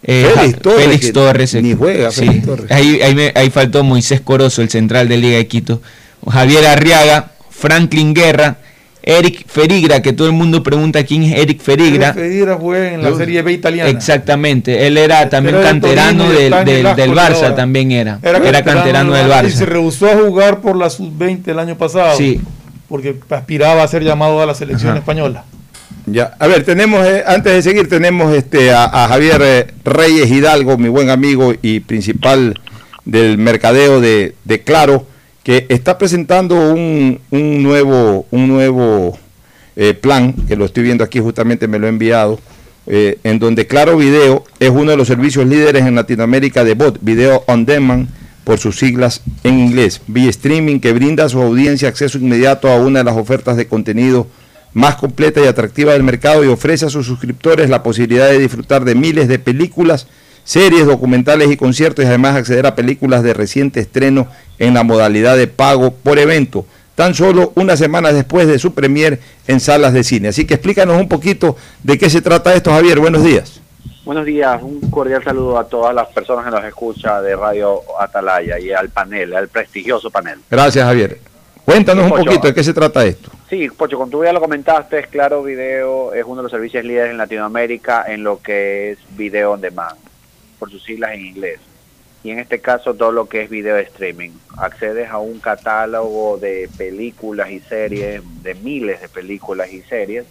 eh, 0.04 0.28
Félix 0.62 1.12
Torres, 1.14 1.54
ni 1.56 1.74
juega 1.74 2.12
sí. 2.12 2.26
Félix 2.28 2.46
Torres. 2.46 2.72
Ahí, 2.72 3.00
ahí, 3.02 3.16
me- 3.16 3.32
ahí 3.36 3.50
faltó 3.50 3.84
Moisés 3.84 4.22
Corozo, 4.22 4.62
el 4.62 4.70
central 4.70 5.08
de 5.08 5.18
Liga 5.18 5.38
de 5.38 5.48
Quito. 5.48 5.82
Javier 6.30 6.66
Arriaga, 6.68 7.32
Franklin 7.50 8.14
Guerra, 8.14 8.58
Eric 9.08 9.46
Ferigra, 9.48 10.02
que 10.02 10.12
todo 10.14 10.28
el 10.28 10.34
mundo 10.34 10.62
pregunta 10.62 11.04
quién 11.06 11.24
es 11.24 11.38
Eric 11.40 11.62
Ferigra. 11.62 12.14
Fedira 12.14 12.58
fue 12.58 12.96
en 12.96 13.04
la 13.04 13.16
Serie 13.16 13.42
B 13.42 13.54
italiana. 13.54 13.90
Exactamente, 13.90 14.86
él 14.86 14.98
era 14.98 15.30
también 15.30 15.56
Era 15.56 15.64
canterano 15.66 16.26
Torino 16.26 16.40
y 16.40 16.44
del, 16.44 16.66
del, 16.66 16.86
el 16.88 16.96
del 16.96 17.12
Barça, 17.12 17.36
ahora. 17.44 17.56
también 17.56 17.92
era. 17.92 18.20
Era, 18.22 18.64
canterano 18.64 19.14
del 19.14 19.28
Y 19.28 19.30
Barça. 19.30 19.50
se 19.50 19.66
rehusó 19.66 20.08
a 20.10 20.16
jugar 20.18 20.60
por 20.60 20.76
la 20.76 20.90
sub-20 20.90 21.48
el 21.48 21.60
año 21.60 21.78
pasado. 21.78 22.18
Sí. 22.18 22.42
Porque 22.90 23.16
aspiraba 23.30 23.84
a 23.84 23.88
ser 23.88 24.04
llamado 24.04 24.42
a 24.42 24.46
la 24.46 24.54
selección 24.56 24.92
Ajá. 24.92 25.00
española. 25.00 25.44
Ya, 26.06 26.34
a 26.40 26.48
ver, 26.48 26.64
tenemos, 26.64 27.06
eh, 27.06 27.24
antes 27.28 27.54
de 27.54 27.62
seguir, 27.62 27.90
tenemos 27.90 28.34
este 28.34 28.72
a, 28.72 28.86
a 28.86 29.08
Javier 29.10 29.42
eh, 29.44 29.68
Reyes 29.84 30.30
Hidalgo, 30.32 30.78
mi 30.78 30.88
buen 30.90 31.10
amigo 31.10 31.54
y 31.62 31.82
principal 31.82 32.60
del 33.04 33.38
mercadeo 33.38 34.00
de, 34.00 34.36
de 34.46 34.62
Claro, 34.64 35.06
que 35.48 35.66
está 35.70 35.98
presentando 35.98 36.74
un, 36.74 37.22
un 37.32 37.64
nuevo, 37.64 38.26
un 38.32 38.50
nuevo 38.50 39.18
eh, 39.78 39.94
plan, 39.94 40.34
que 40.34 40.58
lo 40.58 40.66
estoy 40.66 40.84
viendo 40.84 41.06
aquí, 41.06 41.22
justamente 41.22 41.70
me 41.70 41.80
lo 41.80 41.86
he 41.86 41.90
enviado, 41.90 42.38
eh, 42.86 43.18
en 43.24 43.40
donde 43.40 43.66
Claro 43.66 43.96
Video 43.96 44.44
es 44.60 44.70
uno 44.70 44.92
de 44.92 44.98
los 44.98 45.08
servicios 45.08 45.48
líderes 45.48 45.86
en 45.86 45.96
Latinoamérica 45.96 46.66
de 46.66 46.74
bot, 46.74 47.00
Video 47.02 47.46
On 47.48 47.66
Demand, 47.66 48.10
por 48.44 48.60
sus 48.60 48.78
siglas 48.78 49.22
en 49.46 49.60
inglés, 49.60 50.02
vía 50.08 50.30
streaming 50.32 50.82
que 50.82 50.92
brinda 50.92 51.24
a 51.24 51.30
su 51.30 51.42
audiencia 51.42 51.88
acceso 51.88 52.18
inmediato 52.18 52.68
a 52.68 52.76
una 52.82 53.00
de 53.00 53.06
las 53.06 53.16
ofertas 53.16 53.56
de 53.56 53.68
contenido 53.68 54.28
más 54.74 54.98
completa 54.98 55.40
y 55.40 55.48
atractiva 55.48 55.94
del 55.94 56.04
mercado 56.04 56.44
y 56.44 56.50
ofrece 56.50 56.88
a 56.88 56.90
sus 56.90 57.06
suscriptores 57.06 57.70
la 57.70 57.84
posibilidad 57.84 58.28
de 58.28 58.40
disfrutar 58.40 58.84
de 58.84 58.96
miles 58.96 59.30
de 59.30 59.40
películas, 59.40 60.08
series, 60.48 60.86
documentales 60.86 61.52
y 61.52 61.58
conciertos 61.58 62.06
y 62.06 62.08
además 62.08 62.38
acceder 62.38 62.66
a 62.66 62.74
películas 62.74 63.22
de 63.22 63.34
reciente 63.34 63.82
estreno 63.82 64.28
en 64.60 64.74
la 64.74 64.84
modalidad 64.84 65.36
de 65.36 65.48
pago 65.48 65.92
por 65.92 66.20
evento, 66.20 66.66
tan 66.96 67.14
solo 67.14 67.52
unas 67.56 67.78
semanas 67.78 68.14
después 68.14 68.48
de 68.48 68.58
su 68.58 68.74
premier 68.74 69.20
en 69.48 69.60
salas 69.60 69.92
de 69.92 70.06
cine. 70.06 70.30
Así 70.30 70.48
que 70.48 70.54
explícanos 70.54 71.02
un 71.02 71.10
poquito 71.10 71.58
de 71.84 71.98
qué 71.98 72.10
se 72.10 72.22
trata 72.22 72.56
esto, 72.56 72.72
Javier. 72.72 72.98
Buenos 73.02 73.26
días. 73.26 73.60
Buenos 74.06 74.24
días, 74.24 74.64
un 74.64 74.80
cordial 74.90 75.22
saludo 75.22 75.60
a 75.60 75.68
todas 75.68 75.94
las 75.94 76.08
personas 76.08 76.46
que 76.46 76.52
nos 76.52 76.64
escuchan 76.64 77.22
de 77.26 77.36
Radio 77.36 77.82
Atalaya 78.00 78.58
y 78.58 78.72
al 78.72 78.88
panel, 78.88 79.36
al 79.36 79.50
prestigioso 79.50 80.10
panel. 80.10 80.40
Gracias, 80.50 80.86
Javier. 80.86 81.20
Cuéntanos 81.66 82.06
un 82.06 82.12
Pocho. 82.12 82.24
poquito 82.24 82.48
de 82.48 82.54
qué 82.54 82.64
se 82.64 82.74
trata 82.74 83.06
esto. 83.06 83.30
Sí, 83.50 83.68
Pocho, 83.70 83.98
como 83.98 84.10
tú 84.10 84.24
ya 84.24 84.32
lo 84.32 84.40
comentaste, 84.40 85.04
Claro 85.12 85.44
Video 85.44 86.14
es 86.14 86.24
uno 86.26 86.38
de 86.38 86.44
los 86.44 86.52
servicios 86.54 86.86
líderes 86.86 87.12
en 87.12 87.18
Latinoamérica 87.18 88.06
en 88.08 88.24
lo 88.24 88.42
que 88.42 88.92
es 88.92 89.00
video 89.18 89.52
on 89.52 89.60
demand, 89.60 89.98
por 90.60 90.72
sus 90.72 90.84
siglas 90.84 91.14
en 91.14 91.26
inglés. 91.26 91.60
Y 92.24 92.32
en 92.32 92.40
este 92.40 92.60
caso 92.60 92.94
todo 92.94 93.12
lo 93.12 93.30
que 93.30 93.44
es 93.44 93.50
video 93.50 93.78
streaming. 93.78 94.32
Accedes 94.58 95.10
a 95.10 95.18
un 95.20 95.40
catálogo 95.40 96.38
de 96.38 96.70
películas 96.78 97.52
y 97.52 97.60
series, 97.60 98.22
de 98.44 98.56
miles 98.56 99.00
de 99.02 99.08
películas 99.10 99.72
y 99.72 99.82
series, 99.84 100.26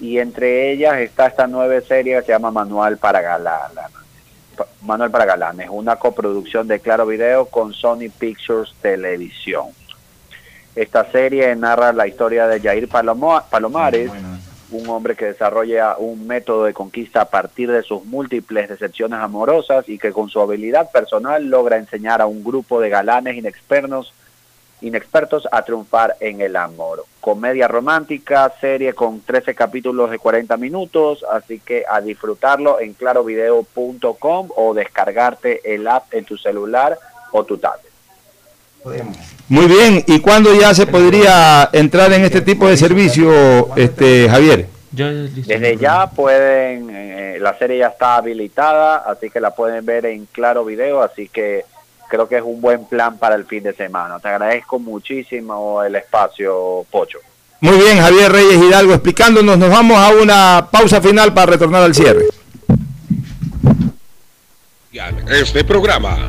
y 0.00 0.18
entre 0.18 0.72
ellas 0.72 0.98
está 0.98 1.28
esta 1.28 1.46
nueva 1.46 1.80
serie 1.80 2.16
que 2.16 2.22
se 2.26 2.32
llama 2.32 2.50
Manual 2.50 2.98
para 2.98 3.20
Galanes. 3.20 3.84
Pa- 4.56 4.66
Manual 4.82 5.10
para 5.10 5.24
Galanes, 5.24 5.68
una 5.70 5.96
coproducción 5.96 6.66
de 6.68 6.80
Claro 6.80 7.06
Video 7.06 7.46
con 7.46 7.72
Sony 7.72 8.10
Pictures 8.18 8.74
Televisión. 8.82 9.68
Esta 10.74 11.10
serie 11.12 11.54
narra 11.54 11.92
la 11.92 12.06
historia 12.06 12.46
de 12.48 12.58
Jair 12.60 12.88
Palomares, 12.88 14.10
un 14.72 14.88
hombre 14.88 15.16
que 15.16 15.26
desarrolla 15.26 15.96
un 15.98 16.26
método 16.26 16.64
de 16.64 16.72
conquista 16.72 17.22
a 17.22 17.30
partir 17.30 17.70
de 17.70 17.82
sus 17.82 18.04
múltiples 18.04 18.68
decepciones 18.68 19.20
amorosas 19.20 19.88
y 19.88 19.98
que 19.98 20.12
con 20.12 20.28
su 20.28 20.40
habilidad 20.40 20.90
personal 20.90 21.44
logra 21.46 21.76
enseñar 21.76 22.20
a 22.20 22.26
un 22.26 22.42
grupo 22.42 22.80
de 22.80 22.88
galanes 22.88 23.36
inexpertos, 23.36 24.12
inexpertos 24.80 25.46
a 25.52 25.62
triunfar 25.62 26.16
en 26.20 26.40
el 26.40 26.56
amor. 26.56 27.04
Comedia 27.20 27.68
romántica, 27.68 28.52
serie 28.60 28.94
con 28.94 29.20
13 29.20 29.54
capítulos 29.54 30.10
de 30.10 30.18
40 30.18 30.56
minutos, 30.56 31.24
así 31.30 31.60
que 31.60 31.84
a 31.88 32.00
disfrutarlo 32.00 32.80
en 32.80 32.94
clarovideo.com 32.94 34.48
o 34.56 34.74
descargarte 34.74 35.74
el 35.74 35.86
app 35.86 36.12
en 36.12 36.24
tu 36.24 36.36
celular 36.36 36.98
o 37.30 37.44
tu 37.44 37.58
tablet. 37.58 37.91
Muy 39.48 39.66
bien, 39.66 40.04
¿y 40.06 40.18
cuándo 40.20 40.54
ya 40.54 40.74
se 40.74 40.86
podría 40.86 41.68
entrar 41.72 42.12
en 42.12 42.24
este 42.24 42.40
tipo 42.40 42.68
de 42.68 42.76
servicio, 42.76 43.74
este 43.76 44.28
Javier? 44.28 44.66
Desde 44.90 45.76
ya 45.76 46.10
pueden, 46.10 46.90
eh, 46.90 47.38
la 47.40 47.56
serie 47.58 47.78
ya 47.78 47.88
está 47.88 48.16
habilitada, 48.16 48.96
así 48.98 49.30
que 49.30 49.40
la 49.40 49.50
pueden 49.52 49.86
ver 49.86 50.06
en 50.06 50.26
Claro 50.26 50.64
Video, 50.64 51.02
así 51.02 51.28
que 51.28 51.64
creo 52.08 52.28
que 52.28 52.36
es 52.36 52.42
un 52.42 52.60
buen 52.60 52.84
plan 52.84 53.16
para 53.16 53.36
el 53.36 53.46
fin 53.46 53.62
de 53.62 53.72
semana. 53.72 54.18
Te 54.18 54.28
agradezco 54.28 54.78
muchísimo 54.78 55.82
el 55.82 55.96
espacio, 55.96 56.84
Pocho. 56.90 57.18
Muy 57.60 57.76
bien, 57.78 58.00
Javier 58.00 58.30
Reyes 58.30 58.62
Hidalgo 58.62 58.92
explicándonos. 58.92 59.56
Nos 59.56 59.70
vamos 59.70 59.96
a 59.96 60.10
una 60.10 60.68
pausa 60.70 61.00
final 61.00 61.32
para 61.32 61.52
retornar 61.52 61.82
al 61.82 61.94
cierre. 61.94 62.26
Este 65.30 65.64
programa. 65.64 66.28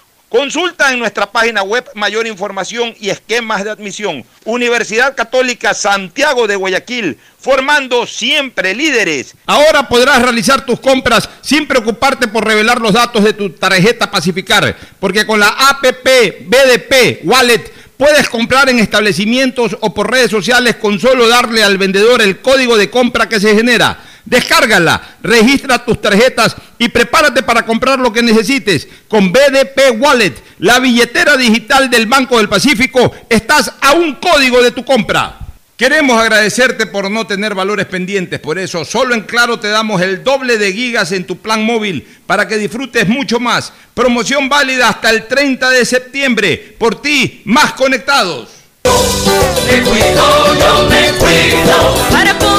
Consulta 0.31 0.93
en 0.93 0.99
nuestra 0.99 1.29
página 1.29 1.61
web 1.61 1.83
mayor 1.93 2.25
información 2.25 2.95
y 3.01 3.09
esquemas 3.09 3.65
de 3.65 3.71
admisión. 3.71 4.23
Universidad 4.45 5.13
Católica 5.13 5.73
Santiago 5.73 6.47
de 6.47 6.55
Guayaquil, 6.55 7.17
formando 7.37 8.07
siempre 8.07 8.73
líderes. 8.73 9.35
Ahora 9.45 9.89
podrás 9.89 10.21
realizar 10.21 10.65
tus 10.65 10.79
compras 10.79 11.27
sin 11.41 11.67
preocuparte 11.67 12.29
por 12.29 12.45
revelar 12.45 12.79
los 12.79 12.93
datos 12.93 13.25
de 13.25 13.33
tu 13.33 13.49
tarjeta 13.49 14.09
Pacificar, 14.09 14.73
porque 15.01 15.27
con 15.27 15.37
la 15.37 15.49
APP 15.49 16.47
BDP 16.47 17.25
Wallet 17.25 17.69
puedes 17.97 18.29
comprar 18.29 18.69
en 18.69 18.79
establecimientos 18.79 19.75
o 19.81 19.93
por 19.93 20.09
redes 20.09 20.31
sociales 20.31 20.77
con 20.77 20.97
solo 20.97 21.27
darle 21.27 21.61
al 21.61 21.77
vendedor 21.77 22.21
el 22.21 22.39
código 22.39 22.77
de 22.77 22.89
compra 22.89 23.27
que 23.27 23.41
se 23.41 23.53
genera. 23.53 23.99
Descárgala, 24.31 25.17
registra 25.21 25.83
tus 25.83 25.99
tarjetas 25.99 26.55
y 26.79 26.87
prepárate 26.87 27.43
para 27.43 27.65
comprar 27.65 27.99
lo 27.99 28.13
que 28.13 28.23
necesites. 28.23 28.87
Con 29.09 29.33
BDP 29.33 29.99
Wallet, 29.99 30.35
la 30.59 30.79
billetera 30.79 31.35
digital 31.35 31.89
del 31.89 32.05
Banco 32.05 32.37
del 32.37 32.47
Pacífico, 32.47 33.13
estás 33.27 33.73
a 33.81 33.91
un 33.91 34.15
código 34.15 34.63
de 34.63 34.71
tu 34.71 34.85
compra. 34.85 35.37
Queremos 35.75 36.17
agradecerte 36.17 36.85
por 36.85 37.11
no 37.11 37.27
tener 37.27 37.53
valores 37.53 37.87
pendientes, 37.87 38.39
por 38.39 38.57
eso 38.57 38.85
solo 38.85 39.15
en 39.15 39.23
Claro 39.23 39.59
te 39.59 39.67
damos 39.67 40.01
el 40.01 40.23
doble 40.23 40.57
de 40.57 40.71
gigas 40.71 41.11
en 41.11 41.25
tu 41.25 41.39
plan 41.39 41.65
móvil 41.65 42.07
para 42.25 42.47
que 42.47 42.57
disfrutes 42.57 43.09
mucho 43.09 43.37
más. 43.37 43.73
Promoción 43.93 44.47
válida 44.47 44.87
hasta 44.87 45.09
el 45.09 45.27
30 45.27 45.69
de 45.71 45.85
septiembre. 45.85 46.75
Por 46.79 47.01
ti, 47.01 47.41
más 47.43 47.73
conectados. 47.73 48.47
Me 48.85 49.81
cuido, 49.81 50.55
yo 50.57 50.87
me 50.89 51.11
cuido 51.19 52.07
para 52.09 52.39
poder 52.39 52.50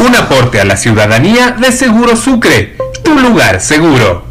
Un 0.00 0.16
aporte 0.16 0.60
a 0.60 0.64
la 0.64 0.76
ciudadanía 0.76 1.52
de 1.52 1.70
Seguro 1.72 2.16
Sucre, 2.16 2.76
tu 3.04 3.14
lugar 3.18 3.60
seguro. 3.60 4.29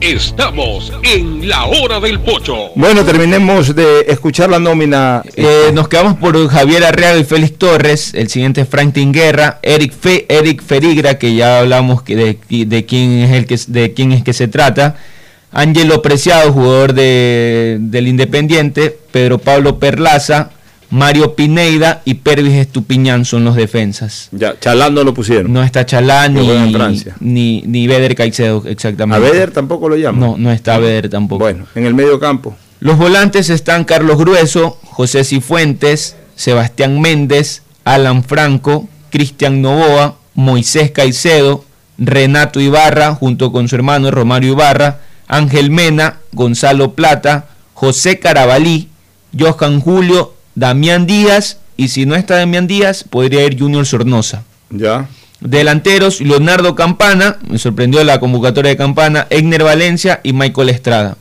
Estamos 0.00 0.92
en 1.02 1.48
la 1.48 1.66
hora 1.66 2.00
del 2.00 2.20
pocho. 2.20 2.70
Bueno, 2.74 3.04
terminemos 3.04 3.74
de 3.74 4.00
escuchar 4.08 4.50
la 4.50 4.58
nómina. 4.58 5.22
Eh, 5.36 5.70
nos 5.72 5.88
quedamos 5.88 6.16
por 6.16 6.48
Javier 6.48 6.84
Arreaga 6.84 7.18
y 7.18 7.24
Félix 7.24 7.58
Torres. 7.58 8.12
El 8.14 8.28
siguiente 8.28 8.62
es 8.62 8.68
Franklin 8.68 9.12
Guerra, 9.12 9.58
Eric, 9.62 9.92
Fe, 9.92 10.26
Eric 10.28 10.62
Ferigra, 10.62 11.18
que 11.18 11.34
ya 11.34 11.60
hablamos 11.60 12.02
que 12.02 12.16
de, 12.16 12.66
de 12.66 12.86
quién 12.86 13.12
es 13.20 13.32
el 13.32 13.46
que 13.46 13.58
de 13.68 13.92
quién 13.92 14.12
es 14.12 14.24
que 14.24 14.32
se 14.32 14.48
trata. 14.48 14.96
Ángelo 15.52 16.00
Preciado, 16.02 16.52
jugador 16.52 16.94
de, 16.94 17.76
del 17.80 18.08
Independiente. 18.08 18.96
Pedro 19.10 19.38
Pablo 19.38 19.78
Perlaza, 19.78 20.50
Mario 20.92 21.34
Pineida 21.34 22.02
y 22.04 22.14
Pervis 22.14 22.52
Estupiñán 22.52 23.24
son 23.24 23.44
los 23.44 23.56
defensas. 23.56 24.28
Ya, 24.30 24.58
Chalán 24.60 24.94
no 24.94 25.02
lo 25.04 25.14
pusieron. 25.14 25.50
No 25.50 25.62
está 25.62 25.86
Chalán 25.86 26.34
ni, 26.34 26.46
ni, 27.20 27.62
ni 27.62 27.86
Beder 27.86 28.14
Caicedo, 28.14 28.62
¿A 28.66 28.68
exactamente. 28.68 29.26
Beder 29.26 29.52
tampoco 29.52 29.88
lo 29.88 29.96
llaman? 29.96 30.20
No, 30.20 30.36
no 30.36 30.52
está 30.52 30.76
Beder 30.76 31.08
tampoco. 31.08 31.44
Bueno, 31.44 31.64
en 31.74 31.86
el 31.86 31.94
medio 31.94 32.20
campo. 32.20 32.54
Los 32.80 32.98
volantes 32.98 33.48
están 33.48 33.84
Carlos 33.84 34.18
Grueso, 34.18 34.78
José 34.84 35.24
Cifuentes, 35.24 36.16
Sebastián 36.34 37.00
Méndez, 37.00 37.62
Alan 37.84 38.22
Franco, 38.22 38.86
Cristian 39.08 39.62
Novoa, 39.62 40.16
Moisés 40.34 40.90
Caicedo, 40.90 41.64
Renato 41.96 42.60
Ibarra, 42.60 43.14
junto 43.14 43.50
con 43.50 43.66
su 43.66 43.76
hermano 43.76 44.10
Romario 44.10 44.52
Ibarra, 44.52 45.00
Ángel 45.26 45.70
Mena, 45.70 46.18
Gonzalo 46.32 46.92
Plata, 46.92 47.46
José 47.72 48.18
Carabalí, 48.18 48.90
Johan 49.38 49.80
Julio, 49.80 50.34
Damián 50.54 51.06
Díaz, 51.06 51.58
y 51.76 51.88
si 51.88 52.06
no 52.06 52.14
está 52.14 52.36
Damián 52.36 52.66
Díaz, 52.66 53.04
podría 53.04 53.44
ir 53.44 53.58
Junior 53.58 53.86
Sornosa. 53.86 54.42
Ya. 54.70 55.08
Delanteros, 55.40 56.20
Leonardo 56.20 56.74
Campana, 56.74 57.38
me 57.48 57.58
sorprendió 57.58 58.04
la 58.04 58.20
convocatoria 58.20 58.70
de 58.70 58.76
Campana, 58.76 59.26
Egner 59.30 59.64
Valencia 59.64 60.20
y 60.22 60.32
Michael 60.32 60.68
Estrada. 60.68 61.16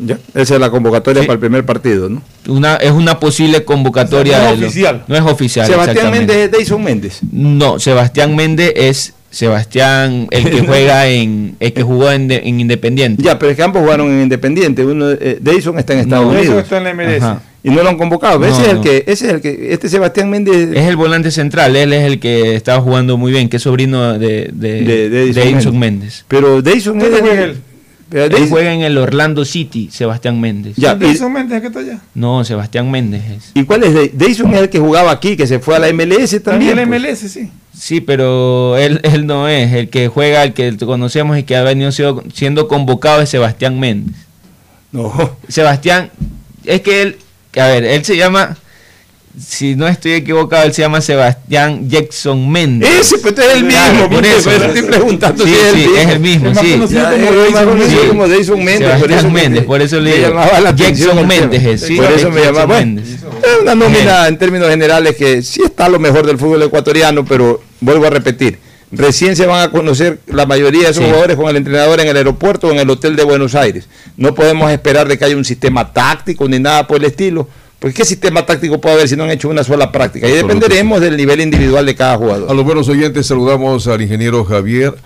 Ya. 0.00 0.18
Esa 0.34 0.54
es 0.54 0.60
la 0.60 0.70
convocatoria 0.70 1.22
para 1.22 1.34
el 1.34 1.38
primer 1.40 1.64
partido, 1.66 2.08
¿no? 2.08 2.22
Una, 2.46 2.76
es 2.76 2.92
una 2.92 3.18
posible 3.18 3.64
convocatoria. 3.64 4.38
No 4.38 4.48
es 4.50 4.62
oficial. 4.62 5.04
no 5.08 5.16
es 5.16 5.22
oficial. 5.22 5.66
Sebastián. 5.66 6.10
Méndez 6.12 6.36
es 6.36 6.50
Deison 6.52 6.82
Méndez. 6.82 7.18
No, 7.32 7.78
Sebastián 7.80 8.34
Méndez 8.36 8.72
es 8.76 9.14
Sebastián, 9.30 10.28
el 10.30 10.50
que 10.50 10.60
juega 10.66 11.08
en, 11.08 11.56
el 11.58 11.72
que 11.72 11.82
jugó 11.82 12.10
en, 12.12 12.28
de- 12.28 12.42
en 12.44 12.60
Independiente. 12.60 13.22
Ya, 13.22 13.38
pero 13.38 13.50
es 13.50 13.56
que 13.56 13.62
ambos 13.64 13.82
jugaron 13.82 14.08
en 14.10 14.22
Independiente. 14.22 14.84
Uno, 14.84 15.10
eh, 15.10 15.38
Deison 15.40 15.78
está 15.78 15.94
en 15.94 16.00
Estados 16.00 16.26
No, 16.26 16.30
Unidos. 16.30 16.46
Deison 16.46 16.62
está 16.62 16.76
en 16.78 16.84
la 16.84 16.94
MLS. 16.94 17.22
Ajá. 17.22 17.42
Y 17.64 17.70
no 17.70 17.82
lo 17.82 17.88
han 17.88 17.98
convocado. 17.98 18.44
Ese 18.44 18.58
No, 18.58 18.62
es 18.64 18.68
el 18.70 18.76
no. 18.76 18.82
que, 18.82 18.96
ese 19.06 19.26
es 19.26 19.32
el 19.34 19.40
que, 19.40 19.72
este 19.72 19.88
Sebastián 19.88 20.30
Méndez. 20.30 20.70
Es 20.74 20.86
el 20.86 20.96
volante 20.96 21.30
central, 21.30 21.74
él 21.76 21.92
es 21.92 22.04
el 22.04 22.20
que 22.20 22.54
estaba 22.54 22.80
jugando 22.80 23.16
muy 23.16 23.32
bien, 23.32 23.48
que 23.48 23.56
es 23.56 23.62
sobrino 23.62 24.16
de, 24.18 24.50
de, 24.52 24.82
De- 24.82 25.08
de 25.10 25.10
de 25.10 25.22
Edison 25.24 25.42
Edson 25.58 25.78
Méndez. 25.78 26.00
Méndez. 26.00 26.24
Pero 26.28 26.62
Deison 26.62 26.96
es 27.00 27.10
¿Dónde 27.10 27.18
el- 27.18 27.22
juega 27.24 27.44
él? 27.44 27.62
Deison- 28.10 28.48
juega 28.48 28.72
en 28.72 28.80
el 28.82 28.96
Orlando 28.96 29.44
City, 29.44 29.90
Sebastián 29.92 30.40
Méndez. 30.40 30.76
Ya, 30.76 30.96
y- 30.98 31.04
Edison 31.04 31.30
Méndez, 31.32 31.60
¿qué 31.60 31.66
está 31.66 31.80
allá? 31.80 31.98
No, 32.14 32.42
Sebastián 32.44 32.90
Méndez 32.90 33.22
es. 33.36 33.50
¿Y 33.54 33.64
cuál 33.64 33.82
es? 33.84 33.92
De- 33.92 34.12
Deison 34.14 34.54
es 34.54 34.60
el 34.62 34.68
que 34.70 34.78
jugaba 34.78 35.10
aquí, 35.10 35.36
que 35.36 35.46
se 35.46 35.58
fue 35.58 35.76
a 35.76 35.78
la 35.80 35.88
MLS 35.88 36.40
también. 36.40 36.74
También 36.76 36.78
el 36.78 36.88
pues. 36.88 37.22
MLS, 37.22 37.28
sí. 37.32 37.50
Sí, 37.76 38.00
pero 38.00 38.76
él, 38.78 39.00
él 39.02 39.26
no 39.26 39.46
es. 39.48 39.72
El 39.72 39.88
que 39.90 40.08
juega, 40.08 40.42
el 40.44 40.52
que 40.54 40.74
conocemos 40.78 41.36
y 41.38 41.42
que 41.42 41.54
ha 41.56 41.62
venido 41.64 41.92
siendo, 41.92 42.24
siendo 42.32 42.66
convocado 42.66 43.20
es 43.20 43.28
Sebastián 43.28 43.78
Méndez. 43.78 44.16
No. 44.90 45.36
Sebastián, 45.48 46.10
es 46.64 46.80
que 46.80 47.02
él, 47.02 47.16
a 47.58 47.68
ver, 47.68 47.84
él 47.84 48.04
se 48.04 48.16
llama, 48.16 48.56
si 49.40 49.76
no 49.76 49.86
estoy 49.86 50.12
equivocado, 50.14 50.64
él 50.64 50.72
se 50.72 50.82
llama 50.82 51.00
Sebastián 51.00 51.88
Jackson 51.88 52.50
Méndez. 52.50 52.88
Ese, 53.00 53.18
pues, 53.18 53.38
es 53.38 53.54
el 53.54 53.64
mismo, 53.64 53.80
Claro, 53.80 54.10
por 54.10 54.26
eso. 54.26 54.44
por 54.44 54.52
eso 54.54 54.64
estoy 54.64 54.82
preguntando 54.82 55.44
Sí, 55.44 55.50
si 55.54 55.56
es 55.58 55.64
el 55.66 55.72
sí, 55.72 55.78
mismo. 55.78 55.96
es 55.98 56.08
el 56.08 56.20
mismo, 56.20 56.84
Es 56.84 56.90
sí. 56.90 57.96
es 58.02 58.08
como 58.08 58.28
Deison 58.28 58.64
Méndez, 58.64 58.90
por 58.90 59.08
Sebastián 59.08 59.32
Méndez, 59.32 59.64
por 59.64 59.80
eso 59.82 60.00
le 60.00 60.20
llamaba 60.20 60.60
la 60.60 60.74
Jackson 60.74 61.18
el. 61.18 61.26
Méndez 61.26 61.80
sí, 61.80 61.96
Por 61.96 62.10
eso 62.12 62.30
me 62.30 62.40
llamaba. 62.42 62.80
Es 62.80 63.62
una 63.62 63.74
nómina 63.74 64.26
en 64.28 64.38
términos 64.38 64.68
generales 64.68 65.14
que 65.16 65.42
sí 65.42 65.62
está 65.64 65.88
lo 65.88 65.98
mejor 65.98 66.26
del 66.26 66.38
fútbol 66.38 66.62
ecuatoriano, 66.64 67.24
pero 67.24 67.62
vuelvo 67.80 68.06
a 68.06 68.10
repetir. 68.10 68.58
Recién 68.90 69.36
se 69.36 69.44
van 69.46 69.68
a 69.68 69.70
conocer 69.70 70.18
la 70.26 70.46
mayoría 70.46 70.84
de 70.84 70.90
esos 70.90 71.02
Sí. 71.04 71.08
jugadores 71.10 71.36
con 71.36 71.48
el 71.48 71.56
entrenador 71.56 72.00
en 72.00 72.08
el 72.08 72.16
aeropuerto 72.16 72.68
o 72.68 72.70
en 72.72 72.78
el 72.78 72.88
hotel 72.88 73.16
de 73.16 73.24
Buenos 73.24 73.54
Aires. 73.54 73.86
No 74.16 74.34
podemos 74.34 74.70
esperar 74.70 75.08
de 75.08 75.18
que 75.18 75.24
haya 75.26 75.36
un 75.36 75.44
sistema 75.44 75.92
táctico 75.92 76.48
ni 76.48 76.58
nada 76.58 76.86
por 76.86 76.96
el 76.98 77.04
estilo, 77.04 77.48
Porque 77.78 77.94
¿qué 77.94 78.04
sistema 78.04 78.44
táctico 78.44 78.80
puede 78.80 78.96
haber 78.96 79.08
si 79.08 79.14
no 79.14 79.22
han 79.22 79.30
hecho 79.30 79.48
una 79.48 79.62
sola 79.62 79.92
práctica? 79.92 80.26
Y 80.26 80.32
dependeremos 80.32 81.00
del 81.00 81.16
nivel 81.16 81.40
individual 81.40 81.86
de 81.86 81.94
cada 81.94 82.16
jugador. 82.16 82.50
A 82.50 82.54
los 82.54 82.64
buenos 82.64 82.88
oyentes 82.88 83.24
saludamos 83.28 83.86
al 83.86 84.02
ingeniero 84.02 84.44
Javier 84.44 84.96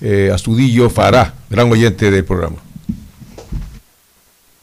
eh, 0.00 0.30
Astudillo 0.34 0.90
Fará, 0.90 1.34
gran 1.48 1.70
oyente 1.70 2.10
del 2.10 2.24
programa. 2.24 2.56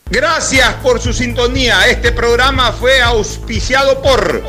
Gracias 0.10 0.74
por 0.84 1.00
su 1.00 1.14
sintonía. 1.14 1.88
Este 1.88 2.12
programa 2.12 2.72
fue 2.74 3.02
auspiciado 3.02 4.02
por 4.02 4.44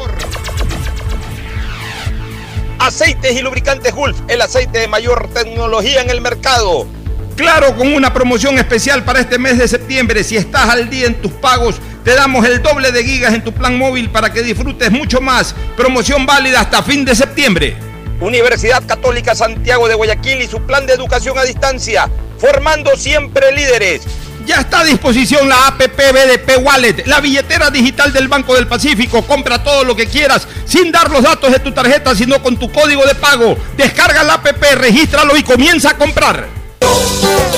Aceites 2.86 3.34
y 3.34 3.40
Lubricantes 3.40 3.94
Gulf, 3.94 4.18
el 4.28 4.42
aceite 4.42 4.78
de 4.78 4.88
mayor 4.88 5.28
tecnología 5.32 6.02
en 6.02 6.10
el 6.10 6.20
mercado. 6.20 6.86
Claro, 7.34 7.74
con 7.74 7.94
una 7.94 8.12
promoción 8.12 8.58
especial 8.58 9.04
para 9.04 9.20
este 9.20 9.38
mes 9.38 9.56
de 9.56 9.66
septiembre. 9.66 10.22
Si 10.22 10.36
estás 10.36 10.68
al 10.68 10.90
día 10.90 11.06
en 11.06 11.14
tus 11.14 11.32
pagos, 11.32 11.76
te 12.04 12.14
damos 12.14 12.46
el 12.46 12.62
doble 12.62 12.92
de 12.92 13.02
gigas 13.02 13.32
en 13.32 13.42
tu 13.42 13.52
plan 13.52 13.78
móvil 13.78 14.10
para 14.10 14.30
que 14.30 14.42
disfrutes 14.42 14.90
mucho 14.90 15.22
más. 15.22 15.54
Promoción 15.78 16.26
válida 16.26 16.60
hasta 16.60 16.82
fin 16.82 17.06
de 17.06 17.14
septiembre. 17.14 17.74
Universidad 18.20 18.86
Católica 18.86 19.34
Santiago 19.34 19.88
de 19.88 19.94
Guayaquil 19.94 20.42
y 20.42 20.46
su 20.46 20.60
plan 20.60 20.86
de 20.86 20.92
educación 20.92 21.38
a 21.38 21.44
distancia, 21.44 22.10
formando 22.36 22.96
siempre 22.96 23.50
líderes. 23.52 24.02
Ya 24.46 24.60
está 24.60 24.80
a 24.80 24.84
disposición 24.84 25.48
la 25.48 25.68
APP 25.68 25.96
BDP 25.96 26.58
Wallet, 26.62 27.06
la 27.06 27.20
billetera 27.20 27.70
digital 27.70 28.12
del 28.12 28.28
Banco 28.28 28.54
del 28.54 28.66
Pacífico. 28.66 29.22
Compra 29.22 29.62
todo 29.62 29.84
lo 29.84 29.96
que 29.96 30.06
quieras 30.06 30.46
sin 30.66 30.92
dar 30.92 31.10
los 31.10 31.22
datos 31.22 31.50
de 31.50 31.60
tu 31.60 31.72
tarjeta, 31.72 32.14
sino 32.14 32.42
con 32.42 32.58
tu 32.58 32.70
código 32.70 33.04
de 33.06 33.14
pago. 33.14 33.56
Descarga 33.76 34.22
la 34.22 34.34
APP, 34.34 34.62
regístralo 34.74 35.36
y 35.36 35.42
comienza 35.42 35.90
a 35.90 35.96
comprar. 35.96 36.46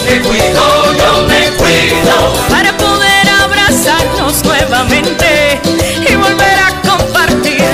Me 0.04 0.20
cuido, 0.20 0.94
yo 0.96 1.26
me 1.26 1.50
cuido 1.56 2.46
para 2.48 2.76
poder 2.76 3.28
abrazarnos 3.28 4.44
nuevamente 4.44 5.60
y 6.08 6.14
volver 6.14 6.58
a 6.60 6.80
compartir. 6.88 7.64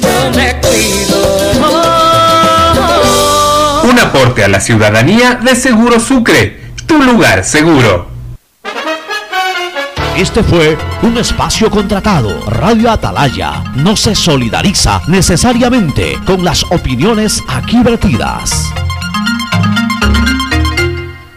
Yo 0.00 0.30
me 0.36 0.60
cuido. 0.60 1.40
Un 3.82 3.98
aporte 3.98 4.44
a 4.44 4.48
la 4.48 4.60
ciudadanía 4.60 5.40
de 5.42 5.56
Seguro 5.56 5.98
Sucre, 5.98 6.60
tu 6.86 7.02
lugar 7.02 7.44
seguro. 7.44 8.19
Este 10.16 10.42
fue 10.42 10.76
un 11.02 11.16
espacio 11.16 11.70
contratado. 11.70 12.44
Radio 12.50 12.90
Atalaya 12.90 13.62
no 13.76 13.96
se 13.96 14.14
solidariza 14.14 15.00
necesariamente 15.06 16.18
con 16.26 16.44
las 16.44 16.64
opiniones 16.64 17.42
aquí 17.48 17.82
vertidas. 17.82 18.70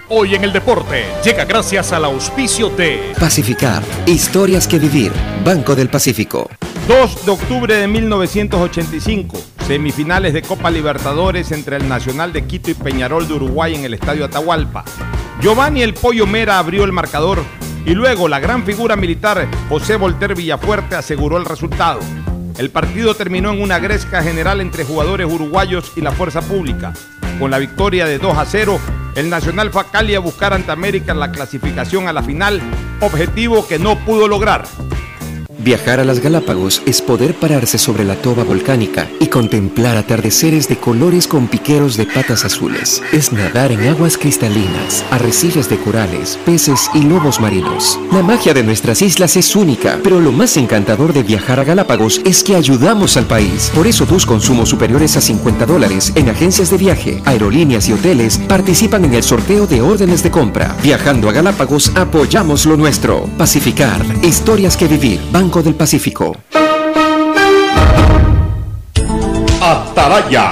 Hoy 0.10 0.36
en 0.36 0.44
el 0.44 0.52
deporte 0.52 1.06
llega 1.24 1.46
gracias 1.46 1.94
al 1.94 2.06
auspicio 2.06 2.70
de 2.70 3.14
Pacificar. 3.20 3.84
Historias 4.06 4.68
que 4.68 4.80
vivir. 4.80 5.12
Banco 5.46 5.76
del 5.76 5.90
Pacífico. 5.90 6.50
2 6.88 7.26
de 7.26 7.32
octubre 7.32 7.76
de 7.76 7.88
1985, 7.88 9.38
semifinales 9.66 10.34
de 10.34 10.42
Copa 10.42 10.70
Libertadores 10.70 11.52
entre 11.52 11.78
el 11.78 11.88
Nacional 11.88 12.34
de 12.34 12.46
Quito 12.46 12.72
y 12.72 12.74
Peñarol 12.74 13.28
de 13.28 13.36
Uruguay 13.36 13.76
en 13.76 13.86
el 13.86 13.94
Estadio 13.94 14.26
Atahualpa. 14.26 14.84
Giovanni 15.42 15.82
El 15.84 15.94
Pollo 15.94 16.28
Mera 16.28 16.60
abrió 16.60 16.84
el 16.84 16.92
marcador 16.92 17.44
y 17.86 17.94
luego 17.94 18.28
la 18.28 18.40
gran 18.40 18.64
figura 18.64 18.96
militar 18.96 19.48
José 19.70 19.96
Volter 19.96 20.36
Villafuerte 20.36 20.96
aseguró 20.96 21.38
el 21.38 21.46
resultado. 21.46 22.00
El 22.58 22.70
partido 22.70 23.16
terminó 23.16 23.52
en 23.52 23.62
una 23.62 23.80
gresca 23.80 24.22
general 24.22 24.62
entre 24.62 24.84
jugadores 24.84 25.28
uruguayos 25.28 25.92
y 25.96 26.02
la 26.02 26.12
fuerza 26.12 26.42
pública. 26.42 26.94
Con 27.40 27.52
la 27.52 27.58
victoria 27.58 28.06
de 28.06 28.20
2 28.20 28.38
a 28.38 28.46
0, 28.46 28.80
el 29.16 29.30
Nacional 29.30 29.72
fue 29.72 29.82
a 29.82 29.86
Cali 29.86 30.16
a 30.16 30.20
buscar 30.20 30.54
ante 30.54 30.72
América 30.72 31.14
la 31.14 31.32
clasificación 31.32 32.08
a 32.08 32.14
la 32.14 32.24
final, 32.24 32.62
objetivo 33.02 33.68
que 33.68 33.80
no 33.80 33.98
pudo 34.06 34.28
lograr. 34.28 34.66
Viajar 35.64 36.02
a 36.02 36.04
las 36.04 36.20
Galápagos 36.20 36.82
es 36.86 37.02
poder 37.02 37.36
pararse 37.36 37.78
sobre 37.78 38.04
la 38.04 38.16
toba 38.16 38.44
volcánica 38.44 39.08
y 39.22 39.28
contemplar 39.28 39.96
atardeceres 39.96 40.68
de 40.68 40.76
colores 40.76 41.26
con 41.26 41.48
piqueros 41.48 41.96
de 41.96 42.06
patas 42.06 42.44
azules. 42.44 43.02
Es 43.14 43.32
nadar 43.32 43.72
en 43.72 43.88
aguas 43.88 44.18
cristalinas, 44.18 45.06
arrecifes 45.10 45.70
de 45.70 45.78
corales, 45.78 46.38
peces 46.46 46.90
y 46.94 47.04
lobos 47.04 47.40
marinos. 47.40 47.98
La 48.12 48.22
magia 48.22 48.54
de 48.54 48.62
nuestras 48.62 49.02
islas 49.02 49.38
es 49.38 49.56
única, 49.56 50.00
pero 50.04 50.20
lo 50.20 50.34
más 50.34 50.58
encantador 50.58 51.14
de 51.14 51.24
viajar 51.24 51.62
a 51.62 51.64
Galápagos 51.64 52.20
es 52.26 52.44
que 52.44 52.58
ayudamos 52.58 53.16
al 53.16 53.26
país. 53.26 53.72
Por 53.74 53.88
eso 53.88 54.06
tus 54.06 54.26
consumos 54.26 54.68
superiores 54.68 55.16
a 55.16 55.22
50 55.22 55.66
dólares 55.66 56.12
en 56.16 56.28
agencias 56.28 56.72
de 56.72 56.78
viaje, 56.78 57.22
aerolíneas 57.24 57.88
y 57.88 57.94
hoteles 57.94 58.38
participan 58.38 59.06
en 59.06 59.14
el 59.14 59.24
sorteo 59.24 59.66
de 59.66 59.82
órdenes 59.82 60.24
de 60.24 60.32
compra. 60.32 60.76
Viajando 60.84 61.30
a 61.30 61.32
Galápagos 61.32 61.94
apoyamos 61.96 62.66
lo 62.66 62.76
nuestro. 62.76 63.30
Pacificar, 63.38 64.06
historias 64.24 64.76
que 64.76 64.90
vivir. 64.90 65.22
Banco 65.32 65.53
del 65.62 65.76
Pacífico. 65.76 66.36
Atalaya 69.62 70.52